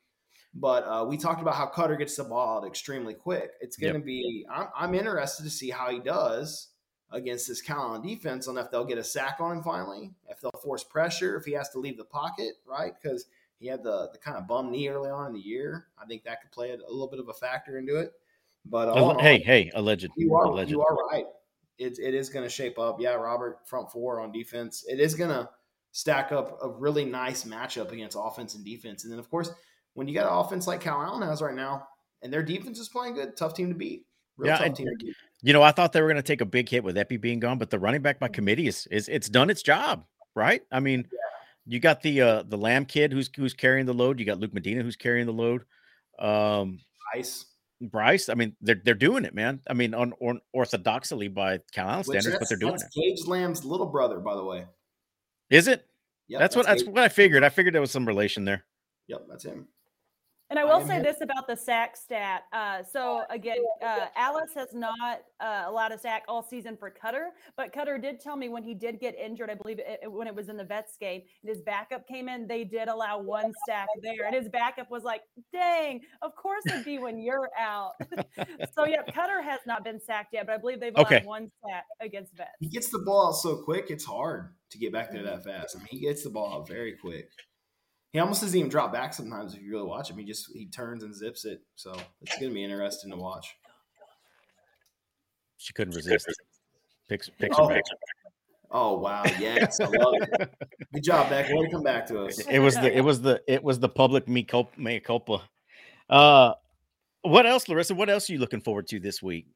But 0.59 0.83
uh, 0.83 1.05
we 1.07 1.17
talked 1.17 1.41
about 1.41 1.55
how 1.55 1.67
Cutter 1.67 1.95
gets 1.95 2.15
the 2.15 2.23
ball 2.23 2.57
out 2.57 2.67
extremely 2.67 3.13
quick. 3.13 3.51
It's 3.61 3.77
going 3.77 3.93
to 3.93 3.99
yep. 3.99 4.05
be. 4.05 4.45
I'm, 4.51 4.67
I'm, 4.75 4.95
interested 4.95 5.43
to 5.43 5.49
see 5.49 5.69
how 5.69 5.91
he 5.91 5.99
does 5.99 6.69
against 7.11 7.47
this 7.47 7.61
Cal 7.61 7.99
defense, 8.01 8.47
on 8.47 8.57
if 8.57 8.71
they'll 8.71 8.85
get 8.85 8.97
a 8.97 9.03
sack 9.03 9.37
on 9.39 9.57
him 9.57 9.63
finally, 9.63 10.11
if 10.29 10.41
they'll 10.41 10.51
force 10.63 10.83
pressure, 10.83 11.37
if 11.37 11.45
he 11.45 11.51
has 11.51 11.69
to 11.69 11.79
leave 11.79 11.97
the 11.97 12.05
pocket, 12.05 12.53
right? 12.65 12.93
Because 12.99 13.25
he 13.59 13.67
had 13.67 13.83
the 13.83 14.09
the 14.11 14.17
kind 14.17 14.35
of 14.37 14.47
bum 14.47 14.71
knee 14.71 14.89
early 14.89 15.11
on 15.11 15.27
in 15.27 15.33
the 15.33 15.39
year. 15.39 15.87
I 16.01 16.05
think 16.05 16.23
that 16.23 16.41
could 16.41 16.51
play 16.51 16.71
a, 16.71 16.75
a 16.75 16.89
little 16.89 17.09
bit 17.09 17.19
of 17.19 17.29
a 17.29 17.33
factor 17.33 17.77
into 17.77 17.97
it. 17.97 18.13
But 18.65 18.89
uh, 18.89 19.17
hey, 19.19 19.39
hey, 19.39 19.71
alleged. 19.75 20.09
You 20.17 20.35
are 20.35 20.45
alleged. 20.45 20.71
you 20.71 20.81
are 20.81 20.95
right 21.11 21.25
it, 21.77 21.99
it 21.99 22.13
is 22.13 22.29
going 22.29 22.45
to 22.45 22.49
shape 22.49 22.79
up. 22.79 22.99
Yeah, 22.99 23.13
Robert 23.13 23.59
front 23.67 23.91
four 23.91 24.19
on 24.19 24.31
defense. 24.31 24.85
It 24.87 24.99
is 24.99 25.15
going 25.15 25.29
to 25.29 25.49
stack 25.91 26.31
up 26.31 26.59
a 26.61 26.69
really 26.69 27.05
nice 27.05 27.43
matchup 27.43 27.91
against 27.91 28.17
offense 28.19 28.55
and 28.55 28.65
defense. 28.65 29.03
And 29.03 29.11
then 29.11 29.19
of 29.19 29.29
course, 29.29 29.51
when 29.97 30.07
you 30.07 30.13
got 30.13 30.31
an 30.31 30.37
offense 30.37 30.67
like 30.67 30.79
Calallen 30.79 31.27
has 31.27 31.41
right 31.41 31.55
now, 31.55 31.87
and 32.21 32.31
their 32.31 32.43
defense 32.43 32.77
is 32.77 32.87
playing 32.87 33.15
good, 33.15 33.35
tough 33.35 33.55
team 33.55 33.69
to 33.69 33.75
beat. 33.75 34.05
Real 34.37 34.49
yeah, 34.49 34.61
and, 34.61 34.79
You 35.41 35.53
know, 35.53 35.63
I 35.63 35.71
thought 35.71 35.91
they 35.91 36.01
were 36.01 36.07
going 36.07 36.17
to 36.17 36.21
take 36.21 36.41
a 36.41 36.45
big 36.45 36.69
hit 36.69 36.83
with 36.83 36.99
Epi 36.99 37.17
being 37.17 37.39
gone, 37.39 37.57
but 37.57 37.71
the 37.71 37.79
running 37.79 38.03
back 38.03 38.19
by 38.19 38.27
committee 38.27 38.67
is 38.67 38.85
is 38.91 39.09
it's 39.09 39.27
done 39.27 39.49
its 39.49 39.63
job, 39.63 40.05
right? 40.35 40.61
I 40.71 40.81
mean, 40.81 41.07
yeah. 41.11 41.19
you 41.65 41.79
got 41.79 42.03
the 42.03 42.21
uh 42.21 42.43
the 42.43 42.59
Lamb 42.59 42.85
kid 42.85 43.11
who's 43.11 43.27
who's 43.35 43.55
carrying 43.55 43.87
the 43.87 43.93
load. 43.93 44.19
You 44.19 44.27
got 44.27 44.39
Luke 44.39 44.53
Medina 44.53 44.83
who's 44.83 44.95
carrying 44.95 45.25
the 45.25 45.33
load. 45.33 45.65
Um. 46.19 46.79
Bryce, 47.79 48.27
I 48.29 48.33
mean, 48.33 48.55
they're 48.61 48.81
they're 48.83 48.95
doing 48.95 49.23
it, 49.23 49.35
man. 49.35 49.61
I 49.69 49.73
mean, 49.73 49.93
on, 49.93 50.13
on 50.19 50.41
orthodoxly 50.55 51.31
by 51.31 51.59
Calallen 51.71 52.03
standards, 52.03 52.37
but 52.39 52.49
they're 52.49 52.57
doing 52.57 52.75
it. 52.75 52.81
Gage 52.95 53.27
Lamb's 53.27 53.63
little 53.63 53.85
brother, 53.85 54.19
by 54.19 54.35
the 54.35 54.43
way. 54.43 54.65
Is 55.51 55.67
it? 55.67 55.85
Yeah, 56.27 56.39
that's, 56.39 56.55
that's, 56.55 56.67
what 56.67 56.71
Gage. 56.71 56.85
that's 56.85 56.89
what 56.91 57.03
I 57.03 57.09
figured. 57.09 57.43
I 57.43 57.49
figured 57.49 57.75
there 57.75 57.81
was 57.81 57.91
some 57.91 58.07
relation 58.07 58.45
there. 58.45 58.65
Yep, 59.07 59.27
that's 59.29 59.45
him. 59.45 59.67
And 60.49 60.57
I 60.57 60.63
will 60.63 60.83
I 60.83 60.87
say 60.87 60.93
here. 60.95 61.03
this 61.03 61.21
about 61.21 61.45
the 61.47 61.57
sack 61.57 61.97
stat. 61.97 62.43
Uh, 62.53 62.81
so 62.81 63.23
again, 63.29 63.57
uh, 63.85 64.05
Alice 64.15 64.51
has 64.55 64.73
not 64.73 65.19
uh, 65.41 65.63
allowed 65.67 65.91
a 65.91 65.97
sack 65.97 66.23
all 66.27 66.41
season 66.41 66.77
for 66.77 66.89
Cutter, 66.89 67.31
but 67.57 67.73
Cutter 67.73 67.97
did 67.97 68.21
tell 68.21 68.37
me 68.37 68.47
when 68.47 68.63
he 68.63 68.73
did 68.73 68.99
get 68.99 69.15
injured, 69.17 69.49
I 69.49 69.55
believe 69.55 69.79
it, 69.79 70.09
when 70.09 70.25
it 70.25 70.33
was 70.33 70.47
in 70.47 70.55
the 70.55 70.63
vets 70.63 70.97
game, 70.97 71.21
and 71.43 71.49
his 71.49 71.61
backup 71.61 72.07
came 72.07 72.29
in, 72.29 72.47
they 72.47 72.63
did 72.63 72.87
allow 72.87 73.19
one 73.19 73.51
sack 73.67 73.87
there, 74.01 74.25
and 74.25 74.33
his 74.33 74.47
backup 74.47 74.89
was 74.89 75.03
like, 75.03 75.21
"Dang, 75.51 76.01
of 76.21 76.35
course 76.35 76.63
it'd 76.67 76.85
be 76.85 76.97
when 76.97 77.19
you're 77.19 77.49
out." 77.59 77.93
so 78.75 78.85
yeah, 78.85 79.01
Cutter 79.13 79.41
has 79.41 79.59
not 79.67 79.83
been 79.83 79.99
sacked 79.99 80.33
yet, 80.33 80.45
but 80.45 80.53
I 80.53 80.57
believe 80.57 80.79
they've 80.79 80.95
allowed 80.95 81.07
okay. 81.07 81.25
one 81.25 81.51
sack 81.65 81.85
against 81.99 82.35
vets. 82.37 82.51
He 82.61 82.69
gets 82.69 82.89
the 82.89 82.99
ball 82.99 83.27
out 83.27 83.33
so 83.33 83.57
quick; 83.57 83.87
it's 83.89 84.05
hard 84.05 84.53
to 84.69 84.77
get 84.77 84.93
back 84.93 85.11
there 85.11 85.23
that 85.23 85.43
fast. 85.43 85.75
I 85.75 85.79
mean, 85.79 85.87
he 85.89 85.99
gets 85.99 86.23
the 86.23 86.29
ball 86.29 86.53
out 86.53 86.67
very 86.67 86.93
quick. 86.93 87.29
He 88.13 88.19
almost 88.19 88.41
doesn't 88.41 88.57
even 88.57 88.69
drop 88.69 88.93
back 88.93 89.13
sometimes 89.13 89.53
if 89.53 89.61
you 89.61 89.71
really 89.71 89.87
watch 89.87 90.09
him. 90.09 90.17
He 90.17 90.25
just 90.25 90.49
he 90.53 90.67
turns 90.67 91.03
and 91.03 91.13
zips 91.13 91.45
it. 91.45 91.61
So 91.75 91.95
it's 92.21 92.37
gonna 92.37 92.53
be 92.53 92.63
interesting 92.63 93.11
to 93.11 93.17
watch. 93.17 93.55
She 95.57 95.73
couldn't 95.73 95.95
resist. 95.95 96.27
Picks 97.09 97.29
picks 97.29 97.57
oh. 97.59 97.79
oh 98.71 98.97
wow, 98.97 99.23
yes, 99.39 99.79
I 99.79 99.85
love 99.85 100.15
it. 100.19 100.49
Good 100.93 101.03
job, 101.03 101.29
Beck. 101.29 101.49
Way 101.49 101.65
to 101.65 101.71
come 101.71 101.83
back 101.83 102.05
to 102.07 102.23
us. 102.23 102.39
It 102.39 102.59
was 102.59 102.75
the 102.75 102.95
it 102.95 103.01
was 103.01 103.21
the 103.21 103.41
it 103.47 103.63
was 103.63 103.79
the 103.79 103.89
public 103.89 104.27
me 104.27 104.43
culpa, 104.43 104.79
mea 104.79 104.99
culpa. 104.99 105.41
Uh, 106.09 106.53
what 107.21 107.45
else, 107.45 107.67
Larissa? 107.67 107.95
What 107.95 108.09
else 108.09 108.29
are 108.29 108.33
you 108.33 108.39
looking 108.39 108.61
forward 108.61 108.87
to 108.87 108.99
this 108.99 109.21
week? 109.21 109.47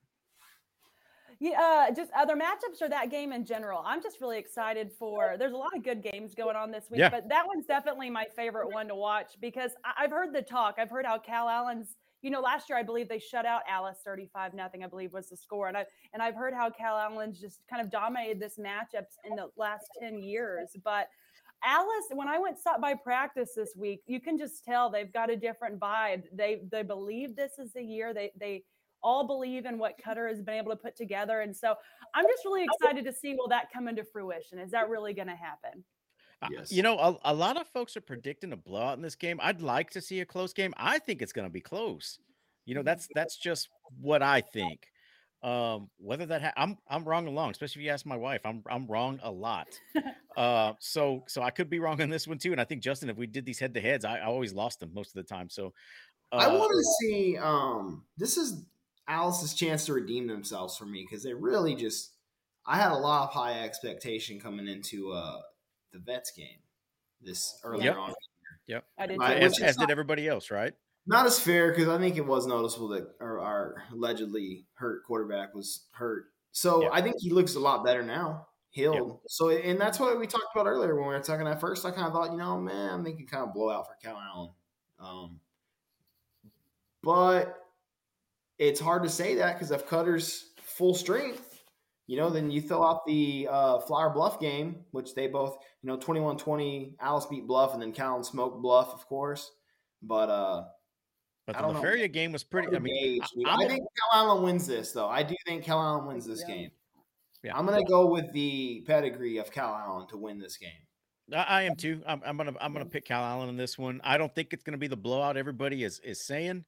Yeah, 1.42 1.88
uh, 1.90 1.92
just 1.92 2.12
other 2.16 2.36
matchups 2.36 2.84
or 2.84 2.90
that 2.90 3.10
game 3.10 3.34
in 3.34 3.44
general. 3.44 3.82
I'm 3.84 4.00
just 4.00 4.22
really 4.22 4.38
excited 4.38 4.92
for. 4.92 5.38
There's 5.40 5.54
a 5.54 5.58
lot 5.58 5.76
of 5.76 5.84
good 5.84 6.04
games 6.04 6.36
going 6.36 6.56
on 6.56 6.70
this 6.70 6.86
week, 6.92 7.00
yeah. 7.00 7.10
but 7.10 7.28
that 7.30 7.48
one's 7.48 7.66
definitely 7.66 8.12
my 8.12 8.28
favorite 8.36 8.72
one 8.72 8.88
to 8.90 8.96
watch 8.96 9.32
because 9.42 9.72
I, 9.84 10.04
have 10.04 10.12
heard 10.12 10.36
the 10.36 10.44
talk. 10.44 10.76
I've 10.78 10.92
heard 10.92 11.06
how 11.06 11.18
Calallen's. 11.18 11.96
You 12.22 12.30
know, 12.30 12.42
last 12.42 12.70
year 12.70 12.78
I 12.78 12.84
believe 12.84 13.10
they 13.10 13.18
shut 13.18 13.48
out 13.48 13.62
Alice 13.68 13.98
35 14.06 14.54
nothing. 14.54 14.84
I 14.84 14.88
believe 14.88 15.14
was 15.14 15.30
the 15.30 15.36
score, 15.36 15.68
and 15.68 15.76
I 15.76 15.86
and 16.14 16.22
I've 16.22 16.36
heard 16.36 16.54
how 16.54 16.70
Calallen's 16.70 17.42
just 17.42 17.62
kind 17.68 17.84
of 17.84 17.90
dominated 17.90 18.40
this 18.40 18.60
matchups 18.60 19.18
in 19.28 19.36
the 19.36 19.48
last 19.58 19.86
10 20.00 20.22
years, 20.22 20.78
but. 20.84 21.08
Alice, 21.64 22.06
when 22.16 22.28
I 22.28 22.40
went 22.40 22.58
stop 22.58 22.82
by 22.82 22.96
practice 22.96 23.52
this 23.56 23.76
week, 23.78 24.02
you 24.08 24.20
can 24.20 24.36
just 24.36 24.66
tell 24.66 24.90
they've 24.90 25.14
got 25.14 25.30
a 25.30 25.36
different 25.36 25.80
vibe. 25.80 26.24
They 26.34 26.64
they 26.72 26.82
believe 26.82 27.36
this 27.36 27.60
is 27.60 27.72
the 27.72 27.84
year. 27.84 28.16
They 28.16 28.32
they 28.40 28.64
all 29.04 29.26
believe 29.26 29.66
in 29.66 29.78
what 29.78 29.98
Cutter 29.98 30.28
has 30.28 30.42
been 30.42 30.56
able 30.56 30.72
to 30.72 30.78
put 30.78 30.96
together. 30.96 31.42
And 31.42 31.56
so 31.56 31.76
I'm 32.14 32.26
just 32.26 32.46
really 32.46 32.66
excited 32.66 33.06
to 33.06 33.14
see 33.14 33.36
will 33.36 33.50
that 33.50 33.72
come 33.74 33.88
into 33.88 34.04
fruition? 34.04 34.60
Is 34.60 34.72
that 34.72 34.90
really 34.90 35.14
going 35.14 35.28
to 35.28 35.36
happen? 35.36 35.84
Yes. 36.50 36.72
You 36.72 36.82
know, 36.82 36.98
a, 36.98 37.18
a, 37.26 37.34
lot 37.34 37.58
of 37.58 37.68
folks 37.68 37.96
are 37.96 38.02
predicting 38.02 38.52
a 38.52 38.58
blowout 38.58 38.98
in 38.98 39.04
this 39.04 39.16
game. 39.16 39.40
I'd 39.44 39.62
like 39.62 39.92
to 39.92 40.02
see 40.02 40.22
a 40.22 40.26
close 40.26 40.54
game. 40.54 40.74
I 40.76 40.98
think 40.98 41.22
it's 41.22 41.34
going 41.34 41.48
to 41.48 41.54
be 41.54 41.62
close. 41.62 42.18
You 42.66 42.76
know, 42.76 42.84
that's 42.84 43.08
that's 43.14 43.38
just 43.38 43.70
what 44.00 44.24
I 44.24 44.42
think. 44.42 44.88
Um, 45.44 45.90
whether 45.98 46.28
that 46.28 46.42
ha- 46.42 46.54
I'm 46.56 46.78
I'm 46.88 47.04
wrong 47.04 47.28
along, 47.28 47.52
especially 47.52 47.82
if 47.82 47.86
you 47.86 47.92
ask 47.92 48.06
my 48.06 48.16
wife. 48.16 48.42
I'm 48.46 48.64
I'm 48.70 48.86
wrong 48.88 49.20
a 49.24 49.32
lot. 49.32 49.68
uh, 50.38 50.74
so 50.80 51.24
so 51.28 51.42
I 51.42 51.50
could 51.50 51.70
be 51.70 51.80
wrong 51.80 52.02
on 52.02 52.10
this 52.10 52.28
one 52.28 52.38
too. 52.38 52.52
And 52.52 52.62
I 52.62 52.64
think 52.64 52.82
Justin, 52.82 53.10
if 53.10 53.18
we 53.18 53.28
did 53.28 53.46
these 53.46 53.60
head 53.60 53.74
to 53.74 53.82
heads, 53.82 54.06
I, 54.06 54.18
I, 54.18 54.26
always 54.26 54.54
lost 54.54 54.80
them 54.80 54.92
most 54.94 55.10
of 55.10 55.14
the 55.16 55.24
time. 55.24 55.50
So 55.50 55.74
uh, 56.32 56.38
I 56.38 56.48
want 56.48 56.72
to 56.72 56.84
see. 57.00 57.38
Um, 57.38 58.04
this 58.18 58.38
is 58.38 58.64
Alice's 59.12 59.54
chance 59.54 59.86
to 59.86 59.94
redeem 59.94 60.28
themselves 60.28 60.78
for 60.78 60.86
me 60.86 61.06
because 61.08 61.24
they 61.24 61.34
really 61.34 61.76
just 61.76 62.14
I 62.66 62.78
had 62.78 62.92
a 62.92 62.98
lot 62.98 63.24
of 63.24 63.34
high 63.34 63.64
expectation 63.64 64.40
coming 64.40 64.68
into 64.68 65.12
uh 65.12 65.40
the 65.92 66.00
Vets 66.00 66.32
game 66.32 66.60
this 67.22 67.60
earlier 67.64 67.92
yep. 67.92 67.98
on. 67.98 68.14
Yep, 68.68 68.86
I 68.98 69.06
did. 69.08 69.22
As, 69.22 69.60
as 69.60 69.76
did 69.76 69.92
everybody 69.92 70.28
else, 70.28 70.50
right? 70.50 70.74
Not 71.06 71.26
as 71.26 71.40
fair 71.40 71.72
because 71.72 71.90
I 71.90 71.98
think 71.98 72.16
it 72.16 72.26
was 72.26 72.48
noticeable 72.48 72.90
that 72.90 73.08
our, 73.20 73.40
our 73.40 73.84
allegedly 73.92 74.66
hurt 74.76 75.04
quarterback 75.04 75.54
was 75.54 75.88
hurt. 75.92 76.26
So 76.52 76.84
yep. 76.84 76.92
I 76.94 77.02
think 77.02 77.16
he 77.20 77.32
looks 77.32 77.56
a 77.56 77.60
lot 77.60 77.84
better 77.84 78.04
now, 78.04 78.48
healed. 78.70 78.96
Yep. 78.96 79.18
So 79.28 79.50
and 79.50 79.82
that's 79.82 80.00
what 80.00 80.18
we 80.20 80.28
talked 80.28 80.56
about 80.56 80.68
earlier 80.68 80.96
when 80.96 81.08
we 81.08 81.14
were 81.14 81.20
talking 81.20 81.48
at 81.48 81.60
first. 81.60 81.86
I 81.86 81.92
kind 81.92 82.08
of 82.08 82.14
thought, 82.14 82.32
you 82.32 82.38
know, 82.38 82.58
man, 82.60 82.94
I'm 82.94 83.04
thinking 83.04 83.28
kind 83.28 83.44
of 83.44 83.54
blow 83.54 83.70
out 83.70 83.88
for 83.88 83.98
Calallen. 84.02 84.52
Um, 85.00 85.40
but 87.04 87.58
it's 88.62 88.80
hard 88.80 89.02
to 89.04 89.10
say 89.10 89.34
that 89.36 89.54
because 89.56 89.72
if 89.72 89.88
Cutter's 89.88 90.52
full 90.62 90.94
strength, 90.94 91.64
you 92.06 92.16
know, 92.16 92.30
then 92.30 92.52
you 92.52 92.62
throw 92.62 92.84
out 92.84 93.06
the 93.08 93.48
uh, 93.50 93.80
Flour 93.80 94.12
Bluff 94.12 94.40
game, 94.40 94.86
which 94.92 95.16
they 95.16 95.26
both, 95.28 95.58
you 95.82 95.88
know, 95.88 95.98
21 95.98 96.38
20, 96.38 96.96
Alice 97.00 97.26
beat 97.26 97.48
Bluff, 97.48 97.74
and 97.74 97.82
then 97.82 97.92
Calallen 97.92 98.24
smoked 98.24 98.62
Bluff, 98.62 98.94
of 98.94 99.08
course. 99.08 99.52
But 100.04 100.30
uh, 100.30 100.64
But 101.48 101.58
the 101.58 101.72
know. 101.72 102.08
Game 102.08 102.32
was 102.32 102.44
pretty. 102.44 102.76
I 102.76 102.80
mean, 102.80 103.20
Gauge, 103.20 103.30
dude. 103.36 103.48
I'm 103.48 103.62
I 103.62 103.64
a- 103.64 103.68
think 103.68 103.84
Calallen 104.14 104.44
wins 104.44 104.68
this, 104.68 104.92
though. 104.92 105.10
I 105.10 105.24
do 105.24 105.36
think 105.48 105.64
Calallen 105.66 106.06
wins 106.08 106.28
this 106.28 106.44
Yeah. 106.48 106.56
game. 106.56 106.72
Yeah. 107.44 107.58
I'm 107.58 107.66
gonna 107.66 107.84
go 107.84 108.06
with 108.06 108.32
the 108.34 108.84
pedigree 108.86 109.38
of 109.38 109.52
Calallen 109.52 110.08
to 110.10 110.18
win 110.18 110.38
this 110.38 110.58
game. 110.58 110.70
I, 111.34 111.38
I 111.44 111.62
am 111.64 111.76
too. 111.76 112.04
I'm, 112.06 112.22
I'm 112.24 112.38
gonna 112.38 112.54
I'm 112.62 112.74
gonna 112.74 112.86
pick 112.86 113.06
Calallen 113.08 113.50
in 113.50 113.58
this 113.58 113.78
one. 113.80 114.00
I 114.04 114.18
don't 114.20 114.34
think 114.36 114.54
it's 114.54 114.64
gonna 114.64 114.78
be 114.78 114.88
the 114.88 114.98
blowout 114.98 115.38
everybody 115.38 115.84
is 115.84 116.00
is 116.04 116.24
saying. 116.26 116.66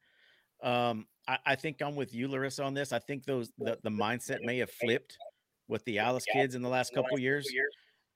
Um, 0.63 1.05
I, 1.27 1.37
I 1.45 1.55
think 1.55 1.81
I'm 1.81 1.95
with 1.95 2.13
you, 2.13 2.27
Larissa, 2.27 2.63
on 2.63 2.73
this. 2.73 2.91
I 2.91 2.99
think 2.99 3.25
those 3.25 3.51
the, 3.57 3.77
the 3.83 3.89
mindset 3.89 4.39
may 4.41 4.57
have 4.59 4.71
flipped 4.81 5.17
with 5.67 5.83
the 5.85 5.99
Alice 5.99 6.25
kids 6.31 6.55
in 6.55 6.61
the 6.61 6.69
last 6.69 6.93
couple 6.93 7.17
years. 7.19 7.47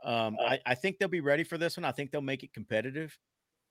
Um, 0.04 0.38
I, 0.40 0.60
I 0.66 0.76
think 0.76 1.00
they'll 1.00 1.08
be 1.08 1.22
ready 1.22 1.44
for 1.44 1.58
this 1.58 1.78
one. 1.78 1.86
I 1.86 1.92
think 1.92 2.12
they'll 2.12 2.22
make 2.22 2.44
it 2.44 2.54
competitive. 2.54 3.18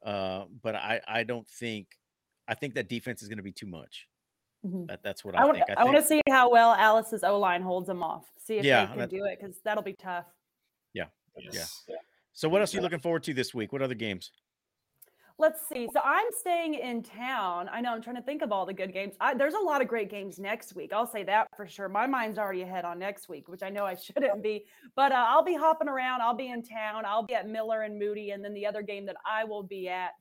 Uh, 0.05 0.45
but 0.63 0.75
I 0.75 1.01
I 1.07 1.23
don't 1.25 1.49
think 1.49 1.89
I 2.49 2.55
think 2.55 2.75
that 2.75 2.89
defense 2.89 3.23
is 3.23 3.29
gonna 3.29 3.43
be 3.43 3.53
too 3.53 3.67
much. 3.67 4.07
Mhm. 4.65 4.89
That, 4.89 5.03
that's 5.03 5.25
what 5.25 5.37
I, 5.37 5.43
I 5.43 5.45
want 5.45 5.57
think. 5.59 5.79
I, 5.79 5.85
want 5.85 5.97
to 5.97 6.03
see 6.03 6.21
how 6.29 6.51
well 6.51 6.75
Alice's 6.75 7.23
O 7.23 7.39
line 7.39 7.63
holds 7.63 7.87
them 7.87 8.03
off. 8.03 8.25
See 8.39 8.59
if 8.59 8.65
Yeah, 8.65 8.83
they 8.83 8.91
can 8.91 8.99
that- 9.01 9.11
do 9.11 9.25
it 9.25 9.39
because 9.41 9.59
that'll 9.65 9.83
be 9.83 9.95
tough. 9.95 10.25
Yeah, 10.93 11.07
yes. 11.39 11.85
Yeah. 11.89 11.97
So. 12.33 12.49
What 12.49 12.61
else 12.61 12.75
are 12.75 12.79
you 12.79 12.83
looking 12.83 12.99
forward 12.99 13.23
to 13.25 13.35
this 13.35 13.55
week? 13.55 13.73
What 13.73 13.83
other 13.83 13.95
games? 13.95 14.31
Let's 15.39 15.69
see. 15.69 15.87
So 15.93 16.01
I'm 16.03 16.27
staying 16.39 16.75
in 16.75 17.03
town. 17.03 17.69
I 17.71 17.83
know 17.83 17.93
I'm 17.93 18.01
trying 18.01 18.17
to 18.17 18.23
think 18.23 18.41
of 18.41 18.53
all 18.53 18.65
the 18.65 18.73
good 18.73 18.91
games. 18.93 19.15
I, 19.21 19.35
there's 19.35 19.53
a 19.53 19.59
lot 19.59 19.83
of 19.83 19.89
great 19.89 20.09
games 20.09 20.39
next 20.39 20.75
week. 20.75 20.95
I'll 20.95 21.07
say 21.07 21.25
that 21.25 21.49
for 21.55 21.67
sure. 21.67 21.91
My 21.91 22.07
mind's 22.07 22.39
already 22.39 22.63
ahead 22.63 22.87
on 22.87 22.99
next 22.99 23.29
week, 23.29 23.47
which 23.49 23.63
I 23.63 23.69
know 23.69 23.85
I 23.85 23.95
shouldn't 24.07 24.43
be, 24.43 24.65
but 24.95 25.13
uh, 25.13 25.27
I'll 25.29 25.45
be 25.45 25.55
hopping 25.55 25.89
around. 25.89 26.23
I'll 26.23 26.35
be 26.37 26.49
in 26.49 26.63
town. 26.63 27.05
I'll 27.05 27.23
be 27.27 27.35
at 27.35 27.47
Miller 27.49 27.83
and 27.83 27.99
Moody, 27.99 28.31
and 28.31 28.43
then 28.43 28.55
the 28.55 28.65
other 28.65 28.81
game 28.81 29.05
that 29.07 29.17
I 29.27 29.45
will 29.45 29.63
be 29.63 29.89
at, 29.91 30.13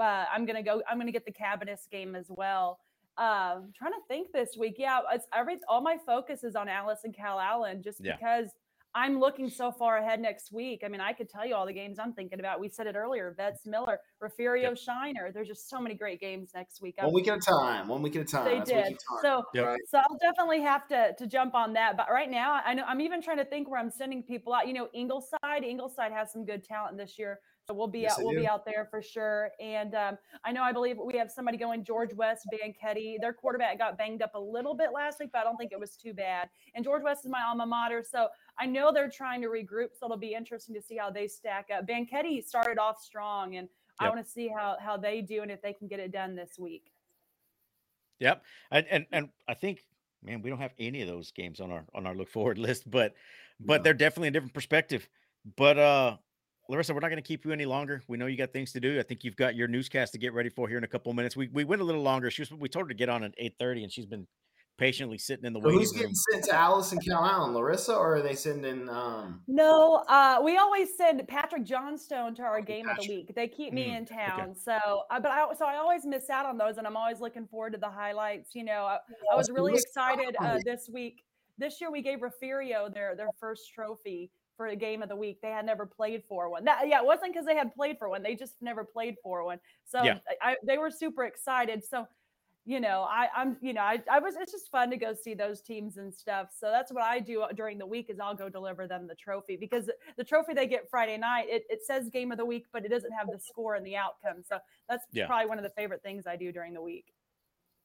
uh, 0.00 0.24
I'm 0.32 0.46
gonna 0.46 0.62
go. 0.62 0.82
I'm 0.88 0.98
gonna 0.98 1.12
get 1.12 1.26
the 1.26 1.32
Cabinets 1.32 1.86
game 1.90 2.14
as 2.16 2.26
well. 2.30 2.78
Uh, 3.18 3.56
I'm 3.58 3.72
trying 3.76 3.92
to 3.92 4.00
think 4.08 4.32
this 4.32 4.56
week. 4.56 4.76
Yeah, 4.78 5.00
it's 5.12 5.26
every 5.34 5.58
all 5.68 5.82
my 5.82 5.98
focus 6.06 6.44
is 6.44 6.56
on 6.56 6.66
Alice 6.70 7.00
and 7.04 7.14
Calallen, 7.14 7.82
just 7.82 8.00
Yeah. 8.02 8.16
because 8.16 8.48
I'm 8.94 9.18
looking 9.18 9.48
so 9.48 9.72
far 9.72 9.98
ahead 9.98 10.20
next 10.20 10.52
week. 10.52 10.82
I 10.84 10.88
mean, 10.88 11.00
I 11.00 11.12
could 11.14 11.28
tell 11.28 11.46
you 11.46 11.54
all 11.54 11.64
the 11.64 11.72
games 11.72 11.98
I'm 11.98 12.12
thinking 12.12 12.40
about. 12.40 12.60
We 12.60 12.68
said 12.68 12.86
it 12.86 12.94
earlier: 12.94 13.32
Vets 13.36 13.66
Miller, 13.66 13.98
Refugio 14.20 14.74
Shiner. 14.74 15.32
There's 15.32 15.48
just 15.48 15.70
so 15.70 15.80
many 15.80 15.94
great 15.94 16.20
games 16.20 16.50
next 16.54 16.82
week. 16.82 16.96
One 16.98 17.06
I'm- 17.06 17.14
week 17.14 17.28
at 17.28 17.38
a 17.38 17.40
time. 17.40 17.88
One 17.88 18.02
week 18.02 18.16
at 18.16 18.22
a 18.22 18.24
time. 18.24 18.44
they 18.44 18.58
That's 18.58 18.70
did. 18.90 18.98
So, 19.22 19.44
Yep. 19.54 19.76
So 19.88 19.98
I'll 19.98 20.18
definitely 20.20 20.60
have 20.60 20.86
to 20.88 21.14
to 21.18 21.26
jump 21.26 21.54
on 21.54 21.72
that. 21.72 21.96
But 21.96 22.10
right 22.10 22.30
now, 22.30 22.60
I 22.64 22.74
know 22.74 22.84
I'm 22.86 23.00
even 23.00 23.22
trying 23.22 23.38
to 23.38 23.44
think 23.46 23.70
where 23.70 23.80
I'm 23.80 23.90
sending 23.90 24.22
people 24.22 24.52
out. 24.52 24.66
You 24.66 24.74
know, 24.74 24.88
Ingleside. 24.92 25.64
Ingleside 25.64 26.12
has 26.12 26.30
some 26.32 26.44
good 26.44 26.62
talent 26.62 26.98
this 26.98 27.18
year, 27.18 27.40
so 27.66 27.72
we'll 27.72 27.86
be 27.88 28.00
Yes, 28.00 28.12
out. 28.18 28.24
We'll 28.24 28.32
do. 28.32 28.40
be 28.40 28.46
out 28.46 28.66
there 28.66 28.86
for 28.90 29.00
sure. 29.00 29.50
And 29.58 29.94
um, 29.94 30.18
I 30.44 30.52
know 30.52 30.62
I 30.62 30.72
believe 30.72 30.96
we 31.02 31.16
have 31.16 31.30
somebody 31.30 31.56
going. 31.56 31.82
George 31.84 32.12
West, 32.14 32.46
Banquete. 32.50 33.18
Their 33.22 33.32
quarterback 33.32 33.78
got 33.78 33.96
banged 33.96 34.20
up 34.20 34.34
a 34.34 34.40
little 34.40 34.74
bit 34.74 34.90
last 34.94 35.18
week, 35.18 35.30
but 35.32 35.38
I 35.40 35.44
don't 35.44 35.56
think 35.56 35.72
it 35.72 35.80
was 35.80 35.96
too 35.96 36.12
bad. 36.12 36.50
And 36.74 36.84
George 36.84 37.02
West 37.02 37.24
is 37.24 37.30
my 37.30 37.42
alma 37.42 37.64
mater, 37.66 38.04
so 38.08 38.28
I 38.58 38.66
know 38.66 38.92
they're 38.92 39.10
trying 39.10 39.42
to 39.42 39.48
regroup. 39.48 39.88
So 39.98 40.06
it'll 40.06 40.16
be 40.16 40.34
interesting 40.34 40.74
to 40.74 40.82
see 40.82 40.96
how 40.96 41.10
they 41.10 41.26
stack 41.28 41.68
up. 41.76 41.86
Banquete 41.86 42.46
started 42.46 42.78
off 42.78 43.02
strong, 43.02 43.56
and 43.56 43.68
I 43.98 44.08
want 44.08 44.24
to 44.24 44.30
see 44.30 44.48
how 44.48 44.76
how 44.80 44.96
they 44.96 45.20
do 45.20 45.42
and 45.42 45.50
if 45.50 45.62
they 45.62 45.72
can 45.72 45.88
get 45.88 46.00
it 46.00 46.12
done 46.12 46.34
this 46.34 46.58
week. 46.58 46.92
Yep. 48.20 48.42
And, 48.70 48.86
and 48.90 49.06
and 49.12 49.28
I 49.48 49.54
think, 49.54 49.84
man, 50.22 50.42
we 50.42 50.50
don't 50.50 50.60
have 50.60 50.74
any 50.78 51.02
of 51.02 51.08
those 51.08 51.30
games 51.32 51.60
on 51.60 51.70
our 51.72 51.84
on 51.94 52.06
our 52.06 52.14
look 52.14 52.28
forward 52.28 52.58
list, 52.58 52.90
but 52.90 53.14
but 53.60 53.78
No. 53.80 53.82
they're 53.84 53.94
definitely 53.94 54.28
a 54.28 54.32
different 54.32 54.54
perspective. 54.54 55.08
But 55.56 55.78
uh 55.78 56.16
Larissa, 56.68 56.94
we're 56.94 57.00
not 57.00 57.08
going 57.08 57.22
to 57.22 57.26
keep 57.26 57.44
you 57.44 57.50
any 57.50 57.64
longer. 57.64 58.02
We 58.06 58.16
know 58.16 58.26
you 58.26 58.36
got 58.36 58.52
things 58.52 58.72
to 58.72 58.80
do. 58.80 58.98
I 58.98 59.02
think 59.02 59.24
you've 59.24 59.36
got 59.36 59.56
your 59.56 59.66
newscast 59.66 60.12
to 60.12 60.18
get 60.18 60.32
ready 60.32 60.48
for 60.48 60.68
here 60.68 60.78
in 60.78 60.84
a 60.84 60.88
couple 60.88 61.10
of 61.10 61.16
minutes. 61.16 61.36
We 61.36 61.48
we 61.48 61.64
went 61.64 61.82
a 61.82 61.84
little 61.84 62.02
longer. 62.02 62.30
She 62.30 62.42
was 62.42 62.52
we 62.52 62.68
told 62.68 62.84
her 62.86 62.88
to 62.88 62.94
get 62.94 63.08
on 63.08 63.24
at 63.24 63.34
eight 63.38 63.54
thirty, 63.58 63.82
and 63.82 63.92
she's 63.92 64.06
been 64.06 64.26
patiently 64.78 65.18
sitting 65.18 65.44
in 65.44 65.52
the 65.52 65.60
So 65.60 65.66
waiting 65.66 65.80
who's 65.80 65.92
room. 65.92 66.00
getting 66.00 66.14
sent 66.14 66.44
to 66.44 66.54
Alice 66.54 66.92
and 66.92 67.04
Calallen? 67.04 67.54
Larissa, 67.54 67.94
or 67.94 68.16
are 68.16 68.22
they 68.22 68.34
sending? 68.34 68.88
Um, 68.88 69.42
No, 69.48 70.04
uh, 70.08 70.40
we 70.44 70.56
always 70.56 70.96
send 70.96 71.26
Patrick 71.28 71.64
Johnstone 71.64 72.34
to 72.36 72.42
our 72.42 72.60
game 72.60 72.88
of 72.88 72.96
the 72.96 73.04
week. 73.04 73.34
They 73.34 73.48
keep 73.48 73.72
me 73.72 73.88
Mm, 73.88 73.96
in 73.98 74.02
okay. 74.04 74.14
town, 74.14 74.54
so 74.54 74.72
uh, 75.10 75.20
but 75.20 75.30
I 75.30 75.52
so 75.54 75.66
I 75.66 75.76
always 75.76 76.04
miss 76.04 76.30
out 76.30 76.46
on 76.46 76.56
those, 76.58 76.78
and 76.78 76.86
I'm 76.86 76.96
always 76.96 77.20
looking 77.20 77.46
forward 77.46 77.72
to 77.72 77.78
the 77.78 77.90
highlights. 77.90 78.54
You 78.54 78.64
know, 78.64 78.84
I, 78.84 78.98
I 79.32 79.36
was 79.36 79.50
really 79.50 79.74
excited 79.74 80.36
uh, 80.42 80.58
this 80.64 80.88
week. 80.92 81.24
This 81.58 81.80
year 81.80 81.90
we 81.90 82.02
gave 82.02 82.22
Refugio 82.22 82.88
their 82.88 83.14
their 83.16 83.30
first 83.40 83.72
trophy 83.74 84.30
for 84.56 84.66
a 84.68 84.76
game 84.76 85.02
of 85.02 85.08
the 85.08 85.16
week. 85.16 85.40
They 85.42 85.48
had 85.50 85.64
never 85.66 85.86
played 85.86 86.22
for 86.28 86.48
one. 86.50 86.64
That, 86.64 86.86
yeah, 86.86 87.00
it 87.00 87.04
wasn't 87.06 87.32
because 87.32 87.46
they 87.46 87.56
had 87.56 87.72
played 87.74 87.98
for 87.98 88.08
one; 88.08 88.22
they 88.22 88.34
just 88.36 88.54
never 88.60 88.84
played 88.84 89.16
for 89.22 89.44
one. 89.44 89.58
So 89.84 89.98
Yeah. 90.04 90.18
I, 90.42 90.52
I, 90.52 90.56
they 90.64 90.78
were 90.78 90.90
super 90.90 91.24
excited. 91.24 91.82
So 91.84 92.06
you 92.64 92.78
know, 92.80 93.02
I, 93.10 93.26
I'm, 93.36 93.56
you 93.60 93.72
know, 93.72 93.80
I, 93.80 94.00
I 94.10 94.20
was, 94.20 94.34
it's 94.36 94.52
just 94.52 94.70
fun 94.70 94.88
to 94.90 94.96
go 94.96 95.14
see 95.14 95.34
those 95.34 95.60
teams 95.60 95.96
and 95.96 96.14
stuff. 96.14 96.48
So 96.56 96.68
that's 96.70 96.92
what 96.92 97.02
I 97.02 97.18
do 97.18 97.42
uh, 97.42 97.48
during 97.52 97.76
the 97.76 97.86
week 97.86 98.06
is 98.08 98.20
I'll 98.20 98.36
go 98.36 98.48
deliver 98.48 98.86
them 98.86 99.08
the 99.08 99.16
trophy 99.16 99.56
because 99.56 99.90
the 100.16 100.22
trophy 100.22 100.54
they 100.54 100.68
get 100.68 100.88
Friday 100.88 101.18
night, 101.18 101.46
it, 101.48 101.64
it 101.68 101.80
says 101.84 102.08
game 102.08 102.30
of 102.30 102.38
the 102.38 102.44
week, 102.44 102.66
but 102.72 102.84
it 102.84 102.88
doesn't 102.88 103.10
have 103.12 103.26
the 103.32 103.38
score 103.40 103.74
and 103.74 103.84
the 103.84 103.96
outcome. 103.96 104.42
So 104.48 104.58
that's 104.88 105.04
Yeah. 105.12 105.26
probably 105.26 105.46
one 105.46 105.58
of 105.58 105.64
the 105.64 105.70
favorite 105.70 106.02
things 106.04 106.24
I 106.26 106.36
do 106.36 106.52
during 106.52 106.72
the 106.72 106.82
week. 106.82 107.06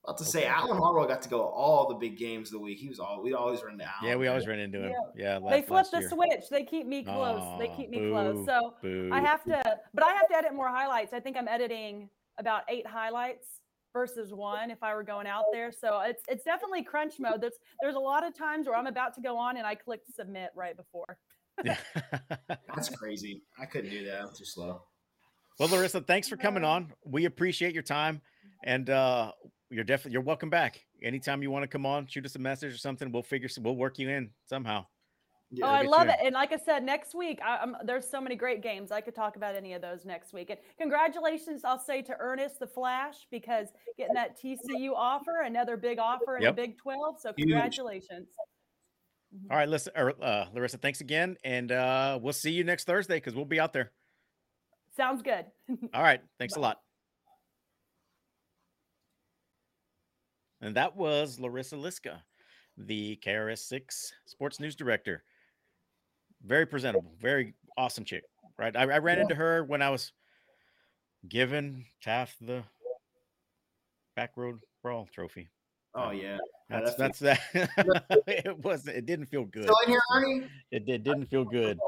about 0.03 0.19
to 0.19 0.23
say, 0.25 0.41
Okay. 0.41 0.47
Alan 0.49 0.77
Harwell 0.77 1.07
got 1.07 1.23
to 1.23 1.29
go 1.29 1.41
all 1.41 1.87
the 1.87 1.95
big 1.95 2.15
games 2.17 2.49
of 2.49 2.53
the 2.53 2.59
week. 2.59 2.77
He 2.77 2.87
was 2.87 2.99
all 2.99 3.21
we 3.23 3.33
always 3.33 3.63
run 3.63 3.79
to 3.79 3.83
Alan. 3.83 3.95
Yeah, 4.03 4.15
we 4.15 4.27
always 4.27 4.45
ran 4.45 4.59
into 4.59 4.79
him. 4.83 4.93
Yeah, 5.15 5.39
they 5.39 5.45
last, 5.45 5.67
flip 5.67 5.69
last 5.71 5.91
the 5.91 5.99
year. 6.01 6.09
switch. 6.09 6.49
They 6.51 6.63
keep 6.63 6.85
me 6.85 7.03
close. 7.03 7.59
they 7.59 7.67
keep 7.75 7.89
me 7.89 8.09
close. 8.11 8.45
So 8.45 8.75
Boo. 8.83 9.09
I 9.11 9.21
have 9.21 9.43
to, 9.45 9.59
but 9.95 10.03
I 10.03 10.13
have 10.13 10.27
to 10.29 10.35
edit 10.35 10.53
more 10.53 10.69
highlights. 10.69 11.13
I 11.13 11.19
think 11.19 11.35
I'm 11.35 11.47
editing 11.47 12.09
about 12.37 12.61
eight 12.69 12.85
highlights 12.85 13.47
versus 13.97 14.31
one 14.31 14.69
if 14.69 14.83
I 14.83 14.93
were 14.93 15.03
going 15.03 15.25
out 15.25 15.45
there. 15.51 15.71
So 15.71 16.01
it's 16.01 16.23
it's 16.27 16.43
definitely 16.43 16.83
crunch 16.83 17.15
mode. 17.19 17.41
There's 17.41 17.57
there's 17.81 17.95
a 17.95 17.99
lot 17.99 18.25
of 18.25 18.37
times 18.37 18.67
where 18.67 18.75
I'm 18.75 18.85
about 18.85 19.15
to 19.15 19.21
go 19.21 19.37
on 19.37 19.57
and 19.57 19.65
I 19.65 19.73
click 19.73 20.01
submit 20.15 20.49
right 20.55 20.77
before. 20.77 21.17
Yeah. 21.63 21.77
That's 22.47 22.89
crazy. 22.89 23.41
I 23.59 23.65
couldn't 23.65 23.89
do 23.89 24.05
that. 24.05 24.21
I'm 24.21 24.29
too 24.37 24.45
slow. 24.45 24.83
well, 25.59 25.69
Larissa, 25.69 26.01
thanks 26.01 26.29
for 26.29 26.37
coming 26.37 26.63
on. 26.63 26.93
We 27.03 27.25
appreciate 27.25 27.73
your 27.73 27.83
time, 27.83 28.21
and 28.63 28.89
uh 28.89 29.31
you're 29.71 29.83
definitely 29.83 30.13
you're 30.13 30.21
welcome 30.21 30.51
back. 30.51 30.79
Anytime 31.01 31.41
you 31.41 31.49
want 31.49 31.63
to 31.63 31.67
come 31.67 31.85
on, 31.85 32.05
shoot 32.07 32.25
us 32.25 32.35
a 32.35 32.39
message 32.39 32.73
or 32.73 32.77
something. 32.77 33.11
We'll 33.11 33.23
figure 33.23 33.49
some. 33.49 33.63
We'll 33.63 33.75
work 33.75 33.97
you 33.97 34.09
in 34.09 34.29
somehow. 34.45 34.85
Yeah, 35.51 35.65
oh, 35.65 35.69
I 35.69 35.81
love 35.83 36.07
you 36.07 36.13
it. 36.13 36.19
And 36.23 36.33
like 36.33 36.51
I 36.51 36.57
said, 36.57 36.83
next 36.83 37.15
week, 37.15 37.39
I, 37.43 37.57
i 37.63 37.67
there's 37.85 38.07
so 38.09 38.19
many 38.19 38.35
great 38.35 38.61
games. 38.61 38.91
I 38.91 38.99
could 38.99 39.15
talk 39.15 39.37
about 39.37 39.55
any 39.55 39.73
of 39.73 39.81
those 39.81 40.03
next 40.03 40.33
week. 40.33 40.49
And 40.49 40.59
congratulations, 40.77 41.63
I'll 41.63 41.79
say 41.79 42.01
to 42.01 42.15
Ernest 42.19 42.59
the 42.59 42.67
Flash 42.67 43.27
because 43.31 43.69
getting 43.97 44.15
that 44.15 44.37
TCU 44.37 44.91
offer, 44.93 45.41
another 45.45 45.77
big 45.77 45.99
offer 45.99 46.35
in 46.35 46.43
Yep. 46.43 46.55
the 46.55 46.61
Big 46.61 46.77
12. 46.77 47.19
So 47.21 47.33
Huge. 47.37 47.47
congratulations. 47.47 48.27
All 49.49 49.57
right, 49.57 49.69
listen, 49.69 49.93
er, 49.97 50.13
uh, 50.21 50.45
Larissa, 50.53 50.77
thanks 50.77 51.01
again, 51.01 51.37
and 51.43 51.71
uh 51.71 52.17
we'll 52.21 52.33
see 52.33 52.51
you 52.51 52.63
next 52.63 52.85
Thursday 52.85 53.17
because 53.17 53.35
we'll 53.35 53.45
be 53.45 53.59
out 53.59 53.73
there. 53.73 53.91
Sounds 54.95 55.21
good. 55.21 55.45
All 55.93 56.01
right, 56.01 56.21
thanks 56.39 56.55
a 56.55 56.59
lot. 56.59 56.79
And 60.61 60.75
that 60.75 60.95
was 60.95 61.39
Larissa 61.39 61.75
Liska, 61.75 62.21
the 62.77 63.17
KRIS 63.23 63.59
Six 63.59 64.11
Sports 64.25 64.59
News 64.59 64.75
Director. 64.75 65.23
Very 66.45 66.65
presentable, 66.65 67.13
very 67.19 67.53
awesome 67.77 68.05
chick. 68.05 68.23
Right, 68.57 68.75
I, 68.75 68.81
I 68.83 68.97
ran 68.99 69.17
Yeah. 69.17 69.21
into 69.23 69.35
her 69.35 69.63
when 69.63 69.81
I 69.81 69.89
was 69.89 70.11
given 71.27 71.85
Taft 72.01 72.35
the 72.45 72.63
Back 74.15 74.31
Road 74.35 74.59
Brawl 74.81 75.07
Trophy. 75.13 75.49
Oh 75.93 76.11
yeah. 76.11 76.37
Yeah, 76.69 76.81
That's 76.81 76.95
that 76.95 77.19
that's 77.19 77.19
that. 77.53 78.23
it 78.27 78.57
wasn't. 78.59 78.97
It 78.97 79.05
didn't 79.05 79.27
feel 79.27 79.45
good. 79.45 79.63
Still 79.63 79.75
in 79.85 79.89
here, 79.91 80.01
Ernie? 80.13 80.47
It 80.69 80.85
did, 80.85 81.03
didn't 81.03 81.27
feel 81.27 81.45
good. 81.45 81.79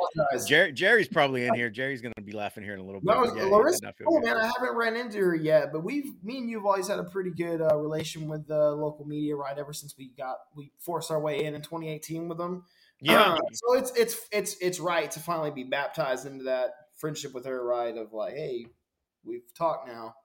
Jerry, 0.48 0.72
Jerry's 0.72 1.08
probably 1.10 1.46
in 1.46 1.54
here. 1.54 1.70
Jerry's 1.70 2.02
gonna 2.02 2.14
be 2.24 2.32
laughing 2.32 2.64
here 2.64 2.76
in 2.76 2.80
a 2.80 2.84
little 2.84 3.02
bit. 3.02 3.08
No, 3.14 3.26
yeah, 3.36 3.44
Larissa, 3.44 3.94
cool, 4.02 4.20
good. 4.22 4.28
man. 4.28 4.38
I 4.38 4.46
haven't 4.58 4.76
ran 4.76 4.96
into 4.96 5.18
her 5.20 5.36
yet, 5.36 5.74
but 5.74 5.84
we've 5.84 6.14
me 6.24 6.38
and 6.38 6.50
you've 6.50 6.66
always 6.66 6.88
had 6.88 6.98
a 6.98 7.04
pretty 7.04 7.32
good 7.32 7.62
uh, 7.62 7.76
relation 7.76 8.28
with 8.30 8.48
the 8.48 8.72
local 8.72 9.06
media, 9.06 9.36
right? 9.36 9.58
Ever 9.58 9.74
since 9.74 9.96
we 9.98 10.12
got 10.18 10.38
we 10.56 10.72
forced 10.80 11.12
our 11.12 11.20
way 11.20 11.44
in 11.44 11.54
in 11.56 11.62
2018 11.62 12.30
with 12.30 12.38
them. 12.38 12.64
Yeah, 13.02 13.34
Uh, 13.34 13.40
so 13.54 13.74
it's 13.76 13.92
it's 13.96 14.28
it's 14.32 14.56
it's 14.62 14.80
right 14.80 15.10
to 15.12 15.20
finally 15.20 15.52
be 15.52 15.64
baptized 15.64 16.26
into 16.26 16.44
that 16.46 16.72
friendship 16.98 17.34
with 17.34 17.46
her, 17.46 17.64
right? 17.66 17.96
Of 17.98 18.12
like, 18.14 18.34
hey, 18.34 18.66
we've 19.24 19.54
talked 19.54 19.88
now. 19.88 20.16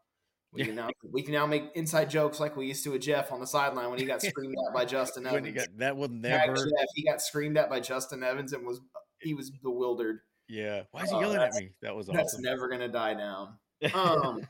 We 0.52 0.60
Yeah. 0.60 0.66
can 0.66 0.74
now 0.76 0.88
we 1.12 1.22
can 1.22 1.32
now 1.34 1.46
make 1.46 1.64
inside 1.74 2.10
jokes 2.10 2.40
like 2.40 2.56
we 2.56 2.66
used 2.66 2.84
to 2.84 2.90
with 2.90 3.02
Jeff 3.02 3.32
on 3.32 3.40
the 3.40 3.46
sideline 3.46 3.90
when 3.90 3.98
he 3.98 4.04
got 4.06 4.22
screamed 4.22 4.54
at 4.68 4.74
by 4.74 4.84
Justin 4.86 5.24
when 5.24 5.34
Evans. 5.46 5.54
got, 5.54 5.78
that 5.78 5.96
will 5.96 6.08
never. 6.08 6.54
Jeff, 6.54 6.86
he 6.94 7.04
got 7.04 7.20
screamed 7.20 7.56
at 7.58 7.68
by 7.70 7.80
Justin 7.80 8.22
Evans 8.22 8.52
and 8.52 8.66
was 8.66 8.80
he 9.20 9.34
was 9.34 9.50
bewildered. 9.50 10.20
Yeah, 10.48 10.82
why 10.90 11.02
is 11.02 11.10
he 11.10 11.16
Oh, 11.16 11.20
yelling 11.20 11.38
at 11.40 11.54
me? 11.54 11.70
That 11.82 11.96
was 11.96 12.06
That's 12.08 12.38
never 12.40 12.68
gonna 12.68 12.88
die 12.88 13.14
down. 13.14 13.58
Um, 13.94 14.40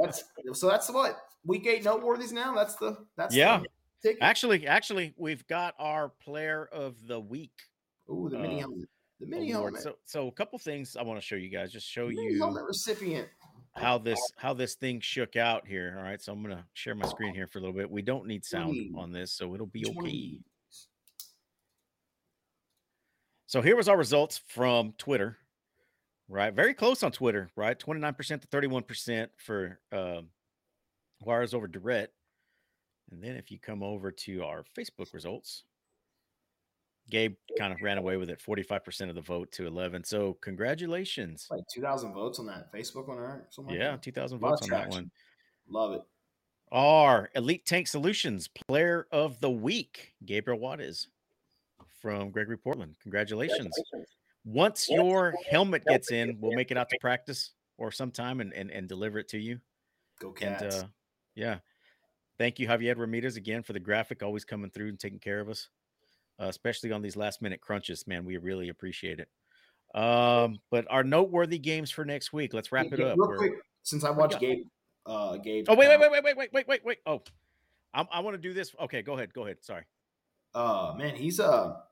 that's 0.00 0.22
so 0.52 0.68
that's 0.68 0.90
what 0.90 1.18
week 1.44 1.66
eight 1.66 1.84
noteworthies 1.84 2.32
now. 2.32 2.54
That's 2.54 2.76
the 2.76 2.96
that's 3.16 3.34
Yeah. 3.34 3.58
The 3.60 3.66
ticket. 4.02 4.18
actually, 4.20 4.66
actually, 4.66 5.14
we've 5.16 5.46
got 5.46 5.74
our 5.78 6.08
player 6.08 6.68
of 6.72 7.06
the 7.06 7.20
week 7.20 7.52
Oh, 8.10 8.28
the 8.28 8.38
mini 8.38 8.56
uh, 8.56 8.60
helmet. 8.60 8.88
The 9.20 9.26
mini 9.26 9.52
award. 9.52 9.74
helmet. 9.74 9.82
So, 9.82 9.96
so 10.04 10.28
a 10.28 10.32
couple 10.32 10.58
things 10.58 10.96
I 10.96 11.02
want 11.02 11.20
to 11.20 11.24
show 11.24 11.36
you 11.36 11.48
guys. 11.48 11.72
Just 11.72 11.88
show 11.88 12.08
you. 12.08 12.38
helmet 12.38 12.64
recipient. 12.64 13.28
how 13.76 13.98
this 13.98 14.18
how 14.36 14.52
this 14.52 14.74
thing 14.74 15.00
shook 15.00 15.36
out 15.36 15.66
here. 15.66 15.94
All 15.96 16.02
right, 16.02 16.20
so 16.20 16.32
I'm 16.32 16.42
gonna 16.42 16.64
share 16.72 16.94
my 16.94 17.06
screen 17.06 17.34
here 17.34 17.46
for 17.46 17.58
a 17.58 17.62
little 17.62 17.76
bit. 17.76 17.90
We 17.90 18.02
don't 18.02 18.26
need 18.26 18.44
sound 18.44 18.76
on 18.96 19.12
this, 19.12 19.32
so 19.32 19.54
it'll 19.54 19.66
be 19.66 19.84
Which 19.86 19.94
one 19.94 20.06
of 20.06 20.12
okay. 20.12 20.38
So 23.46 23.60
here 23.60 23.76
was 23.76 23.88
our 23.88 23.96
results 23.96 24.40
from 24.48 24.92
Twitter, 24.96 25.36
right? 26.28 26.54
Very 26.54 26.72
close 26.72 27.02
on 27.02 27.10
Twitter, 27.10 27.50
right? 27.56 27.76
29% 27.76 28.40
to 28.42 28.46
31% 28.46 29.28
for 29.36 29.80
um, 29.90 30.28
Juarez 31.20 31.52
over 31.52 31.66
Durrett. 31.66 32.12
And 33.10 33.22
then 33.22 33.36
if 33.36 33.50
you 33.50 33.58
come 33.58 33.82
over 33.82 34.10
to 34.10 34.44
our 34.44 34.64
Facebook 34.76 35.12
results, 35.12 35.64
Gabe 37.10 37.34
kind 37.58 37.72
of 37.72 37.82
ran 37.82 37.98
away 37.98 38.16
with 38.16 38.30
it, 38.30 38.40
45% 38.40 39.08
of 39.08 39.14
the 39.14 39.20
vote 39.20 39.50
to 39.52 39.66
11. 39.66 40.04
So 40.04 40.34
congratulations. 40.40 41.48
Like 41.50 41.64
2,000 41.72 42.12
votes 42.12 42.38
on 42.38 42.46
that 42.46 42.72
Facebook 42.72 43.08
one, 43.08 43.18
right? 43.18 43.40
Something 43.50 43.74
Yeah, 43.74 43.92
that. 43.92 44.02
2,000 44.02 44.38
votes 44.38 44.62
on 44.62 44.70
that 44.70 44.88
one. 44.88 45.10
Love 45.68 45.94
it. 45.94 46.02
Our 46.72 47.30
Elite 47.34 47.66
Tank 47.66 47.88
Solutions 47.88 48.48
Player 48.48 49.08
of 49.10 49.40
the 49.40 49.50
Week, 49.50 50.14
Gabriel 50.24 50.60
Wattis 50.60 51.08
from 52.00 52.30
Gregory 52.30 52.56
Portland. 52.56 52.94
Congratulations. 53.02 53.76
Once 54.44 54.88
your 54.88 55.34
helmet 55.50 55.84
gets 55.84 56.12
in, 56.12 56.38
we'll 56.40 56.54
make 56.54 56.70
it 56.70 56.78
out 56.78 56.88
to 56.90 56.98
practice 57.00 57.50
or 57.76 57.90
sometime 57.90 58.40
and, 58.40 58.52
and, 58.54 58.70
and 58.70 58.88
deliver 58.88 59.18
it 59.18 59.28
to 59.28 59.38
you. 59.38 59.58
Go 60.20 60.28
And 60.40 60.58
Cats. 60.58 60.76
uh, 60.76 60.86
yeah, 61.34 61.58
thank 62.40 62.58
you, 62.58 62.66
Javier 62.66 62.96
Ramirez, 62.96 63.36
again 63.36 63.62
for 63.62 63.74
the 63.74 63.78
graphic, 63.80 64.22
always 64.22 64.46
coming 64.46 64.70
through 64.70 64.88
and 64.88 64.98
taking 64.98 65.18
care 65.18 65.40
of 65.40 65.50
us, 65.50 65.68
uh, 66.40 66.46
especially 66.46 66.90
on 66.90 67.02
these 67.02 67.14
last 67.14 67.42
minute 67.42 67.60
crunches. 67.60 68.06
Man, 68.06 68.24
we 68.24 68.38
really 68.38 68.70
appreciate 68.70 69.20
it. 69.20 69.28
Um, 69.94 70.58
but 70.70 70.86
our 70.88 71.04
noteworthy 71.04 71.58
games 71.58 71.90
for 71.90 72.04
next 72.04 72.32
week. 72.32 72.54
Let's 72.54 72.72
wrap 72.72 72.86
it 72.86 72.94
up. 73.00 73.18
Real 73.18 73.28
We're- 73.28 73.38
quick, 73.38 73.52
since 73.82 74.04
I 74.04 74.10
watched? 74.10 74.40
Gabe, 74.40 74.64
uh, 75.04 75.36
Gabe. 75.36 75.66
Oh 75.68 75.74
wait, 75.74 75.88
wait, 75.88 76.00
wait, 76.00 76.10
wait, 76.10 76.24
wait, 76.24 76.36
wait, 76.36 76.52
wait, 76.52 76.66
wait, 76.68 76.84
wait. 76.84 76.98
Oh, 77.04 77.22
I'm, 77.92 78.06
I 78.10 78.20
want 78.20 78.34
to 78.34 78.40
do 78.40 78.54
this. 78.54 78.74
Okay, 78.80 79.02
go 79.02 79.14
ahead, 79.14 79.34
go 79.34 79.44
ahead. 79.44 79.58
Sorry, 79.60 79.84
Uh, 80.54 80.94
man, 80.96 81.14
he's 81.16 81.40
a 81.40 81.82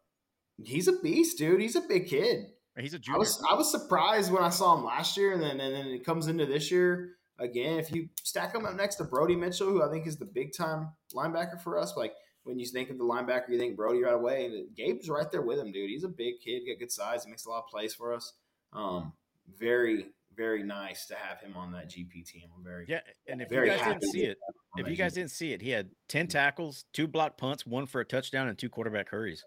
he's 0.64 0.88
a 0.88 0.98
beast, 1.00 1.36
dude. 1.36 1.60
He's 1.60 1.76
a 1.76 1.82
big 1.82 2.06
kid. 2.08 2.46
he's 2.78 2.94
a 2.94 2.96
I 2.96 3.00
junior. 3.00 3.18
was 3.18 3.44
I 3.50 3.54
was 3.54 3.70
surprised 3.70 4.32
when 4.32 4.42
I 4.42 4.48
saw 4.50 4.78
him 4.78 4.84
last 4.84 5.16
year, 5.18 5.32
and 5.34 5.42
then 5.42 5.60
and 5.60 5.74
then 5.74 5.88
it 5.88 6.06
comes 6.06 6.26
into 6.28 6.46
this 6.46 6.70
year 6.70 7.17
again. 7.38 7.78
If 7.78 7.92
you 7.92 8.08
stack 8.22 8.54
him 8.54 8.64
up 8.64 8.74
next 8.74 8.96
to 8.96 9.04
Brody 9.04 9.36
Mitchell, 9.36 9.68
who 9.68 9.82
I 9.82 9.90
think 9.90 10.06
is 10.06 10.16
the 10.16 10.24
big 10.24 10.52
time 10.52 10.90
linebacker 11.14 11.60
for 11.60 11.78
us, 11.78 11.96
like 11.96 12.14
when 12.44 12.58
you 12.58 12.66
think 12.66 12.90
of 12.90 12.98
the 12.98 13.04
linebacker, 13.04 13.48
you 13.50 13.58
think 13.58 13.76
Brody 13.76 14.02
right 14.02 14.14
away. 14.14 14.46
And 14.46 14.74
Gabe's 14.76 15.08
right 15.08 15.30
there 15.30 15.42
with 15.42 15.58
him, 15.58 15.72
dude. 15.72 15.90
He's 15.90 16.04
a 16.04 16.08
big 16.08 16.40
kid, 16.44 16.62
got 16.66 16.78
good 16.78 16.92
size, 16.92 17.24
he 17.24 17.30
makes 17.30 17.46
a 17.46 17.50
lot 17.50 17.64
of 17.64 17.68
plays 17.68 17.94
for 17.94 18.14
us. 18.14 18.34
Um, 18.72 19.12
very 19.58 20.06
very 20.38 20.62
nice 20.62 21.06
to 21.06 21.16
have 21.16 21.40
him 21.40 21.56
on 21.56 21.72
that 21.72 21.90
GP 21.90 22.24
team. 22.24 22.48
I'm 22.56 22.62
very 22.62 22.86
Yeah, 22.88 23.00
and 23.26 23.42
if 23.42 23.50
you 23.50 23.66
guys 23.66 23.80
didn't 23.80 24.04
see 24.04 24.22
it, 24.24 24.38
if 24.76 24.88
you 24.88 24.94
guys 24.94 25.12
GP. 25.12 25.14
didn't 25.16 25.30
see 25.32 25.52
it, 25.52 25.60
he 25.60 25.70
had 25.70 25.90
10 26.08 26.28
tackles, 26.28 26.84
two 26.92 27.08
block 27.08 27.36
punts, 27.36 27.66
one 27.66 27.86
for 27.86 28.00
a 28.00 28.04
touchdown, 28.04 28.46
and 28.46 28.56
two 28.56 28.68
quarterback 28.68 29.08
hurries. 29.10 29.44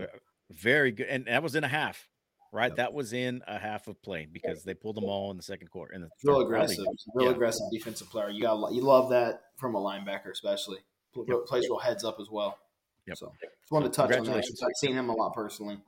Uh, 0.00 0.04
Very 0.50 0.92
good. 0.92 1.08
And 1.08 1.26
that 1.26 1.42
was 1.42 1.56
in 1.56 1.64
a 1.64 1.68
half, 1.68 2.08
right? 2.52 2.70
Yep. 2.70 2.76
That 2.76 2.92
was 2.92 3.12
in 3.12 3.42
a 3.46 3.58
half 3.58 3.88
of 3.88 4.00
play 4.02 4.26
because 4.30 4.64
they 4.64 4.74
pulled 4.74 4.96
them 4.96 5.04
all 5.04 5.30
in 5.30 5.36
the 5.36 5.42
second 5.42 5.68
quarter. 5.70 5.94
In 5.94 6.02
the 6.02 6.08
real 6.24 6.40
aggressive, 6.40 6.84
real 7.14 7.26
yeah. 7.26 7.32
aggressive 7.32 7.66
defensive 7.72 8.10
player. 8.10 8.30
You 8.30 8.42
got 8.42 8.72
you 8.72 8.82
love 8.82 9.10
that 9.10 9.42
from 9.56 9.74
a 9.74 9.80
linebacker, 9.80 10.30
especially 10.30 10.78
Yep. 11.16 11.46
plays 11.46 11.64
real 11.64 11.78
heads 11.78 12.04
up 12.04 12.18
as 12.20 12.28
well. 12.30 12.58
Yep. 13.06 13.16
So 13.16 13.32
just 13.40 13.72
wanted 13.72 13.92
to 13.92 13.96
touch 13.96 14.16
on 14.16 14.24
that. 14.24 14.36
I've 14.36 14.76
seen 14.76 14.94
him 14.94 15.08
a 15.08 15.14
lot 15.14 15.34
personally. 15.34 15.78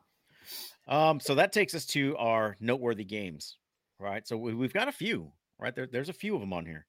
Um, 0.89 1.21
so 1.21 1.37
that 1.37 1.53
takes 1.53 1.75
us 1.75 1.87
to 1.87 2.17
our 2.17 2.57
noteworthy 2.61 3.05
games, 3.05 3.59
right? 3.99 4.27
So 4.27 4.37
we, 4.37 4.55
we've 4.55 4.73
got 4.73 4.89
a 4.89 4.93
few, 4.93 5.33
right? 5.59 5.75
There, 5.75 5.87
there's 5.87 6.09
a 6.09 6.15
few 6.15 6.35
of 6.35 6.41
them 6.41 6.53
on 6.53 6.67
here. 6.67 6.87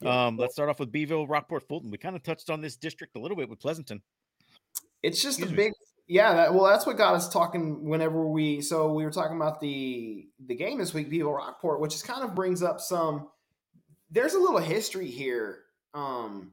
Yeah. 0.00 0.26
Um, 0.26 0.36
let's 0.36 0.54
start 0.54 0.68
off 0.68 0.78
with 0.78 0.92
Beeville, 0.92 1.26
Rockport, 1.26 1.66
Fulton. 1.66 1.90
We 1.90 1.98
kind 1.98 2.14
of 2.14 2.22
touched 2.22 2.48
on 2.48 2.60
this 2.60 2.76
district 2.76 3.16
a 3.16 3.18
little 3.18 3.36
bit 3.36 3.48
with 3.48 3.58
Pleasanton. 3.58 4.02
It's 5.02 5.22
just 5.22 5.38
Excuse 5.38 5.52
a 5.52 5.62
me. 5.62 5.72
Yeah. 6.10 6.34
That, 6.34 6.54
well, 6.54 6.64
that's 6.64 6.86
what 6.86 6.96
got 6.96 7.14
us 7.14 7.28
talking. 7.32 7.88
Whenever 7.88 8.26
we, 8.26 8.60
so 8.62 8.92
we 8.92 9.04
were 9.04 9.12
talking 9.12 9.36
about 9.36 9.60
the 9.60 10.26
the 10.44 10.56
game 10.56 10.78
this 10.78 10.92
week, 10.92 11.08
Beeville 11.08 11.32
Rockport, 11.32 11.80
which 11.80 11.94
is 11.94 12.02
kind 12.02 12.24
of 12.24 12.34
brings 12.34 12.62
up 12.62 12.80
some. 12.80 13.28
There's 14.10 14.34
a 14.34 14.40
little 14.40 14.58
history 14.58 15.06
here. 15.06 15.60
Um, 15.94 16.52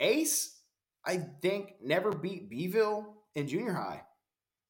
Ace, 0.00 0.58
I 1.04 1.18
think, 1.42 1.74
never 1.82 2.10
beat 2.10 2.48
Beeville 2.48 3.16
in 3.34 3.48
junior 3.48 3.74
high. 3.74 4.02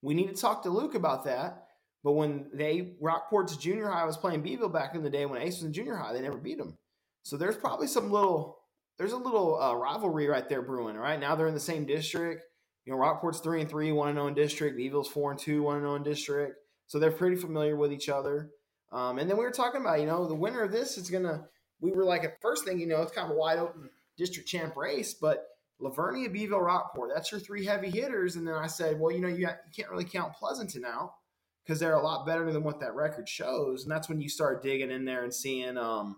We 0.03 0.15
need 0.15 0.35
to 0.35 0.41
talk 0.41 0.65
to 0.65 0.71
Luke 0.71 0.97
about 0.97 1.25
that. 1.27 1.69
But 2.03 2.13
when 2.13 2.51
they 2.53 2.95
Rockport's 3.01 3.57
junior 3.57 3.89
high 3.89 4.07
was 4.07 4.17
playing 4.17 4.43
Beeville 4.43 4.71
back 4.71 4.97
in 4.97 5.05
the 5.05 5.11
day 5.11 5.25
when 5.25 5.41
Ace 5.41 5.59
was 5.59 5.65
in 5.65 5.73
junior 5.73 5.95
high, 5.95 6.13
they 6.13 6.21
never 6.21 6.39
beat 6.39 6.59
him. 6.59 6.77
So 7.23 7.37
there's 7.37 7.57
probably 7.57 7.87
some 7.87 8.11
little 8.11 8.59
there's 8.99 9.13
a 9.13 9.17
little 9.17 9.61
uh, 9.61 9.75
rivalry 9.75 10.27
right 10.27 10.49
there 10.49 10.63
brewing. 10.63 10.97
Right 10.97 11.21
now 11.21 11.37
they're 11.37 11.47
in 11.47 11.55
the 11.55 11.61
same 11.61 11.85
district. 11.85 12.43
You 12.87 12.93
know, 12.93 12.99
Rockport's 12.99 13.41
three 13.41 13.61
and 13.61 13.69
three, 13.71 13.93
one 13.93 14.09
and 14.09 14.17
zero 14.17 14.27
in 14.29 14.35
district. 14.35 14.77
Beeville's 14.77 15.09
four 15.09 15.31
and 15.31 15.39
two, 15.41 15.63
one 15.63 15.77
and 15.77 15.85
zero 15.85 15.95
in 15.97 16.03
district. 16.03 16.57
So 16.87 16.99
they're 16.99 17.11
pretty 17.13 17.37
familiar 17.37 17.77
with 17.77 17.93
each 17.93 18.09
other. 18.09 18.51
Um, 18.91 19.19
and 19.19 19.31
then 19.31 19.37
we 19.37 19.45
were 19.45 19.53
talking 19.53 19.81
about, 19.81 20.01
you 20.01 20.07
know, 20.07 20.27
the 20.27 20.35
winner 20.35 20.63
of 20.63 20.73
this 20.73 20.99
is 20.99 21.11
gonna. 21.11 21.45
We 21.81 21.93
were 21.93 22.05
like 22.05 22.25
at 22.25 22.41
first 22.43 22.65
thing, 22.65 22.79
you 22.81 22.87
know, 22.87 23.01
it's 23.03 23.13
kind 23.13 23.31
of 23.31 23.37
a 23.37 23.39
wide 23.39 23.59
open 23.59 23.89
district 24.19 24.49
champ 24.49 24.77
race, 24.77 25.15
but 25.15 25.47
La 25.79 25.91
Vernia, 25.91 26.31
Beeville, 26.31 26.61
Rockport, 26.61 27.11
that's 27.15 27.31
your 27.33 27.41
three 27.41 27.65
heavy 27.65 27.89
hitters. 27.89 28.37
And 28.37 28.47
then 28.47 28.55
I 28.55 28.67
said, 28.67 28.99
well, 29.01 29.11
you 29.11 29.21
know, 29.21 29.29
you, 29.29 29.47
got- 29.47 29.61
you 29.67 29.73
can't 29.75 29.91
really 29.91 30.05
count 30.05 30.35
Pleasanton 30.35 30.85
out 30.85 31.13
because 31.65 31.81
they're 31.81 31.95
a 31.95 32.03
lot 32.03 32.27
better 32.27 32.53
than 32.53 32.63
what 32.65 32.81
that 32.81 32.95
record 32.95 33.29
shows. 33.29 33.85
And 33.85 33.91
that's 33.91 34.09
when 34.09 34.21
you 34.21 34.29
start 34.29 34.63
digging 34.63 34.91
in 34.91 35.07
there 35.07 35.23
and 35.25 35.33
seeing, 35.33 35.79
um, 35.79 36.17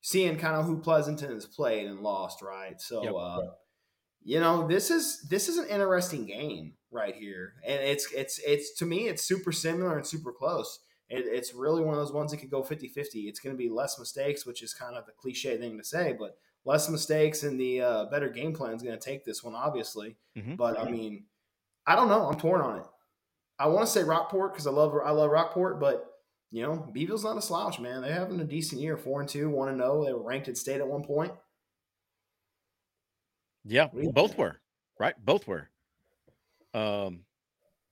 seeing 0.00 0.36
kind 0.38 0.56
of 0.56 0.64
who 0.66 0.80
Pleasanton 0.80 1.32
has 1.34 1.46
played 1.46 1.86
and 1.86 2.00
lost, 2.00 2.42
right? 2.42 2.80
So, 2.80 3.04
Yep. 3.04 3.14
uh, 3.16 3.40
you 4.22 4.40
know, 4.40 4.66
this 4.66 4.90
is 4.90 5.22
this 5.28 5.48
is 5.48 5.58
an 5.58 5.68
interesting 5.68 6.26
game 6.26 6.74
right 6.90 7.14
here, 7.14 7.54
and 7.66 7.80
it's 7.82 8.12
it's 8.12 8.38
it's 8.46 8.74
to 8.78 8.84
me 8.86 9.08
it's 9.08 9.22
super 9.22 9.52
similar 9.52 9.96
and 9.96 10.06
super 10.06 10.32
close. 10.32 10.80
It, 11.08 11.24
it's 11.26 11.54
really 11.54 11.82
one 11.82 11.94
of 11.94 12.00
those 12.00 12.12
ones 12.12 12.30
that 12.30 12.36
could 12.36 12.52
go 12.52 12.62
50-50. 12.62 13.26
It's 13.26 13.40
going 13.40 13.52
to 13.54 13.58
be 13.58 13.68
less 13.68 13.98
mistakes, 13.98 14.46
which 14.46 14.62
is 14.62 14.72
kind 14.72 14.94
of 14.94 15.06
the 15.06 15.12
cliche 15.12 15.56
thing 15.56 15.76
to 15.76 15.82
say, 15.82 16.14
but 16.16 16.36
less 16.64 16.88
mistakes 16.88 17.42
and 17.42 17.58
the 17.58 17.80
uh, 17.80 18.04
better 18.06 18.28
game 18.28 18.52
plan 18.52 18.74
is 18.74 18.82
going 18.82 18.96
to 18.96 19.04
take 19.04 19.24
this 19.24 19.42
one, 19.42 19.56
obviously. 19.56 20.16
Mhm. 20.38 20.56
But 20.56 20.78
I 20.78 20.88
mean, 20.88 21.24
I 21.86 21.96
don't 21.96 22.08
know. 22.08 22.26
I'm 22.26 22.38
torn 22.38 22.60
on 22.60 22.78
it. 22.78 22.86
I 23.58 23.66
want 23.66 23.86
to 23.86 23.92
say 23.92 24.04
Rockport 24.04 24.52
because 24.52 24.66
I 24.66 24.70
love 24.70 24.94
I 25.04 25.10
love 25.10 25.30
Rockport, 25.30 25.80
but 25.80 26.06
you 26.50 26.62
know, 26.62 26.88
Beeville's 26.92 27.24
not 27.24 27.36
a 27.36 27.42
slouch, 27.42 27.78
man. 27.78 28.02
They're 28.02 28.12
having 28.12 28.40
a 28.40 28.44
decent 28.44 28.80
year, 28.80 28.96
four 28.96 29.20
and 29.20 29.28
two, 29.28 29.48
one 29.50 29.68
and 29.68 29.78
zero. 29.78 30.04
They 30.04 30.12
were 30.12 30.22
ranked 30.22 30.48
in 30.48 30.54
state 30.54 30.80
at 30.80 30.86
one 30.88 31.04
point. 31.04 31.32
Yeah, 33.64 33.88
you 33.94 34.12
both 34.12 34.36
were 34.38 34.60
right. 34.98 35.14
Both 35.24 35.48
were. 35.48 35.68
Um, 36.74 37.20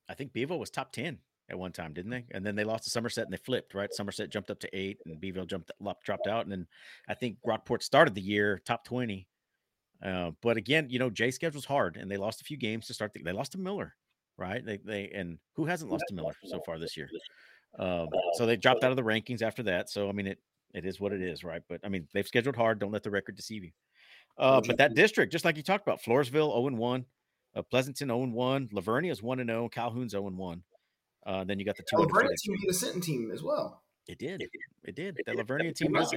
I 0.09 0.15
think 0.15 0.33
Bevo 0.33 0.57
was 0.57 0.71
top 0.71 0.93
ten 0.93 1.19
at 1.51 1.59
one 1.59 1.73
time, 1.73 1.93
didn't 1.93 2.11
they? 2.11 2.27
And 2.31 2.45
then 2.45 2.55
they 2.55 2.65
lost 2.65 2.85
to 2.85 2.91
Somerset 2.91 3.25
and 3.25 3.33
they 3.33 3.39
flipped. 3.39 3.75
Right, 3.75 3.93
Somerset 3.93 4.31
jumped 4.31 4.51
up 4.51 4.61
to 4.61 4.77
eight, 4.77 4.99
and 5.07 5.21
Bevo 5.21 5.45
jumped 5.45 5.71
up, 5.85 6.05
dropped 6.05 6.27
out, 6.29 6.45
and 6.45 6.53
then 6.53 6.67
I 7.09 7.15
think 7.15 7.39
Rockport 7.45 7.83
started 7.83 8.15
the 8.15 8.21
year 8.21 8.61
top 8.65 8.85
twenty. 8.85 9.27
Uh, 10.03 10.31
but 10.43 10.57
again, 10.57 10.87
you 10.89 10.99
know, 10.99 11.11
Jay 11.11 11.31
schedule's 11.31 11.65
hard, 11.65 11.97
and 11.97 12.11
they 12.11 12.17
lost 12.17 12.41
a 12.41 12.45
few 12.45 12.57
games 12.57 12.87
to 12.87 12.95
start. 12.95 13.13
The, 13.13 13.23
they 13.23 13.33
lost 13.33 13.53
to 13.53 13.59
Miller, 13.59 13.95
right? 14.37 14.65
They 14.65 14.79
they 14.79 15.11
and 15.15 15.39
who 15.55 15.65
hasn't 15.65 15.91
lost 15.91 16.05
to 16.09 16.15
Miller 16.15 16.35
so 16.45 16.61
far 16.65 16.79
this 16.79 16.97
year? 16.97 17.11
Um, 17.79 18.09
so 18.35 18.47
they 18.47 18.57
dropped 18.57 18.85
out 18.85 18.91
of 18.91 18.97
the 18.97 19.03
rankings 19.03 19.43
after 19.43 19.63
that. 19.65 19.91
So 19.91 20.09
I 20.09 20.13
mean, 20.13 20.29
it 20.29 20.39
it 20.75 20.85
is 20.85 21.01
what 21.01 21.13
it 21.13 21.23
is, 21.23 21.45
right? 21.45 21.63
But 21.69 21.81
I 21.85 21.89
mean, 21.89 22.07
they've 22.15 22.27
scheduled 22.27 22.57
hard. 22.57 22.79
Don't 22.79 22.93
let 22.93 23.03
the 23.03 23.11
record 23.11 23.37
deceive 23.37 23.65
you. 23.65 23.73
Uh, 24.39 24.61
but 24.67 24.79
that 24.79 24.95
district, 24.95 25.33
just 25.33 25.45
like 25.45 25.57
you 25.57 25.63
talked 25.63 25.87
about, 25.87 26.01
Floresville 26.03 26.53
0 26.53 26.67
and 26.69 26.79
1, 26.79 27.05
uh, 27.57 27.63
Pleasanton 27.63 28.09
0 28.09 28.23
and 28.23 28.33
1, 28.33 28.69
La 28.73 28.81
Vernia 28.81 29.11
is 29.11 29.23
1 29.23 29.41
and 29.41 29.49
0, 29.49 29.69
Calhoun's 29.69 30.13
0 30.13 30.27
and 30.29 30.39
1. 30.39 30.63
Uh, 31.27 31.45
then 31.45 31.59
you 31.59 31.65
got 31.65 31.77
the 31.77 31.83
two 31.83 31.97
The 31.97 32.03
undefeated. 32.03 32.39
Team 32.39 32.55
beat 32.61 32.69
the 32.69 32.75
Sinton 32.75 33.01
team 33.01 33.31
as 33.33 33.43
well. 33.43 33.83
It 34.07 34.19
did. 34.19 34.43
It 34.85 34.97
did. 34.97 35.19
That 35.27 35.37
La 35.37 35.43
Vernia 35.43 35.75
team 35.75 35.95
has, 35.95 36.11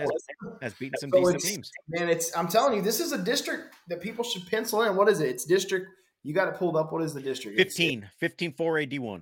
has, 0.62 0.74
beaten 0.76 0.98
some 0.98 1.10
So 1.10 1.20
decent 1.20 1.42
teams. 1.42 1.72
Man, 1.90 2.08
it's 2.08 2.36
I'm 2.38 2.48
telling 2.48 2.78
you, 2.78 2.82
this 2.82 3.02
is 3.02 3.12
a 3.12 3.18
district 3.18 3.76
that 3.90 4.00
people 4.00 4.24
should 4.24 4.48
pencil 4.48 4.82
in. 4.84 4.96
What 4.96 5.10
is 5.10 5.20
it? 5.20 5.28
It's 5.28 5.44
district. 5.44 5.88
You 6.24 6.34
got 6.34 6.48
it 6.48 6.56
pulled 6.56 6.78
up. 6.78 6.94
What 6.94 7.02
is 7.02 7.14
the 7.14 7.22
district? 7.22 7.60
It's 7.60 7.76
15, 7.76 8.10
15 8.18 8.54
4 8.54 8.76
AD1. 8.76 9.22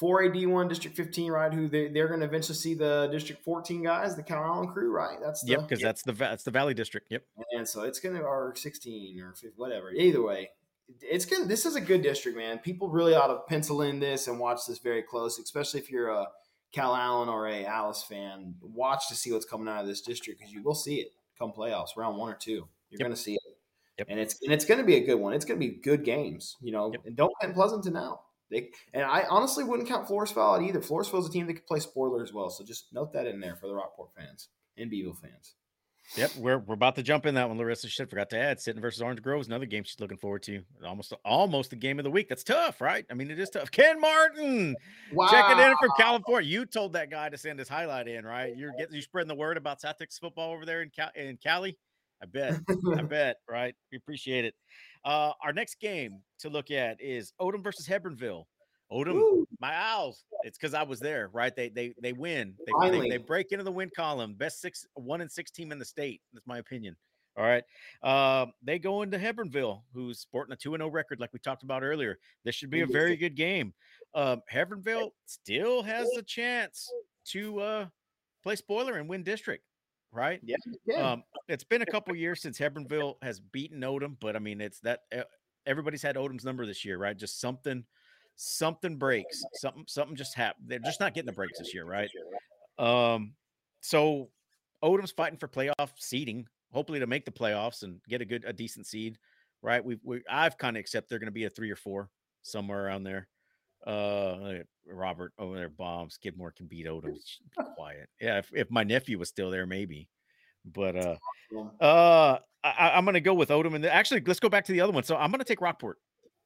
4AD 0.00 0.46
one, 0.48 0.68
District 0.68 0.96
15, 0.96 1.30
right? 1.30 1.52
Who 1.52 1.68
they, 1.68 1.88
they're 1.88 2.08
going 2.08 2.20
to 2.20 2.26
eventually 2.26 2.56
see 2.56 2.74
the 2.74 3.08
District 3.12 3.42
14 3.44 3.82
guys, 3.82 4.16
the 4.16 4.22
Calallen 4.22 4.68
crew, 4.72 4.90
right? 4.90 5.18
That's 5.22 5.42
the, 5.42 5.52
Yep, 5.52 5.60
because 5.68 5.80
that's 5.82 6.02
the 6.02 6.12
that's 6.12 6.44
the 6.44 6.50
Valley 6.50 6.74
District. 6.74 7.06
Yep. 7.10 7.22
and 7.52 7.68
so 7.68 7.82
it's 7.82 8.00
going 8.00 8.16
to 8.16 8.22
or 8.22 8.54
16 8.56 9.20
or 9.20 9.32
15, 9.32 9.52
whatever. 9.56 9.90
Either 9.92 10.22
way, 10.22 10.50
it's 11.02 11.24
good. 11.26 11.46
This 11.48 11.66
is 11.66 11.76
a 11.76 11.80
good 11.80 12.02
district, 12.02 12.36
man. 12.38 12.58
People 12.58 12.88
really 12.88 13.14
ought 13.14 13.26
to 13.28 13.40
pencil 13.48 13.82
in 13.82 14.00
this 14.00 14.28
and 14.28 14.38
watch 14.38 14.60
this 14.66 14.78
very 14.78 15.02
close, 15.02 15.38
especially 15.38 15.80
if 15.80 15.90
you're 15.90 16.08
a 16.10 16.26
Calallen 16.74 17.28
or 17.28 17.46
a 17.48 17.64
Alice 17.66 18.02
fan. 18.02 18.54
Watch 18.62 19.08
to 19.08 19.14
see 19.14 19.30
what's 19.32 19.44
coming 19.44 19.68
out 19.68 19.82
of 19.82 19.86
this 19.86 20.00
district 20.00 20.40
because 20.40 20.52
you 20.52 20.62
will 20.62 20.74
see 20.74 20.96
it 20.96 21.12
come 21.38 21.52
playoffs, 21.52 21.96
round 21.96 22.16
one 22.16 22.32
or 22.32 22.36
two. 22.36 22.66
You're 22.90 22.98
Yep. 22.98 23.00
going 23.00 23.10
to 23.12 23.16
see 23.20 23.34
it. 23.34 23.42
Yep. 23.98 24.06
And 24.10 24.18
it's 24.20 24.42
and 24.42 24.52
it's 24.52 24.64
going 24.64 24.80
to 24.80 24.86
be 24.86 24.96
a 24.96 25.04
good 25.04 25.16
one. 25.16 25.34
It's 25.34 25.44
going 25.44 25.60
to 25.60 25.66
be 25.66 25.74
good 25.74 26.02
games, 26.02 26.56
you 26.62 26.72
know. 26.72 26.90
Yep. 26.92 27.02
And 27.06 27.16
don't 27.16 27.32
count 27.42 27.54
Pleasanton 27.54 27.94
out. 27.96 28.22
They 28.52 28.68
and 28.94 29.02
I 29.04 29.24
honestly 29.28 29.64
wouldn't 29.64 29.88
count 29.88 30.06
Floresville 30.06 30.56
out 30.56 30.62
either. 30.62 30.80
Floresville's 30.80 31.28
a 31.28 31.32
team 31.32 31.46
that 31.48 31.54
could 31.54 31.66
play 31.66 31.80
spoiler 31.80 32.22
as 32.22 32.32
well. 32.32 32.50
So 32.50 32.64
just 32.64 32.92
note 32.92 33.12
that 33.14 33.26
in 33.26 33.40
there 33.40 33.56
for 33.56 33.66
the 33.66 33.74
Rockport 33.74 34.10
fans 34.16 34.48
and 34.76 34.90
Beeville 34.90 35.14
fans. 35.14 35.54
Yep, 36.16 36.36
we're 36.36 36.58
we're 36.58 36.74
about 36.74 36.96
to 36.96 37.02
jump 37.02 37.24
in 37.26 37.34
that 37.36 37.48
one. 37.48 37.56
Larissa 37.56 37.88
shit 37.88 38.10
forgot 38.10 38.28
to 38.30 38.38
add. 38.38 38.60
Sinton 38.60 38.82
versus 38.82 39.00
Orange 39.00 39.22
Grove 39.22 39.40
is 39.40 39.46
another 39.46 39.64
game 39.66 39.84
she's 39.84 39.98
looking 40.00 40.18
forward 40.18 40.42
to. 40.42 40.60
Almost 40.84 41.14
almost 41.24 41.70
the 41.70 41.76
game 41.76 41.98
of 41.98 42.04
the 42.04 42.10
week. 42.10 42.28
That's 42.28 42.42
tough, 42.44 42.80
right? 42.82 43.06
I 43.10 43.14
mean, 43.14 43.30
it 43.30 43.38
is 43.38 43.48
tough. 43.48 43.70
Ken 43.70 43.98
Martin 44.00 44.74
Wow. 45.12 45.28
checking 45.28 45.58
in 45.64 45.74
from 45.80 45.88
California. 45.96 46.50
You 46.50 46.66
told 46.66 46.92
that 46.94 47.08
guy 47.10 47.30
to 47.30 47.38
send 47.38 47.58
his 47.58 47.68
highlight 47.68 48.08
in, 48.08 48.26
right? 48.26 48.54
You're 48.54 48.72
getting 48.78 48.94
you 48.96 49.00
spreading 49.00 49.28
the 49.28 49.34
word 49.36 49.56
about 49.56 49.80
Celtics 49.80 50.18
football 50.20 50.52
over 50.52 50.66
there 50.66 50.82
in 50.82 50.90
Cal- 50.90 51.12
in 51.14 51.38
Cali. 51.38 51.78
I 52.22 52.26
bet. 52.26 52.60
I 52.96 53.02
bet, 53.08 53.36
right? 53.48 53.74
We 53.90 53.96
appreciate 53.96 54.44
it. 54.44 54.54
Uh, 55.04 55.32
our 55.42 55.52
next 55.52 55.80
game 55.80 56.20
to 56.40 56.48
look 56.48 56.70
at 56.70 57.00
is 57.00 57.32
Odem 57.40 57.62
versus 57.62 57.86
Hebbronville. 57.86 58.44
Odem, 58.92 59.14
Woo. 59.14 59.46
my 59.58 59.74
owls. 59.74 60.24
It's 60.44 60.58
because 60.58 60.74
I 60.74 60.82
was 60.82 61.00
there, 61.00 61.30
right? 61.32 61.54
They 61.54 61.68
they 61.70 61.94
they 62.00 62.12
win. 62.12 62.54
They, 62.82 62.90
they, 62.90 63.08
they 63.08 63.16
break 63.16 63.52
into 63.52 63.64
the 63.64 63.72
win 63.72 63.90
column. 63.94 64.34
Best 64.34 64.60
six, 64.60 64.86
one 64.94 65.20
and 65.20 65.30
six 65.30 65.50
team 65.50 65.72
in 65.72 65.78
the 65.78 65.84
state. 65.84 66.20
That's 66.32 66.46
my 66.46 66.58
opinion. 66.58 66.96
All 67.36 67.44
right. 67.44 67.64
Uh, 68.02 68.46
they 68.62 68.78
go 68.78 69.02
into 69.02 69.18
Hebbronville, 69.18 69.82
who's 69.94 70.18
sporting 70.18 70.52
a 70.52 70.56
2 70.56 70.76
0 70.76 70.90
record, 70.90 71.18
like 71.18 71.32
we 71.32 71.38
talked 71.38 71.62
about 71.62 71.82
earlier. 71.82 72.18
This 72.44 72.54
should 72.54 72.70
be 72.70 72.82
a 72.82 72.86
very 72.86 73.16
good 73.16 73.36
game. 73.36 73.72
Um, 74.14 74.42
Hebbronville 74.52 75.10
still 75.24 75.82
has 75.82 76.08
a 76.18 76.22
chance 76.22 76.90
to 77.28 77.60
uh, 77.60 77.86
play 78.42 78.56
spoiler 78.56 78.98
and 78.98 79.08
win 79.08 79.22
district, 79.22 79.64
right? 80.12 80.40
Yeah. 80.44 80.56
yeah. 80.86 81.12
Um, 81.12 81.24
it's 81.48 81.64
been 81.64 81.82
a 81.82 81.86
couple 81.86 82.14
years 82.14 82.40
since 82.40 82.58
Hebbronville 82.60 83.16
has 83.22 83.40
beaten 83.40 83.80
Odem, 83.80 84.16
but 84.20 84.36
I 84.36 84.38
mean, 84.38 84.60
it's 84.60 84.80
that 84.80 85.00
uh, 85.16 85.22
everybody's 85.66 86.02
had 86.02 86.16
Odem's 86.16 86.44
number 86.44 86.66
this 86.66 86.84
year, 86.84 86.98
right? 86.98 87.16
Just 87.16 87.40
something, 87.40 87.84
something 88.36 88.96
breaks, 88.96 89.42
something, 89.54 89.84
something 89.88 90.16
just 90.16 90.34
happened. 90.34 90.68
They're 90.68 90.78
just 90.78 91.00
not 91.00 91.14
getting 91.14 91.26
the 91.26 91.32
breaks 91.32 91.58
this 91.58 91.74
year, 91.74 91.84
right? 91.84 92.10
Um, 92.78 93.34
so 93.80 94.30
Odem's 94.82 95.12
fighting 95.12 95.38
for 95.38 95.48
playoff 95.48 95.90
seeding, 95.96 96.46
hopefully 96.72 97.00
to 97.00 97.06
make 97.06 97.24
the 97.24 97.30
playoffs 97.30 97.82
and 97.82 98.00
get 98.08 98.20
a 98.20 98.24
good, 98.24 98.44
a 98.46 98.52
decent 98.52 98.86
seed, 98.86 99.18
right? 99.62 99.84
We, 99.84 99.98
we 100.02 100.22
I've 100.28 100.58
kind 100.58 100.76
of 100.76 100.80
accept 100.80 101.08
they're 101.08 101.18
going 101.18 101.26
to 101.26 101.32
be 101.32 101.44
a 101.44 101.50
three 101.50 101.70
or 101.70 101.76
four 101.76 102.10
somewhere 102.42 102.84
around 102.84 103.04
there. 103.04 103.28
Uh, 103.86 104.62
Robert 104.86 105.32
over 105.38 105.56
there 105.56 105.68
bombs. 105.68 106.14
Skidmore 106.14 106.52
can 106.52 106.66
beat 106.66 106.86
Odem. 106.86 107.14
Be 107.58 107.64
Quiet. 107.76 108.08
Yeah, 108.20 108.38
if, 108.38 108.50
if 108.54 108.70
my 108.70 108.84
nephew 108.84 109.18
was 109.18 109.28
still 109.28 109.50
there, 109.50 109.66
maybe. 109.66 110.08
But 110.64 110.96
uh, 110.96 111.16
uh, 111.80 112.38
I, 112.62 113.00
going 113.04 113.14
to 113.14 113.20
go 113.20 113.34
with 113.34 113.48
Odem. 113.48 113.74
And 113.74 113.84
actually, 113.86 114.22
let's 114.26 114.40
go 114.40 114.48
back 114.48 114.64
to 114.66 114.72
the 114.72 114.80
other 114.80 114.92
one. 114.92 115.02
So 115.02 115.16
I'm 115.16 115.30
to 115.40 115.44
take 115.44 115.60
Rockport 115.60 115.98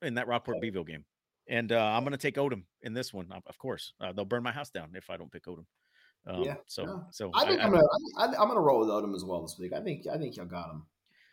in 0.02 0.14
that 0.14 0.26
Rockport 0.26 0.60
Beeville 0.60 0.84
game, 0.84 1.04
and 1.48 1.72
uh, 1.72 1.78
I'm 1.84 2.02
to 2.12 2.18
take 2.18 2.36
Odem 2.36 2.62
in 2.82 2.94
this 2.94 3.12
one. 3.12 3.28
Of 3.46 3.58
course, 3.58 3.92
uh, 4.00 4.12
they'll 4.12 4.24
burn 4.24 4.42
my 4.42 4.52
house 4.52 4.70
down 4.70 4.90
if 4.94 5.10
I 5.10 5.16
don't 5.16 5.30
pick 5.30 5.44
Odem. 5.46 5.66
Um, 6.26 6.42
Yeah, 6.42 6.54
So 6.66 6.84
no. 6.84 7.04
so 7.10 7.30
I 7.34 7.46
think 7.46 7.60
I- 7.60 7.64
am 7.64 7.72
gonna 7.72 7.84
I, 8.18 8.24
I'm 8.26 8.48
gonna 8.48 8.60
roll 8.60 8.80
with 8.80 8.88
Odem 8.88 9.14
as 9.14 9.24
well 9.24 9.42
this 9.42 9.56
week. 9.58 9.72
I 9.72 9.80
think 9.80 10.06
I 10.12 10.18
think 10.18 10.36
y'all 10.36 10.46
got 10.46 10.70
him. 10.70 10.84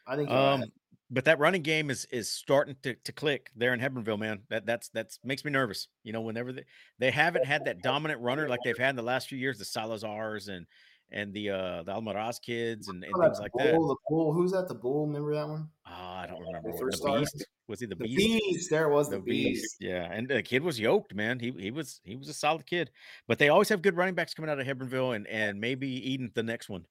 I 0.05 0.15
think 0.15 0.29
Um, 0.29 0.63
but 1.09 1.25
that 1.25 1.39
running 1.39 1.61
game 1.61 1.89
is 1.89 2.05
is 2.11 2.29
starting 2.29 2.75
to, 2.83 2.95
to 2.95 3.11
click 3.11 3.49
there 3.55 3.73
in 3.73 3.79
Hebbronville, 3.79 4.19
man. 4.19 4.39
That 4.49 4.65
that's 4.65 4.89
that's 4.89 5.19
makes 5.23 5.45
me 5.45 5.51
nervous. 5.51 5.87
You 6.03 6.13
know, 6.13 6.21
whenever 6.21 6.51
they, 6.51 6.63
they 6.99 7.11
haven't 7.11 7.45
had 7.45 7.65
that 7.65 7.81
dominant 7.81 8.21
runner 8.21 8.47
like 8.49 8.59
they've 8.63 8.77
had 8.77 8.91
in 8.91 8.95
the 8.95 9.01
last 9.03 9.27
few 9.27 9.37
years, 9.37 9.57
the 9.57 9.65
Salazars 9.65 10.49
and 10.49 10.65
and 11.11 11.33
the 11.33 11.51
uh 11.51 11.83
the 11.83 11.93
Almaraz 11.93 12.41
kids 12.41 12.87
and, 12.87 13.03
and 13.03 13.13
Oh, 13.15 13.21
things 13.23 13.39
like 13.39 13.51
bull, 13.51 13.61
that. 13.63 13.71
The 13.73 13.95
bull. 14.09 14.33
Who's 14.33 14.51
that? 14.51 14.67
The 14.67 14.75
bull. 14.75 15.05
Remember 15.05 15.33
that 15.35 15.47
one? 15.47 15.69
Ah, 15.85 16.21
I 16.21 16.27
don't 16.27 16.39
remember 16.41 16.71
The, 16.71 16.77
first 16.79 17.03
the 17.03 17.11
beast 17.19 17.45
was 17.67 17.79
he 17.79 17.85
the, 17.85 17.95
The 17.95 18.03
beast? 18.05 18.17
beast. 18.17 18.69
There 18.69 18.89
was. 18.89 19.09
The 19.09 19.17
The, 19.17 19.21
beast. 19.21 19.61
beast. 19.61 19.75
yeah, 19.79 20.11
and 20.11 20.27
the 20.27 20.41
kid 20.41 20.63
was 20.63 20.79
yoked, 20.79 21.13
man. 21.13 21.39
He 21.39 21.51
he 21.51 21.71
was 21.71 22.01
he 22.03 22.15
was 22.15 22.29
a 22.29 22.33
solid 22.33 22.65
kid, 22.65 22.89
but 23.27 23.37
they 23.37 23.49
always 23.49 23.69
have 23.69 23.81
good 23.81 23.95
running 23.95 24.15
backs 24.15 24.33
coming 24.33 24.49
out 24.49 24.59
of 24.59 24.65
Hebbronville, 24.65 25.15
and 25.15 25.27
and 25.27 25.61
maybe 25.61 25.87
Eden 26.11 26.31
the 26.33 26.43
next 26.43 26.69
one. 26.69 26.85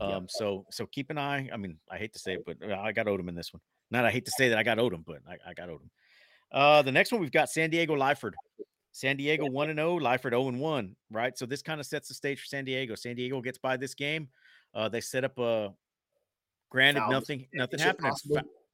Um, 0.00 0.10
Yep. 0.10 0.30
so 0.30 0.66
so 0.70 0.86
keep 0.86 1.10
an 1.10 1.18
eye. 1.18 1.48
I 1.52 1.56
mean, 1.56 1.78
I 1.90 1.98
hate 1.98 2.12
to 2.12 2.18
say 2.18 2.34
it, 2.34 2.44
but 2.46 2.56
uh, 2.62 2.76
I 2.80 2.92
got 2.92 3.06
Odem 3.06 3.28
in 3.28 3.34
this 3.34 3.52
one. 3.52 3.60
Not 3.90 4.04
I 4.04 4.10
hate 4.10 4.24
to 4.26 4.30
say 4.30 4.48
that 4.50 4.58
I 4.58 4.62
got 4.62 4.78
Odem, 4.78 5.04
but 5.04 5.18
I, 5.28 5.50
I 5.50 5.54
got 5.54 5.68
Odem. 5.68 5.88
Uh, 6.52 6.82
the 6.82 6.92
next 6.92 7.12
one 7.12 7.20
we've 7.20 7.32
got 7.32 7.50
San 7.50 7.70
Diego 7.70 7.96
Lyford. 7.96 8.34
San 8.92 9.16
Diego 9.16 9.46
one 9.46 9.70
and 9.70 9.78
zero, 9.78 9.98
Lyford 9.98 10.30
zero 10.30 10.48
and 10.48 10.60
one. 10.60 10.96
Right, 11.10 11.36
so 11.36 11.46
this 11.46 11.62
kind 11.62 11.80
of 11.80 11.86
sets 11.86 12.08
the 12.08 12.14
stage 12.14 12.40
for 12.40 12.46
San 12.46 12.64
Diego. 12.64 12.94
San 12.94 13.16
Diego 13.16 13.40
gets 13.40 13.58
by 13.58 13.76
this 13.76 13.94
game. 13.94 14.28
Uh, 14.74 14.88
they 14.88 15.00
set 15.00 15.24
up 15.24 15.38
a. 15.38 15.72
Granted, 16.70 17.00
Foul 17.00 17.10
nothing 17.12 17.46
nothing 17.54 17.80
happened. 17.80 18.12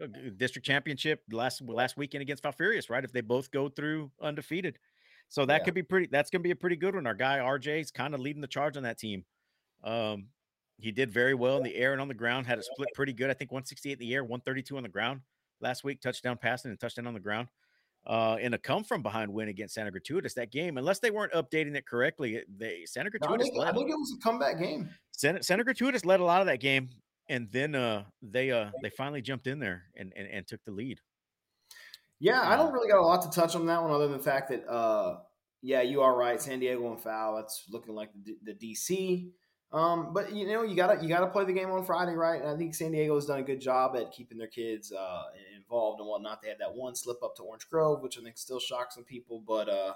uh, 0.03 0.07
district 0.37 0.67
championship 0.67 1.23
last 1.31 1.63
last 1.63 1.97
weekend 1.97 2.23
against 2.23 2.43
Falfurrias, 2.43 2.91
right? 2.91 3.05
If 3.05 3.13
they 3.13 3.21
both 3.21 3.51
go 3.51 3.69
through 3.69 4.11
undefeated, 4.21 4.79
so 5.29 5.47
that 5.47 5.61
Yeah. 5.61 5.65
could 5.65 5.75
be 5.75 5.83
pretty. 5.85 6.09
That's 6.11 6.29
going 6.31 6.41
to 6.41 6.45
be 6.45 6.51
a 6.51 6.57
pretty 6.57 6.77
good 6.77 6.95
one. 6.97 7.07
Our 7.07 7.15
guy 7.15 7.39
RJ 7.39 7.81
is 7.81 7.91
kind 7.93 8.13
of 8.15 8.21
leading 8.21 8.43
the 8.43 8.49
charge 8.49 8.77
on 8.77 8.83
that 8.83 8.99
team. 8.99 9.25
Um, 9.85 10.27
he 10.79 10.93
did 10.93 11.11
very 11.11 11.35
well 11.35 11.57
in 11.57 11.63
the 11.63 11.75
air 11.75 11.93
and 11.93 12.01
on 12.01 12.09
the 12.09 12.15
ground. 12.15 12.47
Had 12.47 12.59
a 12.59 12.63
split 12.63 12.89
pretty 12.95 13.13
good. 13.13 13.31
I 13.31 13.35
think 13.35 13.53
168 13.53 13.93
in 13.93 13.99
the 13.99 14.15
air, 14.15 14.23
132 14.23 14.77
on 14.77 14.83
the 14.83 14.89
ground 14.89 15.21
last 15.61 15.85
week. 15.85 16.01
Touchdown 16.01 16.39
passing 16.41 16.71
and 16.71 16.81
touchdown 16.81 17.07
on 17.07 17.15
the 17.15 17.21
ground. 17.21 17.49
Uh, 18.07 18.37
in 18.39 18.53
a 18.53 18.59
come 18.59 18.85
from 18.85 19.03
behind 19.03 19.33
win 19.33 19.49
against 19.49 19.75
Santa 19.75 19.91
Gertrudis 19.91 20.35
that 20.35 20.53
game, 20.53 20.77
unless 20.77 20.99
they 20.99 21.11
weren't 21.11 21.33
updating 21.33 21.75
it 21.75 21.87
correctly, 21.87 22.43
they 22.55 22.85
Santa 22.85 23.09
No, 23.09 23.29
I, 23.29 23.31
Gertrudis 23.31 23.43
think, 23.45 23.65
I 23.65 23.73
think 23.73 23.91
it 23.91 23.95
was 23.95 24.15
a 24.19 24.23
comeback 24.23 24.59
game. 24.59 24.91
Santa, 25.13 25.43
Santa 25.43 25.65
Gertrudis 25.65 26.05
led 26.05 26.21
a 26.21 26.25
lot 26.25 26.43
of 26.43 26.47
that 26.49 26.61
game, 26.61 26.91
and 27.31 27.51
then 27.51 27.75
uh, 27.75 28.05
they 28.21 28.51
uh, 28.51 28.71
they 28.83 28.91
finally 28.91 29.23
jumped 29.23 29.47
in 29.47 29.59
there 29.59 29.85
and, 29.97 30.13
and 30.15 30.29
and 30.29 30.47
took 30.47 30.63
the 30.67 30.71
lead. 30.71 31.01
Yeah, 32.21 32.41
I 32.43 32.57
don't 32.57 32.73
really 32.73 32.89
got 32.89 33.01
a 33.01 33.07
lot 33.07 33.23
to 33.23 33.31
touch 33.31 33.55
on 33.55 33.67
that 33.67 33.83
one, 33.83 33.91
other 33.91 34.09
than 34.09 34.17
the 34.17 34.23
fact 34.23 34.49
that, 34.49 34.67
uh, 34.69 35.19
yeah, 35.63 35.83
you 35.83 36.01
are 36.01 36.17
right. 36.17 36.41
San 36.41 36.61
Diego 36.61 36.91
and 36.91 37.01
foul. 37.01 37.37
That's 37.37 37.65
looking 37.71 37.95
like 37.95 38.11
the, 38.25 38.37
the 38.43 38.55
DC. 38.55 39.31
Um, 39.75 40.13
but 40.15 40.33
you 40.33 40.47
know, 40.47 40.63
you 40.63 40.77
gotta 40.77 41.03
you 41.03 41.09
gotta 41.09 41.27
play 41.27 41.45
the 41.45 41.53
game 41.53 41.69
on 41.69 41.85
Friday, 41.85 42.15
right? 42.15 42.41
And 42.41 42.49
I 42.49 42.57
think 42.57 42.77
San 42.77 42.93
Diego 42.93 43.17
has 43.17 43.27
done 43.27 43.41
a 43.41 43.43
good 43.43 43.61
job 43.61 43.97
at 43.97 44.13
keeping 44.13 44.39
their 44.39 44.47
kids 44.47 44.93
uh, 44.93 45.23
involved 45.57 45.99
and 45.99 46.09
whatnot. 46.09 46.41
They 46.41 46.49
had 46.49 46.61
that 46.61 46.77
one 46.77 46.95
slip 46.95 47.21
up 47.25 47.35
to 47.37 47.43
Orange 47.43 47.69
Grove, 47.69 48.01
which 48.01 48.17
I 48.17 48.23
think 48.23 48.39
still 48.39 48.61
shocks 48.61 48.95
some 48.95 49.03
people. 49.03 49.43
But 49.45 49.69
uh, 49.69 49.95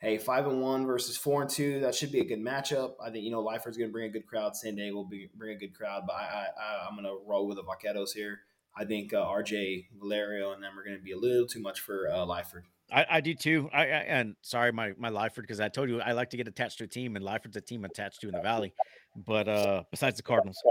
hey, 0.00 0.18
five 0.18 0.48
and 0.48 0.60
one 0.60 0.84
versus 0.84 1.16
four 1.16 1.42
and 1.42 1.50
two, 1.50 1.78
that 1.78 1.94
should 1.94 2.10
be 2.10 2.18
a 2.18 2.24
good 2.24 2.40
matchup. 2.40 2.94
I 3.00 3.10
think 3.10 3.22
you 3.22 3.30
know 3.30 3.44
Lyford's 3.44 3.76
going 3.76 3.88
to 3.88 3.92
bring 3.92 4.10
a 4.10 4.12
good 4.12 4.26
crowd. 4.26 4.56
San 4.56 4.74
Diego 4.74 4.96
will 4.96 5.08
be, 5.08 5.30
bring 5.36 5.54
a 5.54 5.60
good 5.60 5.74
crowd, 5.74 6.02
but 6.08 6.14
I, 6.14 6.48
I, 6.60 6.88
I'm 6.88 6.96
going 6.96 7.06
to 7.06 7.24
roll 7.24 7.46
with 7.46 7.58
the 7.58 7.62
Vaqueros 7.62 8.14
here. 8.16 8.40
I 8.76 8.84
think 8.84 9.14
uh, 9.14 9.24
RJ 9.24 9.86
Valerio 9.96 10.52
and 10.52 10.60
them 10.60 10.76
are 10.76 10.84
going 10.84 10.96
to 10.96 11.02
be 11.02 11.12
a 11.12 11.16
little 11.16 11.46
too 11.46 11.60
much 11.60 11.78
for 11.78 12.08
uh, 12.10 12.26
Lyford. 12.26 12.64
I, 12.94 13.06
I 13.10 13.20
do 13.20 13.34
too. 13.34 13.68
I, 13.72 13.82
I 13.82 13.86
and 13.86 14.36
sorry, 14.42 14.70
my 14.70 14.92
my 14.96 15.10
Lyford, 15.10 15.42
because 15.42 15.58
I 15.58 15.68
told 15.68 15.88
you 15.88 16.00
I 16.00 16.12
like 16.12 16.30
to 16.30 16.36
get 16.36 16.46
attached 16.46 16.78
to 16.78 16.84
a 16.84 16.86
team, 16.86 17.16
and 17.16 17.24
Lyford's 17.24 17.56
a 17.56 17.60
team 17.60 17.84
attached 17.84 18.20
to 18.20 18.28
in 18.28 18.34
the 18.34 18.40
Valley. 18.40 18.72
But 19.16 19.48
uh 19.48 19.82
besides 19.90 20.16
the 20.16 20.22
Cardinals, 20.22 20.62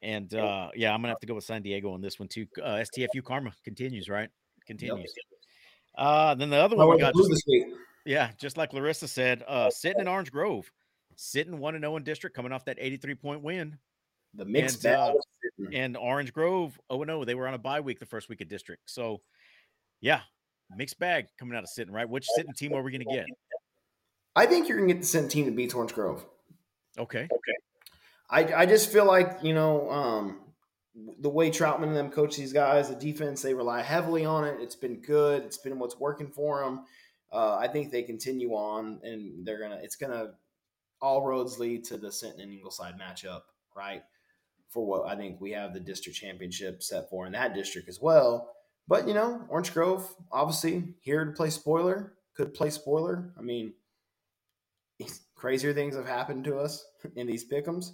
and 0.00 0.32
uh 0.34 0.70
yeah, 0.76 0.94
I'm 0.94 1.00
gonna 1.00 1.08
have 1.08 1.20
to 1.20 1.26
go 1.26 1.34
with 1.34 1.44
San 1.44 1.62
Diego 1.62 1.92
on 1.92 2.00
this 2.00 2.20
one 2.20 2.28
too. 2.28 2.46
Uh, 2.62 2.84
STFU 2.84 3.24
Karma 3.24 3.52
continues, 3.64 4.08
right? 4.08 4.28
Continues. 4.66 5.12
Uh 5.96 6.36
then 6.36 6.48
the 6.48 6.56
other 6.56 6.76
one 6.76 6.86
Oh, 6.86 6.90
we 6.90 6.98
got, 6.98 7.12
just, 7.14 7.44
yeah, 8.04 8.30
just 8.38 8.56
like 8.56 8.72
Larissa 8.72 9.08
said, 9.08 9.42
uh 9.48 9.68
sitting 9.68 10.00
in 10.00 10.06
Orange 10.06 10.30
Grove, 10.30 10.70
Sinton 11.16 11.58
one 11.58 11.74
and 11.74 11.82
zero 11.82 11.96
in 11.96 12.04
district, 12.04 12.36
coming 12.36 12.52
off 12.52 12.64
that 12.66 12.76
83 12.78 13.16
point 13.16 13.42
win, 13.42 13.78
The 14.34 14.44
mixed 14.44 14.84
and, 14.84 14.94
uh, 14.94 15.12
and 15.72 15.96
Orange 15.96 16.32
Grove, 16.32 16.78
oh 16.88 17.02
no, 17.02 17.24
they 17.24 17.34
were 17.34 17.48
on 17.48 17.54
a 17.54 17.58
bye 17.58 17.80
week 17.80 17.98
the 17.98 18.06
first 18.06 18.28
week 18.28 18.40
of 18.42 18.48
district. 18.48 18.82
So 18.86 19.22
yeah, 20.00 20.20
mixed 20.76 20.98
bag 20.98 21.26
coming 21.38 21.56
out 21.56 21.62
of 21.62 21.68
Sinton, 21.68 21.94
right? 21.94 22.08
Which 22.08 22.26
Sinton 22.36 22.54
team 22.54 22.72
are 22.74 22.82
we 22.82 22.92
gonna 22.92 23.04
get? 23.04 23.26
I 24.36 24.46
think 24.46 24.68
you're 24.68 24.78
going 24.78 24.88
to 24.88 24.94
get 24.94 25.00
the 25.00 25.06
Sinton 25.06 25.30
team 25.30 25.44
that 25.46 25.56
beats 25.56 25.74
Orange 25.74 25.92
Grove. 25.92 26.24
Okay. 26.98 27.22
Okay. 27.24 27.56
I, 28.30 28.62
I 28.62 28.66
just 28.66 28.90
feel 28.90 29.04
like 29.04 29.38
you 29.42 29.54
know 29.54 29.90
um, 29.90 30.40
the 31.20 31.28
way 31.28 31.50
Troutman 31.50 31.88
and 31.88 31.96
them 31.96 32.10
coach 32.10 32.36
these 32.36 32.52
guys, 32.52 32.88
the 32.88 32.94
defense 32.94 33.42
they 33.42 33.54
rely 33.54 33.82
heavily 33.82 34.24
on 34.24 34.44
it. 34.44 34.56
It's 34.60 34.76
been 34.76 35.00
good. 35.00 35.42
It's 35.42 35.58
been 35.58 35.78
what's 35.78 36.00
working 36.00 36.28
for 36.28 36.64
them. 36.64 36.84
Uh, 37.32 37.56
I 37.56 37.68
think 37.68 37.90
they 37.90 38.02
continue 38.02 38.52
on, 38.52 39.00
and 39.02 39.46
they're 39.46 39.60
gonna. 39.60 39.80
It's 39.82 39.96
gonna 39.96 40.32
all 41.00 41.22
roads 41.22 41.58
lead 41.58 41.84
to 41.84 41.98
the 41.98 42.10
Sinton 42.10 42.40
and 42.40 42.52
Ingleside 42.52 42.94
matchup, 42.98 43.42
right? 43.76 44.02
For 44.70 44.84
what 44.84 45.06
I 45.06 45.16
think 45.16 45.40
we 45.40 45.52
have 45.52 45.74
the 45.74 45.80
district 45.80 46.18
championship 46.18 46.82
set 46.82 47.10
for 47.10 47.26
in 47.26 47.32
that 47.32 47.54
district 47.54 47.88
as 47.88 48.00
well. 48.00 48.53
But 48.88 49.08
you 49.08 49.14
know, 49.14 49.44
Orange 49.48 49.72
Grove 49.72 50.06
obviously 50.30 50.94
here 51.00 51.24
to 51.24 51.32
play 51.32 51.50
spoiler. 51.50 52.14
Could 52.36 52.52
play 52.54 52.70
spoiler. 52.70 53.32
I 53.38 53.42
mean, 53.42 53.74
crazier 55.34 55.72
things 55.74 55.94
have 55.96 56.06
happened 56.06 56.44
to 56.44 56.58
us 56.58 56.84
in 57.16 57.26
these 57.26 57.48
pickums. 57.48 57.90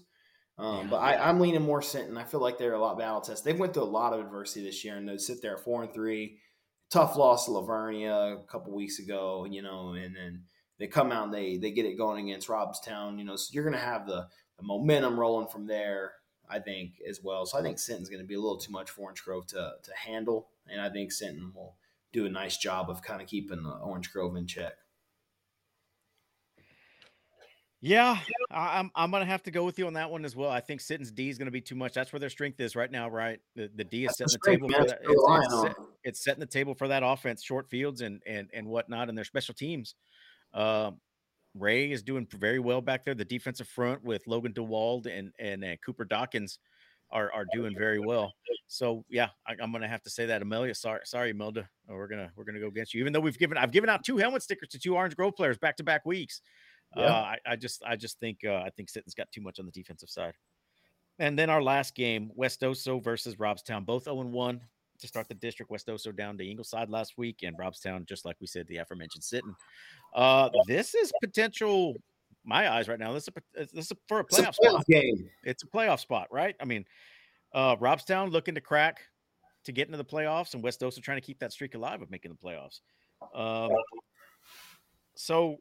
Um, 0.59 0.77
Yeah. 0.85 0.87
but 0.91 0.97
I, 0.99 1.29
I'm 1.29 1.41
leaning 1.41 1.63
more 1.63 1.83
Sinton. 1.83 2.17
I 2.17 2.25
feel 2.25 2.41
like 2.41 2.59
they're 2.59 2.75
a 2.75 2.81
lot 2.81 2.99
battle 2.99 3.21
tested. 3.21 3.45
They 3.45 3.59
went 3.59 3.75
through 3.75 3.85
a 3.85 3.85
lot 3.85 4.13
of 4.13 4.21
adversity 4.21 4.65
this 4.65 4.85
year, 4.85 4.97
and 4.97 5.09
they 5.09 5.17
sit 5.19 5.43
there 5.43 5.57
four 5.57 5.83
and 5.83 5.93
three. 5.93 6.39
Tough 6.91 7.17
loss 7.17 7.45
to 7.45 7.53
La 7.53 7.63
Vernia 7.63 8.41
a 8.41 8.47
couple 8.47 8.75
weeks 8.75 8.99
ago, 8.99 9.47
you 9.49 9.63
know, 9.63 9.93
and 9.93 10.15
then 10.15 10.45
they 10.79 10.89
come 10.89 11.13
out 11.13 11.27
and 11.27 11.35
they 11.35 11.57
they 11.57 11.71
get 11.71 11.87
it 11.87 11.97
going 11.97 12.29
against 12.29 12.49
Robstown, 12.49 13.17
you 13.19 13.25
know. 13.25 13.37
So 13.37 13.51
you're 13.53 13.63
going 13.65 13.77
to 13.77 13.81
have 13.81 14.07
the, 14.07 14.27
the 14.59 14.65
momentum 14.65 15.19
rolling 15.19 15.47
from 15.47 15.67
there, 15.67 16.13
I 16.49 16.59
think, 16.59 16.95
as 17.09 17.21
well. 17.23 17.47
So 17.47 17.59
I 17.59 17.63
think 17.63 17.79
Sinton's 17.79 18.09
going 18.09 18.23
to 18.23 18.27
be 18.27 18.35
a 18.35 18.41
little 18.41 18.59
too 18.59 18.73
much 18.73 18.91
for 18.91 19.03
Orange 19.03 19.23
Grove 19.23 19.47
to 19.49 19.73
to 19.83 19.91
handle, 19.97 20.49
and 20.71 20.81
I 20.81 20.91
think 20.91 21.13
Sinton 21.13 21.53
will 21.55 21.77
do 22.13 22.27
a 22.27 22.31
nice 22.31 22.57
job 22.57 22.91
of 22.91 23.03
kind 23.03 23.21
of 23.23 23.29
keeping 23.29 23.63
the 23.63 23.71
Orange 23.71 24.13
Grove 24.13 24.37
in 24.37 24.47
check. 24.47 24.73
Yeah, 27.83 28.19
I'm 28.51 28.91
I'm 28.95 29.11
gonna 29.11 29.25
have 29.25 29.43
to 29.45 29.51
go 29.51 29.65
with 29.65 29.79
you 29.79 29.87
on 29.87 29.95
that 29.95 30.11
one 30.11 30.27
as 30.27 30.37
well. 30.37 30.51
I 30.51 30.61
think 30.61 30.83
Sinton's 30.83 31.11
D 31.11 31.31
is 31.31 31.39
gonna 31.39 31.51
be 31.51 31.63
too 31.63 31.75
much. 31.75 31.95
That's 31.95 32.13
where 32.13 32.21
their 32.21 32.29
strength 32.29 32.61
is 32.61 32.77
right 32.77 32.91
now, 32.91 33.09
right? 33.09 33.41
The, 33.57 33.71
the 33.75 33.85
D 33.85 34.05
is 34.05 34.17
That's 34.19 34.35
setting 34.35 34.61
the 34.61 34.69
table 34.69 34.69
man. 34.69 34.81
for 34.83 34.89
that. 34.89 34.99
It's, 35.03 35.13
it's, 35.15 35.63
set- 35.63 35.77
it's 36.05 36.25
setting 36.25 36.41
the 36.41 36.47
table 36.47 36.75
for 36.75 36.89
that 36.89 37.03
offense, 37.03 37.43
short 37.43 37.71
fields 37.71 38.03
and 38.03 38.21
and 38.27 38.51
and 38.53 38.67
whatnot, 38.67 39.09
and 39.09 39.17
their 39.17 39.25
special 39.25 39.55
teams. 39.55 39.95
Um, 40.53 41.01
Ray 41.55 41.91
is 41.91 42.03
doing 42.03 42.27
very 42.31 42.59
well 42.59 42.83
back 42.83 43.05
there. 43.05 43.15
The 43.15 43.25
defensive 43.25 43.67
front 43.67 44.05
with 44.05 44.27
Logan 44.27 44.53
DeWald 44.53 45.07
and 45.07 45.33
and 45.39 45.65
uh, 45.65 45.77
Cooper 45.85 46.05
Dawkins 46.05 46.59
are 47.13 47.33
are 47.33 47.47
doing 47.53 47.75
very 47.77 47.99
well. 47.99 48.33
So 48.67 49.05
yeah, 49.09 49.29
I, 49.47 49.55
I'm 49.61 49.73
gonna 49.73 49.89
have 49.89 50.03
to 50.03 50.11
say 50.11 50.27
that. 50.27 50.43
Amelia, 50.43 50.75
sorry, 50.75 51.01
sorry, 51.05 51.33
Uh, 51.33 51.63
we're 51.89 52.07
gonna 52.07 52.31
we're 52.37 52.45
gonna 52.45 52.61
go 52.61 52.69
against 52.69 52.95
you. 52.95 53.01
Even 53.01 53.13
though 53.13 53.21
we've 53.21 53.39
given 53.39 53.59
I've 53.59 53.73
given 53.73 53.91
out 53.91 54.05
two 54.05 54.17
helmet 54.17 54.43
stickers 54.43 54.69
to 54.71 54.79
two 54.79 54.95
Orange 54.95 55.17
Grove 55.17 55.35
players 55.37 55.59
back 55.59 55.77
to 55.79 55.85
back 55.85 56.07
weeks. 56.07 56.41
Yeah. 56.97 57.05
Uh, 57.05 57.13
I, 57.13 57.39
I 57.47 57.57
just 57.57 57.83
I 57.85 57.97
just 57.97 58.19
think 58.21 58.39
uh, 58.45 58.63
I 58.65 58.71
think 58.77 58.89
Sinton's 58.89 59.15
got 59.15 59.31
too 59.33 59.41
much 59.41 59.59
on 59.59 59.67
the 59.67 59.73
defensive 59.73 60.11
side. 60.11 60.35
And 61.19 61.39
then 61.39 61.51
our 61.51 61.63
last 61.63 61.95
game, 61.95 62.31
West 62.35 62.63
Oso 62.63 63.03
versus 63.03 63.37
Robstown, 63.37 63.85
both 63.85 64.05
0 64.05 64.17
1 64.17 64.61
to 65.01 65.07
start 65.07 65.29
the 65.29 65.35
district. 65.35 65.71
West 65.71 65.87
Oso 65.89 66.15
down 66.15 66.39
to 66.39 66.49
Ingleside 66.49 66.89
last 66.89 67.19
week, 67.19 67.41
and 67.43 67.57
Robstown, 67.59 68.07
just 68.07 68.25
like 68.25 68.37
we 68.41 68.47
said, 68.47 68.67
the 68.69 68.79
aforementioned 68.79 69.23
Sitton. 69.23 69.55
Uh, 70.15 70.49
this 70.67 70.95
is 70.95 71.13
potential. 71.23 71.95
My 72.45 72.73
eyes 72.73 72.89
right 72.89 72.99
now. 72.99 73.13
This 73.13 73.25
is 73.25 73.29
a, 73.29 73.67
this 73.75 73.91
is 73.91 73.93
for 74.09 74.21
a 74.21 74.25
It's 74.25 74.39
a 74.39 74.43
playoff 74.43 74.55
spot 74.55 74.87
game. 74.87 75.29
it's 75.45 75.63
a 75.63 75.67
playoff 75.67 76.01
spot, 76.01 76.29
right? 76.31 76.57
I 76.61 76.65
mean, 76.65 76.85
uh 77.53 77.77
Robstown 77.77 78.31
looking 78.31 78.55
to 78.55 78.61
crack 78.61 79.01
to 79.65 79.73
get 79.73 79.87
into 79.87 79.99
the 79.99 80.05
playoffs, 80.05 80.55
and 80.55 80.63
West 80.63 80.81
Oso 80.81 81.03
trying 81.03 81.19
to 81.19 81.27
keep 81.27 81.39
that 81.41 81.53
streak 81.53 81.75
alive 81.75 82.03
of 82.03 82.11
making 82.11 82.31
the 82.31 82.37
playoffs. 82.37 82.81
Um, 83.35 83.71
so 85.15 85.59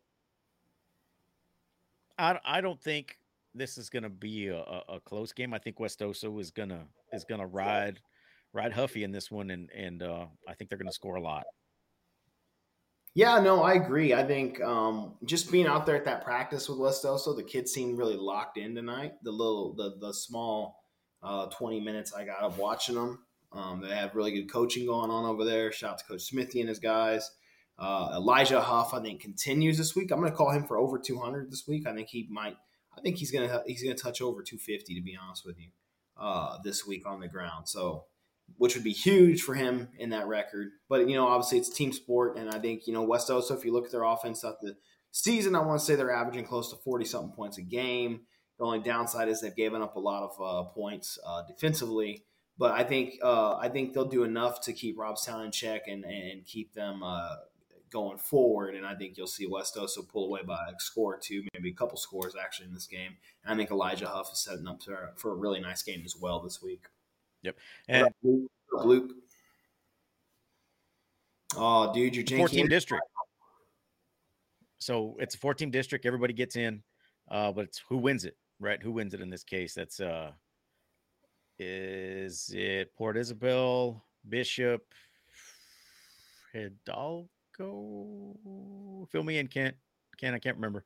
I 2.18 2.39
I 2.45 2.61
don't 2.61 2.81
think 2.81 3.18
this 3.56 3.77
is 3.77 3.89
going 3.89 4.03
to 4.03 4.10
be 4.10 4.47
a, 4.47 4.61
a, 4.88 4.99
close 5.03 5.34
game. 5.34 5.53
I 5.53 5.57
think 5.57 5.80
West 5.80 5.99
Oso 5.99 6.39
is 6.39 6.51
gonna 6.51 6.85
is 7.11 7.26
gonna 7.26 7.47
ride 7.47 7.99
ride 8.53 8.72
Huffy 8.72 9.03
in 9.03 9.11
this 9.11 9.30
one, 9.31 9.51
and 9.51 9.69
and 9.72 10.03
uh, 10.03 10.26
I 10.47 10.53
think 10.53 10.69
they're 10.69 10.77
going 10.77 10.88
to 10.88 10.93
score 10.93 11.15
a 11.15 11.22
lot. 11.22 11.45
Yeah, 13.15 13.40
no, 13.40 13.64
I 13.64 13.73
agree. 13.73 14.14
I 14.14 14.23
think 14.23 14.61
um, 14.61 15.15
just 15.26 15.52
being 15.52 15.65
out 15.65 15.86
there 15.86 15.95
at 15.95 16.06
that 16.06 16.23
practice 16.23 16.69
with 16.69 16.77
West 16.77 17.02
the 17.02 17.45
kids 17.45 17.73
seem 17.73 17.98
really 17.98 18.15
locked 18.15 18.57
in 18.57 18.76
tonight. 18.76 19.14
The 19.23 19.31
little, 19.31 19.73
the 19.73 19.95
the 19.99 20.14
small 20.14 20.84
uh, 21.23 21.48
twenty 21.48 21.80
minutes 21.80 22.14
I 22.14 22.26
got 22.26 22.41
of 22.41 22.60
watching 22.60 22.95
them, 22.95 23.19
um, 23.52 23.81
they 23.81 23.95
have 23.95 24.15
really 24.15 24.31
good 24.31 24.52
coaching 24.52 24.86
going 24.86 25.10
on 25.10 25.26
over 25.26 25.44
there. 25.44 25.72
Shout 25.72 25.94
out 25.94 25.98
to 25.99 26.06
Coach 26.06 26.22
Smithy 26.22 26.60
and 26.60 26.69
his 26.69 26.80
guys. 26.80 27.31
Uh, 27.80 28.11
Elijah 28.15 28.61
Huff, 28.61 28.94
I 28.94 29.02
think, 29.02 29.22
continues 29.22 29.77
this 29.77 29.95
week. 29.95 30.11
I'm 30.11 30.19
going 30.19 30.30
to 30.30 30.36
call 30.38 30.52
him 30.52 30.65
for 30.65 30.77
over 30.77 30.99
200 30.99 31.49
this 31.49 31.65
week. 31.68 31.88
I 31.88 31.94
think 31.94 32.10
he 32.10 32.27
might. 32.30 32.57
I 32.95 33.02
think 33.02 33.18
he's 33.18 33.31
going 33.31 33.49
to 33.49 33.64
he's 33.65 33.81
going 33.81 33.95
to 33.95 34.02
touch 34.02 34.22
over 34.22 34.44
250 34.44 34.95
to 34.95 35.02
be 35.02 35.18
honest 35.22 35.45
with 35.45 35.57
you 35.60 35.69
uh, 36.18 36.57
this 36.64 36.86
week 36.86 37.07
on 37.07 37.22
the 37.22 37.27
ground. 37.27 37.69
So 37.69 38.06
which 38.57 38.76
would 38.76 38.84
be 38.84 38.91
huge 38.91 39.41
for 39.41 39.55
him 39.55 39.89
in 39.97 40.09
that 40.09 40.27
record. 40.27 40.69
But 40.88 41.07
you 41.07 41.15
know, 41.15 41.27
obviously 41.27 41.59
it's 41.59 41.69
team 41.69 41.91
sport, 41.91 42.38
and 42.38 42.49
I 42.49 42.59
think 42.59 42.88
you 42.88 42.93
know 42.93 43.03
West 43.03 43.30
Oso. 43.30 43.57
If 43.57 43.65
you 43.65 43.73
look 43.73 43.85
at 43.85 43.91
their 43.91 44.03
offense 44.03 44.41
throughout 44.41 44.61
the 44.61 44.76
season, 45.11 45.55
I 45.55 45.59
want 45.61 45.80
to 45.80 45.85
say 45.85 45.95
they're 45.95 46.11
averaging 46.11 46.45
close 46.45 46.69
to 46.71 46.77
forty 46.77 47.05
something 47.05 47.35
points 47.35 47.57
a 47.57 47.61
game. 47.61 48.21
The 48.57 48.65
only 48.65 48.80
downside 48.80 49.30
is 49.30 49.41
they've 49.41 49.55
given 49.55 49.81
up 49.81 49.95
a 49.95 49.99
lot 49.99 50.23
of 50.23 50.41
uh, 50.41 50.69
points 50.69 51.17
uh, 51.26 51.43
defensively. 51.47 52.26
But 52.57 52.73
I 52.73 52.84
think 52.84 53.13
uh, 53.23 53.55
I 53.55 53.69
think 53.69 53.93
they'll 53.93 54.05
do 54.05 54.23
enough 54.23 54.61
to 54.61 54.73
keep 54.73 54.97
Robstown 54.97 55.45
in 55.45 55.51
check 55.51 55.84
and 55.88 56.03
and 56.03 56.45
keep 56.45 56.73
them 56.73 57.01
uh, 57.03 57.35
going 57.89 58.17
forward. 58.17 58.76
And 58.76 58.85
I 58.85 58.95
think 58.95 59.17
you'll 59.17 59.27
see 59.27 59.47
West 59.47 59.76
Oso 59.76 60.07
pull 60.07 60.26
away 60.26 60.41
by 60.45 60.67
a 60.69 60.80
score 60.80 61.15
or 61.15 61.19
two, 61.19 61.43
maybe 61.53 61.69
a 61.69 61.73
couple 61.73 61.97
scores 61.97 62.35
actually 62.41 62.67
in 62.67 62.73
this 62.73 62.88
game. 62.88 63.13
And 63.43 63.53
I 63.53 63.57
think 63.57 63.71
Elijah 63.71 64.07
Huff 64.07 64.31
is 64.34 64.43
setting 64.43 64.67
up 64.67 64.84
for, 64.84 65.13
for 65.15 65.31
a 65.31 65.35
really 65.35 65.59
nice 65.59 65.84
game 65.84 66.01
as 66.05 66.15
well 66.19 66.41
this 66.41 66.61
week. 66.61 66.85
And 67.88 68.07
up, 68.07 68.14
Luke? 68.24 68.52
What 68.70 68.80
up, 68.80 68.86
Luke? 68.86 69.11
Oh, 71.56 71.94
dude, 71.94 72.16
you're 72.16 72.38
four 72.38 72.48
team 72.48 72.68
janky. 72.68 72.70
district. 72.70 73.03
So 74.80 75.18
it's 75.20 75.36
a 75.36 75.38
14 75.38 75.72
district. 75.72 76.06
Everybody 76.06 76.34
gets 76.34 76.56
in, 76.56 76.84
uh, 77.30 77.52
but 77.52 77.66
it's 77.66 77.82
who 77.90 77.98
wins 77.98 78.26
it, 78.26 78.38
right? 78.60 78.82
Who 78.82 78.91
wins 78.91 79.14
it 79.14 79.22
in 79.22 79.30
this 79.30 79.44
case? 79.44 79.74
That's 79.74 79.99
uh, 79.99 80.32
is 81.57 82.52
it 82.53 82.95
Port 82.95 83.18
Isabel, 83.18 84.03
Bishop, 84.28 84.84
Hidalgo? 86.53 87.28
Fill 87.57 89.24
me 89.24 89.38
in, 89.38 89.48
Kent. 89.48 89.76
Kent, 90.18 90.36
I 90.36 90.40
can't 90.40 90.56
remember. 90.56 90.84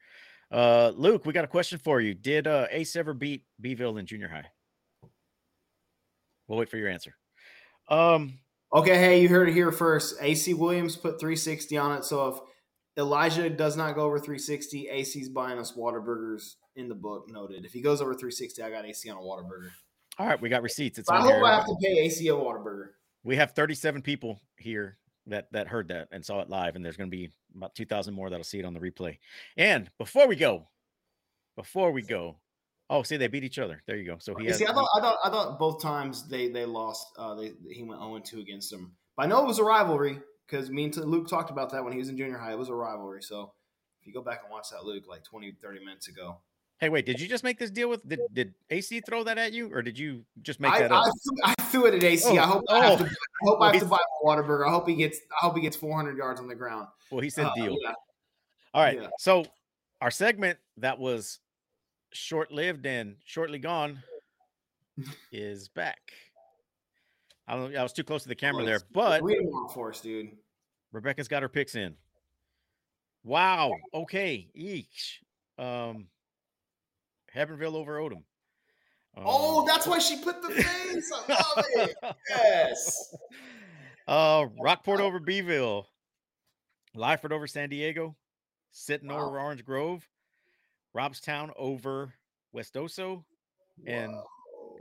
Uh, 0.51 0.91
Luke, 0.95 1.25
we 1.25 1.33
got 1.33 1.45
a 1.45 1.47
question 1.47 1.77
for 1.77 2.01
you. 2.01 2.13
Did 2.13 2.47
uh, 2.47 2.67
Ace 2.71 2.95
ever 2.95 3.13
beat 3.13 3.43
Beeville 3.61 3.97
in 3.97 4.05
junior 4.05 4.27
high? 4.27 4.45
We'll 6.47 6.59
wait 6.59 6.69
for 6.69 6.77
your 6.77 6.89
answer. 6.89 7.15
Um, 7.89 8.39
Okay, 8.75 8.97
hey, 8.97 9.21
you 9.21 9.29
heard 9.29 9.49
it 9.49 9.53
here 9.53 9.71
first. 9.71 10.15
AC 10.19 10.55
Williams 10.55 10.95
put 10.95 11.19
360 11.19 11.77
on 11.77 11.95
it. 11.99 12.03
So 12.05 12.27
if 12.29 12.39
Elijah 12.97 13.47
does 13.47 13.77
not 13.77 13.93
go 13.93 14.01
over 14.01 14.17
360, 14.17 14.87
AC's 14.87 15.29
buying 15.29 15.59
us 15.59 15.73
Whataburgers 15.73 16.55
in 16.75 16.89
the 16.89 16.95
book. 16.95 17.29
Noted. 17.29 17.65
If 17.65 17.71
he 17.71 17.81
goes 17.81 18.01
over 18.01 18.13
360, 18.13 18.63
I 18.63 18.71
got 18.71 18.85
AC 18.85 19.07
on 19.11 19.17
a 19.17 19.21
Whataburger. 19.21 19.69
all 20.17 20.25
right, 20.25 20.41
we 20.41 20.49
got 20.49 20.63
receipts. 20.63 20.97
It's 20.97 21.07
I 21.07 21.21
hope 21.21 21.33
here. 21.33 21.45
I 21.45 21.53
have 21.53 21.65
to 21.65 21.75
pay 21.83 21.99
AC 21.99 22.27
a 22.27 22.31
Whataburger. 22.31 22.87
we 23.23 23.35
have 23.35 23.51
37 23.51 24.01
people 24.01 24.41
here 24.57 24.97
that 25.27 25.51
that 25.51 25.67
heard 25.67 25.89
that 25.89 26.07
and 26.11 26.25
saw 26.25 26.41
it 26.41 26.49
live 26.49 26.75
and 26.75 26.83
there's 26.83 26.97
going 26.97 27.09
to 27.09 27.15
be 27.15 27.29
about 27.55 27.73
2000 27.75 28.13
more 28.13 28.29
that'll 28.29 28.43
see 28.43 28.59
it 28.59 28.65
on 28.65 28.73
the 28.73 28.79
replay 28.81 29.17
and 29.55 29.89
before 29.97 30.27
we 30.27 30.35
go 30.35 30.67
before 31.55 31.91
we 31.93 32.01
go 32.01 32.35
oh 32.89 33.03
see 33.03 33.17
they 33.17 33.27
beat 33.27 33.43
each 33.43 33.59
other 33.59 33.81
there 33.87 33.95
you 33.95 34.05
go 34.05 34.17
so 34.19 34.35
he 34.35 34.45
has 34.47 34.57
see, 34.57 34.65
I 34.65 34.73
thought, 34.73 34.89
I 34.95 34.99
thought, 35.01 35.17
I 35.23 35.29
thought 35.29 35.59
both 35.59 35.81
times 35.81 36.27
they 36.27 36.49
they 36.49 36.65
lost. 36.65 37.05
Uh, 37.17 37.35
they 37.35 37.53
he 37.69 37.83
went 37.83 38.01
0 38.01 38.19
2 38.23 38.39
against 38.39 38.69
them. 38.71 38.93
But 39.15 39.23
I 39.23 39.25
know 39.27 39.43
it 39.43 39.47
was 39.47 39.59
a 39.59 39.63
rivalry 39.63 40.19
because 40.47 40.69
me 40.69 40.85
and 40.85 40.95
Luke 40.97 41.27
talked 41.27 41.49
about 41.49 41.71
that 41.71 41.83
when 41.83 41.93
he 41.93 41.99
was 41.99 42.09
in 42.09 42.17
junior 42.17 42.37
high. 42.37 42.51
It 42.51 42.57
was 42.57 42.69
a 42.69 42.73
rivalry. 42.75 43.21
So 43.21 43.53
if 44.01 44.07
you 44.07 44.13
go 44.13 44.21
back 44.21 44.41
and 44.43 44.51
watch 44.51 44.69
that, 44.71 44.83
Luke, 44.83 45.03
like 45.07 45.23
20, 45.23 45.55
30 45.61 45.79
minutes 45.79 46.07
ago, 46.09 46.37
hey 46.79 46.89
wait 46.89 47.05
did 47.05 47.21
you 47.21 47.27
just 47.27 47.43
make 47.43 47.57
this 47.59 47.69
deal 47.71 47.87
with 47.89 48.05
did, 48.07 48.19
did 48.33 48.53
ac 48.69 48.99
throw 49.07 49.23
that 49.23 49.37
at 49.37 49.53
you 49.53 49.69
or 49.73 49.81
did 49.81 49.97
you 49.97 50.25
just 50.41 50.59
make 50.59 50.73
I, 50.73 50.79
that 50.79 50.91
I, 50.91 50.95
up 50.97 51.05
threw, 51.05 51.37
I 51.45 51.63
threw 51.65 51.85
it 51.85 51.93
at 51.93 52.03
AC. 52.03 52.37
I 52.37 52.43
Oh, 52.43 52.45
hope 52.47 52.63
I 52.69 52.85
have 52.85 52.97
to, 52.99 53.05
oh. 53.05 53.07
I 53.07 53.45
hope 53.47 53.61
I 53.61 53.71
have 53.71 53.79
to 53.81 53.85
buy 53.87 53.97
a 53.97 54.25
Whataburger. 54.27 54.67
I 54.67 54.71
hope 54.71 54.87
he 54.89 54.95
gets. 54.95 55.19
I 55.31 55.45
hope 55.45 55.55
he 55.55 55.61
gets 55.61 55.77
400 55.77 56.17
yards 56.17 56.39
on 56.41 56.47
the 56.47 56.55
ground. 56.55 56.87
well 57.11 57.21
he 57.21 57.29
said 57.29 57.45
Uh, 57.45 57.53
deal 57.55 57.77
yeah. 57.81 57.93
all 58.73 58.83
right 58.83 58.99
yeah. 59.01 59.07
so 59.19 59.45
our 60.01 60.11
segment 60.11 60.57
that 60.77 60.99
was 60.99 61.39
short-lived 62.13 62.85
and 62.85 63.15
shortly 63.25 63.59
gone 63.59 64.01
is 65.31 65.67
back 65.69 65.99
i 67.47 67.55
don't 67.55 67.75
i 67.75 67.81
was 67.83 67.93
too 67.93 68.03
close 68.03 68.23
to 68.23 68.29
the 68.29 68.35
camera 68.35 68.63
there 68.63 68.79
but 68.91 69.21
read 69.23 69.39
them 69.39 69.47
off 69.47 69.73
for 69.73 69.91
dude. 69.91 70.31
Rebecca's 70.91 71.27
got 71.27 71.41
her 71.41 71.49
picks 71.49 71.73
in. 71.73 71.95
Wow. 73.23 73.71
Okay. 73.95 74.47
Each. 74.53 75.21
Um 75.57 76.05
Hebbronville 77.35 77.73
over 77.73 77.97
Odem. 77.99 78.21
Oh, 79.17 79.61
Um, 79.61 79.65
that's 79.65 79.87
why 79.87 79.97
she 79.97 80.17
put 80.21 80.41
the 80.43 80.49
face. 80.49 81.11
I 81.27 81.33
love 81.55 81.65
it. 81.75 81.95
Yes. 82.29 83.15
uh 84.07 84.45
Rockport 84.61 84.99
over 85.01 85.19
Beeville. 85.19 85.87
Lyford 86.95 87.31
over 87.31 87.47
San 87.47 87.69
Diego. 87.69 88.15
Sinton 88.71 89.09
Wow. 89.09 89.25
over 89.25 89.39
Orange 89.39 89.65
Grove. 89.65 90.07
Robstown 90.95 91.51
over 91.57 92.13
West 92.51 92.73
Oso. 92.75 93.23
And, 93.85 94.13
Whoa. 94.13 94.23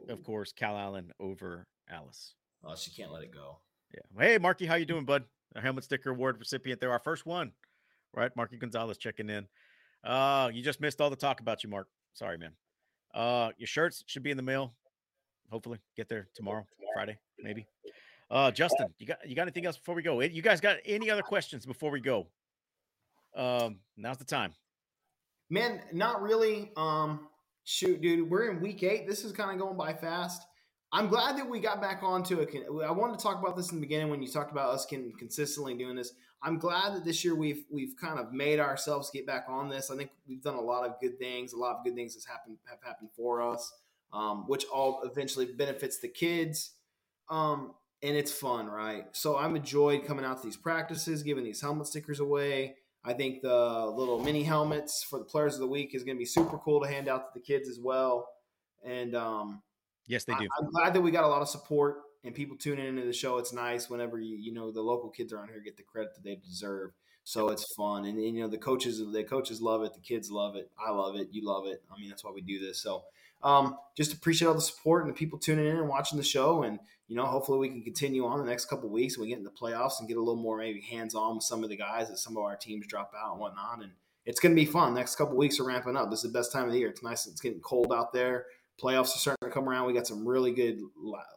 Of 0.08 0.22
course, 0.24 0.52
Calallen 0.52 1.10
over 1.20 1.66
Alice. 1.88 2.34
Oh, 2.64 2.74
she 2.76 2.90
can't 2.90 3.12
let 3.12 3.22
it 3.22 3.32
go. 3.32 3.58
Yeah. 3.94 4.20
Hey, 4.20 4.38
Marky, 4.38 4.66
how 4.66 4.74
you 4.74 4.84
doing, 4.84 5.04
bud? 5.04 5.24
A 5.54 5.60
helmet 5.60 5.84
sticker 5.84 6.10
award 6.10 6.38
recipient 6.38 6.80
there. 6.80 6.90
Our 6.90 6.98
first 6.98 7.26
one, 7.26 7.52
right? 8.14 8.34
Marky 8.36 8.56
Gonzalez 8.56 8.98
checking 8.98 9.30
in. 9.30 9.46
Uh, 10.02 10.50
you 10.52 10.62
just 10.62 10.80
missed 10.80 11.00
all 11.00 11.10
the 11.10 11.16
talk 11.16 11.40
about 11.40 11.62
you, 11.62 11.70
Mark. 11.70 11.88
Sorry, 12.14 12.38
man. 12.38 12.52
Uh, 13.14 13.50
your 13.58 13.66
shirts 13.66 14.02
should 14.06 14.22
be 14.22 14.30
in 14.30 14.36
the 14.36 14.42
mail. 14.42 14.74
Hopefully, 15.50 15.78
get 15.96 16.08
there 16.08 16.28
tomorrow, 16.34 16.66
Friday, 16.94 17.18
maybe. 17.38 17.66
Uh, 18.30 18.50
Justin, 18.50 18.86
you 18.98 19.06
got 19.06 19.18
you 19.28 19.36
got 19.36 19.42
anything 19.42 19.66
else 19.66 19.76
before 19.76 19.94
we 19.94 20.02
go? 20.02 20.20
You 20.22 20.40
guys 20.40 20.60
got 20.60 20.78
any 20.86 21.10
other 21.10 21.22
questions 21.22 21.66
before 21.66 21.90
we 21.90 22.00
go? 22.00 22.26
Um, 23.36 23.80
now's 23.96 24.16
the 24.16 24.24
time. 24.24 24.54
Man, 25.52 25.82
not 25.92 26.22
really. 26.22 26.72
Um, 26.78 27.28
shoot, 27.64 28.00
dude, 28.00 28.30
we're 28.30 28.50
in 28.50 28.62
week 28.62 28.82
eight. 28.82 29.06
This 29.06 29.22
is 29.22 29.32
kind 29.32 29.50
of 29.50 29.58
going 29.58 29.76
by 29.76 29.92
fast. 29.92 30.40
I'm 30.90 31.08
glad 31.08 31.36
that 31.36 31.46
we 31.46 31.60
got 31.60 31.78
back 31.78 32.02
onto 32.02 32.40
it. 32.40 32.48
I 32.82 32.90
wanted 32.90 33.18
to 33.18 33.22
talk 33.22 33.38
about 33.38 33.54
this 33.54 33.70
in 33.70 33.76
the 33.76 33.82
beginning 33.82 34.08
when 34.08 34.22
you 34.22 34.28
talked 34.28 34.50
about 34.50 34.70
us 34.70 34.86
can 34.86 35.12
consistently 35.18 35.74
doing 35.74 35.94
this. 35.94 36.14
I'm 36.42 36.58
glad 36.58 36.94
that 36.94 37.04
this 37.04 37.22
year 37.22 37.34
we've 37.34 37.64
we've 37.70 37.94
kind 38.00 38.18
of 38.18 38.32
made 38.32 38.60
ourselves 38.60 39.10
get 39.12 39.26
back 39.26 39.44
on 39.46 39.68
this. 39.68 39.90
I 39.90 39.96
think 39.96 40.08
we've 40.26 40.42
done 40.42 40.54
a 40.54 40.60
lot 40.60 40.86
of 40.86 40.98
good 41.02 41.18
things. 41.18 41.52
A 41.52 41.58
lot 41.58 41.76
of 41.76 41.84
good 41.84 41.94
things 41.94 42.14
has 42.14 42.24
happened 42.24 42.56
have 42.64 42.82
happened 42.82 43.10
for 43.14 43.42
us, 43.42 43.70
um, 44.14 44.44
which 44.46 44.64
all 44.72 45.02
eventually 45.04 45.44
benefits 45.44 45.98
the 45.98 46.08
kids. 46.08 46.76
Um, 47.28 47.74
and 48.02 48.16
it's 48.16 48.32
fun, 48.32 48.68
right? 48.68 49.04
So 49.12 49.36
I'm 49.36 49.54
enjoyed 49.54 50.06
coming 50.06 50.24
out 50.24 50.40
to 50.40 50.46
these 50.46 50.56
practices, 50.56 51.22
giving 51.22 51.44
these 51.44 51.60
helmet 51.60 51.88
stickers 51.88 52.20
away. 52.20 52.76
I 53.04 53.12
think 53.12 53.42
the 53.42 53.86
little 53.86 54.22
mini 54.22 54.44
helmets 54.44 55.02
for 55.02 55.18
the 55.18 55.24
players 55.24 55.54
of 55.54 55.60
the 55.60 55.66
week 55.66 55.94
is 55.94 56.04
going 56.04 56.16
to 56.16 56.20
be 56.20 56.24
super 56.24 56.58
cool 56.58 56.80
to 56.80 56.88
hand 56.88 57.08
out 57.08 57.24
to 57.26 57.30
the 57.34 57.44
kids 57.44 57.68
as 57.68 57.80
well. 57.80 58.28
And 58.84 59.16
um, 59.16 59.62
Yes, 60.06 60.24
they 60.24 60.34
do. 60.34 60.48
I, 60.60 60.64
am 60.64 60.70
glad 60.70 60.94
that 60.94 61.00
we 61.00 61.10
got 61.10 61.24
a 61.24 61.28
lot 61.28 61.42
of 61.42 61.48
support 61.48 62.02
and 62.24 62.34
people 62.34 62.56
tuning 62.56 62.86
into 62.86 63.02
the 63.02 63.12
show. 63.12 63.38
It's 63.38 63.52
nice 63.52 63.88
whenever 63.88 64.20
you 64.20 64.36
you 64.36 64.52
know 64.52 64.70
the 64.70 64.82
local 64.82 65.10
kids 65.10 65.32
around 65.32 65.48
here 65.48 65.60
get 65.60 65.76
the 65.76 65.82
credit 65.82 66.14
that 66.14 66.24
they 66.24 66.36
deserve. 66.36 66.92
So 67.24 67.50
it's 67.50 67.72
fun, 67.74 68.04
and, 68.04 68.18
and 68.18 68.36
you 68.36 68.42
know 68.42 68.48
the 68.48 68.58
coaches 68.58 68.98
the 69.12 69.24
coaches 69.24 69.60
love 69.60 69.82
it, 69.84 69.94
the 69.94 70.00
kids 70.00 70.30
love 70.30 70.56
it, 70.56 70.70
I 70.84 70.90
love 70.90 71.16
it, 71.16 71.28
you 71.30 71.46
love 71.46 71.66
it. 71.66 71.82
I 71.90 72.00
mean 72.00 72.08
that's 72.08 72.24
why 72.24 72.32
we 72.32 72.40
do 72.40 72.58
this. 72.58 72.82
So 72.82 73.04
um, 73.42 73.76
just 73.96 74.12
appreciate 74.12 74.48
all 74.48 74.54
the 74.54 74.60
support 74.60 75.02
and 75.02 75.10
the 75.10 75.16
people 75.16 75.38
tuning 75.38 75.66
in 75.66 75.76
and 75.76 75.88
watching 75.88 76.18
the 76.18 76.24
show, 76.24 76.62
and 76.62 76.78
you 77.08 77.16
know 77.16 77.26
hopefully 77.26 77.58
we 77.58 77.68
can 77.68 77.82
continue 77.82 78.24
on 78.24 78.38
the 78.38 78.44
next 78.44 78.66
couple 78.66 78.88
weeks. 78.88 79.14
And 79.14 79.22
we 79.22 79.28
get 79.28 79.38
in 79.38 79.44
the 79.44 79.50
playoffs 79.50 79.98
and 79.98 80.08
get 80.08 80.16
a 80.16 80.20
little 80.20 80.40
more 80.40 80.58
maybe 80.58 80.80
hands 80.80 81.14
on 81.14 81.36
with 81.36 81.44
some 81.44 81.62
of 81.62 81.70
the 81.70 81.76
guys 81.76 82.10
as 82.10 82.22
some 82.22 82.36
of 82.36 82.42
our 82.42 82.56
teams 82.56 82.86
drop 82.86 83.12
out 83.16 83.32
and 83.32 83.40
whatnot, 83.40 83.82
and 83.82 83.92
it's 84.24 84.40
going 84.40 84.54
to 84.54 84.60
be 84.60 84.66
fun. 84.66 84.94
Next 84.94 85.16
couple 85.16 85.36
weeks 85.36 85.58
are 85.58 85.64
ramping 85.64 85.96
up. 85.96 86.10
This 86.10 86.24
is 86.24 86.32
the 86.32 86.38
best 86.38 86.52
time 86.52 86.66
of 86.66 86.72
the 86.72 86.78
year. 86.78 86.88
It's 86.88 87.02
nice. 87.02 87.26
It's 87.26 87.40
getting 87.40 87.60
cold 87.60 87.92
out 87.92 88.12
there 88.12 88.46
playoffs 88.82 89.14
are 89.14 89.18
starting 89.18 89.48
to 89.48 89.50
come 89.50 89.68
around. 89.68 89.86
We 89.86 89.92
got 89.92 90.06
some 90.06 90.26
really 90.26 90.52
good 90.52 90.80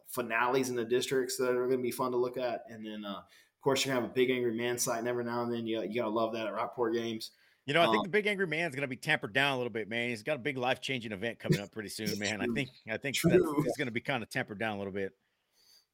finales 0.08 0.70
in 0.70 0.76
the 0.76 0.86
districts 0.86 1.38
that 1.38 1.52
are 1.52 1.68
going 1.68 1.80
to 1.80 1.84
be 1.84 1.92
fun 1.92 2.12
to 2.12 2.18
look 2.18 2.38
at. 2.38 2.64
And 2.70 2.86
then, 2.86 3.06
uh, 3.06 3.20
of 3.20 3.62
course, 3.62 3.86
you're 3.86 3.94
going 3.94 4.04
to 4.04 4.08
have 4.08 4.12
a 4.12 4.14
big 4.14 4.30
angry 4.30 4.56
man 4.56 4.78
sight, 4.78 5.00
and 5.00 5.08
every 5.08 5.24
now 5.24 5.44
and 5.44 5.54
then 5.54 5.68
you, 5.68 5.82
you 5.82 6.02
got 6.02 6.08
to 6.08 6.10
love 6.10 6.34
that 6.34 6.48
at 6.48 6.54
Rockport 6.54 6.94
games. 6.94 7.32
You 7.66 7.74
know, 7.74 7.82
I 7.82 7.86
think 7.86 7.98
um, 7.98 8.04
the 8.04 8.10
big 8.10 8.28
angry 8.28 8.46
man's 8.46 8.76
going 8.76 8.84
to 8.84 8.88
be 8.88 8.96
tampered 8.96 9.34
down 9.34 9.54
a 9.54 9.58
little 9.58 9.72
bit, 9.72 9.90
man. 9.90 10.10
He's 10.10 10.22
got 10.22 10.36
a 10.36 10.40
big 10.40 10.58
life 10.58 10.82
changing 10.82 11.12
event 11.12 11.40
coming 11.40 11.60
up 11.60 11.72
pretty 11.72 11.90
soon, 11.90 12.18
man. 12.20 12.40
I 12.40 12.46
think 12.54 12.70
I 12.90 12.98
think 12.98 13.18
going 13.24 13.86
to 13.86 13.92
be 13.92 14.02
kind 14.02 14.22
of 14.22 14.30
tempered 14.30 14.60
down 14.60 14.76
a 14.76 14.78
little 14.78 14.94
bit. 14.94 15.14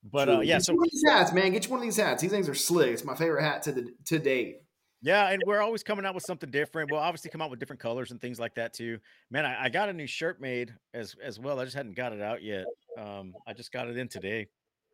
But 0.03 0.29
uh, 0.29 0.39
yeah, 0.41 0.57
so 0.57 0.75
these 0.83 1.03
hats, 1.07 1.31
man, 1.31 1.51
get 1.51 1.65
you 1.65 1.71
one 1.71 1.79
of 1.79 1.83
these 1.83 1.97
hats. 1.97 2.21
These 2.21 2.31
things 2.31 2.49
are 2.49 2.55
slick. 2.55 2.91
It's 2.91 3.05
my 3.05 3.15
favorite 3.15 3.43
hat 3.43 3.61
to 3.63 3.71
the 3.71 3.93
to 4.05 4.19
date. 4.19 4.63
Yeah, 5.03 5.29
and 5.29 5.41
we're 5.45 5.61
always 5.61 5.81
coming 5.81 6.05
out 6.05 6.13
with 6.13 6.25
something 6.25 6.51
different. 6.51 6.91
We'll 6.91 6.99
obviously 6.99 7.31
come 7.31 7.41
out 7.41 7.49
with 7.49 7.59
different 7.59 7.79
colors 7.79 8.11
and 8.11 8.19
things 8.19 8.39
like 8.39 8.55
that 8.55 8.73
too. 8.73 8.99
Man, 9.31 9.45
I, 9.45 9.63
I, 9.63 9.69
got 9.69 9.89
a 9.89 9.93
new 9.93 10.05
shirt 10.05 10.39
made 10.39 10.73
as 10.93 11.15
as 11.23 11.39
well. 11.39 11.59
I 11.59 11.63
just 11.63 11.75
hadn't 11.75 11.95
got 11.95 12.13
it 12.13 12.21
out 12.21 12.43
yet. 12.43 12.65
Um, 12.99 13.33
I 13.47 13.53
just 13.53 13.71
got 13.71 13.87
it 13.87 13.97
in 13.97 14.07
today. 14.07 14.47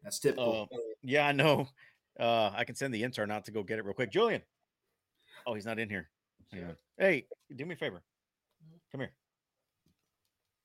That's 0.03 0.19
typical. 0.19 0.69
Uh, 0.71 0.77
yeah, 1.03 1.27
I 1.27 1.31
know. 1.31 1.67
Uh, 2.19 2.51
I 2.55 2.63
can 2.63 2.75
send 2.75 2.93
the 2.93 3.03
intern 3.03 3.31
out 3.31 3.45
to 3.45 3.51
go 3.51 3.63
get 3.63 3.79
it 3.79 3.85
real 3.85 3.93
quick. 3.93 4.11
Julian. 4.11 4.41
Oh, 5.45 5.53
he's 5.53 5.65
not 5.65 5.79
in 5.79 5.89
here. 5.89 6.09
Hey, 6.97 7.25
do 7.55 7.65
me 7.65 7.73
a 7.73 7.77
favor. 7.77 8.01
Come 8.91 9.01
here. 9.01 9.11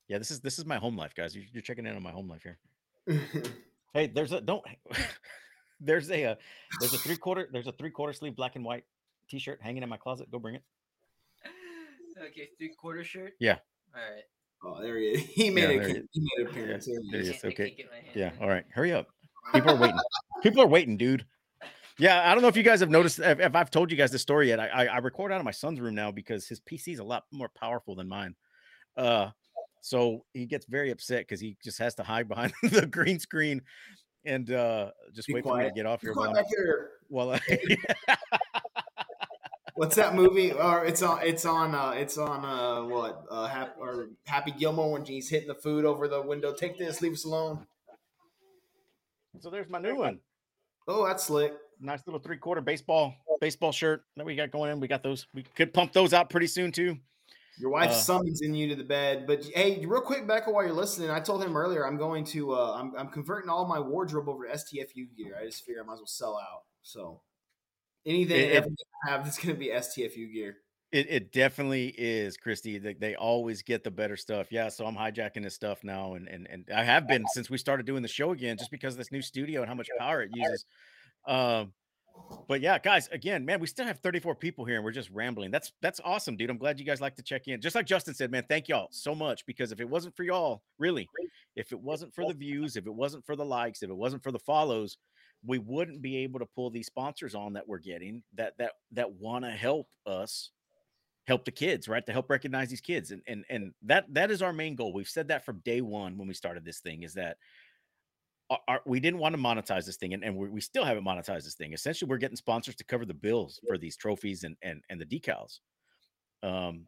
Yeah, 0.07 0.17
this 0.17 0.31
is 0.31 0.41
this 0.41 0.59
is 0.59 0.65
my 0.65 0.77
home 0.77 0.97
life, 0.97 1.13
guys. 1.15 1.35
You're, 1.35 1.45
you're 1.53 1.61
checking 1.61 1.85
in 1.85 1.95
on 1.95 2.03
my 2.03 2.11
home 2.11 2.27
life 2.27 2.43
here. 2.43 2.57
hey, 3.93 4.07
there's 4.07 4.31
a 4.31 4.41
don't. 4.41 4.63
there's 5.79 6.09
a, 6.09 6.23
a 6.23 6.31
uh, 6.31 6.35
there's 6.79 6.93
a 6.93 6.97
three 6.97 7.17
quarter 7.17 7.49
there's 7.51 7.67
a 7.67 7.71
three 7.71 7.91
quarter 7.91 8.13
sleeve 8.13 8.35
black 8.35 8.55
and 8.55 8.65
white 8.65 8.83
t-shirt 9.29 9.59
hanging 9.61 9.83
in 9.83 9.89
my 9.89 9.97
closet. 9.97 10.29
Go 10.31 10.39
bring 10.39 10.55
it. 10.55 10.63
Okay, 12.29 12.49
three 12.59 12.69
quarter 12.79 13.03
shirt. 13.03 13.33
Yeah. 13.39 13.57
All 13.95 14.01
right. 14.01 14.23
Oh, 14.63 14.81
there 14.81 14.97
he 14.99 15.07
is. 15.07 15.21
He 15.21 15.49
made 15.49 15.63
yeah, 15.63 15.87
it. 15.87 16.09
He 16.11 16.21
made 16.37 16.47
appearance. 16.47 16.87
Yeah, 16.87 16.99
there 17.11 17.21
he 17.21 17.29
is. 17.29 17.43
Okay. 17.43 17.75
Yeah. 18.13 18.31
All 18.39 18.47
right. 18.47 18.63
Hurry 18.69 18.93
up. 18.93 19.07
People 19.51 19.71
are 19.71 19.75
waiting. 19.75 19.99
People 20.43 20.61
are 20.61 20.67
waiting, 20.67 20.95
dude. 20.95 21.25
Yeah, 21.99 22.29
I 22.29 22.33
don't 22.33 22.41
know 22.41 22.47
if 22.47 22.57
you 22.57 22.63
guys 22.63 22.79
have 22.79 22.89
noticed 22.89 23.19
if, 23.19 23.39
if 23.39 23.55
I've 23.55 23.69
told 23.69 23.91
you 23.91 23.97
guys 23.97 24.11
this 24.11 24.21
story 24.21 24.47
yet. 24.49 24.59
I, 24.59 24.67
I, 24.67 24.85
I 24.85 24.97
record 24.97 25.31
out 25.31 25.39
of 25.39 25.45
my 25.45 25.51
son's 25.51 25.79
room 25.79 25.95
now 25.95 26.11
because 26.11 26.47
his 26.47 26.59
PC 26.59 26.93
is 26.93 26.99
a 26.99 27.03
lot 27.03 27.25
more 27.31 27.49
powerful 27.49 27.95
than 27.95 28.07
mine. 28.07 28.35
Uh, 28.97 29.29
so 29.81 30.25
he 30.33 30.45
gets 30.45 30.65
very 30.65 30.91
upset 30.91 31.21
because 31.21 31.39
he 31.39 31.57
just 31.63 31.77
has 31.79 31.93
to 31.95 32.03
hide 32.03 32.27
behind 32.27 32.53
the 32.63 32.85
green 32.85 33.19
screen 33.19 33.61
and 34.25 34.49
uh 34.51 34.89
just 35.13 35.27
Be 35.27 35.33
wait 35.33 35.43
quiet. 35.43 35.55
for 35.55 35.63
me 35.63 35.69
to 35.69 35.75
get 35.75 35.85
off 35.85 36.01
here. 36.01 36.13
While, 36.13 36.33
here. 36.49 36.91
while 37.09 37.31
I, 37.31 37.39
What's 39.75 39.95
that 39.95 40.13
movie? 40.13 40.51
Or 40.51 40.85
it's 40.85 41.01
on. 41.01 41.19
It's 41.23 41.45
on. 41.45 41.73
Uh, 41.73 41.91
it's 41.91 42.17
on. 42.17 42.45
Uh, 42.45 42.85
what? 42.87 43.25
Uh, 43.29 43.47
Happy, 43.47 43.71
or 43.79 44.09
Happy 44.25 44.51
Gilmore 44.51 44.91
when 44.91 45.03
he's 45.03 45.29
hitting 45.29 45.47
the 45.47 45.55
food 45.55 45.83
over 45.83 46.07
the 46.07 46.21
window. 46.21 46.53
Take 46.53 46.77
this. 46.77 47.01
Leave 47.01 47.13
us 47.13 47.25
alone. 47.25 47.65
So 49.39 49.49
there's 49.49 49.69
my 49.69 49.79
new 49.79 49.95
one. 49.95 50.19
Oh, 50.87 51.07
that's 51.07 51.23
slick. 51.23 51.53
Nice 51.83 52.01
little 52.05 52.19
three 52.19 52.37
quarter 52.37 52.61
baseball 52.61 53.13
baseball 53.41 53.73
shirt 53.73 54.05
that 54.15 54.25
we 54.25 54.35
got 54.35 54.51
going 54.51 54.71
in. 54.71 54.79
We 54.79 54.87
got 54.87 55.03
those. 55.03 55.27
We 55.33 55.43
could 55.43 55.73
pump 55.73 55.91
those 55.91 56.13
out 56.13 56.29
pretty 56.29 56.47
soon 56.47 56.71
too. 56.71 56.97
Your 57.59 57.69
wife's 57.69 57.95
uh, 57.95 57.99
summoning 57.99 58.55
you 58.55 58.69
to 58.69 58.75
the 58.75 58.83
bed, 58.83 59.27
but 59.27 59.43
hey, 59.53 59.85
real 59.85 60.01
quick, 60.01 60.25
Becca, 60.25 60.49
while 60.49 60.63
you're 60.63 60.73
listening, 60.73 61.11
I 61.11 61.19
told 61.19 61.43
him 61.43 61.55
earlier 61.55 61.85
I'm 61.85 61.97
going 61.97 62.23
to 62.25 62.53
uh, 62.53 62.77
I'm, 62.79 62.93
I'm 62.97 63.09
converting 63.09 63.49
all 63.49 63.67
my 63.67 63.79
wardrobe 63.79 64.27
over 64.27 64.47
to 64.47 64.53
STFU 64.53 65.15
gear. 65.15 65.37
I 65.39 65.45
just 65.45 65.63
figure 65.63 65.83
I 65.83 65.85
might 65.85 65.93
as 65.93 65.99
well 65.99 66.07
sell 66.07 66.37
out. 66.37 66.63
So 66.81 67.21
anything 68.05 68.37
it, 68.37 68.55
it, 68.55 68.65
have 69.07 69.23
that's 69.23 69.37
going 69.37 69.53
to 69.53 69.59
be 69.59 69.67
STFU 69.67 70.33
gear. 70.33 70.57
It, 70.91 71.07
it 71.09 71.31
definitely 71.31 71.93
is, 71.97 72.37
Christy. 72.37 72.77
They, 72.77 72.93
they 72.93 73.15
always 73.15 73.61
get 73.61 73.83
the 73.83 73.91
better 73.91 74.15
stuff. 74.15 74.47
Yeah, 74.51 74.69
so 74.69 74.85
I'm 74.85 74.95
hijacking 74.95 75.43
this 75.43 75.55
stuff 75.55 75.83
now, 75.83 76.13
and 76.13 76.27
and 76.27 76.47
and 76.49 76.65
I 76.73 76.83
have 76.83 77.07
been 77.07 77.25
since 77.33 77.49
we 77.49 77.57
started 77.57 77.85
doing 77.85 78.01
the 78.01 78.07
show 78.07 78.31
again, 78.31 78.57
just 78.57 78.71
because 78.71 78.93
of 78.93 78.99
this 78.99 79.11
new 79.11 79.21
studio 79.21 79.61
and 79.61 79.69
how 79.69 79.75
much 79.75 79.89
power 79.99 80.21
it 80.21 80.31
uses. 80.33 80.65
Um, 81.25 81.73
but 82.47 82.61
yeah, 82.61 82.77
guys, 82.79 83.07
again, 83.11 83.45
man, 83.45 83.59
we 83.59 83.67
still 83.67 83.85
have 83.85 83.99
34 83.99 84.35
people 84.35 84.65
here, 84.65 84.75
and 84.75 84.83
we're 84.83 84.91
just 84.91 85.09
rambling. 85.09 85.51
That's 85.51 85.71
that's 85.81 85.99
awesome, 86.03 86.35
dude. 86.35 86.49
I'm 86.49 86.57
glad 86.57 86.79
you 86.79 86.85
guys 86.85 87.01
like 87.01 87.15
to 87.15 87.23
check 87.23 87.47
in. 87.47 87.61
Just 87.61 87.75
like 87.75 87.85
Justin 87.85 88.13
said, 88.13 88.31
man, 88.31 88.45
thank 88.47 88.67
y'all 88.67 88.87
so 88.91 89.15
much 89.15 89.45
because 89.45 89.71
if 89.71 89.79
it 89.79 89.89
wasn't 89.89 90.15
for 90.15 90.23
y'all, 90.23 90.63
really, 90.77 91.07
if 91.55 91.71
it 91.71 91.79
wasn't 91.79 92.13
for 92.13 92.25
the 92.25 92.33
views, 92.33 92.75
if 92.75 92.85
it 92.85 92.93
wasn't 92.93 93.25
for 93.25 93.35
the 93.35 93.45
likes, 93.45 93.83
if 93.83 93.89
it 93.89 93.95
wasn't 93.95 94.23
for 94.23 94.31
the 94.31 94.39
follows, 94.39 94.97
we 95.45 95.57
wouldn't 95.59 96.01
be 96.01 96.17
able 96.17 96.39
to 96.39 96.45
pull 96.45 96.69
these 96.69 96.87
sponsors 96.87 97.35
on 97.35 97.53
that 97.53 97.67
we're 97.67 97.79
getting 97.79 98.23
that 98.33 98.53
that 98.57 98.73
that 98.91 99.11
want 99.11 99.45
to 99.45 99.51
help 99.51 99.87
us 100.05 100.51
help 101.25 101.45
the 101.45 101.51
kids 101.51 101.87
right 101.87 102.05
to 102.05 102.11
help 102.11 102.29
recognize 102.29 102.69
these 102.69 102.81
kids 102.81 103.11
and 103.11 103.21
and 103.27 103.45
and 103.49 103.73
that 103.81 104.05
that 104.13 104.31
is 104.31 104.41
our 104.41 104.51
main 104.51 104.75
goal 104.75 104.93
we've 104.93 105.07
said 105.07 105.27
that 105.27 105.45
from 105.45 105.61
day 105.63 105.81
one 105.81 106.17
when 106.17 106.27
we 106.27 106.33
started 106.33 106.65
this 106.65 106.79
thing 106.79 107.03
is 107.03 107.13
that 107.13 107.37
our, 108.67 108.81
we 108.85 108.99
didn't 108.99 109.19
want 109.19 109.35
to 109.35 109.41
monetize 109.41 109.85
this 109.85 109.97
thing 109.97 110.13
and, 110.13 110.23
and 110.23 110.35
we 110.35 110.61
still 110.61 110.83
haven't 110.83 111.05
monetized 111.05 111.43
this 111.43 111.55
thing 111.55 111.73
essentially 111.73 112.09
we're 112.09 112.17
getting 112.17 112.35
sponsors 112.35 112.75
to 112.75 112.83
cover 112.83 113.05
the 113.05 113.13
bills 113.13 113.59
for 113.67 113.77
these 113.77 113.95
trophies 113.95 114.43
and 114.43 114.55
and, 114.61 114.81
and 114.89 114.99
the 114.99 115.05
decals 115.05 115.59
um 116.43 116.85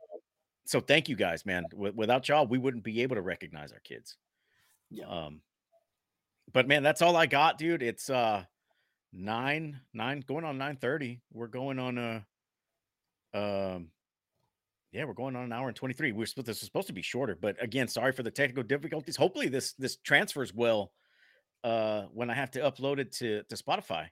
so 0.66 0.80
thank 0.80 1.08
you 1.08 1.16
guys 1.16 1.46
man 1.46 1.64
w- 1.72 1.94
without 1.96 2.28
y'all 2.28 2.48
we 2.48 2.58
wouldn't 2.58 2.84
be 2.84 3.02
able 3.02 3.16
to 3.16 3.22
recognize 3.22 3.72
our 3.72 3.82
kids 3.82 4.18
yeah 4.90 5.06
um 5.06 5.42
but 6.54 6.68
man, 6.68 6.84
that's 6.84 7.02
all 7.02 7.16
I 7.16 7.26
got, 7.26 7.58
dude. 7.58 7.82
It's 7.82 8.10
uh 8.10 8.44
nine 9.14 9.80
nine 9.94 10.24
going 10.28 10.46
on 10.46 10.58
nine 10.58 10.78
thirty. 10.78 11.22
We're 11.32 11.48
going 11.48 11.80
on 11.80 11.98
a 11.98 12.26
um 13.38 13.90
yeah, 14.92 15.04
we're 15.04 15.14
going 15.14 15.36
on 15.36 15.44
an 15.44 15.52
hour 15.52 15.68
and 15.68 15.76
23. 15.76 16.14
We're 16.14 16.26
supposed 16.26 16.48
this 16.48 16.62
was 16.62 16.68
supposed 16.68 16.88
to 16.88 16.94
be 16.94 17.02
shorter, 17.02 17.38
but 17.40 17.62
again, 17.62 17.90
sorry 17.90 18.14
for 18.14 18.24
the 18.24 18.32
technical 18.32 18.64
difficulties. 18.64 19.18
Hopefully 19.18 19.48
this 19.48 19.74
this 19.74 19.98
transfers 19.98 20.54
well 20.54 20.92
uh 21.66 22.04
when 22.14 22.30
I 22.30 22.36
have 22.36 22.52
to 22.52 22.60
upload 22.60 23.00
it 23.00 23.12
to 23.14 23.44
to 23.44 23.56
Spotify. 23.56 24.08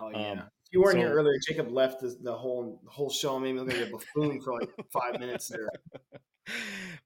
Oh 0.00 0.10
yeah. 0.10 0.30
Um, 0.30 0.38
if 0.38 0.72
you 0.72 0.80
weren't 0.80 0.94
so, 0.94 0.98
here 0.98 1.12
earlier, 1.12 1.38
Jacob 1.46 1.70
left 1.70 2.00
the, 2.00 2.16
the 2.22 2.34
whole 2.34 2.80
the 2.84 2.90
whole 2.90 3.10
show, 3.10 3.38
maybe 3.38 3.58
looking 3.58 3.80
at 3.80 3.88
a 3.88 3.90
buffoon 3.90 4.40
for 4.40 4.54
like 4.58 4.70
five 4.92 5.18
minutes 5.20 5.48
there. 5.48 5.68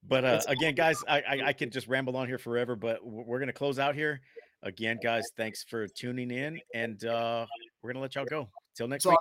But 0.07 0.24
uh, 0.24 0.40
again, 0.48 0.74
guys, 0.74 1.02
I, 1.09 1.20
I 1.20 1.43
I 1.47 1.52
can 1.55 1.70
just 1.70 1.89
ramble 1.89 2.15
on 2.15 2.28
here 2.28 2.36
forever, 2.36 2.77
but 2.77 2.98
we're 3.02 3.39
gonna 3.39 3.55
close 3.55 3.78
out 3.78 3.94
here. 3.94 4.20
Again, 4.62 4.98
guys, 5.02 5.24
thanks 5.35 5.65
for 5.65 5.86
tuning 5.89 6.31
in, 6.31 6.61
and 6.74 7.02
uh, 7.07 7.47
we're 7.82 7.93
gonna 7.93 8.02
let 8.02 8.15
y'all 8.15 8.27
go. 8.27 8.51
Till 8.77 8.86
next 8.86 9.07
week. 9.07 9.16